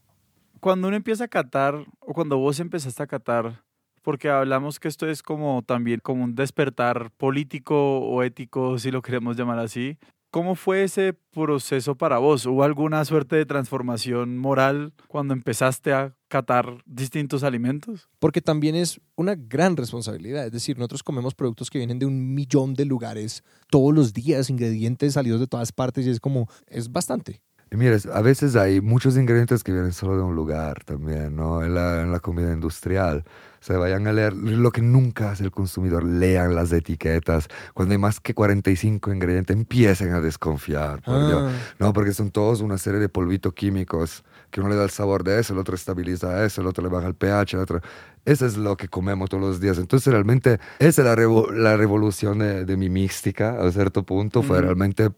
Cuando 0.61 0.89
uno 0.89 0.97
empieza 0.97 1.25
a 1.25 1.29
catar, 1.29 1.87
o 2.01 2.13
cuando 2.13 2.37
vos 2.37 2.61
empezaste 2.61 3.03
a 3.03 3.07
catar, 3.07 3.65
porque 4.03 4.29
hablamos 4.29 4.79
que 4.79 4.89
esto 4.89 5.09
es 5.09 5.23
como 5.23 5.63
también 5.63 6.01
como 6.01 6.23
un 6.23 6.35
despertar 6.35 7.11
político 7.13 8.01
o 8.01 8.23
ético, 8.23 8.79
si 8.79 8.91
lo 8.91 9.01
queremos 9.01 9.39
llamar 9.39 9.59
así. 9.59 9.99
¿Cómo 10.31 10.55
fue 10.55 10.85
ese 10.85 11.15
proceso 11.33 11.97
para 11.97 12.19
vos? 12.19 12.47
¿Hubo 12.47 12.63
alguna 12.63 13.05
suerte 13.05 13.35
de 13.37 13.47
transformación 13.47 14.39
moral 14.39 14.93
cuando 15.09 15.35
empezaste 15.35 15.93
a 15.93 16.15
catar 16.29 16.83
distintos 16.87 17.43
alimentos? 17.43 18.09
Porque 18.21 18.41
también 18.41 18.77
es 18.77 19.01
una 19.17 19.35
gran 19.35 19.77
responsabilidad. 19.77 20.47
Es 20.47 20.53
decir, 20.53 20.79
nosotros 20.79 21.03
comemos 21.03 21.35
productos 21.35 21.69
que 21.69 21.79
vienen 21.79 21.99
de 21.99 22.07
un 22.07 22.33
millón 22.33 22.75
de 22.75 22.85
lugares 22.85 23.43
todos 23.71 23.93
los 23.93 24.13
días, 24.13 24.51
ingredientes 24.51 25.15
salidos 25.15 25.41
de 25.41 25.49
todas 25.49 25.73
partes 25.73 26.07
y 26.07 26.11
es 26.11 26.21
como, 26.21 26.49
es 26.69 26.93
bastante. 26.93 27.43
Y 27.73 27.77
mires, 27.77 28.07
a 28.07 28.21
veces 28.21 28.57
hay 28.57 28.81
muchos 28.81 29.17
ingredientes 29.17 29.63
que 29.63 29.71
vienen 29.73 29.93
solo 29.93 30.17
de 30.17 30.23
un 30.23 30.35
lugar 30.35 30.83
también, 30.85 31.37
¿no? 31.37 31.63
En 31.63 31.73
la, 31.75 32.03
en 32.03 32.11
la 32.11 32.19
comida 32.19 32.53
industrial. 32.53 33.23
O 33.61 33.63
sea, 33.65 33.79
vayan 33.79 34.09
a 34.09 34.13
leer 34.13 34.33
lo 34.35 34.73
que 34.73 34.83
nunca 34.83 35.31
hace 35.31 35.45
el 35.45 35.53
consumidor, 35.53 36.03
lean 36.03 36.55
las 36.57 36.73
etiquetas. 36.73 37.47
Cuando 37.73 37.93
hay 37.93 37.99
más 37.99 38.19
que 38.19 38.35
45 38.35 39.13
ingredientes, 39.13 39.55
empiecen 39.57 40.13
a 40.15 40.21
desconfiar. 40.21 41.01
por 41.03 41.25
Dios. 41.25 41.45
Ah, 41.47 41.75
No, 41.79 41.93
porque 41.93 42.13
son 42.13 42.33
todos 42.33 42.61
una 42.61 42.77
serie 42.77 42.99
de 42.99 43.09
polvitos 43.09 43.53
químicos 43.55 44.25
que 44.51 44.61
uno 44.61 44.71
le 44.71 44.75
da 44.77 44.83
el 44.83 44.91
sabor 44.91 45.23
de 45.23 45.39
eso, 45.39 45.53
el 45.53 45.61
otro 45.61 45.77
estabiliza 45.77 46.45
eso, 46.45 46.63
el 46.63 46.67
otro 46.67 46.83
le 46.83 46.91
baja 46.91 47.07
el 47.07 47.15
pH, 47.15 47.55
el 47.57 47.63
otro... 47.63 47.81
Eso 48.25 48.47
es 48.47 48.57
lo 48.57 48.77
que 48.77 48.89
comemos 48.89 49.31
todos 49.31 49.43
los 49.45 49.61
días. 49.61 49.79
Entonces, 49.79 50.13
realmente, 50.13 50.59
esa 50.81 51.03
es 51.03 51.07
la, 51.07 51.15
revo- 51.15 51.53
la 51.53 51.77
revolución 51.77 52.41
de, 52.41 52.65
de 52.65 52.77
mi 52.77 52.91
mística, 52.91 53.61
a 53.63 53.71
cierto 53.71 54.03
punto, 54.03 54.43
fue 54.43 54.57
Ujú. 54.57 54.65
realmente 54.65 55.11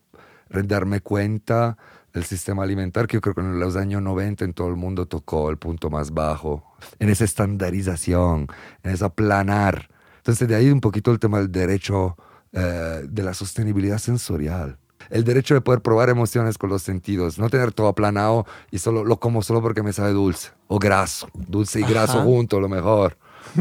darme 0.50 1.00
cuenta 1.00 1.78
del 2.12 2.24
sistema 2.24 2.62
alimentar, 2.62 3.06
que 3.06 3.16
yo 3.16 3.20
creo 3.20 3.34
que 3.34 3.40
en 3.40 3.58
los 3.58 3.76
años 3.76 4.02
90 4.02 4.44
en 4.44 4.52
todo 4.52 4.68
el 4.68 4.76
mundo 4.76 5.06
tocó 5.06 5.50
el 5.50 5.56
punto 5.56 5.90
más 5.90 6.12
bajo, 6.12 6.76
en 6.98 7.08
esa 7.08 7.24
estandarización, 7.24 8.48
en 8.82 8.90
esa 8.90 9.08
planar. 9.08 9.88
Entonces, 10.18 10.46
de 10.46 10.54
ahí 10.54 10.70
un 10.70 10.80
poquito 10.80 11.10
el 11.10 11.18
tema 11.18 11.38
del 11.38 11.50
derecho 11.50 12.16
eh, 12.52 13.06
de 13.08 13.22
la 13.22 13.34
sostenibilidad 13.34 13.98
sensorial. 13.98 14.78
El 15.10 15.24
derecho 15.24 15.54
de 15.54 15.60
poder 15.60 15.80
probar 15.80 16.10
emociones 16.10 16.58
con 16.58 16.70
los 16.70 16.82
sentidos, 16.82 17.38
no 17.38 17.48
tener 17.50 17.72
todo 17.72 17.88
aplanado 17.88 18.46
y 18.70 18.78
solo 18.78 19.04
lo 19.04 19.18
como 19.18 19.42
solo 19.42 19.60
porque 19.60 19.82
me 19.82 19.92
sabe 19.92 20.12
dulce 20.12 20.50
o 20.68 20.78
graso, 20.78 21.28
dulce 21.34 21.80
y 21.80 21.82
graso 21.82 22.18
Ajá. 22.18 22.24
junto, 22.24 22.60
lo 22.60 22.68
mejor. 22.68 23.16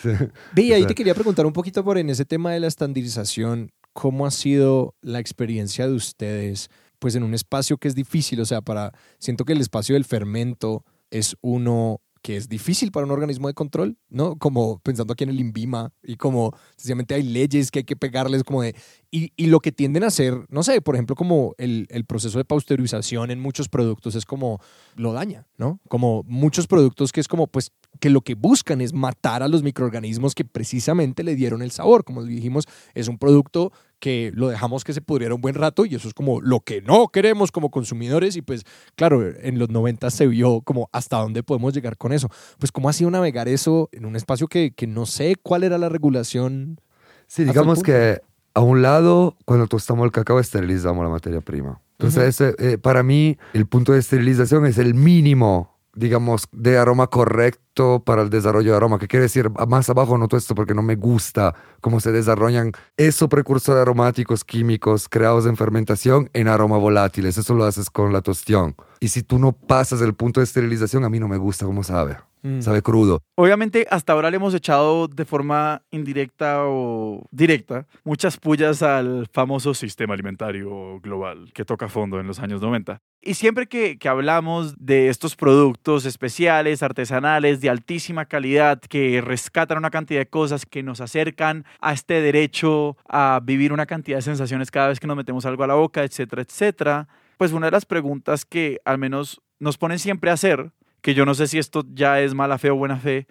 Sí. 0.00 0.10
Ve, 0.52 0.62
y 0.62 0.72
ahí 0.72 0.86
te 0.86 0.94
quería 0.94 1.14
preguntar 1.14 1.46
un 1.46 1.52
poquito 1.52 1.82
por 1.82 1.98
en 1.98 2.10
ese 2.10 2.24
tema 2.24 2.52
de 2.52 2.60
la 2.60 2.66
estandarización, 2.66 3.72
¿cómo 3.92 4.26
ha 4.26 4.30
sido 4.30 4.94
la 5.00 5.18
experiencia 5.18 5.88
de 5.88 5.94
ustedes? 5.94 6.70
Pues 6.98 7.14
en 7.14 7.22
un 7.22 7.34
espacio 7.34 7.78
que 7.78 7.88
es 7.88 7.94
difícil, 7.94 8.40
o 8.40 8.44
sea, 8.44 8.60
para, 8.60 8.92
siento 9.18 9.44
que 9.44 9.52
el 9.52 9.60
espacio 9.60 9.94
del 9.94 10.04
fermento 10.04 10.84
es 11.10 11.36
uno 11.40 12.00
que 12.22 12.36
es 12.36 12.48
difícil 12.48 12.90
para 12.90 13.06
un 13.06 13.12
organismo 13.12 13.48
de 13.48 13.54
control, 13.54 13.96
¿no? 14.08 14.36
Como 14.36 14.80
pensando 14.80 15.12
aquí 15.12 15.24
en 15.24 15.30
el 15.30 15.40
INVIMA 15.40 15.92
y 16.02 16.16
como 16.16 16.52
sencillamente 16.76 17.14
hay 17.14 17.22
leyes 17.22 17.70
que 17.70 17.80
hay 17.80 17.84
que 17.84 17.96
pegarles 17.96 18.44
como 18.44 18.62
de... 18.62 18.74
Y, 19.10 19.32
y 19.36 19.46
lo 19.46 19.60
que 19.60 19.72
tienden 19.72 20.04
a 20.04 20.08
hacer, 20.08 20.34
no 20.50 20.62
sé, 20.62 20.82
por 20.82 20.94
ejemplo, 20.94 21.16
como 21.16 21.54
el, 21.58 21.86
el 21.90 22.04
proceso 22.04 22.38
de 22.38 22.44
pasteurización 22.44 23.30
en 23.30 23.40
muchos 23.40 23.68
productos 23.68 24.14
es 24.14 24.26
como 24.26 24.60
lo 24.96 25.12
daña, 25.12 25.46
¿no? 25.56 25.80
Como 25.88 26.22
muchos 26.24 26.66
productos 26.66 27.12
que 27.12 27.20
es 27.20 27.28
como, 27.28 27.46
pues, 27.46 27.72
que 28.00 28.10
lo 28.10 28.20
que 28.20 28.34
buscan 28.34 28.80
es 28.80 28.92
matar 28.92 29.42
a 29.42 29.48
los 29.48 29.62
microorganismos 29.62 30.34
que 30.34 30.44
precisamente 30.44 31.24
le 31.24 31.34
dieron 31.34 31.62
el 31.62 31.70
sabor. 31.70 32.04
Como 32.04 32.22
dijimos, 32.24 32.66
es 32.94 33.08
un 33.08 33.18
producto 33.18 33.72
que 33.98 34.30
lo 34.34 34.48
dejamos 34.48 34.84
que 34.84 34.92
se 34.92 35.00
pudriera 35.00 35.34
un 35.34 35.40
buen 35.40 35.54
rato 35.54 35.84
y 35.84 35.94
eso 35.94 36.06
es 36.06 36.14
como 36.14 36.40
lo 36.40 36.60
que 36.60 36.80
no 36.80 37.08
queremos 37.08 37.50
como 37.50 37.70
consumidores 37.70 38.36
y 38.36 38.42
pues 38.42 38.64
claro, 38.94 39.26
en 39.40 39.58
los 39.58 39.70
90 39.70 40.10
se 40.10 40.26
vio 40.28 40.60
como 40.60 40.88
hasta 40.92 41.18
dónde 41.18 41.42
podemos 41.42 41.74
llegar 41.74 41.96
con 41.96 42.12
eso. 42.12 42.28
Pues 42.58 42.70
cómo 42.70 42.88
ha 42.88 42.92
sido 42.92 43.10
navegar 43.10 43.48
eso 43.48 43.88
en 43.92 44.04
un 44.04 44.16
espacio 44.16 44.46
que, 44.46 44.72
que 44.72 44.86
no 44.86 45.06
sé 45.06 45.34
cuál 45.42 45.64
era 45.64 45.78
la 45.78 45.88
regulación. 45.88 46.80
Sí, 47.26 47.44
digamos 47.44 47.82
que 47.82 48.20
a 48.54 48.60
un 48.60 48.82
lado, 48.82 49.36
cuando 49.44 49.66
tostamos 49.66 50.04
el 50.04 50.12
cacao, 50.12 50.40
esterilizamos 50.40 51.04
la 51.04 51.10
materia 51.10 51.40
prima. 51.40 51.80
Entonces, 51.92 52.40
ese, 52.40 52.54
eh, 52.58 52.78
para 52.78 53.02
mí, 53.02 53.38
el 53.52 53.66
punto 53.66 53.92
de 53.92 54.00
esterilización 54.00 54.66
es 54.66 54.78
el 54.78 54.94
mínimo, 54.94 55.77
digamos, 55.94 56.48
de 56.52 56.78
aroma 56.78 57.08
correcto 57.08 58.02
para 58.04 58.22
el 58.22 58.30
desarrollo 58.30 58.72
de 58.72 58.76
aroma. 58.76 58.98
¿Qué 58.98 59.08
quiere 59.08 59.24
decir? 59.24 59.50
Más 59.68 59.88
abajo 59.88 60.18
noto 60.18 60.36
esto 60.36 60.54
porque 60.54 60.74
no 60.74 60.82
me 60.82 60.96
gusta 60.96 61.54
cómo 61.80 62.00
se 62.00 62.12
desarrollan 62.12 62.72
esos 62.96 63.28
precursores 63.28 63.82
aromáticos 63.82 64.44
químicos 64.44 65.08
creados 65.08 65.46
en 65.46 65.56
fermentación 65.56 66.30
en 66.32 66.48
aroma 66.48 66.78
volátiles. 66.78 67.38
Eso 67.38 67.54
lo 67.54 67.64
haces 67.64 67.90
con 67.90 68.12
la 68.12 68.20
tostión. 68.20 68.76
Y 69.00 69.08
si 69.08 69.22
tú 69.22 69.38
no 69.38 69.52
pasas 69.52 70.00
el 70.00 70.14
punto 70.14 70.40
de 70.40 70.44
esterilización, 70.44 71.04
a 71.04 71.08
mí 71.08 71.20
no 71.20 71.28
me 71.28 71.36
gusta 71.36 71.66
cómo 71.66 71.82
sabe. 71.82 72.18
Mm. 72.42 72.60
Sabe 72.60 72.82
crudo. 72.82 73.22
Obviamente, 73.34 73.86
hasta 73.90 74.12
ahora 74.12 74.30
le 74.30 74.36
hemos 74.36 74.54
echado 74.54 75.08
de 75.08 75.24
forma 75.24 75.82
indirecta 75.90 76.64
o 76.66 77.26
directa 77.30 77.86
muchas 78.04 78.36
pullas 78.36 78.82
al 78.82 79.28
famoso 79.32 79.74
sistema 79.74 80.14
alimentario 80.14 81.00
global 81.00 81.50
que 81.52 81.64
toca 81.64 81.88
fondo 81.88 82.20
en 82.20 82.26
los 82.26 82.38
años 82.40 82.60
90. 82.60 83.00
Y 83.20 83.34
siempre 83.34 83.66
que, 83.66 83.98
que 83.98 84.08
hablamos 84.08 84.74
de 84.78 85.08
estos 85.08 85.34
productos 85.34 86.04
especiales, 86.06 86.82
artesanales, 86.82 87.60
de 87.60 87.68
altísima 87.68 88.26
calidad, 88.26 88.80
que 88.80 89.20
rescatan 89.20 89.78
una 89.78 89.90
cantidad 89.90 90.20
de 90.20 90.28
cosas, 90.28 90.64
que 90.64 90.82
nos 90.82 91.00
acercan 91.00 91.64
a 91.80 91.92
este 91.92 92.20
derecho 92.20 92.96
a 93.08 93.40
vivir 93.42 93.72
una 93.72 93.86
cantidad 93.86 94.18
de 94.18 94.22
sensaciones 94.22 94.70
cada 94.70 94.88
vez 94.88 95.00
que 95.00 95.06
nos 95.06 95.16
metemos 95.16 95.46
algo 95.46 95.64
a 95.64 95.66
la 95.66 95.74
boca, 95.74 96.04
etcétera, 96.04 96.42
etcétera, 96.42 97.08
pues 97.36 97.52
una 97.52 97.66
de 97.66 97.72
las 97.72 97.86
preguntas 97.86 98.44
que 98.44 98.80
al 98.84 98.98
menos 98.98 99.40
nos 99.60 99.78
ponen 99.78 99.98
siempre 99.98 100.30
a 100.30 100.34
hacer 100.34 100.72
que 101.02 101.14
yo 101.14 101.24
no 101.24 101.34
sé 101.34 101.46
si 101.46 101.58
esto 101.58 101.84
ya 101.92 102.20
es 102.20 102.34
mala 102.34 102.58
fe 102.58 102.70
o 102.70 102.76
buena 102.76 102.96
fe, 102.96 103.26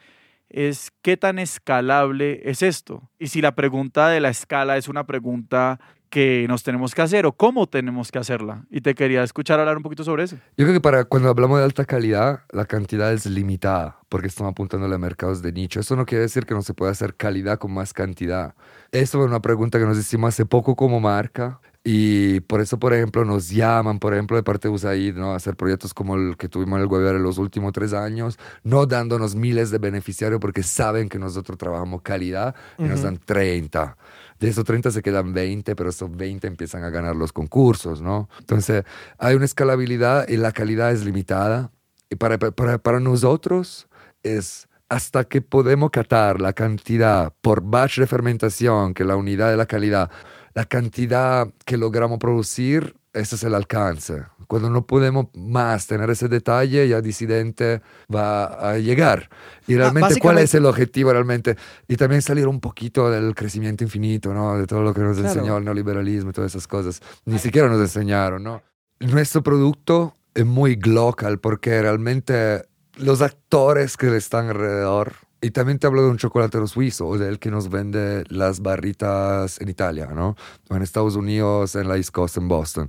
es 0.49 0.91
qué 1.01 1.17
tan 1.17 1.39
escalable 1.39 2.41
es 2.45 2.61
esto. 2.61 3.09
Y 3.19 3.27
si 3.27 3.41
la 3.41 3.55
pregunta 3.55 4.09
de 4.09 4.19
la 4.19 4.29
escala 4.29 4.77
es 4.77 4.87
una 4.87 5.05
pregunta 5.05 5.79
que 6.09 6.45
nos 6.47 6.63
tenemos 6.63 6.95
que 6.95 7.01
hacer 7.01 7.25
o 7.25 7.33
cómo 7.33 7.67
tenemos 7.67 8.11
que 8.11 8.19
hacerla. 8.19 8.65
Y 8.69 8.81
te 8.81 8.95
quería 8.95 9.23
escuchar 9.23 9.59
hablar 9.59 9.77
un 9.77 9.83
poquito 9.83 10.03
sobre 10.03 10.23
eso. 10.23 10.37
Yo 10.57 10.65
creo 10.65 10.73
que 10.73 10.81
para 10.81 11.03
cuando 11.03 11.29
hablamos 11.29 11.59
de 11.59 11.65
alta 11.65 11.85
calidad, 11.85 12.43
la 12.51 12.65
cantidad 12.65 13.11
es 13.11 13.25
limitada 13.25 13.99
porque 14.09 14.27
estamos 14.27 14.51
apuntando 14.51 14.93
a 14.93 14.97
mercados 14.97 15.41
de 15.41 15.51
nicho. 15.51 15.79
Eso 15.79 15.95
no 15.95 16.05
quiere 16.05 16.23
decir 16.23 16.45
que 16.45 16.53
no 16.53 16.61
se 16.61 16.73
pueda 16.73 16.91
hacer 16.91 17.15
calidad 17.15 17.57
con 17.59 17.73
más 17.73 17.93
cantidad. 17.93 18.55
Eso 18.91 19.19
es 19.19 19.27
una 19.27 19.41
pregunta 19.41 19.79
que 19.79 19.85
nos 19.85 19.97
hicimos 19.97 20.29
hace 20.29 20.45
poco 20.45 20.75
como 20.75 20.99
marca 20.99 21.59
y 21.89 22.41
por 22.41 22.59
eso, 22.59 22.77
por 22.77 22.93
ejemplo, 22.93 23.23
nos 23.23 23.49
llaman, 23.49 23.99
por 23.99 24.13
ejemplo, 24.13 24.35
de 24.35 24.43
parte 24.43 24.67
de 24.67 24.73
USAID, 24.73 25.15
¿no? 25.15 25.31
a 25.31 25.37
hacer 25.37 25.55
proyectos 25.55 25.93
como 25.93 26.15
el 26.15 26.35
que 26.35 26.49
tuvimos 26.49 26.81
en 26.81 26.85
el 26.85 27.15
en 27.15 27.23
los 27.23 27.37
últimos 27.37 27.71
tres 27.71 27.93
años, 27.93 28.37
no 28.65 28.85
dándonos 28.85 29.35
miles 29.35 29.71
de 29.71 29.77
beneficiarios 29.77 30.41
porque 30.41 30.63
saben 30.63 31.07
que 31.07 31.17
nosotros 31.17 31.57
trabajamos 31.57 32.01
calidad 32.01 32.55
y 32.77 32.83
nos 32.83 33.03
dan 33.03 33.17
30. 33.17 33.95
De 34.37 34.49
esos 34.49 34.65
30 34.65 34.91
se 34.91 35.01
quedan 35.01 35.31
20, 35.31 35.77
pero 35.77 35.91
esos 35.91 36.13
20 36.13 36.45
empiezan 36.47 36.83
a 36.83 36.89
ganar 36.89 37.15
los 37.15 37.31
concursos, 37.31 38.01
¿no? 38.01 38.27
Entonces, 38.37 38.83
hay 39.17 39.35
una 39.35 39.45
escalabilidad 39.45 40.27
y 40.27 40.35
la 40.35 40.51
calidad 40.51 40.91
es 40.91 41.05
limitada. 41.05 41.71
Y 42.09 42.17
para, 42.17 42.37
para, 42.37 42.79
para 42.79 42.99
nosotros 42.99 43.87
es 44.23 44.67
hasta 44.89 45.23
que 45.23 45.41
podemos 45.41 45.91
catar 45.91 46.41
la 46.41 46.51
cantidad 46.51 47.33
por 47.41 47.61
batch 47.61 47.99
de 47.99 48.07
fermentación, 48.07 48.93
que 48.93 49.03
la 49.03 49.15
unidad 49.15 49.49
de 49.51 49.57
la 49.57 49.65
calidad, 49.65 50.09
la 50.57 50.65
cantidad 50.65 51.47
que 51.65 51.77
logramos 51.77 52.17
producir, 52.17 52.95
ese 53.13 53.35
es 53.35 53.43
el 53.43 53.53
alcance. 53.53 54.23
Cuando 54.47 54.71
no 54.71 54.87
podemos 54.87 55.27
más 55.35 55.85
tener 55.85 56.09
ese 56.09 56.27
detalle, 56.29 56.87
ya 56.87 56.99
disidente 56.99 57.83
va 58.11 58.45
a 58.71 58.79
llegar. 58.79 59.29
Y 59.67 59.75
Ah, 59.75 59.77
realmente, 59.77 60.19
¿cuál 60.19 60.39
es 60.39 60.55
el 60.55 60.65
objetivo 60.65 61.13
realmente? 61.13 61.55
Y 61.87 61.95
también 61.95 62.23
salir 62.23 62.47
un 62.47 62.59
poquito 62.59 63.11
del 63.11 63.35
crecimiento 63.35 63.83
infinito, 63.83 64.33
¿no? 64.33 64.57
De 64.57 64.65
todo 64.65 64.81
lo 64.81 64.95
que 64.95 65.01
nos 65.01 65.17
Claro. 65.17 65.29
enseñó 65.31 65.57
el 65.57 65.63
neoliberalismo 65.65 66.31
y 66.31 66.33
todas 66.33 66.49
esas 66.55 66.65
cosas. 66.65 67.01
Ni 67.25 67.37
siquiera 67.37 67.67
nos 67.67 67.79
enseñaron, 67.79 68.41
¿no? 68.41 68.63
Nuestro 68.99 69.43
producto 69.43 70.15
es 70.33 70.45
muy 70.47 70.75
global 70.75 71.37
porque 71.39 71.79
realmente 71.83 72.63
los 72.95 73.21
actores 73.21 73.95
que 73.95 74.15
están 74.17 74.47
alrededor 74.49 75.13
y 75.41 75.51
también 75.51 75.79
te 75.79 75.87
hablo 75.87 76.03
de 76.03 76.09
un 76.09 76.17
chocolatero 76.17 76.67
suizo, 76.67 77.07
o 77.07 77.17
del 77.17 77.39
que 77.39 77.51
nos 77.51 77.69
vende 77.69 78.23
las 78.29 78.61
barritas 78.61 79.61
en 79.61 79.69
Italia, 79.69 80.07
¿no? 80.07 80.35
O 80.69 80.75
en 80.75 80.81
Estados 80.81 81.15
Unidos, 81.15 81.75
en 81.75 81.87
la 81.87 81.97
East 81.97 82.11
Coast, 82.11 82.37
en 82.37 82.47
Boston. 82.47 82.87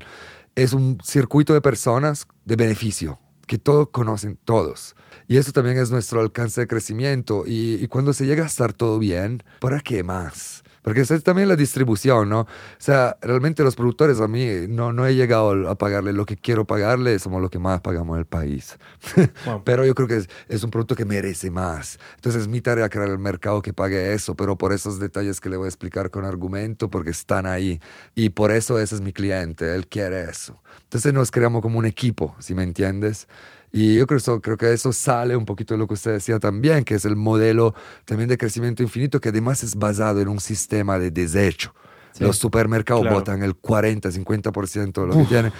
Es 0.55 0.73
un 0.73 0.99
circuito 1.05 1.55
de 1.55 1.61
personas 1.61 2.27
de 2.45 2.57
beneficio, 2.57 3.19
que 3.47 3.59
todos 3.59 3.91
conocen 3.91 4.39
todos. 4.45 4.97
Y 5.27 5.37
eso 5.37 5.53
también 5.53 5.79
es 5.79 5.91
nuestro 5.91 6.21
alcance 6.21 6.63
de 6.63 6.67
crecimiento. 6.67 7.45
Y 7.47 7.87
cuando 7.89 8.13
se 8.13 8.27
llega 8.27 8.45
a 8.45 8.47
estar 8.47 8.73
todo 8.73 8.99
bien, 8.99 9.43
¿para 9.61 9.81
qué 9.81 10.03
más? 10.03 10.65
Porque 10.89 11.03
es 11.03 11.23
también 11.23 11.49
la 11.49 11.55
distribución, 11.55 12.31
¿no? 12.31 12.41
O 12.41 12.47
sea, 12.79 13.19
realmente 13.21 13.63
los 13.63 13.77
productores 13.77 14.23
a 14.23 14.27
mí 14.27 14.47
no, 14.71 14.91
no 14.91 15.07
he 15.07 15.15
llegado 15.15 15.69
a 15.69 15.75
pagarle 15.77 16.15
lo 16.15 16.25
que 16.25 16.39
quiero 16.39 16.67
pagarle, 16.67 17.19
somos 17.19 17.43
lo 17.43 17.51
que 17.51 17.59
más 17.59 17.83
pagamos 17.83 18.15
en 18.15 18.21
el 18.21 18.25
país. 18.25 18.79
Wow. 19.45 19.63
Pero 19.65 19.85
yo 19.85 19.95
creo 19.95 20.09
que 20.09 20.17
es, 20.17 20.29
es 20.49 20.65
un 20.65 20.71
producto 20.71 20.97
que 20.97 21.05
merece 21.05 21.51
más. 21.51 21.99
Entonces 22.17 22.43
es 22.43 22.49
mi 22.49 22.63
tarea 22.63 22.89
crear 22.89 23.09
el 23.09 23.19
mercado 23.19 23.61
que 23.61 23.75
pague 23.75 24.15
eso, 24.15 24.35
pero 24.35 24.57
por 24.57 24.73
esos 24.73 24.99
detalles 24.99 25.41
que 25.41 25.51
le 25.51 25.59
voy 25.59 25.67
a 25.67 25.69
explicar 25.69 26.11
con 26.11 26.25
argumento, 26.25 26.89
porque 26.89 27.11
están 27.11 27.45
ahí. 27.45 27.81
Y 28.15 28.31
por 28.31 28.51
eso 28.51 28.79
ese 28.79 28.95
es 28.95 29.01
mi 29.03 29.13
cliente, 29.13 29.75
él 29.75 29.87
quiere 29.89 30.23
eso. 30.23 30.63
Entonces 30.85 31.13
nos 31.13 31.31
creamos 31.31 31.61
como 31.61 31.79
un 31.79 31.85
equipo, 31.85 32.35
si 32.39 32.55
me 32.55 32.63
entiendes. 32.63 33.29
Y 33.73 33.97
yo 33.97 34.07
creo, 34.07 34.41
creo 34.41 34.57
que 34.57 34.73
eso 34.73 34.93
sale 34.93 35.37
un 35.37 35.45
poquito 35.45 35.75
de 35.75 35.79
lo 35.79 35.87
que 35.87 35.95
usted 35.95 36.13
decía 36.13 36.39
también, 36.39 36.85
que 36.85 36.95
es 36.95 37.05
el 37.05 37.17
modelo 37.17 37.75
también 38.05 38.29
de 38.29 38.39
crecimiento 38.39 38.83
infinito, 38.83 39.21
que 39.21 39.29
además 39.29 39.63
es 39.63 39.75
basado 39.77 40.21
en 40.21 40.29
un 40.29 40.41
sistema 40.41 40.99
de 40.99 41.11
desecho. 41.11 41.75
Sí. 42.13 42.25
Los 42.25 42.39
supermercados 42.39 43.03
Claro. 43.03 43.17
botan 43.17 43.43
el 43.43 43.55
40, 43.55 44.11
50% 44.11 45.03
de 45.03 45.07
lo 45.07 45.17
que 45.17 45.25
tienen. 45.25 45.53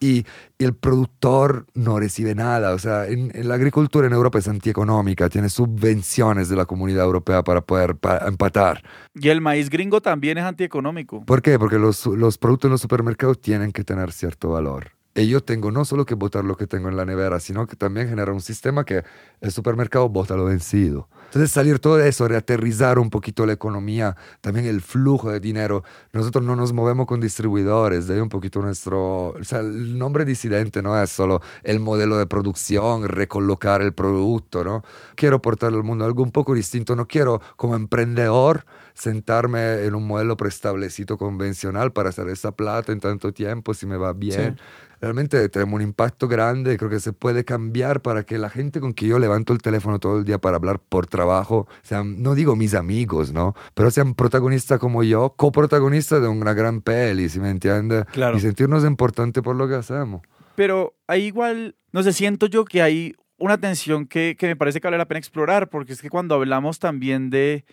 Y, 0.00 0.24
y 0.58 0.64
el 0.64 0.74
productor 0.74 1.66
no 1.74 1.98
recibe 1.98 2.32
nada. 2.36 2.72
O 2.72 2.78
sea, 2.78 3.06
en, 3.08 3.32
en 3.34 3.48
la 3.48 3.54
agricultura 3.56 4.06
en 4.06 4.12
Europa 4.12 4.38
es 4.38 4.46
antieconómica, 4.46 5.28
tiene 5.28 5.48
subvenciones 5.48 6.48
de 6.48 6.54
la 6.54 6.66
comunidad 6.66 7.04
europea 7.04 7.42
para 7.42 7.62
poder 7.62 7.96
pa- 7.96 8.22
empatar. 8.28 8.80
Y 9.16 9.28
el 9.28 9.40
maíz 9.40 9.68
gringo 9.68 10.00
también 10.00 10.38
es 10.38 10.44
antieconómico. 10.44 11.24
¿Por 11.24 11.42
qué? 11.42 11.58
Porque 11.58 11.78
los, 11.80 12.06
los 12.06 12.38
productos 12.38 12.68
en 12.68 12.72
los 12.72 12.80
supermercados 12.80 13.40
tienen 13.40 13.72
que 13.72 13.82
tener 13.82 14.12
cierto 14.12 14.50
valor. 14.50 14.92
Y 15.18 15.26
yo 15.26 15.42
tengo 15.42 15.72
no 15.72 15.84
solo 15.84 16.06
que 16.06 16.14
botar 16.14 16.44
lo 16.44 16.56
que 16.56 16.68
tengo 16.68 16.88
en 16.88 16.96
la 16.96 17.04
nevera, 17.04 17.40
sino 17.40 17.66
que 17.66 17.74
también 17.74 18.08
genera 18.08 18.32
un 18.32 18.40
sistema 18.40 18.84
que 18.84 19.02
el 19.40 19.50
supermercado 19.50 20.08
bota 20.08 20.36
lo 20.36 20.44
vencido. 20.44 21.08
Entonces 21.24 21.50
salir 21.50 21.80
todo 21.80 22.00
eso, 22.00 22.28
reaterrizar 22.28 23.00
un 23.00 23.10
poquito 23.10 23.44
la 23.44 23.52
economía, 23.52 24.16
también 24.40 24.66
el 24.66 24.80
flujo 24.80 25.32
de 25.32 25.40
dinero. 25.40 25.82
Nosotros 26.12 26.44
no 26.44 26.54
nos 26.54 26.72
movemos 26.72 27.06
con 27.06 27.20
distribuidores, 27.20 28.06
de 28.06 28.14
ahí 28.14 28.20
un 28.20 28.28
poquito 28.28 28.62
nuestro... 28.62 29.30
O 29.30 29.44
sea, 29.44 29.58
el 29.58 29.98
nombre 29.98 30.24
disidente 30.24 30.82
no 30.82 30.96
es 31.02 31.10
solo 31.10 31.42
el 31.64 31.80
modelo 31.80 32.16
de 32.16 32.26
producción, 32.26 33.08
recolocar 33.08 33.82
el 33.82 33.92
producto, 33.92 34.62
¿no? 34.62 34.84
Quiero 35.16 35.36
aportarle 35.36 35.78
al 35.78 35.84
mundo 35.84 36.04
algo 36.04 36.22
un 36.22 36.30
poco 36.30 36.54
distinto. 36.54 36.94
No 36.94 37.08
quiero 37.08 37.42
como 37.56 37.74
emprendedor 37.74 38.64
sentarme 38.94 39.84
en 39.84 39.94
un 39.94 40.06
modelo 40.06 40.36
preestablecido 40.36 41.18
convencional 41.18 41.92
para 41.92 42.08
hacer 42.08 42.28
esa 42.28 42.52
plata 42.52 42.92
en 42.92 43.00
tanto 43.00 43.32
tiempo, 43.32 43.74
si 43.74 43.86
me 43.86 43.96
va 43.96 44.12
bien. 44.12 44.56
Sí. 44.56 44.62
Realmente 45.00 45.48
tenemos 45.48 45.74
un 45.74 45.82
impacto 45.82 46.28
grande, 46.28 46.76
creo 46.76 46.90
que 46.90 47.00
se 47.00 47.12
puede 47.12 47.44
cambiar 47.44 48.02
para 48.02 48.24
que 48.24 48.38
la 48.38 48.50
gente 48.50 48.80
con 48.80 48.94
que 48.94 49.06
yo 49.06 49.18
levanto 49.18 49.52
el 49.52 49.62
teléfono 49.62 49.98
todo 49.98 50.18
el 50.18 50.24
día 50.24 50.38
para 50.38 50.56
hablar 50.56 50.80
por 50.80 51.06
trabajo, 51.06 51.68
sean, 51.82 52.22
no 52.22 52.34
digo 52.34 52.56
mis 52.56 52.74
amigos, 52.74 53.32
¿no? 53.32 53.54
Pero 53.74 53.90
sean 53.90 54.14
protagonistas 54.14 54.78
como 54.78 55.02
yo, 55.02 55.34
coprotagonistas 55.36 56.20
de 56.20 56.28
una 56.28 56.52
gran 56.52 56.80
peli, 56.80 57.28
si 57.28 57.40
me 57.40 57.50
entiende? 57.50 58.04
Claro. 58.12 58.36
Y 58.36 58.40
sentirnos 58.40 58.84
importantes 58.84 59.42
por 59.42 59.56
lo 59.56 59.68
que 59.68 59.74
hacemos. 59.74 60.22
Pero 60.54 60.94
ahí 61.06 61.26
igual, 61.26 61.76
no 61.92 62.02
sé, 62.02 62.12
siento 62.12 62.46
yo 62.46 62.64
que 62.64 62.82
hay 62.82 63.14
una 63.38 63.58
tensión 63.58 64.06
que, 64.06 64.36
que 64.36 64.48
me 64.48 64.56
parece 64.56 64.80
que 64.80 64.88
vale 64.88 64.98
la 64.98 65.06
pena 65.06 65.18
explorar, 65.20 65.68
porque 65.68 65.92
es 65.92 66.02
que 66.02 66.10
cuando 66.10 66.34
hablamos 66.34 66.80
también 66.80 67.30
de, 67.30 67.64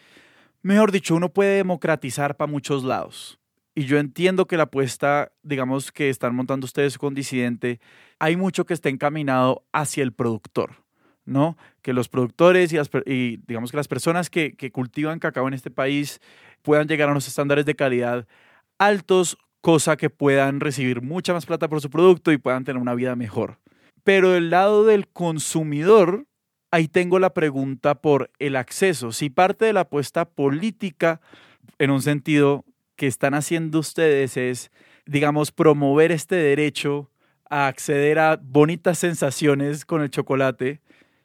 mejor 0.61 0.91
dicho, 0.91 1.15
uno 1.15 1.29
puede 1.29 1.57
democratizar 1.57 2.37
para 2.37 2.51
muchos 2.51 2.83
lados. 2.83 3.39
Y 3.75 3.85
yo 3.85 3.99
entiendo 3.99 4.47
que 4.47 4.55
la 4.55 4.63
apuesta, 4.63 5.33
digamos, 5.43 5.91
que 5.91 6.09
están 6.09 6.33
montando 6.33 6.63
ustedes 6.63 6.97
con 6.97 7.13
Disidente, 7.13 7.81
hay 8.19 8.37
mucho 8.37 8.65
que 8.65 8.73
está 8.73 8.87
encaminado 8.87 9.65
hacia 9.73 10.01
el 10.01 10.13
productor, 10.13 10.83
¿no? 11.25 11.57
Que 11.81 11.91
los 11.91 12.07
productores 12.07 12.71
y, 12.71 12.77
las 12.77 12.89
digamos 13.45 13.71
que 13.71 13.77
las 13.77 13.89
personas 13.89 14.29
que, 14.29 14.55
que 14.55 14.71
cultivan 14.71 15.19
cacao 15.19 15.49
en 15.49 15.53
este 15.53 15.71
país 15.71 16.21
puedan 16.61 16.87
llegar 16.87 17.09
a 17.09 17.11
unos 17.11 17.27
estándares 17.27 17.65
de 17.65 17.75
calidad 17.75 18.25
altos, 18.77 19.37
cosa 19.61 19.97
que 19.97 20.09
puedan 20.09 20.59
recibir 20.59 21.01
mucha 21.01 21.33
más 21.33 21.45
plata 21.45 21.67
por 21.67 21.81
su 21.81 21.89
producto 21.89 22.31
y 22.31 22.37
puedan 22.37 22.63
tener 22.63 22.81
una 22.81 22.95
vida 22.95 23.15
mejor. 23.15 23.59
Pero 24.03 24.31
del 24.31 24.49
lado 24.49 24.85
del 24.85 25.07
consumidor, 25.07 26.27
ahí 26.71 26.87
tengo 26.87 27.19
la 27.19 27.33
pregunta 27.33 27.95
por 27.95 28.31
el 28.39 28.55
acceso. 28.55 29.11
Si 29.11 29.29
parte 29.29 29.65
de 29.65 29.73
la 29.73 29.81
apuesta 29.81 30.25
política, 30.25 31.19
en 31.79 31.89
un 31.89 32.01
sentido 32.01 32.63
que 32.95 33.07
están 33.07 33.33
haciendo 33.33 33.79
ustedes 33.79 34.37
es, 34.37 34.71
digamos, 35.05 35.51
promover 35.51 36.11
este 36.11 36.35
derecho 36.35 37.09
a 37.49 37.67
acceder 37.67 38.19
a 38.19 38.39
bonitas 38.41 38.97
sensaciones 38.97 39.85
con 39.85 40.01
el 40.01 40.09
chocolate, 40.09 40.81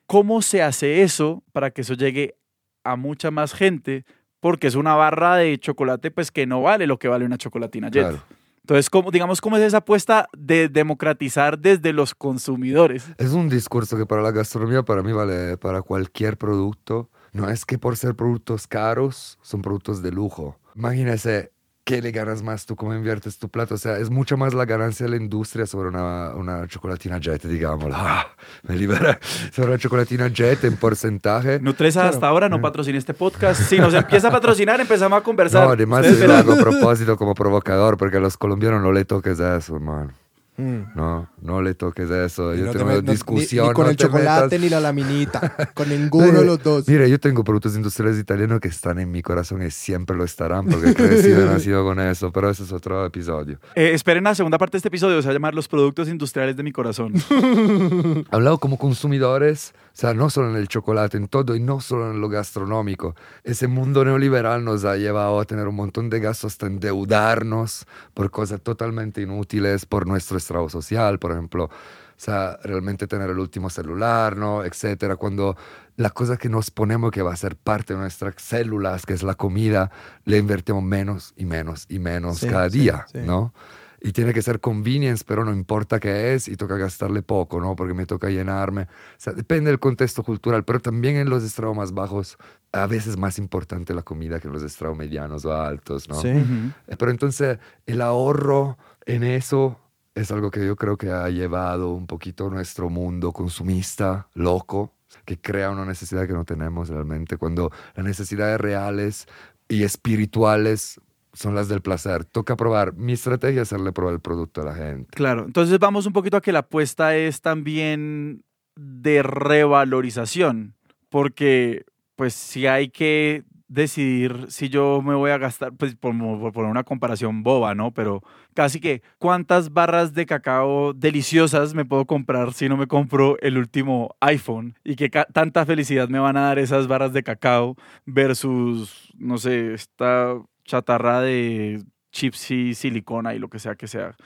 ¿cómo 0.07 0.43
se 0.43 0.63
hace 0.63 1.03
eso 1.03 1.43
para 1.53 1.71
que 1.71 1.83
eso 1.83 1.95
llegue 1.95 2.37
a 2.85 2.97
mucha 2.97 3.31
más 3.31 3.55
gente? 3.55 4.05
Porque 4.41 4.67
es 4.67 4.75
una 4.75 4.95
barra 4.95 5.37
de 5.37 5.59
chocolate 5.59 6.11
pues 6.11 6.31
que 6.31 6.47
no 6.47 6.63
vale 6.63 6.87
lo 6.87 6.99
que 6.99 7.09
vale 7.09 7.25
una 7.25 7.39
chocolatina 7.39 7.91
Jet. 7.91 8.09
Claro. 8.09 8.23
Entonces, 8.63 8.91
¿cómo, 8.91 9.11
digamos, 9.11 9.41
¿cómo 9.41 9.57
es 9.57 9.65
esa 9.65 9.79
apuesta 9.79 10.29
de 10.37 10.69
democratizar 10.69 11.59
desde 11.59 11.93
los 11.93 12.15
consumidores? 12.15 13.05
Es 13.19 13.33
un 13.33 13.49
discurso 13.49 13.97
que 13.97 14.07
para 14.07 14.23
la 14.23 14.31
gastronomía, 14.31 14.83
para 14.83 15.03
mí 15.03 15.13
vale 15.13 15.57
para 15.57 15.83
cualquier 15.83 16.37
producto. 16.37 17.11
No 17.33 17.49
es 17.49 17.65
que 17.65 17.79
por 17.79 17.97
ser 17.97 18.15
productos 18.15 18.67
caros, 18.67 19.39
son 19.43 19.63
productos 19.63 20.03
de 20.03 20.13
lujo. 20.13 20.57
Imagínese, 20.77 21.51
¿qué 21.91 22.01
le 22.01 22.11
ganas 22.13 22.43
más 22.43 22.67
tú? 22.67 22.77
¿Cómo 22.77 22.95
inviertes 22.95 23.37
tu 23.39 23.49
plato? 23.49 23.75
O 23.75 23.79
sea, 23.79 23.99
es 23.99 24.11
mucho 24.11 24.37
más 24.37 24.55
la 24.55 24.65
ganancia 24.65 25.07
de 25.07 25.11
la 25.11 25.17
industria 25.17 25.67
sobre 25.67 25.89
una, 25.89 26.35
una 26.35 26.67
chocolatina 26.69 27.19
jet, 27.19 27.43
digámoslo. 27.45 27.95
Ah, 27.97 28.27
me 28.63 28.77
libera. 28.77 29.19
Sobre 29.53 29.71
una 29.71 29.79
chocolatina 29.79 30.29
jet 30.29 30.63
en 30.65 30.77
porcentaje. 30.77 31.59
Nutresa 31.61 32.01
Claro. 32.03 32.15
hasta 32.15 32.29
ahora 32.29 32.49
no 32.49 32.61
patrocina 32.61 32.97
este 32.99 33.13
podcast. 33.15 33.61
Si 33.63 33.79
nos 33.79 33.93
empieza 33.95 34.29
a 34.29 34.31
patrocinar, 34.31 34.81
empezamos 34.81 35.19
a 35.19 35.23
conversar. 35.23 35.67
No, 35.67 35.73
además 35.73 36.07
hago 36.07 36.53
a 36.53 36.57
propósito 36.57 37.17
como 37.17 37.35
provocador, 37.35 37.97
porque 37.97 38.19
a 38.19 38.21
los 38.21 38.37
colombianos 38.37 38.81
no 38.83 38.93
le 38.93 39.05
toques 39.05 39.41
eso, 39.41 39.75
hermano. 39.77 40.13
Mm. 40.61 40.93
No, 40.95 41.29
no 41.41 41.63
le 41.63 41.75
toques 41.75 42.11
eso. 42.11 42.55
Y 42.55 42.59
Yo 42.59 42.67
no 42.67 42.73
te 42.73 42.79
tengo 42.79 42.91
met- 42.91 42.97
no- 42.97 43.03
ni- 43.03 43.11
discusión. 43.13 43.69
Ni, 43.69 43.73
con 43.75 43.85
no 43.85 43.91
el 43.91 43.97
te 43.97 44.05
chocolate 44.05 44.45
metas- 44.57 44.61
ni 44.61 44.69
la 44.69 44.81
laminita. 44.81 45.57
con 45.75 45.89
ninguno 45.89 46.33
de 46.33 46.45
los 46.45 46.63
dos. 46.63 46.87
Mira, 46.89 47.07
yo 47.07 47.19
tengo 47.19 47.43
productos 47.45 47.75
industriales 47.77 48.19
italianos 48.19 48.61
que 48.61 48.69
están 48.69 48.99
en 48.99 49.11
mi 49.11 49.23
corazón 49.23 49.63
y 49.63 49.71
siempre 49.71 50.17
lo 50.17 50.25
estarán 50.25 50.67
porque 50.67 50.91
he 50.91 50.95
crecido 50.95 51.43
y 51.47 51.49
nacido 51.49 51.85
con 51.85 51.99
eso, 52.01 52.31
pero 52.33 52.51
ese 52.51 52.65
es 52.65 52.73
otro 52.73 53.05
episodio. 53.07 53.59
Eh, 53.75 53.93
esperen 53.95 54.25
la 54.25 54.35
segunda 54.35 54.59
parte 54.59 54.73
de 54.73 54.79
este 54.79 54.89
episodio, 54.89 55.21
se 55.23 55.29
va 55.29 55.31
a 55.31 55.35
llamar 55.35 55.55
Los 55.55 55.69
productos 55.69 56.09
industriales 56.09 56.57
de 56.57 56.63
mi 56.63 56.73
corazón. 56.73 57.15
Hablado 58.31 58.59
como 58.59 58.79
consumidores, 58.79 59.73
o 59.93 59.97
sea, 60.01 60.15
no 60.15 60.31
solo 60.31 60.51
en 60.51 60.57
el 60.57 60.69
chocolate, 60.69 61.17
en 61.17 61.29
todo 61.29 61.55
y 61.57 61.61
no 61.61 61.81
solo 61.81 62.11
en 62.11 62.21
lo 62.21 62.29
gastronómico. 62.29 63.15
Ese 63.45 63.67
mundo 63.67 64.05
neoliberal 64.05 64.65
nos 64.65 64.85
ha 64.85 64.97
llevado 64.97 65.41
a 65.41 65.45
tener 65.45 65.67
un 65.69 65.75
montón 65.77 66.11
de 66.11 66.21
gastos 66.21 66.53
hasta 66.53 66.67
endeudarnos 66.67 67.87
por 68.15 68.31
cosas 68.31 68.61
totalmente 68.61 69.23
inútiles, 69.23 69.87
por 69.87 70.07
nuestro 70.07 70.39
estrago 70.51 70.69
social, 70.69 71.19
por 71.19 71.33
ejemplo. 71.33 71.65
O 71.65 72.23
sea, 72.23 72.59
realmente 72.63 73.07
tener 73.07 73.31
el 73.31 73.39
último 73.39 73.71
celular, 73.71 74.37
¿no? 74.37 74.63
Etcétera. 74.63 75.17
Cuando 75.17 75.57
la 75.97 76.11
cosa 76.11 76.37
que 76.37 76.51
nos 76.51 76.71
ponemos 76.71 77.13
que 77.13 77.23
va 77.23 77.33
a 77.33 77.37
ser 77.37 77.57
parte 77.57 77.95
de 77.95 78.01
nuestras 78.01 78.35
células, 78.37 79.07
que 79.07 79.15
es 79.15 79.23
la 79.23 79.37
comida, 79.37 79.91
le 80.25 80.37
invertimos 80.37 80.83
menos 80.83 81.33
y 81.37 81.47
menos 81.47 81.87
y 81.89 81.99
menos 81.99 82.39
Sí, 82.41 82.49
cada 82.49 82.69
sí, 82.69 82.81
día, 82.81 83.07
sí. 83.11 83.21
¿no? 83.25 83.55
Y 84.03 84.13
tiene 84.13 84.33
que 84.35 84.43
ser 84.43 84.61
convenience, 84.61 85.25
pero 85.27 85.45
no 85.45 85.53
importa 85.53 85.99
qué 86.01 86.35
es 86.35 86.49
y 86.49 86.57
toca 86.57 86.77
gastarle 86.77 87.23
poco, 87.23 87.61
¿no? 87.61 87.75
Porque 87.77 87.95
me 87.95 88.07
toca 88.07 88.29
llenarme. 88.29 88.83
O 88.83 88.87
sea, 89.19 89.33
depende 89.35 89.71
del 89.71 89.79
contexto 89.79 90.23
cultural, 90.23 90.65
pero 90.65 90.81
también 90.81 91.17
en 91.17 91.29
los 91.31 91.43
estrados 91.43 91.77
más 91.77 91.93
bajos, 91.93 92.37
a 92.73 92.87
veces 92.87 93.17
más 93.17 93.39
importante 93.39 93.95
la 93.95 94.03
comida 94.03 94.41
que 94.41 94.49
en 94.49 94.53
los 94.55 94.63
estrados 94.63 94.97
medianos 94.97 95.45
o 95.47 95.55
altos, 95.55 96.09
¿no? 96.09 96.21
Sí. 96.21 96.29
Eh, 96.29 96.97
Pero 96.99 97.11
entonces 97.11 97.59
el 97.87 98.01
ahorro 98.03 98.77
en 99.07 99.23
eso 99.23 99.79
es 100.21 100.31
algo 100.31 100.51
que 100.51 100.65
yo 100.65 100.77
creo 100.77 100.97
que 100.97 101.11
ha 101.11 101.29
llevado 101.29 101.93
un 101.93 102.07
poquito 102.07 102.51
nuestro 102.51 102.91
mundo 102.91 103.33
consumista, 103.33 104.29
loco, 104.35 104.93
que 105.25 105.41
crea 105.41 105.71
una 105.71 105.85
necesidad 105.85 106.27
que 106.27 106.33
no 106.33 106.45
tenemos 106.45 106.89
realmente, 106.89 107.37
cuando 107.37 107.71
las 107.95 108.05
necesidades 108.05 108.61
reales 108.61 109.27
y 109.69 109.83
espirituales 109.83 111.01
son 111.33 111.55
las 111.55 111.69
del 111.69 111.81
placer. 111.81 112.25
Toca 112.25 112.57
probar. 112.57 112.95
Mi 112.95 113.13
estrategia 113.13 113.63
es 113.63 113.69
hacerle 113.73 113.93
probar 113.93 114.15
el 114.15 114.21
producto 114.21 114.63
a 114.63 114.65
la 114.65 114.75
gente. 114.75 115.09
Claro, 115.17 115.45
entonces 115.47 115.79
vamos 115.79 116.07
un 116.07 116.13
poquito 116.13 116.37
a 116.37 116.41
que 116.41 116.53
la 116.53 116.61
apuesta 116.61 117.17
es 117.17 117.41
también 117.41 118.43
de 118.77 119.23
revalorización, 119.23 120.75
porque 121.09 121.85
pues 122.17 122.35
si 122.35 122.67
hay 122.67 122.91
que 122.91 123.45
decidir 123.71 124.47
si 124.49 124.69
yo 124.69 125.01
me 125.01 125.15
voy 125.15 125.31
a 125.31 125.39
gastar, 125.39 125.73
pues 125.73 125.95
por, 125.95 126.13
por 126.53 126.65
una 126.65 126.83
comparación 126.85 127.43
boba, 127.45 127.75
¿no? 127.75 127.93
Pero 127.93 128.21
casi 128.53 128.81
que 128.81 129.01
cuántas 129.19 129.73
barras 129.73 130.13
de 130.13 130.27
cacao 130.27 130.93
deliciosas 130.93 131.73
me 131.73 131.85
puedo 131.85 132.05
comprar 132.05 132.53
si 132.53 132.69
no 132.69 132.77
me 132.77 132.89
compro 132.89 133.39
el 133.41 133.57
último 133.57 134.17
iPhone 134.21 134.75
y 134.85 134.97
ca- 134.97 135.27
tanta 135.33 135.65
felicidad 135.65 136.09
me 136.09 136.19
van 136.19 136.37
a 136.37 136.43
dar 136.43 136.59
esas 136.59 136.89
barras 136.89 137.13
de 137.13 137.23
cacao 137.23 137.77
versus, 138.07 139.13
no 139.17 139.39
sé, 139.39 139.73
esta 139.75 140.35
chatarra 140.65 141.21
de 141.21 141.83
chips 142.13 142.51
y 142.51 142.75
silicona 142.75 143.35
y 143.35 143.39
lo 143.39 143.49
que 143.49 143.59
sea 143.61 143.77
que 143.77 143.87
sea. 143.87 144.17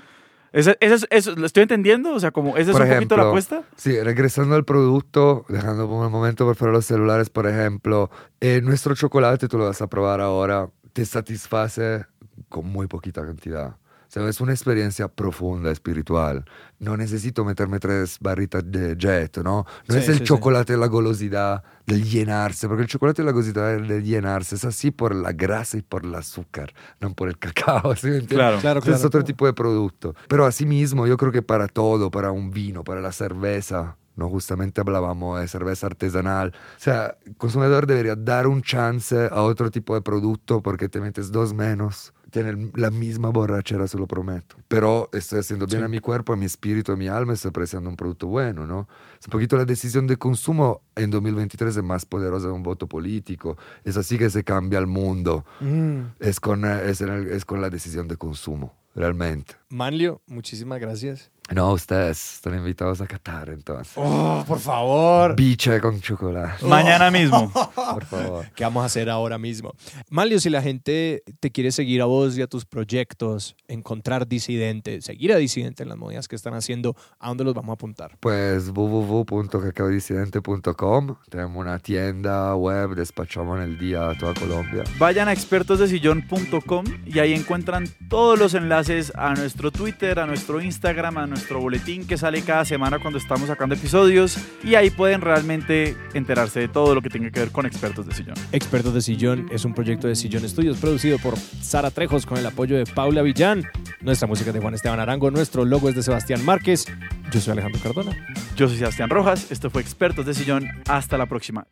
Ese- 0.55 0.77
ese 0.81 0.95
es- 0.95 1.07
eso, 1.11 1.35
¿Lo 1.37 1.47
estoy 1.47 1.65
entendiendo? 1.65 2.15
O 2.15 2.21
sea, 2.21 2.31
como 2.31 2.57
esa 2.57 2.71
es 2.71 2.77
Por 2.77 2.87
un 2.87 2.93
poquito 2.95 3.17
la 3.17 3.23
apuesta. 3.29 3.63
Sí, 3.77 4.01
regresando 4.01 4.55
al 4.55 4.65
producto, 4.65 5.45
dejando 5.49 5.89
por 5.89 6.07
un 6.07 6.13
momento 6.13 6.45
por 6.47 6.55
fuera 6.57 6.73
los 6.73 6.87
celulares, 6.87 7.29
por 7.29 7.47
ejemplo, 7.49 8.09
eh, 8.41 8.61
nuestro 8.63 8.95
chocolate, 8.95 9.49
tú 9.49 9.59
lo 9.59 9.65
vas 9.65 9.83
a 9.83 9.89
probar 9.89 10.21
ahora, 10.21 10.71
te 10.93 11.05
satisface 11.05 12.07
con 12.49 12.67
muy 12.67 12.87
poquita 12.87 13.23
cantidad. 13.27 13.77
Sea, 14.15 14.29
es 14.29 14.41
una 14.41 14.53
experiencia 14.53 15.09
profunda, 15.09 15.73
espiritual. 15.73 16.45
No 16.79 16.97
necesito 16.97 17.45
meterme 17.45 17.81
tres 17.81 18.19
barritas 18.21 18.63
de 18.65 18.95
jet, 18.97 19.39
¿no? 19.39 19.67
No 19.89 19.95
Sí, 19.95 19.97
es 19.99 20.09
el 20.09 20.15
sí, 20.15 20.19
sí. 20.21 20.25
chocolate 20.25 20.77
la 20.77 20.87
golosidad 20.87 21.65
del 21.85 22.05
llenarse, 22.05 22.69
porque 22.69 22.83
el 22.83 22.89
chocolate 22.89 23.23
es 23.23 23.27
la 23.27 23.33
golosidad 23.33 23.77
del 23.77 24.05
llenarse, 24.05 24.55
es 24.55 24.65
así 24.65 24.93
por 24.93 25.17
la 25.17 25.33
grasa 25.33 25.79
y 25.79 25.83
por 25.83 26.05
el 26.05 26.15
azúcar, 26.15 26.73
no 27.01 27.13
por 27.13 27.29
el 27.29 27.39
cacao, 27.39 27.97
¿sí 27.97 28.07
me 28.07 28.13
entiendes? 28.19 28.29
Claro. 28.39 28.61
Claro, 28.61 28.81
claro. 28.81 28.97
es 28.97 29.05
otro 29.05 29.25
tipo 29.25 29.47
de 29.47 29.53
producto. 29.53 30.15
Pero 30.29 30.47
asimismo, 30.47 31.09
yo 31.09 31.17
creo 31.17 31.33
que 31.33 31.43
para 31.43 31.67
todo, 31.67 32.13
para 32.13 32.31
un 32.31 32.53
vino, 32.53 32.85
para 32.85 33.01
la 33.01 33.11
cerveza, 33.11 33.97
no 34.17 34.29
justamente 34.29 34.81
hablábamos 34.81 35.41
de 35.41 35.49
cerveza 35.49 35.89
artesanal. 35.89 36.53
O 36.55 36.81
sea, 36.81 37.17
el 37.27 37.37
consumidor 37.37 37.87
debería 37.89 38.15
dar 38.15 38.47
un 38.47 38.63
chance 38.63 39.29
a 39.31 39.43
otro 39.43 39.73
tipo 39.73 39.95
de 39.97 40.03
producto 40.03 40.63
porque 40.63 40.89
te 40.89 41.01
metes 41.01 41.33
dos 41.33 41.53
menos. 41.53 42.15
Tiene 42.35 42.73
la 42.75 42.91
misma 42.91 43.29
borrachera, 43.29 43.87
se 43.87 43.97
lo 43.97 44.09
prometo. 44.09 44.57
Pero 44.67 45.09
estoy 45.13 45.39
haciendo 45.39 45.67
bien 45.67 45.79
Sí. 45.83 45.85
a 45.85 45.89
mi 45.89 46.01
cuerpo, 46.01 46.33
a 46.33 46.37
mi 46.37 46.47
espíritu, 46.47 46.91
a 46.91 46.97
mi 46.97 47.07
alma, 47.07 47.33
estoy 47.33 47.51
apreciando 47.51 47.89
un 47.89 47.95
producto 47.95 48.27
bueno, 48.27 48.67
¿no? 48.67 48.89
Es 49.21 49.29
un 49.29 49.31
poquito 49.31 49.57
la 49.57 49.65
decisión 49.65 50.09
de 50.09 50.17
consumo 50.17 50.83
en 50.97 51.11
2023 51.11 51.77
es 51.77 51.83
más 51.85 52.05
poderosa 52.05 52.49
de 52.49 52.53
un 52.53 52.65
voto 52.65 52.89
político. 52.89 53.57
Es 53.85 53.97
así 53.97 54.19
que 54.19 54.31
se 54.31 54.43
cambia 54.43 54.81
el 54.81 54.89
mundo. 54.89 55.45
Mm. 55.61 56.01
Es 56.19 56.41
con, 56.41 56.65
es, 56.65 57.01
el- 57.01 57.29
es 57.29 57.45
con 57.45 57.61
la 57.61 57.71
decisión 57.71 58.09
de 58.09 58.17
consumo, 58.17 58.75
realmente. 58.97 59.55
Manlio, 59.69 60.21
muchísimas 60.27 60.81
gracias. 60.81 61.31
No, 61.53 61.73
ustedes 61.73 62.37
están 62.37 62.55
invitados 62.55 63.03
a 63.03 63.07
Qatar 63.07 63.51
entonces. 63.51 63.93
Oh, 63.97 64.43
por 64.49 64.59
favor. 64.59 65.37
Biche 65.37 65.79
con 65.79 66.01
chocolate, 66.01 66.65
Mañana 66.65 67.11
mismo. 67.11 67.53
por 67.75 68.03
favor. 68.07 68.47
¿Qué 68.55 68.65
vamos 68.65 68.83
a 68.83 68.87
hacer 68.87 69.11
ahora 69.11 69.37
mismo? 69.37 69.75
Manlio, 70.09 70.41
si 70.41 70.49
la 70.49 70.63
gente 70.63 71.23
te 71.41 71.53
quiere 71.53 71.71
seguir 71.71 72.01
a 72.01 72.07
vos 72.07 72.39
y 72.39 72.43
a 72.43 72.47
tus 72.47 72.65
proyectos, 72.65 73.57
encontrar 73.69 74.27
disidente, 74.27 75.03
seguir 75.03 75.35
a 75.35 75.37
disidente 75.37 75.83
en 75.83 75.91
las 75.91 75.99
movidas 75.99 76.29
que 76.29 76.37
están 76.37 76.55
haciendo, 76.55 76.97
¿a 77.19 77.29
dónde 77.29 77.45
los 77.45 77.53
vamos 77.53 77.69
a 77.71 77.75
apuntar? 77.75 78.17
Pues 78.21 78.73
www.cacaodisidente.com 78.73 81.17
Tenemos 81.29 81.57
una 81.59 81.79
tienda 81.79 82.57
web, 82.57 82.95
despachamos 82.95 83.59
en 83.59 83.65
el 83.65 83.79
día 83.79 84.09
a 84.09 84.17
toda 84.17 84.33
Colombia. 84.33 84.85
Vayan 84.99 85.29
a 85.29 85.35
expertosdesillón.com 85.35 86.87
y 87.05 87.19
ahí 87.19 87.35
encuentran 87.35 87.85
todos 88.09 88.39
los 88.39 88.55
enlaces 88.55 89.13
a 89.15 89.35
nuestro 89.35 89.71
Twitter, 89.71 90.21
a 90.21 90.27
nuestro 90.27 90.63
Instagram, 90.63 91.19
a 91.19 91.34
nuestro 91.35 91.61
boletín 91.61 92.07
que 92.07 92.17
sale 92.17 92.43
cada 92.43 92.65
semana 92.65 92.99
cuando 92.99 93.19
estamos 93.19 93.49
sacando 93.49 93.75
episodios 93.75 94.39
y 94.63 94.77
ahí 94.77 94.91
pueden 94.91 95.21
realmente 95.21 95.97
enterarse 96.15 96.61
de 96.61 96.69
todo 96.69 96.95
lo 96.95 97.03
que 97.03 97.11
tenga 97.11 97.31
que 97.31 97.41
ver 97.41 97.51
con 97.51 97.67
Expertos 97.67 98.07
de 98.07 98.15
Sillón. 98.15 98.35
Expertos 98.53 98.95
de 98.95 99.03
Sillón 99.03 99.49
es 99.51 99.65
un 99.65 99.75
proyecto 99.75 100.07
de 100.07 100.15
Sillón 100.15 100.45
Estudios 100.45 100.79
producido 100.79 101.19
por 101.19 101.37
Sara 101.37 101.91
Trejos 101.91 102.25
con 102.25 102.39
el 102.39 102.47
apoyo 102.47 102.77
de 102.77 102.87
Paula 102.87 103.23
Villán. 103.23 103.65
Nuestra 104.01 104.29
música 104.29 104.51
es 104.51 104.55
de 104.55 104.61
Juan 104.61 104.75
Esteban 104.75 105.01
Arango, 105.01 105.31
nuestro 105.31 105.65
logo 105.65 105.89
es 105.89 105.97
de 105.97 106.03
Sebastián 106.03 106.45
Márquez. 106.45 106.87
Yo 107.33 107.41
soy 107.41 107.53
Alejandro 107.53 107.81
Cardona. 107.83 108.13
Yo 108.57 108.69
soy 108.69 108.79
Sebastián 108.79 109.11
Rojas, 109.11 109.51
esto 109.51 109.71
fue 109.71 109.83
Expertos 109.83 110.25
de 110.25 110.35
Sillón, 110.35 110.69
hasta 110.87 111.19
la 111.19 111.27
próxima. 111.27 111.67